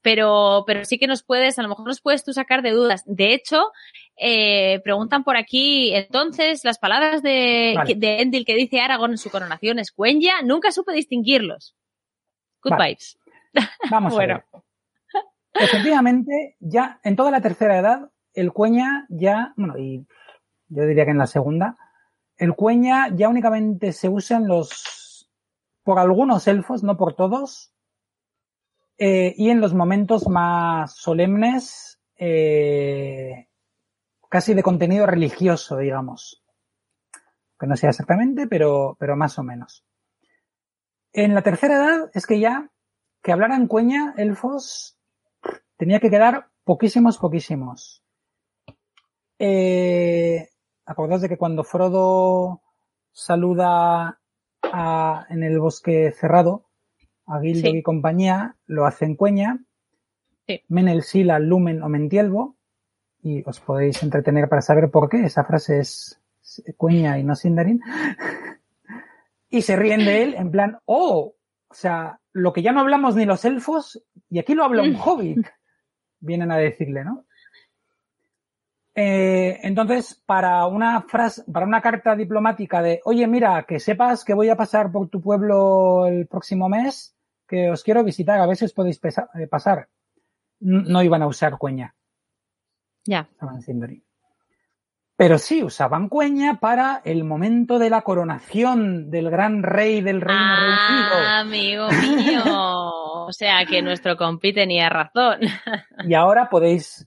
[0.00, 3.02] Pero, pero sí que nos puedes, a lo mejor nos puedes tú sacar de dudas.
[3.04, 3.70] De hecho,
[4.16, 7.94] eh, preguntan por aquí, entonces, las palabras de, Vale.
[7.94, 11.74] de Endil que dice Aragón en su coronación es Cuenya, nunca supe distinguirlos.
[12.62, 12.84] Good Vale.
[12.92, 13.18] vibes.
[13.90, 14.34] Vamos Bueno.
[14.34, 14.44] a ver.
[15.54, 20.06] Efectivamente, ya en toda la tercera edad, el cueña ya, bueno, y
[20.68, 21.76] yo diría que en la segunda,
[22.36, 25.28] el cueña ya únicamente se usa en los,
[25.82, 27.72] por algunos elfos, no por todos,
[28.98, 33.48] eh, y en los momentos más solemnes, eh,
[34.28, 36.42] casi de contenido religioso, digamos.
[37.58, 39.84] Que no sea exactamente, pero, pero más o menos.
[41.12, 42.70] En la tercera edad es que ya
[43.28, 44.96] que hablaran cueña, elfos,
[45.76, 48.02] tenía que quedar poquísimos, poquísimos.
[49.38, 50.48] Eh,
[50.86, 52.62] acordaos de que cuando Frodo
[53.12, 54.18] saluda
[54.62, 56.70] a- en el bosque cerrado
[57.26, 57.76] a Gildor Sí.
[57.76, 59.62] y compañía, lo hace en cueña.
[60.46, 60.62] Sí.
[60.68, 62.56] Menel, Sila, Lumen o Mentielvo.
[63.22, 66.18] Y os podéis entretener para saber por qué esa frase es
[66.78, 67.82] cueña y no Sindarin.
[69.50, 71.34] y se ríen de él en plan, oh,
[71.68, 74.96] o sea, lo que ya no hablamos ni los elfos, y aquí lo habla un
[74.96, 75.46] hobbit,
[76.20, 77.26] vienen a decirle, ¿no?
[78.94, 84.34] Eh, entonces, para una frase, para una carta diplomática de, oye, mira, que sepas que
[84.34, 87.14] voy a pasar por tu pueblo el próximo mes,
[87.46, 89.00] que os quiero visitar, a ver si os podéis
[89.34, 89.88] eh, pasar.
[90.60, 91.94] No iban a usar cueña,
[93.04, 93.28] Ya.
[93.30, 94.02] estaban Sindarin.
[95.18, 100.56] Pero sí usaban cueña para el momento de la coronación del gran rey del reino
[100.56, 101.14] reunido.
[101.26, 102.42] Ah, amigo mío.
[103.26, 105.40] O sea que nuestro compi tenía razón.
[106.06, 107.04] Y ahora podéis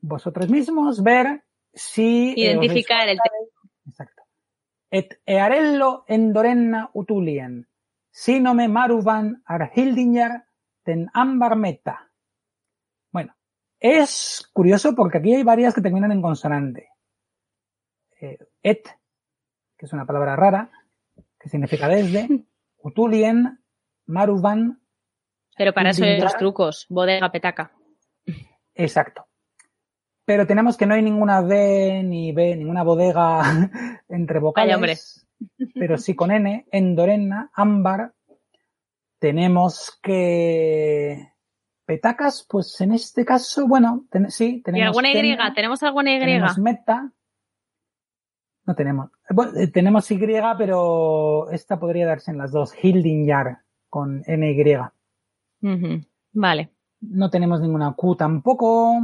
[0.00, 2.32] vosotros mismos ver si...
[2.32, 4.24] eh, Identificar el de- Exacto.
[4.90, 7.68] Et earello endorenna utulien,
[8.10, 10.46] sinome maruvan arhildinjar
[10.82, 12.10] ten ambar meta.
[13.12, 13.36] Bueno,
[13.78, 16.88] es curioso porque aquí hay varias que terminan en consonante.
[18.24, 18.88] Eh, et,
[19.76, 20.70] que es una palabra rara,
[21.38, 22.26] que significa desde,
[22.78, 23.60] utulien,
[24.06, 24.80] maruvan,
[25.58, 26.86] Pero para eso hay los trucos.
[26.88, 27.72] Bodega petaca.
[28.74, 29.26] Exacto.
[30.24, 33.42] Pero tenemos que no hay ninguna D ni B, ninguna bodega
[34.08, 34.68] entre vocales.
[34.68, 34.96] Vaya, hombre.
[35.74, 38.14] Pero sí con N, Endorenna, Ámbar.
[39.18, 41.30] Tenemos que.
[41.84, 44.86] Petacas, pues en este caso, bueno, ten- sí, ¿Y tenemos.
[44.96, 45.54] alguna Y?
[45.54, 46.18] ¿Tenemos alguna Y?
[46.20, 47.12] Tenemos Meta.
[48.66, 49.10] No tenemos.
[49.30, 52.74] Bueno, eh, tenemos Y, pero esta podría darse en las dos.
[52.82, 53.58] Hildinjar
[53.90, 54.76] con NY.
[55.62, 56.00] Ujú.
[56.32, 56.70] Vale.
[57.00, 59.00] No tenemos ninguna Q tampoco.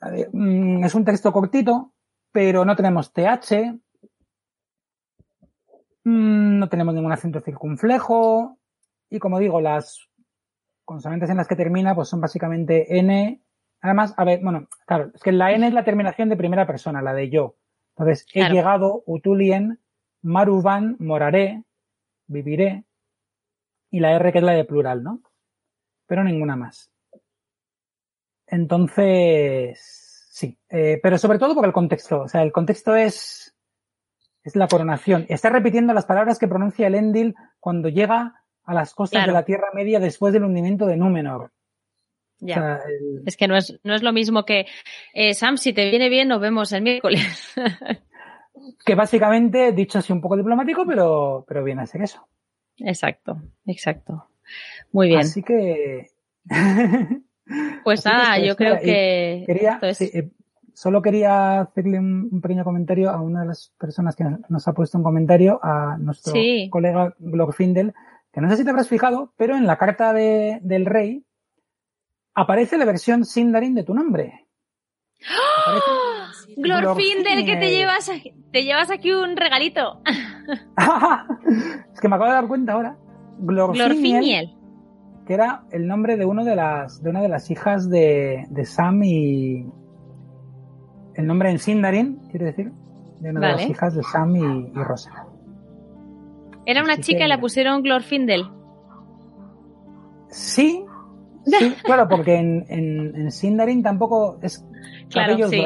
[0.00, 1.92] Ver, mm, es un texto cortito,
[2.32, 3.78] pero no tenemos TH.
[6.04, 8.58] Mm, No tenemos ningún acento circunflejo.
[9.08, 10.08] Y como digo, las
[10.84, 13.40] consonantes en las que termina, pues son básicamente N.
[13.80, 17.00] Además, a ver, bueno, claro, es que la N es la terminación de primera persona,
[17.00, 17.56] la de yo.
[18.00, 18.54] Entonces, he Claro.
[18.54, 19.78] llegado, utulien,
[20.22, 21.64] maruvan, moraré,
[22.26, 22.84] viviré.
[23.90, 25.20] Y la R que es la de plural, ¿no?
[26.06, 26.90] Pero ninguna más.
[28.46, 30.58] Entonces, sí.
[30.68, 32.22] Eh, pero sobre todo por el contexto.
[32.22, 33.54] O sea, el contexto es,
[34.42, 35.26] es la coronación.
[35.28, 39.32] Está repitiendo las palabras que pronuncia el Endil cuando llega a las costas Claro.
[39.32, 41.52] de la Tierra Media después del hundimiento de Númenor.
[42.40, 42.54] Ya.
[42.54, 44.66] O sea, el- Es que no es, no es lo mismo que,
[45.14, 47.54] eh, Sam, si te viene bien, nos vemos el miércoles.
[48.86, 52.26] que básicamente, dicho así un poco diplomático, pero, pero viene a ser eso.
[52.78, 54.26] exacto, exacto.
[54.92, 55.20] Muy bien.
[55.20, 56.06] Así que.
[57.84, 60.30] pues así nada, yo creo que Quería, esto es- sí, eh,
[60.74, 64.72] solo quería hacerle un, un pequeño comentario a una de las personas que nos ha
[64.72, 66.68] puesto un comentario, a nuestro Sí.
[66.70, 67.92] colega Glorfindel,
[68.32, 71.24] que no sé si te habrás fijado, pero en la carta de- del rey
[72.34, 74.46] aparece la versión Sindarin de tu nombre.
[75.66, 77.70] Aparece- Glorfindel, que te Glorfindel.
[77.70, 78.10] llevas,
[78.52, 80.00] te llevas aquí un regalito.
[81.92, 82.96] es que me acabo de dar cuenta ahora.
[83.38, 84.54] Glorfiniel.
[85.26, 88.64] que era el nombre de uno de las de una de las hijas de, de
[88.66, 89.64] Sam y
[91.14, 92.72] el nombre en Sindarin, quiero decir,
[93.20, 94.40] de una de las hijas de Sam y,
[94.78, 95.26] y Rosa.
[96.66, 98.44] Era una Así chica que- y la pusieron Glorfindel.
[100.28, 100.84] Sí,
[101.46, 104.64] sí, claro, porque en, en, en Sindarin tampoco es
[105.10, 105.64] Claro, sí,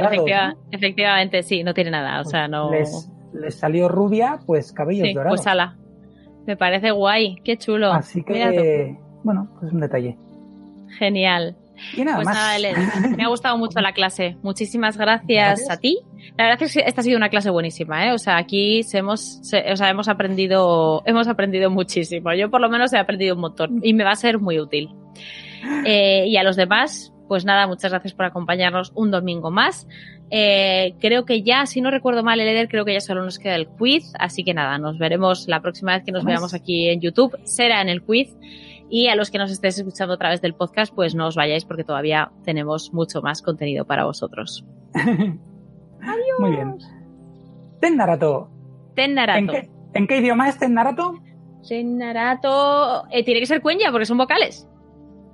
[0.70, 2.70] efectivamente, sí, no tiene nada, o sea, no...
[2.70, 5.38] les, les salió rubia, pues cabellos Sí, dorados.
[5.38, 5.76] pues ala.
[6.46, 7.92] Me parece guay, qué chulo.
[7.92, 10.16] Así que, bueno, pues un detalle.
[10.98, 11.56] Genial.
[11.96, 12.36] Y nada pues más.
[12.36, 14.36] nada, me ha gustado mucho la clase.
[14.42, 15.70] Muchísimas gracias, Gracias.
[15.70, 15.98] a ti.
[16.36, 18.12] La verdad es que esta ha sido una clase buenísima, ¿eh?
[18.12, 22.32] O sea, aquí se hemos, se- o sea, hemos aprendido, hemos aprendido muchísimo.
[22.34, 24.90] Yo por lo menos he aprendido un montón y me va a ser muy útil.
[25.86, 29.86] Eh, y a los demás, pues nada, muchas gracias por acompañarnos un domingo más.
[30.31, 33.55] Eh, creo que ya, si no recuerdo mal, Eleder, creo que ya solo nos queda
[33.57, 34.12] el quiz.
[34.18, 37.39] Así que nada, nos veremos la próxima vez que nos veamos aquí en YouTube.
[37.44, 38.34] Será en el quiz.
[38.91, 41.65] Y a los que nos estéis escuchando a través del podcast, pues no os vayáis
[41.65, 44.65] porque todavía tenemos mucho más contenido para vosotros.
[46.39, 46.76] Muy bien.
[47.81, 48.51] Ten Narato.
[48.94, 49.52] Ten ¿En Narato.
[49.52, 51.15] qué, ¿En qué idioma es Ten Narato?
[51.67, 53.05] Ten Narato.
[53.10, 54.68] eh, tiene que ser cuenya porque son vocales.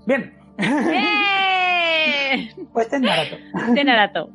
[0.07, 0.35] Bien.
[0.59, 2.51] ¡Eh!
[2.73, 3.03] Pues Ten
[3.87, 4.31] Narato.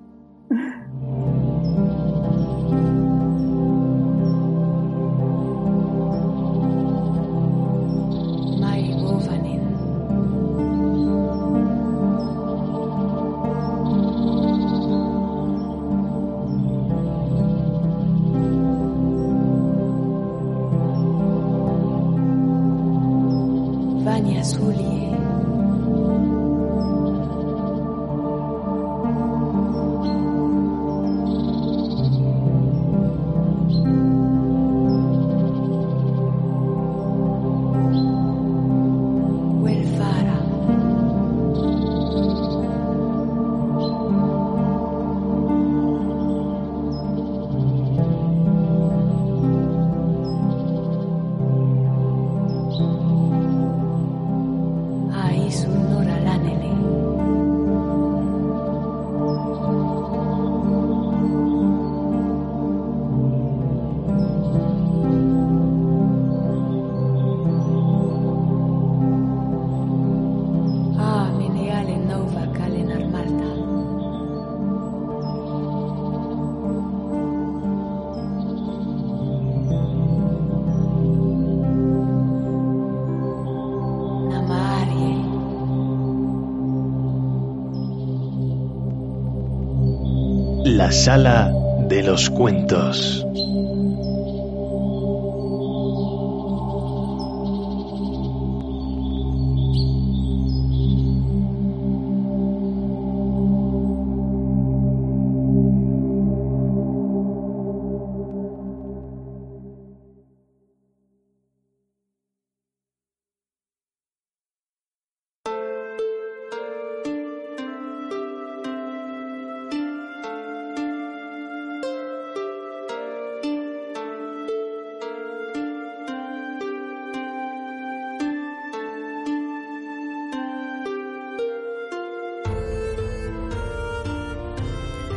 [90.85, 91.51] La sala
[91.89, 93.25] de los cuentos.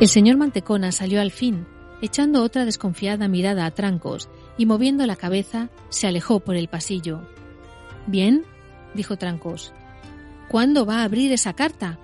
[0.00, 1.66] El señor Mantecona salió al fin,
[2.02, 7.28] echando otra desconfiada mirada a Trancos y moviendo la cabeza, se alejó por el pasillo.
[8.06, 8.44] Bien,
[8.94, 9.72] dijo Trancos.
[10.48, 11.98] ¿Cuándo va a abrir esa carta?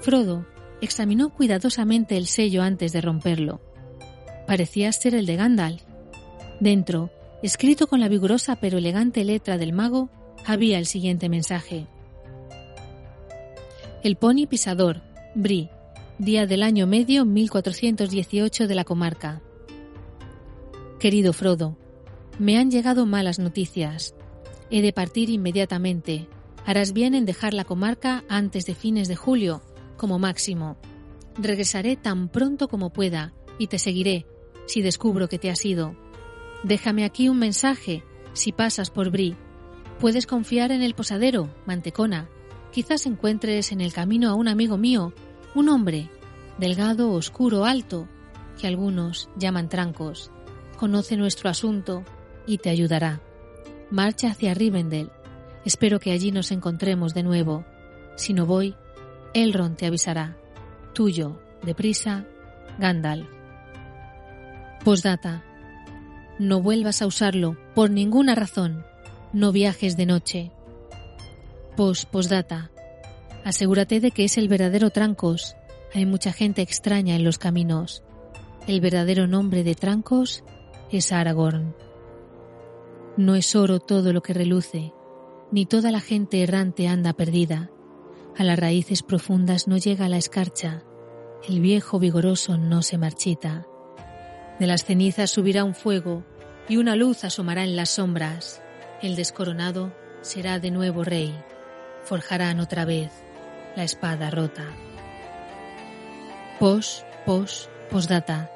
[0.00, 0.46] Frodo
[0.80, 3.60] examinó cuidadosamente el sello antes de romperlo.
[4.46, 5.82] Parecía ser el de Gandalf.
[6.60, 7.10] Dentro,
[7.42, 10.08] escrito con la vigorosa pero elegante letra del mago,
[10.46, 11.86] había el siguiente mensaje.
[14.02, 15.02] El pony pisador,
[15.34, 15.68] Bri,
[16.20, 19.40] día del año medio 1418 de la comarca.
[20.98, 21.78] Querido Frodo,
[22.38, 24.14] me han llegado malas noticias.
[24.70, 26.28] He de partir inmediatamente.
[26.66, 29.62] Harás bien en dejar la comarca antes de fines de julio,
[29.96, 30.76] como máximo.
[31.38, 34.26] Regresaré tan pronto como pueda y te seguiré
[34.66, 35.96] si descubro que te has ido.
[36.64, 39.38] Déjame aquí un mensaje si pasas por Brie.
[39.98, 42.28] Puedes confiar en el posadero, Mantecona.
[42.72, 45.14] Quizás encuentres en el camino a un amigo mío,
[45.54, 46.10] un hombre,
[46.58, 48.08] delgado, oscuro, alto,
[48.60, 50.30] que algunos llaman trancos.
[50.76, 52.04] Conoce nuestro asunto
[52.46, 53.20] y te ayudará.
[53.90, 55.10] Marcha hacia Rivendell.
[55.64, 57.64] Espero que allí nos encontremos de nuevo.
[58.16, 58.76] Si no voy,
[59.34, 60.36] Elrond te avisará.
[60.94, 62.24] Tuyo, deprisa,
[62.78, 63.28] Gandalf.
[64.84, 65.44] Postdata.
[66.38, 68.84] No vuelvas a usarlo, por ninguna razón.
[69.32, 70.52] No viajes de noche.
[71.76, 72.70] Post, postdata.
[73.44, 75.56] Asegúrate de que es el verdadero Trancos.
[75.94, 78.02] Hay mucha gente extraña en los caminos.
[78.66, 80.44] El verdadero nombre de Trancos
[80.90, 81.74] es Aragorn.
[83.16, 84.92] No es oro todo lo que reluce,
[85.50, 87.70] ni toda la gente errante anda perdida.
[88.36, 90.84] A las raíces profundas no llega la escarcha,
[91.48, 93.66] el viejo vigoroso no se marchita.
[94.58, 96.24] De las cenizas subirá un fuego
[96.68, 98.62] y una luz asomará en las sombras.
[99.02, 101.34] El descoronado será de nuevo rey.
[102.04, 103.10] Forjarán otra vez
[103.76, 104.64] la espada rota.
[106.58, 108.50] Pos, pos, posdata.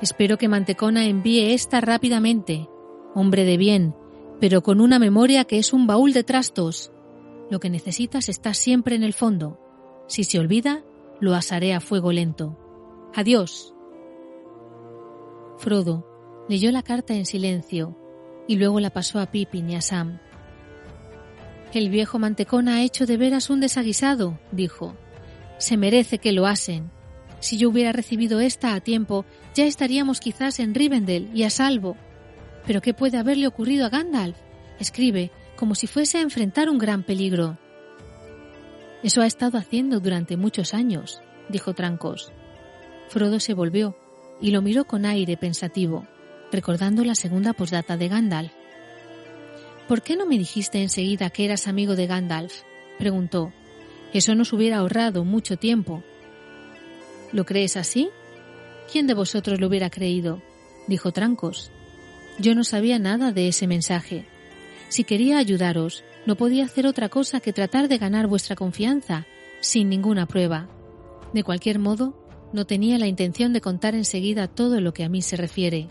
[0.00, 2.68] Espero que Mantecona envíe esta rápidamente.
[3.14, 3.94] Hombre de bien,
[4.40, 6.92] pero con una memoria que es un baúl de trastos.
[7.50, 9.58] Lo que necesitas está siempre en el fondo.
[10.06, 10.82] Si se olvida,
[11.20, 12.58] lo asaré a fuego lento.
[13.14, 13.74] Adiós.
[15.56, 16.06] Frodo
[16.48, 17.96] leyó la carta en silencio
[18.46, 20.20] y luego la pasó a Pippin y a Sam.
[21.74, 24.96] El viejo mantecón ha hecho de veras un desaguisado, dijo.
[25.58, 26.92] Se merece que lo asen.
[27.40, 29.24] Si yo hubiera recibido esta a tiempo,
[29.56, 31.96] ya estaríamos quizás en Rivendell y a salvo.
[32.64, 34.36] Pero ¿qué puede haberle ocurrido a Gandalf?
[34.78, 37.58] Escribe, como si fuese a enfrentar un gran peligro.
[39.02, 42.32] Eso ha estado haciendo durante muchos años, dijo Trancos.
[43.08, 43.96] Frodo se volvió
[44.40, 46.06] y lo miró con aire pensativo,
[46.52, 48.52] recordando la segunda posdata de Gandalf.
[49.88, 52.62] ¿Por qué no me dijiste enseguida que eras amigo de Gandalf?
[52.98, 53.52] preguntó.
[54.14, 56.02] Eso nos hubiera ahorrado mucho tiempo.
[57.32, 58.08] ¿Lo crees así?
[58.90, 60.40] ¿Quién de vosotros lo hubiera creído?
[60.86, 61.70] dijo Trancos.
[62.38, 64.26] Yo no sabía nada de ese mensaje.
[64.88, 69.26] Si quería ayudaros, no podía hacer otra cosa que tratar de ganar vuestra confianza,
[69.60, 70.68] sin ninguna prueba.
[71.32, 72.16] De cualquier modo,
[72.52, 75.88] no tenía la intención de contar enseguida todo lo que a mí se refiere.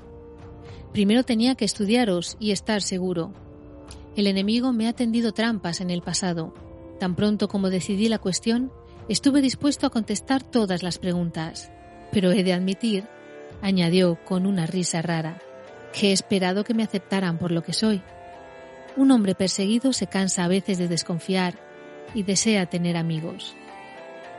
[0.93, 3.33] Primero tenía que estudiaros y estar seguro.
[4.16, 6.53] El enemigo me ha tendido trampas en el pasado.
[7.00, 8.72] Tan pronto como decidí la cuestión,
[9.09, 11.72] estuve dispuesto a contestar todas las preguntas.
[12.11, 13.06] Pero he de admitir,
[13.61, 15.40] añadió con una risa rara,
[15.93, 18.03] que he esperado que me aceptaran por lo que soy.
[18.95, 21.56] Un hombre perseguido se cansa a veces de desconfiar
[22.14, 23.56] y desea tener amigos.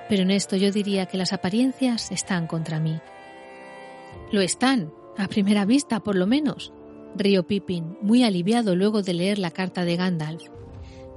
[0.09, 3.01] Pero en esto yo diría que las apariencias están contra mí.
[4.31, 6.73] Lo están, a primera vista por lo menos,
[7.15, 10.43] rió Pippin, muy aliviado luego de leer la carta de Gandalf.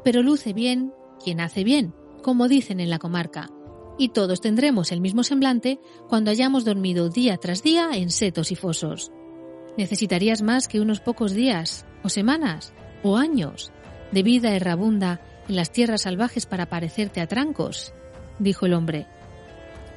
[0.04, 0.94] Pero luce bien
[1.24, 3.50] quien hace bien, como dicen en la comarca,
[3.98, 8.56] y todos tendremos el mismo semblante cuando hayamos dormido día tras día en setos y
[8.56, 9.12] fosos.
[9.78, 13.72] Necesitarías más que unos pocos días, o semanas, o años
[14.12, 17.94] de vida errabunda en las tierras salvajes para parecerte a trancos,
[18.40, 19.08] dijo el hombre.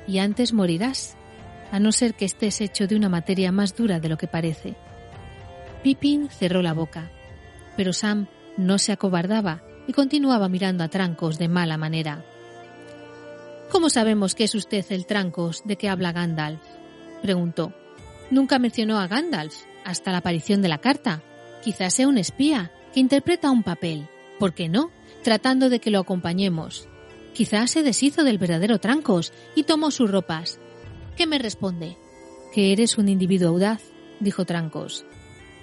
[0.07, 1.17] Y antes morirás,
[1.71, 4.77] a no ser que estés hecho de una materia más dura de lo que parece.
[5.83, 7.11] Pippin cerró la boca,
[7.77, 8.27] pero Sam
[8.57, 12.25] no se acobardaba y continuaba mirando a Trancos de mala manera.
[13.71, 16.61] ¿Cómo sabemos que es usted el Trancos de que habla Gandalf?
[17.23, 17.73] preguntó.
[18.31, 21.23] Nunca mencionó a Gandalf hasta la aparición de la carta.
[21.63, 24.91] Quizás sea un espía que interpreta un papel, ¿por qué no?,
[25.23, 26.89] tratando de que lo acompañemos.
[27.33, 30.59] Quizás se deshizo del verdadero Trancos y tomó sus ropas.
[31.17, 31.97] ¿Qué me responde?
[32.53, 33.83] Que eres un individuo audaz,
[34.19, 35.05] dijo Trancos.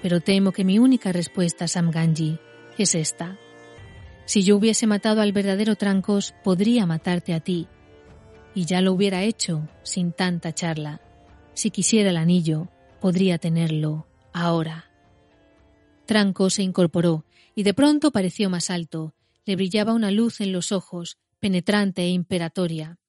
[0.01, 2.39] Pero temo que mi única respuesta, Sam Ganji,
[2.77, 3.37] es esta.
[4.25, 7.67] Si yo hubiese matado al verdadero Trancos, podría matarte a ti.
[8.53, 11.01] Y ya lo hubiera hecho, sin tanta charla.
[11.53, 12.69] Si quisiera el anillo,
[12.99, 14.91] podría tenerlo ahora.
[16.05, 19.15] Tranco se incorporó y de pronto pareció más alto.
[19.45, 22.99] Le brillaba una luz en los ojos, penetrante e imperatoria.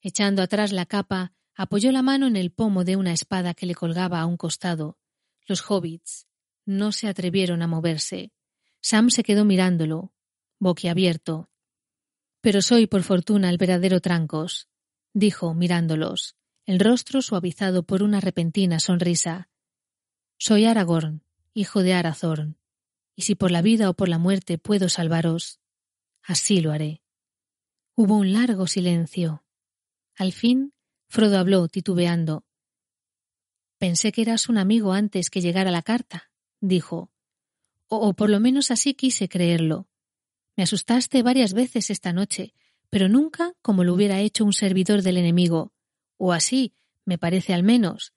[0.00, 3.74] Echando atrás la capa, apoyó la mano en el pomo de una espada que le
[3.74, 4.98] colgaba a un costado.
[5.46, 6.27] Los hobbits
[6.68, 8.30] no se atrevieron a moverse.
[8.82, 10.12] Sam se quedó mirándolo,
[10.60, 11.50] boquiabierto.
[12.42, 14.68] Pero soy, por fortuna, el verdadero Trancos,
[15.14, 19.48] dijo, mirándolos, el rostro suavizado por una repentina sonrisa.
[20.38, 21.24] Soy Aragorn,
[21.54, 22.58] hijo de Arathorn,
[23.16, 25.60] y si por la vida o por la muerte puedo salvaros,
[26.22, 27.02] Así lo haré.
[27.94, 29.46] Hubo un largo silencio.
[30.14, 30.74] Al fin,
[31.08, 32.44] Frodo habló, titubeando.
[33.78, 36.30] Pensé que eras un amigo antes que llegara la carta,
[36.60, 37.10] dijo.
[37.88, 39.88] O, por lo menos así quise creerlo.
[40.56, 42.52] Me asustaste varias veces esta noche,
[42.90, 45.72] pero nunca como lo hubiera hecho un servidor del enemigo,
[46.16, 48.12] o así, me parece al menos.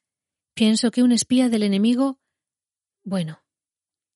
[0.54, 2.20] Pienso que un espía del enemigo.
[3.04, 3.44] Bueno,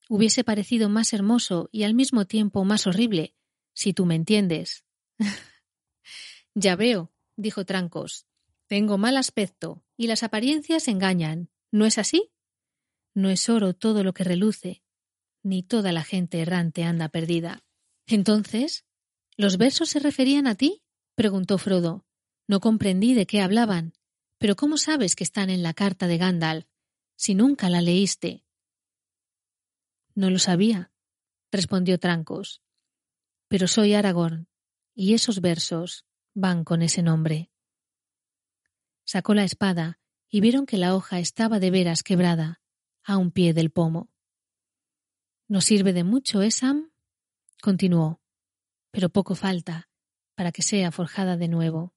[0.10, 3.36] hubiese parecido más hermoso y al mismo tiempo más horrible,
[3.74, 4.84] si tú me entiendes.
[6.56, 8.26] ya veo, dijo Trancos.
[8.68, 11.50] Tengo mal aspecto, y las apariencias engañan.
[11.72, 12.32] ¿No es así?
[13.16, 14.84] No es oro todo lo que reluce,
[15.42, 17.64] ni toda la gente errante anda perdida.
[18.06, 18.86] Entonces,
[19.38, 20.84] ¿los versos se referían a ti?
[21.16, 22.06] preguntó Frodo.
[22.48, 23.94] No comprendí de qué hablaban.
[24.38, 26.68] Pero ¿cómo sabes que están en la carta de Gandalf,
[27.16, 28.46] si nunca la leíste?
[30.14, 30.92] No lo sabía,
[31.52, 32.62] respondió Trancos.
[33.48, 34.48] Pero soy Aragorn,
[34.94, 37.50] y esos versos van con ese nombre.
[39.06, 42.62] Sacó la espada y vieron que la hoja estaba de veras quebrada,
[43.06, 44.10] a un pie del pomo.
[45.48, 46.92] ¿No sirve de mucho, eh, Sam?
[47.62, 48.22] continuó,
[48.92, 49.90] pero poco falta
[50.36, 51.96] para que sea forjada de nuevo.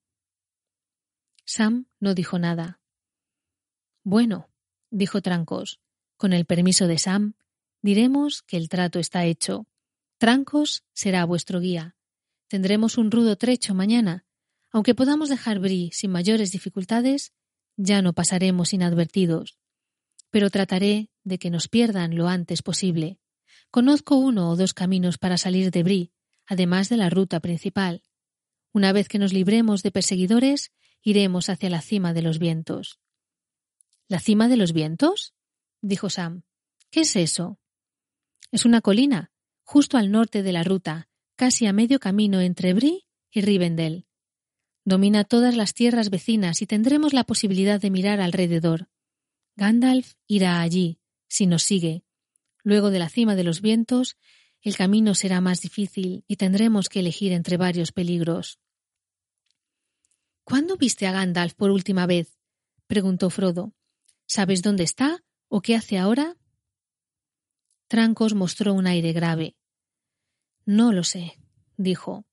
[1.45, 2.81] Sam no dijo nada.
[4.05, 4.51] Bueno,
[4.91, 5.81] dijo Trancos,
[6.17, 7.35] con el permiso de Sam,
[7.83, 9.67] diremos que el trato está hecho.
[10.19, 11.97] Trancos será vuestro guía.
[12.49, 14.25] Tendremos un rudo trecho mañana.
[14.71, 17.33] Aunque podamos dejar Bri sin mayores dificultades,
[17.77, 19.58] ya no pasaremos inadvertidos.
[20.31, 23.19] Pero trataré de que nos pierdan lo antes posible.
[23.71, 26.13] Conozco uno o dos caminos para salir de Bri,
[26.47, 28.03] además de la ruta principal.
[28.73, 33.01] Una vez que nos libremos de perseguidores, iremos hacia la cima de los vientos.
[34.09, 35.35] ¿La cima de los vientos?
[35.81, 36.43] dijo Sam.
[36.91, 37.59] ¿Qué es eso?
[38.51, 39.31] Es una colina,
[39.63, 44.07] justo al norte de la ruta, casi a medio camino entre Bri y Rivendell.
[44.85, 48.89] Domina todas las tierras vecinas y tendremos la posibilidad de mirar alrededor.
[49.59, 52.05] Gandalf irá allí, si nos sigue.
[52.63, 54.17] Luego de la cima de los vientos,
[54.63, 58.61] el camino será más difícil y tendremos que elegir entre varios peligros.
[60.45, 62.39] ¿Cuándo viste a Gandalf por última vez?
[62.87, 63.75] preguntó Frodo.
[64.27, 66.37] ¿Sabes dónde está o qué hace ahora?
[67.89, 69.57] Trancos mostró un aire grave.
[70.67, 71.37] No lo sé,
[71.77, 72.27] dijo.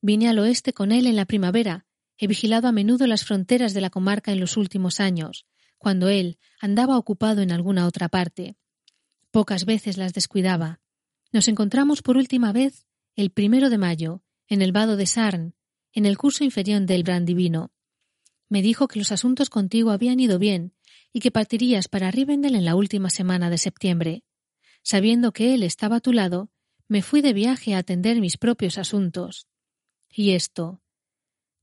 [0.00, 1.86] Vine al oeste con él en la primavera.
[2.18, 5.44] He vigilado a menudo las fronteras de la comarca en los últimos años,
[5.82, 8.54] cuando él andaba ocupado en alguna otra parte.
[9.32, 10.80] Pocas veces las descuidaba.
[11.32, 12.86] Nos encontramos por última vez
[13.16, 15.56] el primero de mayo, en el vado de Sarn,
[15.92, 17.72] en el curso inferior del Brandivino.
[18.48, 20.72] Me dijo que los asuntos contigo habían ido bien
[21.12, 24.22] y que partirías para Rivendell en la última semana de septiembre.
[24.84, 26.48] Sabiendo que él estaba a tu lado,
[26.86, 29.48] me fui de viaje a atender mis propios asuntos.
[30.08, 30.80] Y esto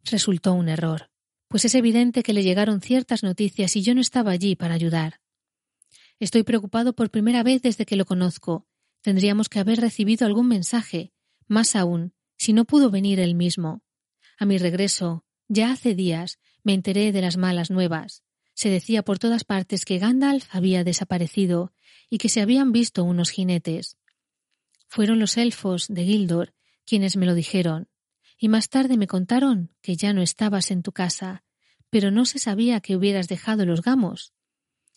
[0.03, 1.09] resultó un error,
[1.50, 5.19] pues es evidente que le llegaron ciertas noticias y yo no estaba allí para ayudar.
[6.19, 8.68] Estoy preocupado por primera vez desde que lo conozco.
[9.02, 11.11] Tendríamos que haber recibido algún mensaje,
[11.48, 13.82] más aún, si no pudo venir él mismo.
[14.38, 18.24] A mi regreso, ya hace días, me enteré de las malas nuevas.
[18.53, 21.74] Se decía por todas partes que Gandalf había desaparecido
[22.10, 23.98] y que se habían visto unos jinetes.
[24.88, 26.53] Fueron los elfos de Gildor
[26.86, 27.88] quienes me lo dijeron,
[28.40, 31.43] y más tarde me contaron que ya no estabas en tu casa,
[31.92, 34.34] pero no se sabía que hubieras dejado los gamos.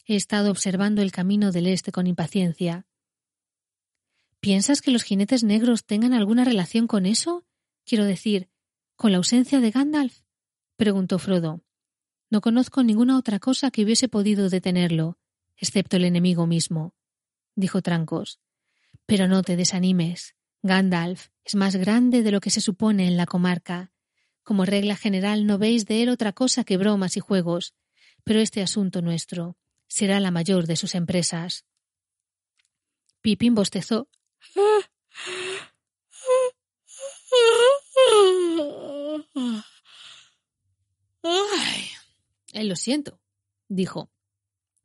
[0.06, 2.86] He estado observando el camino del este con impaciencia.
[4.40, 7.44] ¿Piensas que los jinetes negros tengan alguna relación con eso?
[7.84, 8.48] Quiero decir,
[9.02, 10.20] ¿Con la ausencia de Gandalf?
[10.76, 11.64] preguntó Frodo.
[12.30, 15.18] No conozco ninguna otra cosa que hubiese podido detenerlo,
[15.56, 16.94] excepto el enemigo mismo,
[17.56, 18.38] dijo Trancos.
[19.04, 20.36] Pero no te desanimes.
[20.62, 23.92] Gandalf es más grande de lo que se supone en la comarca.
[24.44, 27.74] Como regla general no veis de él otra cosa que bromas y juegos,
[28.24, 29.56] pero este asunto nuestro
[29.88, 31.64] será la mayor de sus empresas.
[33.20, 34.08] Pipín bostezó.
[41.22, 41.84] Ay,
[42.52, 43.20] eh, lo siento,
[43.68, 44.10] dijo,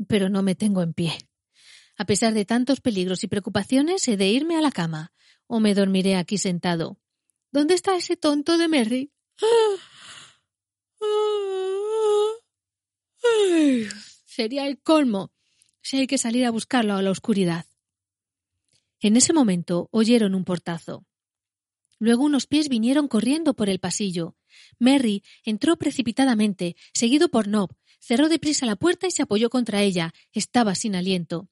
[0.07, 1.17] pero no me tengo en pie.
[1.97, 5.13] A pesar de tantos peligros y preocupaciones, he de irme a la cama,
[5.47, 6.97] o me dormiré aquí sentado.
[7.51, 9.11] ¿Dónde está ese tonto de Merry?
[14.25, 15.31] sería el colmo
[15.81, 17.65] si hay que salir a buscarlo a la oscuridad.
[18.99, 21.05] En ese momento oyeron un portazo.
[21.97, 24.35] Luego unos pies vinieron corriendo por el pasillo.
[24.77, 30.13] Merry entró precipitadamente, seguido por Nob, cerró deprisa la puerta y se apoyó contra ella.
[30.31, 31.49] Estaba sin aliento.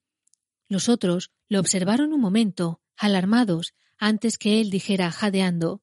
[0.67, 5.82] Los otros lo observaron un momento, alarmados, antes que él dijera jadeando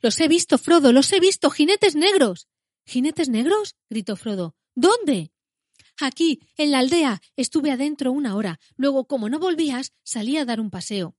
[0.00, 2.48] Los he visto, Frodo, los he visto, jinetes negros.
[2.86, 3.76] ¿Jinetes negros?
[3.88, 4.56] gritó Frodo.
[4.74, 5.32] ¿Dónde?
[6.00, 7.20] Aquí, en la aldea.
[7.36, 8.58] Estuve adentro una hora.
[8.76, 11.16] Luego, como no volvías, salí a dar un paseo.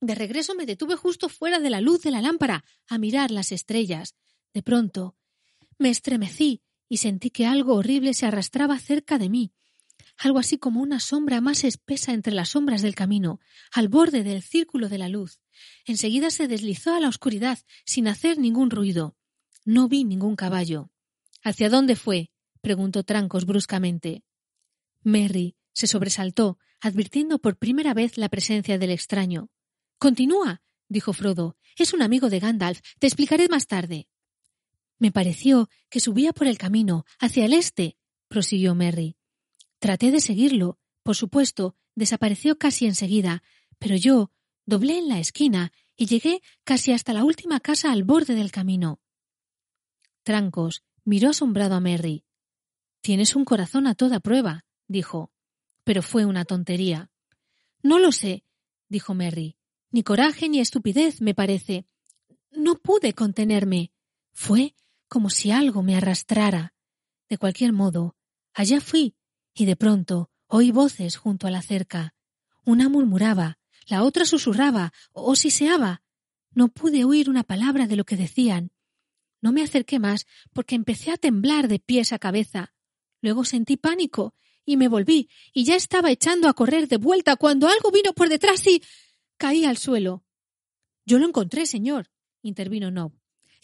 [0.00, 3.50] De regreso me detuve justo fuera de la luz de la lámpara, a mirar las
[3.52, 4.14] estrellas.
[4.52, 5.16] De pronto
[5.78, 9.52] me estremecí y sentí que algo horrible se arrastraba cerca de mí,
[10.18, 13.40] algo así como una sombra más espesa entre las sombras del camino,
[13.72, 15.40] al borde del círculo de la luz.
[15.84, 19.16] Enseguida se deslizó a la oscuridad, sin hacer ningún ruido.
[19.64, 20.90] No vi ningún caballo.
[21.42, 22.30] ¿Hacia dónde fue?
[22.60, 24.24] preguntó Trancos bruscamente.
[25.02, 29.50] Merry se sobresaltó, advirtiendo por primera vez la presencia del extraño.
[29.98, 31.56] Continúa, dijo Frodo.
[31.76, 32.80] Es un amigo de Gandalf.
[32.98, 34.08] Te explicaré más tarde.
[34.98, 39.16] Me pareció que subía por el camino, hacia el este, prosiguió Merry.
[39.78, 40.78] Traté de seguirlo.
[41.02, 43.42] Por supuesto, desapareció casi enseguida,
[43.78, 44.30] pero yo
[44.64, 49.00] doblé en la esquina y llegué casi hasta la última casa al borde del camino.
[50.22, 52.24] Trancos miró asombrado a Merry.
[53.00, 55.32] Tienes un corazón a toda prueba, dijo.
[55.84, 57.10] Pero fue una tontería.
[57.82, 58.42] No lo sé,
[58.88, 59.56] dijo Merry.
[59.92, 61.86] Ni coraje ni estupidez, me parece.
[62.50, 63.92] No pude contenerme.
[64.32, 64.74] Fue
[65.08, 66.74] como si algo me arrastrara.
[67.28, 68.16] De cualquier modo,
[68.52, 69.15] allá fui,
[69.56, 72.14] y de pronto oí voces junto a la cerca.
[72.64, 76.02] Una murmuraba, la otra susurraba o siseaba.
[76.52, 78.70] No pude oír una palabra de lo que decían.
[79.40, 82.74] No me acerqué más porque empecé a temblar de pies a cabeza.
[83.20, 87.68] Luego sentí pánico y me volví y ya estaba echando a correr de vuelta cuando
[87.68, 88.82] algo vino por detrás y
[89.38, 90.24] caí al suelo.
[91.06, 92.10] Yo lo encontré, señor,
[92.42, 93.12] intervino Nob.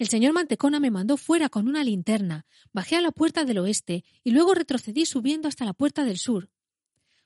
[0.02, 4.02] El señor Mantecona me mandó fuera con una linterna, bajé a la puerta del oeste
[4.24, 6.50] y luego retrocedí subiendo hasta la puerta del sur.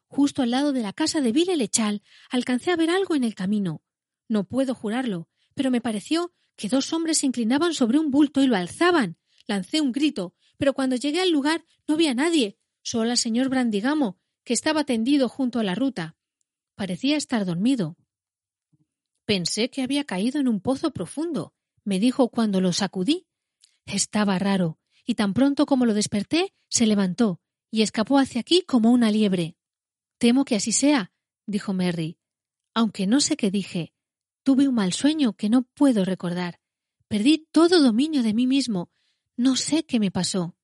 [0.09, 3.35] Justo al lado de la casa de Vile Lechal alcancé a ver algo en el
[3.35, 3.81] camino.
[4.29, 8.47] No puedo jurarlo, pero me pareció que dos hombres se inclinaban sobre un bulto y
[8.47, 9.17] lo alzaban.
[9.47, 13.49] Lancé un grito, pero cuando llegué al lugar no vi a nadie, solo al señor
[13.49, 16.15] Brandigamo, que estaba tendido junto a la ruta.
[16.75, 17.97] Parecía estar dormido.
[19.25, 21.55] Pensé que había caído en un pozo profundo,
[21.87, 23.27] me dijo cuando lo sacudí.
[23.87, 27.41] Estaba raro, y tan pronto como lo desperté, se levantó
[27.71, 29.57] y escapó hacia aquí como una liebre.
[30.19, 31.13] Temo que así sea,
[31.47, 32.19] dijo Merry.
[32.75, 33.93] Aunque no sé qué dije.
[34.43, 36.61] Tuve un mal sueño que no puedo recordar.
[37.09, 38.91] Perdí todo dominio de mí mismo.
[39.37, 40.57] No sé qué me pasó.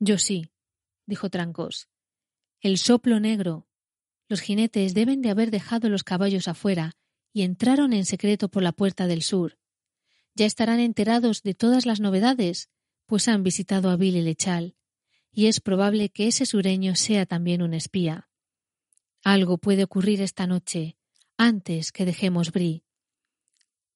[0.00, 0.50] Yo sí,
[1.06, 1.88] dijo Trancos.
[2.60, 3.68] El soplo negro.
[4.28, 6.96] Los jinetes deben de haber dejado los caballos afuera
[7.32, 9.58] y entraron en secreto por la puerta del sur.
[10.38, 12.70] Ya estarán enterados de todas las novedades,
[13.06, 14.76] pues han visitado a Billy Lechal,
[15.32, 18.30] y es probable que ese sureño sea también un espía.
[19.24, 20.96] Algo puede ocurrir esta noche,
[21.36, 22.84] antes que dejemos Brie.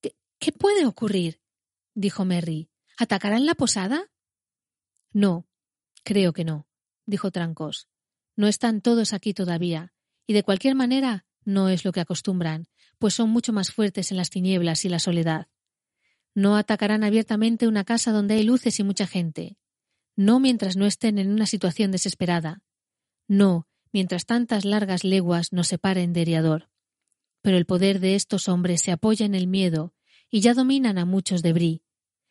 [0.01, 1.39] ¿Qué, ¿Qué, puede ocurrir?
[1.93, 2.69] dijo Merry.
[2.97, 4.11] ¿Atacarán la posada?
[5.13, 5.47] No,
[6.03, 6.67] creo que no,
[7.05, 7.87] dijo Trancos.
[8.35, 9.93] No están todos aquí todavía,
[10.27, 12.67] y de cualquier manera no es lo que acostumbran,
[12.99, 15.47] pues son mucho más fuertes en las tinieblas y la soledad.
[16.35, 19.57] No atacarán abiertamente una casa donde hay luces y mucha gente.
[20.15, 22.61] No mientras no estén en una situación desesperada.
[23.27, 26.69] No mientras tantas largas leguas nos separen de Eriador.
[27.41, 29.93] Pero el poder de estos hombres se apoya en el miedo
[30.29, 31.83] y ya dominan a muchos de Brí.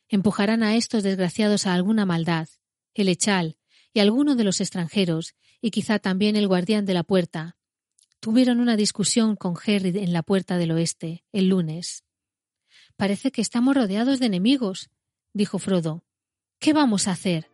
[0.09, 2.49] Empujarán a estos desgraciados a alguna maldad,
[2.95, 3.57] el echal
[3.95, 7.57] y alguno de los extranjeros, y quizá también el guardián de la puerta.
[8.19, 12.05] Tuvieron una discusión con Herrid en la puerta del oeste, el lunes.
[12.97, 14.91] Parece que estamos rodeados de enemigos,
[15.33, 16.05] dijo Frodo.
[16.59, 17.51] ¿Qué vamos a hacer?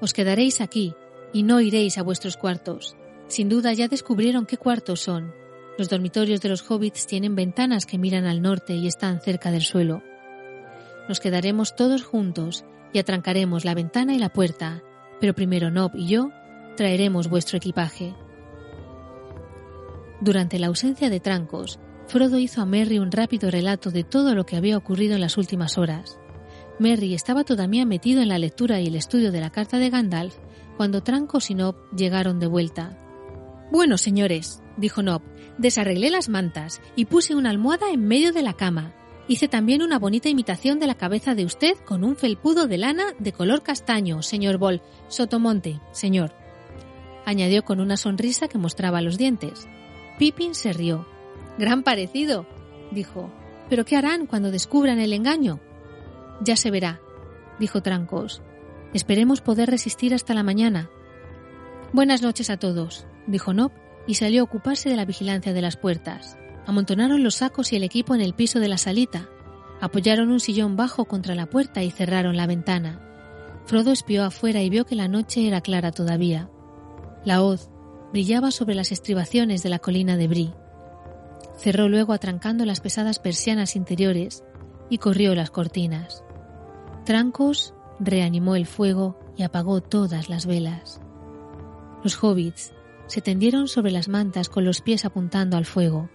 [0.00, 0.94] Os quedaréis aquí
[1.32, 2.96] y no iréis a vuestros cuartos.
[3.28, 5.32] Sin duda ya descubrieron qué cuartos son.
[5.78, 9.62] Los dormitorios de los hobbits tienen ventanas que miran al norte y están cerca del
[9.62, 10.02] suelo.
[11.08, 14.82] Nos quedaremos todos juntos y atrancaremos la ventana y la puerta,
[15.20, 16.30] pero primero Nob y yo
[16.76, 18.14] traeremos vuestro equipaje.
[20.20, 24.44] Durante la ausencia de trancos, Frodo hizo a Merry un rápido relato de todo lo
[24.44, 26.18] que había ocurrido en las últimas horas.
[26.78, 30.36] Merry estaba todavía metido en la lectura y el estudio de la carta de Gandalf
[30.76, 32.98] cuando Trancos y Nob llegaron de vuelta.
[33.70, 35.22] Bueno, señores, dijo Nob,
[35.58, 38.94] desarreglé las mantas y puse una almohada en medio de la cama.
[39.28, 43.04] Hice también una bonita imitación de la cabeza de usted con un felpudo de lana
[43.18, 46.34] de color castaño, señor Bol, Sotomonte, señor.
[47.24, 49.68] Añadió con una sonrisa que mostraba los dientes.
[50.18, 51.06] Pippin se rió.
[51.62, 52.44] Gran parecido,
[52.90, 53.30] dijo.
[53.70, 55.60] ¿Pero qué harán cuando descubran el engaño?
[56.40, 57.00] Ya se verá,
[57.60, 58.42] dijo Trancos.
[58.94, 60.90] Esperemos poder resistir hasta la mañana.
[61.92, 63.70] Buenas noches a todos, dijo Nob
[64.08, 66.36] y salió a ocuparse de la vigilancia de las puertas.
[66.66, 69.28] Amontonaron los sacos y el equipo en el piso de la salita.
[69.80, 73.00] Apoyaron un sillón bajo contra la puerta y cerraron la ventana.
[73.66, 76.50] Frodo espió afuera y vio que la noche era clara todavía.
[77.24, 77.70] La hoz
[78.10, 80.54] brillaba sobre las estribaciones de la colina de Bri.
[81.62, 84.42] Cerró luego atrancando las pesadas persianas interiores
[84.90, 86.24] y corrió las cortinas.
[87.04, 91.00] Trancos reanimó el fuego y apagó todas las velas.
[92.02, 92.72] Los hobbits
[93.06, 96.10] se tendieron sobre las mantas con los pies apuntando al fuego,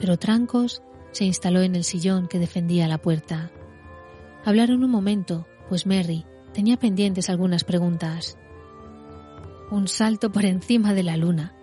[0.00, 3.52] pero Trancos se instaló en el sillón que defendía la puerta.
[4.44, 8.36] Hablaron un momento, pues Merry tenía pendientes algunas preguntas.
[9.70, 11.54] Un salto por encima de la luna,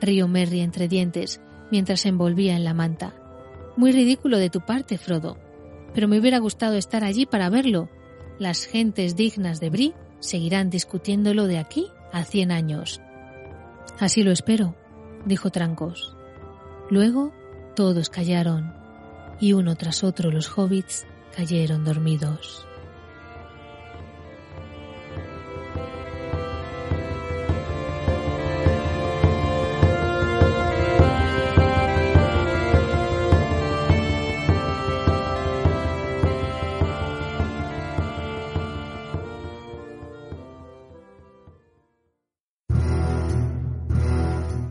[0.00, 3.14] rió Merry entre dientes mientras se envolvía en la manta.
[3.76, 5.38] Muy ridículo de tu parte, Frodo,
[5.94, 7.88] pero me hubiera gustado estar allí para verlo.
[8.38, 13.00] Las gentes dignas de Bri seguirán discutiéndolo de aquí a cien años.
[13.98, 14.74] Así lo espero,
[15.24, 16.16] dijo Trancos.
[16.90, 17.32] Luego
[17.74, 18.74] todos callaron,
[19.40, 22.65] y uno tras otro los hobbits cayeron dormidos.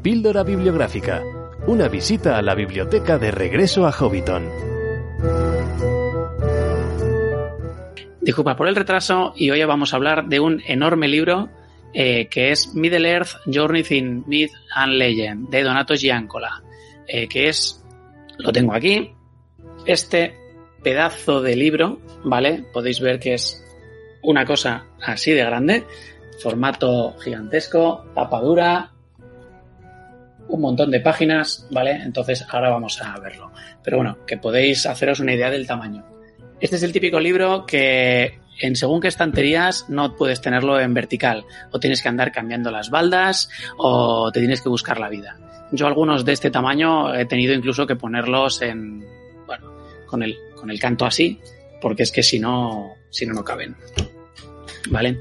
[0.05, 1.23] Píldora bibliográfica.
[1.65, 4.47] Una visita a la biblioteca de regreso a Hobbiton.
[8.21, 11.49] Disculpa por el retraso y hoy vamos a hablar de un enorme libro
[11.91, 16.61] eh, que es Middle Earth Journey in Myth and Legend de Donato Giancola,
[17.07, 17.83] eh, que es,
[18.37, 19.11] lo tengo aquí,
[19.87, 20.37] este
[20.83, 22.63] pedazo de libro, ¿vale?
[22.71, 23.59] Podéis ver que es
[24.21, 25.83] una cosa así de grande,
[26.43, 28.91] formato gigantesco, tapa dura,
[30.47, 31.91] un montón de páginas, ¿vale?
[31.91, 33.51] Entonces ahora vamos a verlo.
[33.83, 36.05] Pero bueno, que podéis haceros una idea del tamaño.
[36.59, 41.45] Este es el típico libro que en según qué estanterías no puedes tenerlo en vertical.
[41.71, 45.37] O tienes que andar cambiando las baldas o te tienes que buscar la vida.
[45.71, 49.03] Yo algunos de este tamaño he tenido incluso que ponerlos en,
[49.45, 49.73] bueno,
[50.05, 51.39] con el, con el canto así,
[51.81, 53.75] porque es que si no, si no, no caben.
[54.89, 55.19] ¿Vale?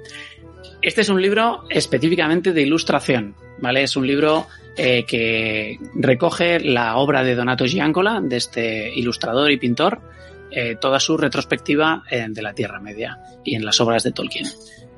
[0.85, 3.85] Este es un libro específicamente de ilustración, ¿vale?
[3.85, 9.57] Es un libro eh, que recoge la obra de Donato Giancola, de este ilustrador y
[9.57, 10.03] pintor,
[10.51, 14.47] eh, toda su retrospectiva de la Tierra Media y en las obras de Tolkien.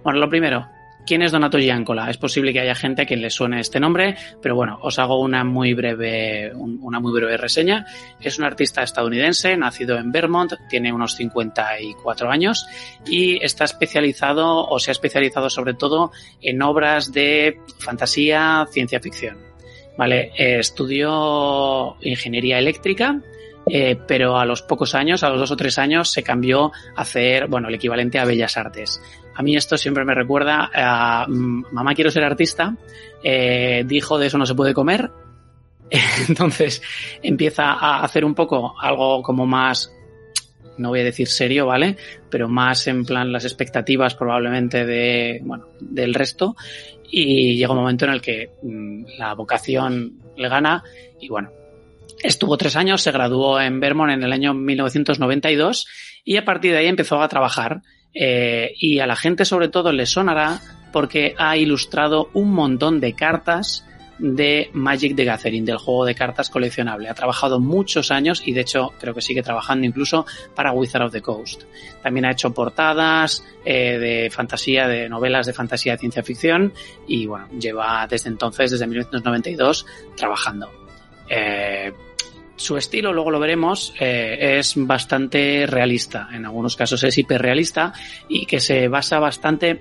[0.03, 0.67] Bueno, lo primero,
[1.07, 2.11] ¿quién es Donato Giancola?
[2.11, 5.21] Es posible que haya gente a quien le suene este nombre, pero bueno, os hago
[5.21, 7.87] una muy breve, una muy breve reseña.
[8.21, 12.67] Es un artista estadounidense, nacido en Vermont, tiene unos 54 años
[13.07, 16.11] y está especializado o se ha especializado sobre todo
[16.43, 19.39] en obras de fantasía, ciencia ficción.
[19.97, 23.23] Vale, estudió ingeniería eléctrica,
[23.69, 27.01] eh, pero a los pocos años, a los dos o tres años, se cambió a
[27.01, 29.01] hacer, bueno, el equivalente a Bellas Artes.
[29.37, 30.71] A mí esto siempre me recuerda
[31.29, 32.75] mm, mamá quiero ser artista,
[33.23, 35.11] eh, dijo de eso no se puede comer,
[36.29, 36.83] entonces
[37.23, 39.93] empieza a hacer un poco algo como más
[40.79, 41.97] no voy a decir serio, ¿vale?
[42.31, 46.55] Pero más en plan las expectativas probablemente de, bueno, del resto.
[47.11, 50.83] Y llega un momento en el que mm, la vocación le gana
[51.21, 51.51] y bueno,
[52.23, 55.87] estuvo tres años, se graduó en Vermont en el año 1992
[56.25, 57.83] y a partir de ahí empezó a trabajar
[58.15, 60.61] eh, y a la gente sobre todo le sonará
[60.93, 63.87] porque ha ilustrado un montón de cartas
[64.19, 67.09] de Magic the Gathering, del juego de cartas coleccionable.
[67.09, 71.13] Ha trabajado muchos años y de hecho creo que sigue trabajando incluso para Wizard of
[71.13, 71.65] the Coast.
[72.03, 76.73] También ha hecho portadas eh, de fantasía, de novelas de fantasía de ciencia ficción
[77.07, 79.87] y bueno, lleva desde entonces, desde 1992,
[80.17, 80.71] trabajando.
[81.29, 81.93] Eh,
[82.57, 86.29] su estilo, luego lo veremos, eh, es bastante realista.
[86.33, 87.93] En algunos casos es hiperrealista
[88.29, 89.81] y que se basa bastante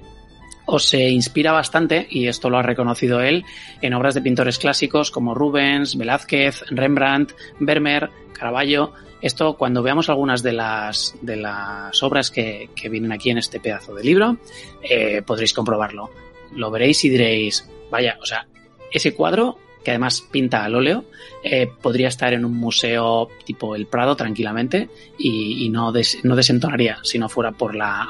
[0.65, 3.45] o se inspira bastante, y esto lo ha reconocido él,
[3.81, 8.93] en obras de pintores clásicos como Rubens, Velázquez, Rembrandt, Vermeer, Caravaggio.
[9.21, 13.59] Esto, cuando veamos algunas de las, de las obras que, que vienen aquí en este
[13.59, 14.37] pedazo de libro,
[14.81, 16.09] eh, podréis comprobarlo.
[16.55, 18.47] Lo veréis y diréis, vaya, o sea,
[18.91, 21.05] ese cuadro, que además pinta al óleo,
[21.43, 26.97] eh, podría estar en un museo tipo el Prado tranquilamente y, no, des, no desentonaría
[27.03, 28.07] si no fuera por la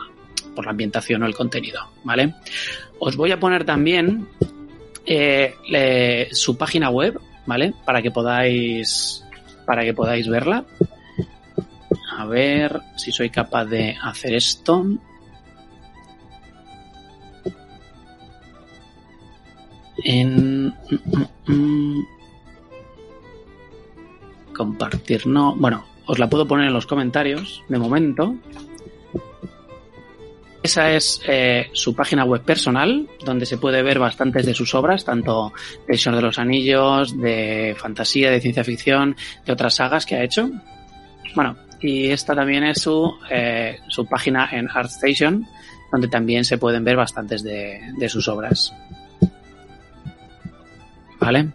[0.56, 2.36] por la ambientación o el contenido, ¿vale?
[2.98, 4.26] Os voy a poner también
[5.06, 7.74] eh, su página web, ¿vale?
[7.86, 9.22] Para que podáis
[9.66, 10.64] para que podáis verla.
[12.18, 14.86] A ver si soy capaz de hacer esto.
[20.04, 20.74] En
[24.56, 28.36] compartir no, bueno, os la puedo poner en los comentarios de momento.
[30.64, 35.06] Esa es eh, su página web personal, donde se puede ver bastantes de sus obras,
[35.06, 35.54] tanto
[35.88, 39.16] de Señor de los Anillos, de fantasía, de ciencia ficción,
[39.46, 40.50] de otras sagas que ha hecho.
[41.36, 45.46] Bueno, y esta también es su, eh, su página en ArtStation,
[45.92, 48.74] donde también se pueden ver bastantes de, de sus obras.
[51.26, 51.48] ¿Vale?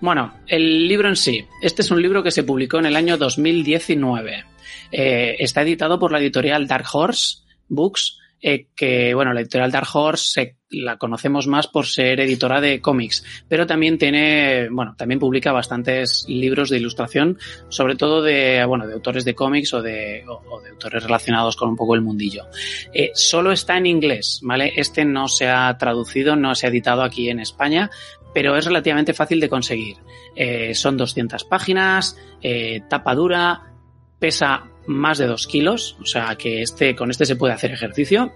[0.00, 1.44] Bueno, el libro en sí.
[1.60, 4.44] Este es un libro que se publicó en el año 2019.
[4.90, 9.88] Eh, está editado por la editorial Dark Horse Books, eh, que, bueno, la editorial Dark
[9.92, 15.18] Horse se, la conocemos más por ser editora de cómics, pero también tiene, bueno, también
[15.18, 20.24] publica bastantes libros de ilustración, sobre todo de, bueno, de autores de cómics o de,
[20.28, 22.46] o, o de autores relacionados con un poco el mundillo.
[22.92, 24.72] Eh, solo está en inglés, ¿vale?
[24.76, 27.90] Este no se ha traducido, no se ha editado aquí en España,
[28.32, 29.96] pero es relativamente fácil de conseguir.
[30.34, 33.72] Eh, son 200 páginas, eh, tapa dura,
[34.18, 38.32] pesa más de 2 kilos, o sea que este, con este se puede hacer ejercicio.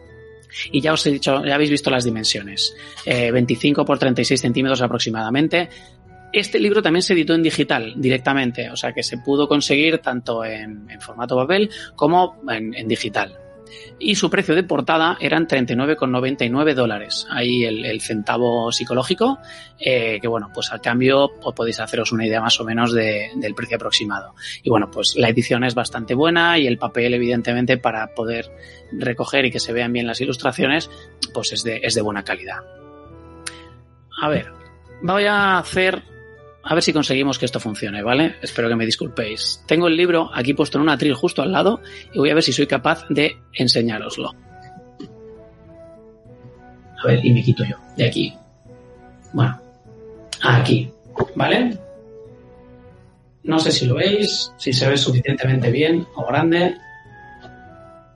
[0.70, 2.74] Y ya os he dicho, ya habéis visto las dimensiones.
[3.06, 5.70] Eh, 25 por 36 centímetros aproximadamente.
[6.30, 10.44] Este libro también se editó en digital directamente, o sea que se pudo conseguir tanto
[10.44, 13.41] en, formato papel como en digital
[13.98, 17.26] y su precio de portada eran 39,99 dólares.
[17.30, 19.38] Ahí el, centavo psicológico,
[19.78, 23.30] eh, que bueno, pues al cambio pues podéis haceros una idea más o menos de,
[23.36, 24.34] del precio aproximado.
[24.62, 28.50] Y bueno, pues la edición es bastante buena y el papel, evidentemente, para poder
[28.92, 30.90] recoger y que se vean bien las ilustraciones,
[31.32, 32.58] pues es de, es de buena calidad.
[34.20, 34.52] A ver,
[35.02, 36.11] voy a hacer
[36.64, 38.36] a ver si conseguimos que esto funcione, ¿vale?
[38.40, 39.62] Espero que me disculpéis.
[39.66, 41.80] Tengo el libro aquí puesto en un atril justo al lado
[42.12, 44.30] y voy a ver si soy capaz de enseñároslo.
[47.02, 48.34] A ver, y me quito yo de aquí.
[49.32, 49.60] Bueno,
[50.42, 50.92] aquí,
[51.34, 51.76] ¿vale?
[53.42, 56.76] No sé si lo veis, si se ve suficientemente bien o grande,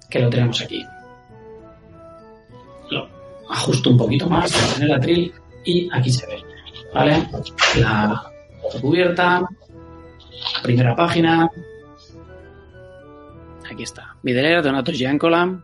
[0.08, 0.84] que lo tenemos aquí.
[2.90, 3.08] Lo
[3.50, 5.32] ajusto un poquito más en el atril
[5.64, 6.40] y aquí se ve,
[6.94, 7.28] ¿vale?
[7.80, 8.30] La,
[8.80, 9.48] cubierta,
[10.62, 11.50] primera página.
[13.70, 14.16] Aquí está.
[14.22, 15.62] Middle Donato Giancola.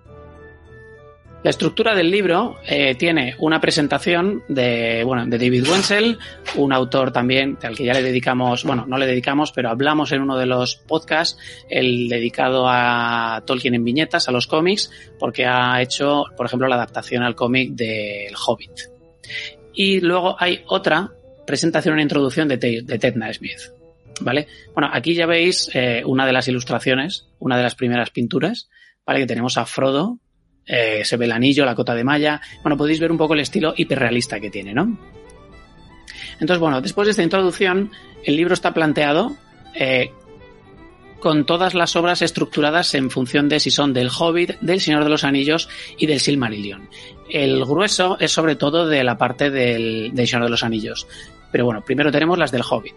[1.43, 6.17] La estructura del libro eh, tiene una presentación de, bueno, de David Wenzel,
[6.55, 10.23] un autor también al que ya le dedicamos, bueno, no le dedicamos, pero hablamos en
[10.23, 11.37] uno de los podcasts,
[11.69, 16.77] el dedicado a Tolkien en viñetas, a los cómics, porque ha hecho, por ejemplo, la
[16.77, 18.93] adaptación al cómic del Hobbit.
[19.75, 21.11] Y luego hay otra
[21.47, 23.61] presentación e introducción de, Te de Ted Naismith.
[24.21, 24.47] ¿Vale?
[24.75, 28.69] Bueno, aquí ya veis eh, una de las ilustraciones, una de las primeras pinturas,
[29.07, 29.21] ¿vale?
[29.21, 30.19] Que tenemos a Frodo,
[30.67, 32.41] eh, se ve el anillo, la cota de malla.
[32.63, 34.99] Bueno, podéis ver un poco el estilo hiperrealista que tiene, ¿no?
[36.35, 37.91] Entonces, bueno, después de esta introducción,
[38.25, 39.37] el libro está planteado
[39.75, 40.13] eh,
[41.23, 45.11] con todas las obras estructuradas en función de si son del Hobbit, del Señor de
[45.11, 46.89] los Anillos y del Silmarillion.
[47.31, 51.07] El grueso es sobre todo de la parte del, Señor de los Anillos.
[51.53, 52.97] Pero bueno, primero tenemos las del Hobbit.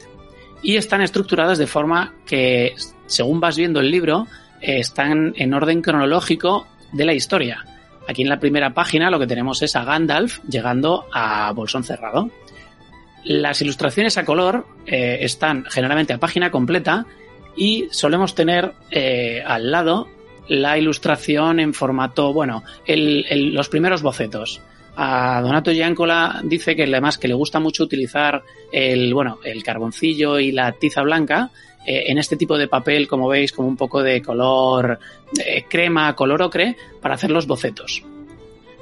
[0.64, 2.74] Y están estructuradas de forma que,
[3.06, 4.26] según vas viendo el libro,
[4.60, 7.64] eh, están en orden cronológico de la historia.
[8.08, 12.32] Aquí en la primera página lo que tenemos es a Gandalf llegando a Bolsón Cerrado.
[13.24, 17.06] Las ilustraciones a color eh, están generalmente a página completa
[17.56, 20.08] y solemos tener eh, al lado
[20.48, 24.62] la ilustración en formato, bueno, los primeros bocetos.
[24.98, 30.40] A Donato Giancola dice que además que le gusta mucho utilizar el, bueno, el carboncillo
[30.40, 31.52] y la tiza blanca
[31.86, 35.00] eh, en este tipo de papel, como veis, como un poco de color
[35.44, 38.04] eh, crema, color ocre, para hacer los bocetos.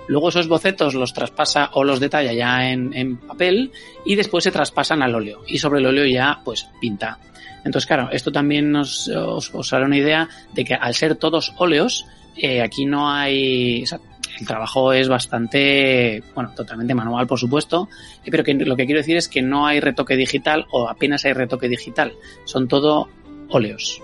[0.08, 3.72] Luego esos bocetos los traspasa o los detalla ya en, papel
[4.06, 5.44] y después se traspasan al óleo.
[5.48, 7.20] Y sobre el óleo ya pues pinta.
[7.66, 12.06] Entonces, claro, esto también nos, os, hará una idea de que al ser todos óleos,
[12.36, 13.84] eh, aquí no hay...
[13.84, 14.00] O sea,
[14.40, 17.88] el trabajo es bastante, bueno, totalmente manual, por supuesto,
[18.26, 21.34] pero que lo que quiero decir es que no hay retoque digital o apenas hay
[21.34, 22.14] retoque digital.
[22.46, 23.10] Son todo
[23.50, 24.02] óleos.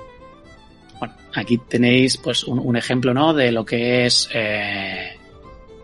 [0.99, 3.33] Bueno, aquí tenéis pues un, un ejemplo, ¿no?
[3.33, 5.17] De lo que es eh,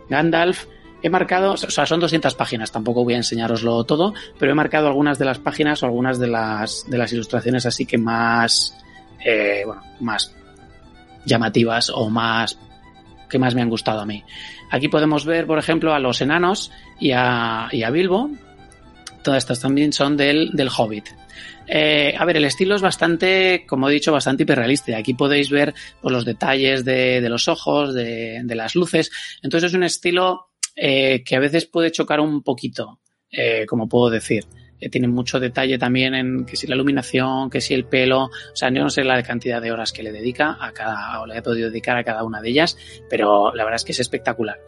[0.10, 0.66] Gandalf.
[1.06, 4.88] He marcado, o sea, son 200 páginas, tampoco voy a enseñaroslo todo, pero he marcado
[4.88, 8.75] algunas de las páginas o algunas de las, de las ilustraciones así que más,
[9.24, 10.34] eh, bueno, más
[11.24, 12.58] llamativas o más
[13.30, 14.24] que más me han gustado a mí.
[14.72, 18.32] Aquí podemos ver, por ejemplo, a los enanos y a, Bilbo.
[19.22, 21.09] Todas estas también son del, del Hobbit.
[21.67, 24.98] Eh, a ver, el estilo es bastante, como he dicho, bastante hiperrealista.
[24.98, 29.11] Aquí podéis ver pues, los detalles de, los ojos, de, las luces.
[29.43, 33.00] Entonces es un estilo eh, que a veces puede chocar un poquito,
[33.32, 34.45] eh, como puedo decir.
[34.80, 38.56] eh, tienen mucho detalle también en que si la iluminación, que si el pelo, o
[38.56, 41.38] sea, yo no sé la cantidad de horas que le dedica a cada, o le
[41.38, 42.78] he podido dedicar a cada una de ellas,
[43.10, 44.60] pero la verdad es que es espectacular.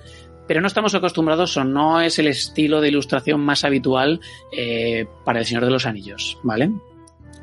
[0.48, 4.22] Pero no estamos acostumbrados o no es el estilo de ilustración más habitual
[4.52, 6.72] eh, para El Señor de los Anillos, ¿vale?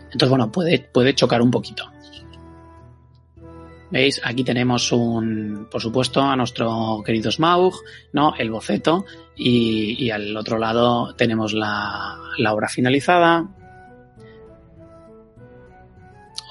[0.05, 1.85] Entonces, bueno, puede, puede chocar un poquito.
[3.95, 4.21] ¿Veis?
[4.25, 7.75] Aquí tenemos un, por supuesto, a nuestro querido Smaug,
[8.13, 8.35] ¿no?
[8.37, 9.05] El boceto.
[9.37, 13.47] Y, y al otro lado tenemos la, la obra finalizada.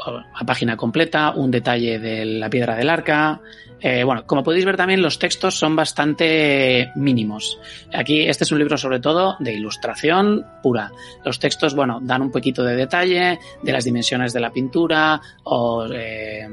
[0.08, 3.42] La página completa, un detalle de la piedra del arca.
[3.82, 7.60] Eh, bueno, como podéis ver también los textos son bastante mínimos.
[7.94, 10.94] Aquí este es un libro sobre todo de ilustración pura.
[11.26, 15.86] Los textos, bueno, dan un poquito de detalle de las dimensiones de la pintura o
[15.92, 16.48] eh,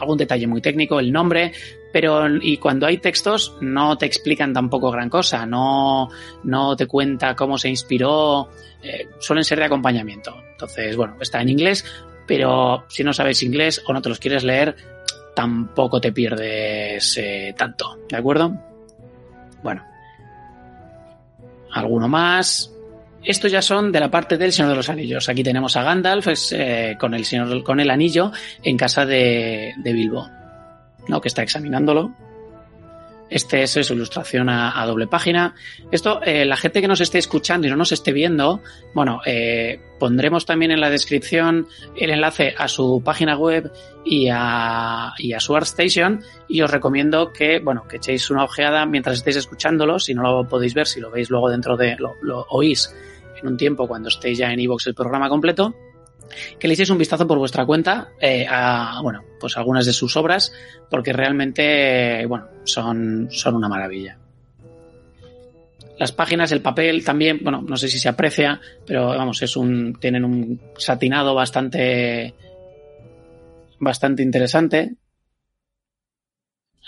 [0.00, 1.52] algún detalle muy técnico, el nombre,
[1.92, 6.08] pero y cuando hay textos no te explican tampoco gran cosa, no,
[6.44, 8.50] no te cuenta cómo se inspiró,
[8.82, 10.36] eh, suelen ser de acompañamiento.
[10.52, 11.84] Entonces, bueno, está en inglés,
[12.26, 14.76] pero si no sabes inglés o no te los quieres leer,
[15.34, 18.52] tampoco te pierdes eh, tanto, ¿de acuerdo?
[19.62, 19.84] Bueno,
[21.72, 22.75] alguno más.
[23.26, 25.28] Estos ya son de la parte del Señor de los Anillos.
[25.28, 28.30] Aquí tenemos a Gandalf es, eh, con, el señor, con el anillo
[28.62, 30.30] en casa de, Bilbo,
[31.08, 31.20] ¿no?
[31.20, 32.14] que está examinándolo.
[33.28, 35.56] Este es su ilustración a, doble página.
[35.90, 38.62] Esto, eh, la gente que nos esté escuchando y no nos esté viendo,
[38.94, 43.72] bueno, eh, pondremos también en la descripción el enlace a su página web
[44.04, 48.86] y a, y a su ArtStation y os recomiendo que, bueno, que echéis una ojeada
[48.86, 52.46] mientras estéis escuchándolo, si no lo podéis ver, si lo veis luego dentro de, lo
[52.50, 52.94] oís
[53.40, 55.74] en un tiempo cuando estéis ya en iVoox el programa completo,
[56.58, 60.16] que le echéis un vistazo por vuestra cuenta eh, a, bueno, pues algunas de sus
[60.16, 60.52] obras,
[60.90, 64.18] porque realmente, bueno, son, son una maravilla.
[65.98, 69.94] Las páginas, el papel también, bueno, no sé si se aprecia, pero vamos, es un,
[69.98, 72.34] tienen un satinado bastante,
[73.78, 74.96] bastante interesante.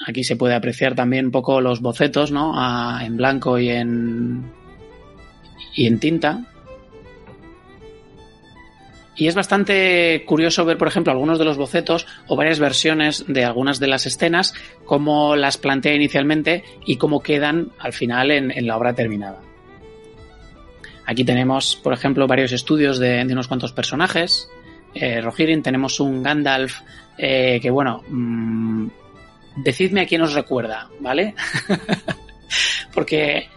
[0.06, 2.52] Aquí se puede apreciar también un poco los bocetos, ¿no?
[2.54, 4.52] A- en blanco y en,
[5.74, 6.44] y en tinta.
[9.18, 13.44] Y es bastante curioso ver, por ejemplo, algunos de los bocetos o varias versiones de
[13.44, 14.54] algunas de las escenas,
[14.84, 19.40] cómo las plantea inicialmente y cómo quedan al final en, la obra terminada.
[21.04, 24.48] Aquí tenemos, por ejemplo, varios estudios de, de unos cuantos personajes.
[24.94, 26.80] Eh, Rohirrim, tenemos un Gandalf
[27.16, 28.86] eh, que, bueno, mmm,
[29.56, 31.34] decidme a quién os recuerda, ¿vale?
[32.94, 33.48] Porque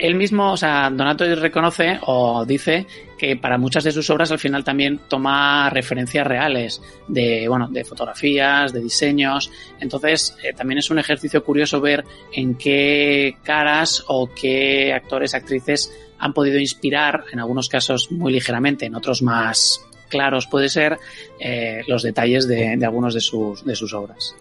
[0.00, 2.86] él mismo, o sea, Donato reconoce o dice
[3.18, 7.84] que para muchas de sus obras al final también toma referencias reales de, bueno, de
[7.84, 9.50] fotografías, de diseños.
[9.78, 15.92] Entonces, eh, también es un ejercicio curioso ver en qué caras o qué actores, actrices
[16.18, 20.98] han podido inspirar, en algunos casos muy ligeramente, en otros más claros puede ser,
[21.38, 24.34] eh, los detalles de, de algunos de sus, de sus obras.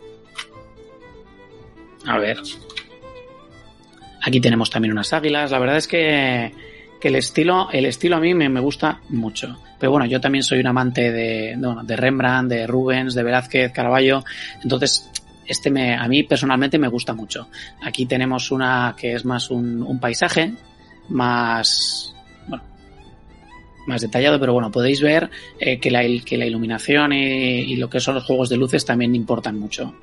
[2.05, 2.37] A ver.
[4.21, 5.51] Aquí tenemos también unas águilas.
[5.51, 6.51] La verdad es que,
[7.01, 9.57] el estilo, el estilo a mí me, gusta mucho.
[9.79, 13.71] Pero bueno, yo también soy un amante de, de, de Rembrandt, de Rubens, de Velázquez,
[13.71, 14.23] Caravaggio.
[14.61, 15.09] Entonces,
[15.49, 17.47] este me, a mí personalmente me gusta mucho.
[17.81, 20.53] Aquí tenemos una que es más un, paisaje,
[21.09, 22.13] más,
[22.47, 22.63] bueno,
[23.87, 28.25] más detallado, pero bueno, podéis ver eh, que, la, iluminación y lo que son los
[28.25, 29.95] juegos de luces también importan mucho.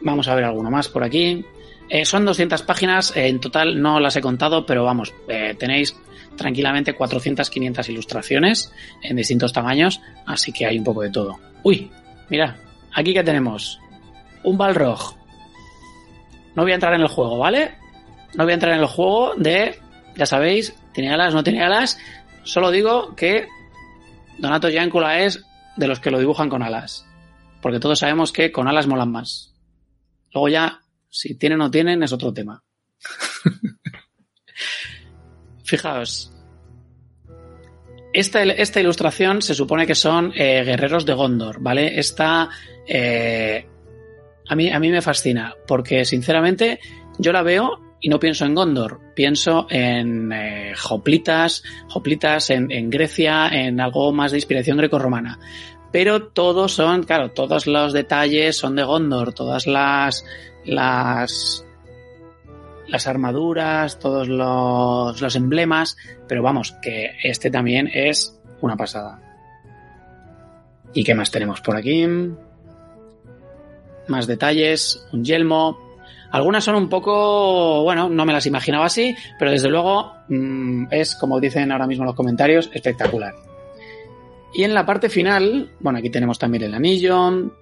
[0.00, 1.44] Vamos a ver alguno más por aquí.
[1.92, 5.94] Eh, son 200 páginas, eh, en total no las he contado, pero vamos, eh, tenéis
[6.38, 8.72] tranquilamente 400, 500 ilustraciones
[9.02, 11.38] en distintos tamaños, así que hay un poco de todo.
[11.62, 11.90] Uy,
[12.30, 12.56] mira,
[12.94, 13.78] aquí que tenemos
[14.42, 15.16] un Balrog.
[16.54, 17.74] No voy a entrar en el juego, ¿vale?
[18.36, 19.78] No voy a entrar en el juego de,
[20.16, 21.98] ya sabéis, tiene alas, no tiene alas.
[22.42, 23.48] Solo digo que
[24.38, 25.44] Donato Giancula es
[25.76, 27.06] de los que lo dibujan con alas.
[27.60, 29.52] Porque todos sabemos que con alas molan más.
[30.32, 30.81] Luego ya
[31.12, 32.64] si tienen o no tienen es otro tema.
[35.64, 36.32] Fijaos.
[38.14, 41.98] Esta, esta, ilustración se supone que son eh, guerreros de Gondor, ¿vale?
[41.98, 42.50] Esta
[42.86, 43.66] eh,
[44.48, 46.78] a, mí, a mí me fascina porque sinceramente
[47.18, 51.62] yo la veo y no pienso en Gondor, pienso en eh, Hoplitas,
[51.94, 55.38] Hoplitas en, en, Grecia, en algo más de inspiración grecorromana.
[55.90, 60.24] Pero todos son, claro, todos los detalles son de Gondor, todas las,
[60.64, 61.64] las,
[62.88, 65.96] las armaduras, todos los, los emblemas,
[66.28, 69.20] pero vamos, que este también es una pasada.
[70.94, 72.06] ¿Y qué más tenemos por aquí?
[74.08, 75.78] Más detalles, un yelmo.
[76.30, 81.14] Algunas son un poco, bueno, no me las imaginaba así, pero desde luego mm, es,
[81.14, 83.34] como dicen ahora mismo los comentarios, espectacular.
[84.54, 87.52] Y en la parte final, bueno, aquí tenemos también el anillo.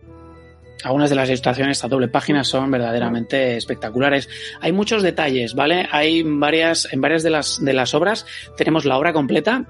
[0.84, 4.28] Algunas de las ilustraciones a doble página son verdaderamente espectaculares.
[4.60, 5.86] Hay muchos detalles, ¿vale?
[5.90, 8.26] Hay varias, en varias de las, de las obras
[8.56, 9.66] tenemos la obra completa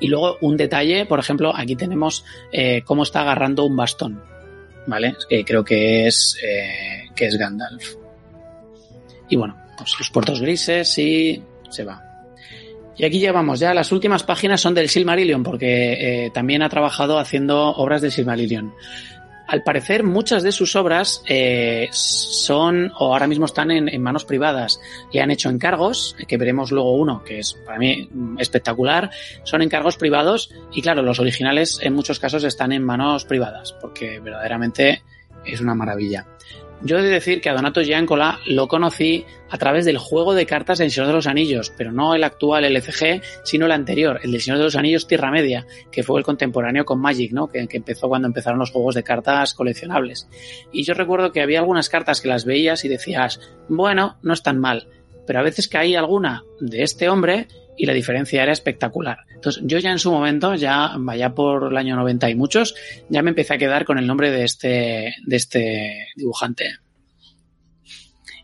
[0.00, 4.22] y luego un detalle, por ejemplo, aquí tenemos eh, cómo está agarrando un bastón,
[4.86, 5.16] ¿vale?
[5.28, 7.94] Que creo que es, eh, que es Gandalf.
[9.28, 12.04] Y bueno, pues los puertos grises y se va.
[12.96, 15.92] Y aquí ya vamos, ya las últimas páginas son del Silmarillion, porque
[16.24, 18.74] eh, también ha trabajado haciendo obras del Silmarillion.
[19.48, 24.78] Al parecer, muchas de sus obras eh, son o ahora mismo están en, manos privadas.
[25.10, 29.10] Le han hecho encargos, que veremos luego uno, que es para mí mm, espectacular.
[29.44, 34.20] Son encargos privados y claro, los originales en muchos casos están en manos privadas, porque
[34.20, 35.02] verdaderamente
[35.46, 36.26] es una maravilla.
[36.80, 40.46] Yo he de decir que a Donato Giancola lo conocí a través del juego de
[40.46, 44.30] cartas del Señor de los Anillos, pero no el actual LCG, sino el anterior, el
[44.30, 47.48] del Señor de los Anillos Tierra Media, que fue el contemporáneo con Magic, ¿no?
[47.48, 50.28] Que, empezó cuando empezaron los juegos de cartas coleccionables.
[50.70, 54.42] Y yo recuerdo que había algunas cartas que las veías y decías, bueno, no es
[54.44, 54.86] tan mal,
[55.26, 57.48] pero a veces caía alguna de este hombre
[57.78, 59.18] y la diferencia era espectacular.
[59.32, 62.74] Entonces, yo ya en su momento, ya vaya por el año 90 y muchos,
[63.08, 66.78] ya me empecé a quedar con el nombre de este, de este dibujante.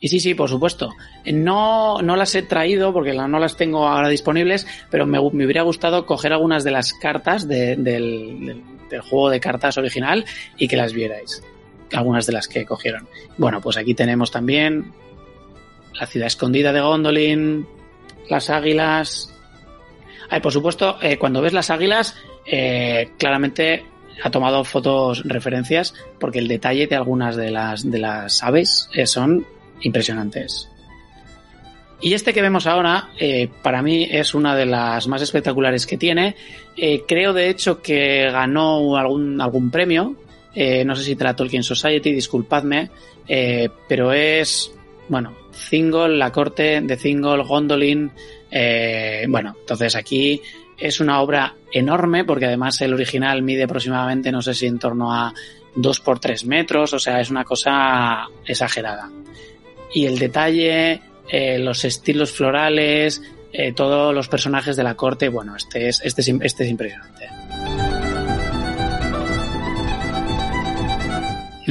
[0.01, 0.91] Y sí, sí, por supuesto.
[1.33, 6.07] No, no las he traído porque no las tengo ahora disponibles, pero me, hubiera gustado
[6.07, 10.25] coger algunas de las cartas de, del, del, del juego de cartas original
[10.59, 11.43] y que las vierais.
[11.93, 13.09] Algunas de las que cogieron.
[13.37, 14.93] Bueno, pues aquí tenemos también
[15.99, 17.67] la ciudad escondida de Gondolin,
[18.29, 19.33] las águilas.
[20.31, 23.85] Ay, por supuesto, eh, cuando ves las águilas, eh, claramente
[24.23, 29.07] ha tomado fotos referencias porque el detalle de algunas de las, de las aves eh,
[29.07, 29.47] son
[29.81, 30.69] impresionantes.
[32.01, 33.09] Y este que vemos ahora,
[33.63, 36.37] para mí es una de las más espectaculares que tiene.
[37.09, 40.15] creo de hecho que ganó algún, algún premio.
[40.85, 42.91] no sé si la Tolkien Society, disculpadme.
[43.89, 44.71] pero es,
[45.09, 45.33] bueno,
[45.71, 48.11] Thingol, la corte de Thingol, Gondolin.
[48.51, 50.41] Eh, bueno, entonces aquí
[50.79, 55.13] es una obra enorme porque además el original mide aproximadamente, no sé si en torno
[55.13, 55.33] a
[55.77, 59.11] 2 por 3 metros, o sea, es una cosa exagerada.
[59.93, 65.57] Y el detalle, eh, los estilos florales, eh, todos los personajes de la corte, bueno,
[65.57, 67.29] este es, este es, este es impresionante.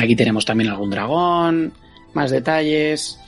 [0.01, 1.73] Aquí tenemos también algún dragón,
[2.13, 3.19] más detalles.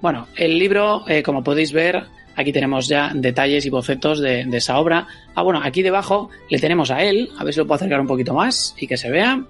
[0.00, 2.04] Bueno, el libro, eh, como podéis ver,
[2.36, 5.08] aquí tenemos ya detalles y bocetos de, esa obra.
[5.34, 8.06] Ah, bueno, aquí debajo le tenemos a él, a ver si lo puedo acercar un
[8.06, 9.42] poquito más y que se vea.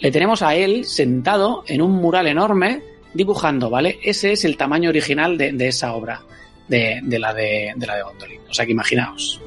[0.00, 2.82] Le tenemos a él sentado en un mural enorme
[3.12, 3.98] dibujando, ¿vale?
[4.02, 6.22] Ese es el tamaño original de, esa obra,
[6.68, 8.40] de, la de, de la de Gondolin.
[8.48, 9.40] O sea que imaginaos.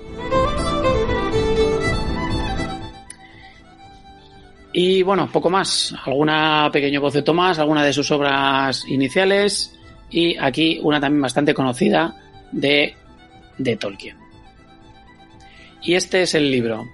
[4.74, 5.96] Y bueno, poco más.
[6.06, 9.79] Alguna pequeño boceto más, alguna de sus obras iniciales
[10.10, 12.16] y aquí una también bastante conocida
[12.52, 12.96] de,
[13.58, 14.18] de Tolkien.
[15.82, 16.86] Y este es el libro.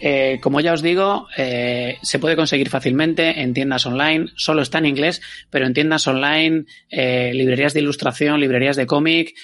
[0.00, 4.78] Eh, como ya os digo, eh, se puede conseguir fácilmente en tiendas online, solo está
[4.78, 9.34] en inglés, pero en tiendas online, eh, librerías de ilustración, librerías de cómic,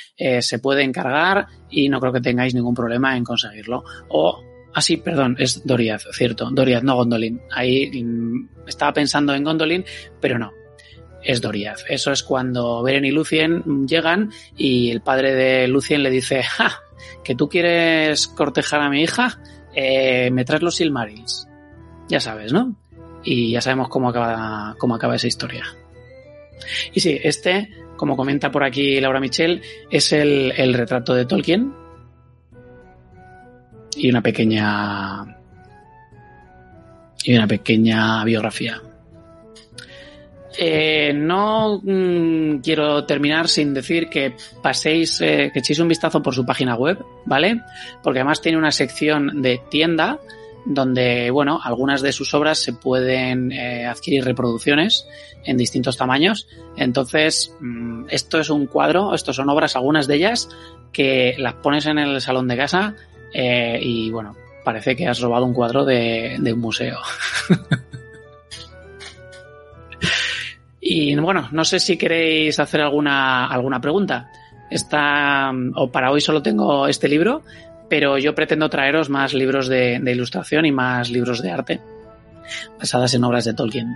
[0.41, 3.85] se puede encargar y no creo que tengáis ningún problema en conseguirlo.
[4.11, 4.43] O,
[4.75, 7.41] ah sí, perdón, es Doriath, cierto, Doriath, no Gondolin.
[7.53, 9.85] Ahí mmm, estaba pensando en Gondolin,
[10.21, 10.53] pero no,
[11.23, 11.81] es Doriath.
[11.89, 16.81] Eso es cuando Beren y Lucien llegan y el padre de Lucien le dice, ¡ja!
[17.25, 19.39] ¿Que tú quieres cortejar a mi hija?
[19.75, 21.49] Eh, me traes los Silmarils.
[22.09, 22.75] Ya sabes, ¿no?
[23.23, 25.65] Y ya sabemos cómo acaba, cómo acaba esa historia.
[26.93, 31.73] Y sí, este, como comenta por aquí Laura Michel, es el, el retrato de Tolkien.
[33.97, 35.37] Y una pequeña.
[37.25, 38.81] Y una pequeña biografía.
[40.59, 46.35] Eh, no mmm, quiero terminar sin decir que paséis, eh, que echéis un vistazo por
[46.35, 47.61] su página web, ¿vale?
[48.03, 50.19] Porque además tiene una sección de tienda
[50.65, 55.07] donde, bueno, algunas de sus obras se pueden eh, adquirir reproducciones
[55.45, 56.49] en distintos tamaños.
[56.77, 60.49] Entonces, mmm, esto es un cuadro, esto son obras, algunas de ellas,
[60.93, 62.95] que las pones en el salón de casa
[63.33, 66.99] eh, y, bueno, parece que has robado un cuadro de un museo.
[70.93, 74.29] Y bueno, no sé si queréis hacer alguna, alguna pregunta.
[74.69, 77.45] Está, o para hoy solo tengo este libro,
[77.89, 81.81] pero yo pretendo traeros más libros de, de ilustración y más libros de arte
[82.77, 83.87] basadas en obras de Tolkien,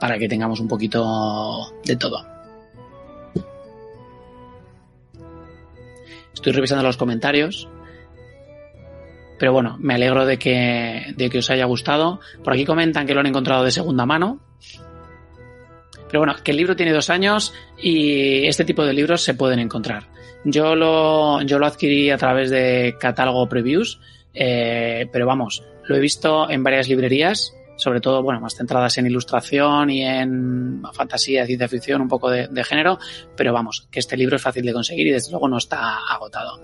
[0.00, 2.24] para que tengamos un poquito de todo.
[6.32, 7.68] Estoy revisando los comentarios.
[9.38, 12.20] Pero bueno, me alegro de que, de que os haya gustado.
[12.42, 14.40] Por aquí comentan que lo han encontrado de segunda mano.
[16.12, 19.58] Pero bueno, que el libro tiene dos años y este tipo de libros se pueden
[19.58, 20.08] encontrar.
[20.44, 23.98] Yo lo, yo lo adquirí a través de catálogo previews,
[24.34, 29.06] eh, pero vamos, lo he visto en varias librerías, sobre todo, bueno, más centradas en
[29.06, 32.98] ilustración y en fantasía, ciencia ficción, un poco de, de género,
[33.34, 36.60] pero vamos, que este libro es fácil de conseguir y desde luego no está agotado.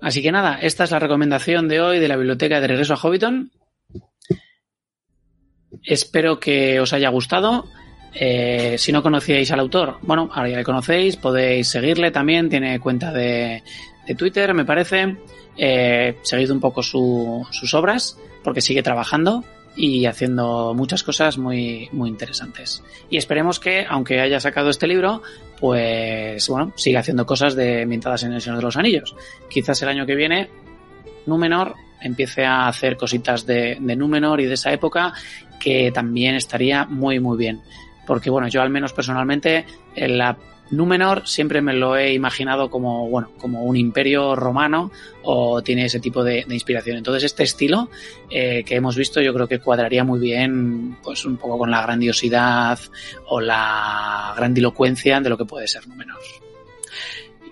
[0.00, 2.96] Así que nada, esta es la recomendación de hoy de la biblioteca de regreso a
[2.96, 3.52] Hobbiton.
[5.84, 7.66] Espero que os haya gustado.
[8.14, 12.78] Eh, si no conocíais al autor, bueno, ahora ya le conocéis, podéis seguirle también, tiene
[12.78, 13.62] cuenta de,
[14.06, 15.16] de Twitter, me parece.
[15.56, 19.44] Eh, seguid un poco su, sus obras, porque sigue trabajando
[19.74, 22.82] y haciendo muchas cosas muy, muy interesantes.
[23.08, 25.22] Y esperemos que, aunque haya sacado este libro,
[25.58, 29.14] pues bueno, siga haciendo cosas de ambientadas en el Señor de los Anillos.
[29.48, 30.50] Quizás el año que viene,
[31.26, 35.14] Númenor empiece a hacer cositas de, de Númenor y de esa época
[35.62, 37.60] que también estaría muy muy bien.
[38.06, 40.36] Porque bueno, yo al menos personalmente en la
[40.70, 44.90] Númenor siempre me lo he imaginado como, bueno, como un imperio romano
[45.22, 46.96] o tiene ese tipo de, inspiración.
[46.96, 47.90] Entonces este estilo
[48.30, 51.82] eh, que hemos visto yo creo que cuadraría muy bien pues un poco con la
[51.82, 52.78] grandiosidad
[53.26, 56.18] o la grandilocuencia de lo que puede ser Númenor.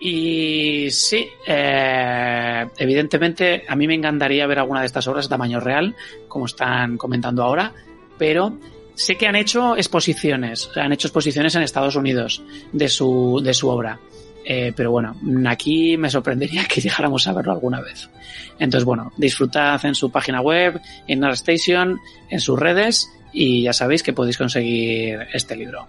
[0.00, 5.60] Y sí, eh, evidentemente a mí me encantaría ver alguna de estas obras a tamaño
[5.60, 5.94] real,
[6.26, 7.74] como están comentando ahora,
[8.20, 8.52] pero
[8.94, 13.70] sé que han hecho exposiciones, han hecho exposiciones en Estados Unidos de su, de su
[13.70, 13.98] obra.
[14.44, 15.16] Eh, pero bueno,
[15.46, 18.10] aquí me sorprendería que llegáramos a verlo alguna vez.
[18.58, 24.02] Entonces, bueno, disfrutad en su página web, en Station, en sus redes y ya sabéis
[24.02, 25.86] que podéis conseguir este libro.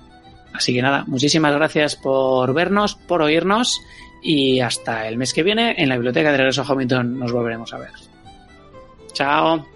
[0.54, 3.82] Así que nada, muchísimas gracias por vernos, por oírnos
[4.24, 7.74] y hasta el mes que viene en la biblioteca de Regreso a Hamilton nos volveremos
[7.74, 7.92] a ver.
[9.12, 9.71] Chao.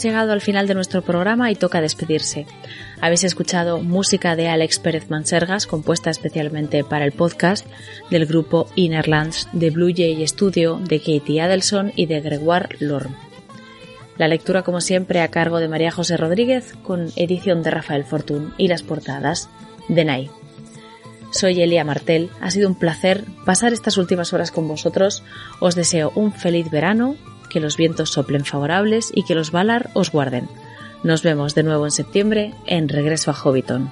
[0.00, 2.46] Hemos llegado al final de nuestro programa y toca despedirse.
[3.02, 7.66] Habéis escuchado música de Alex Pérez Mansergas, compuesta especialmente para el podcast
[8.08, 13.14] del grupo Innerlands, de Blue Jay Studio, de Katie Adelson y de Gregoire Lorme.
[14.16, 18.54] La lectura, como siempre, a cargo de María José Rodríguez, con edición de Rafael Fortún
[18.56, 19.50] y las portadas
[19.88, 20.30] de Nay.
[21.30, 25.22] Soy Elia Martel, ha sido un placer pasar estas últimas horas con vosotros.
[25.60, 27.16] Os deseo un feliz verano,
[27.50, 30.48] que los vientos soplen favorables y que los Valar os guarden.
[31.02, 33.90] Nos vemos de nuevo en septiembre en Regreso a Hobbiton.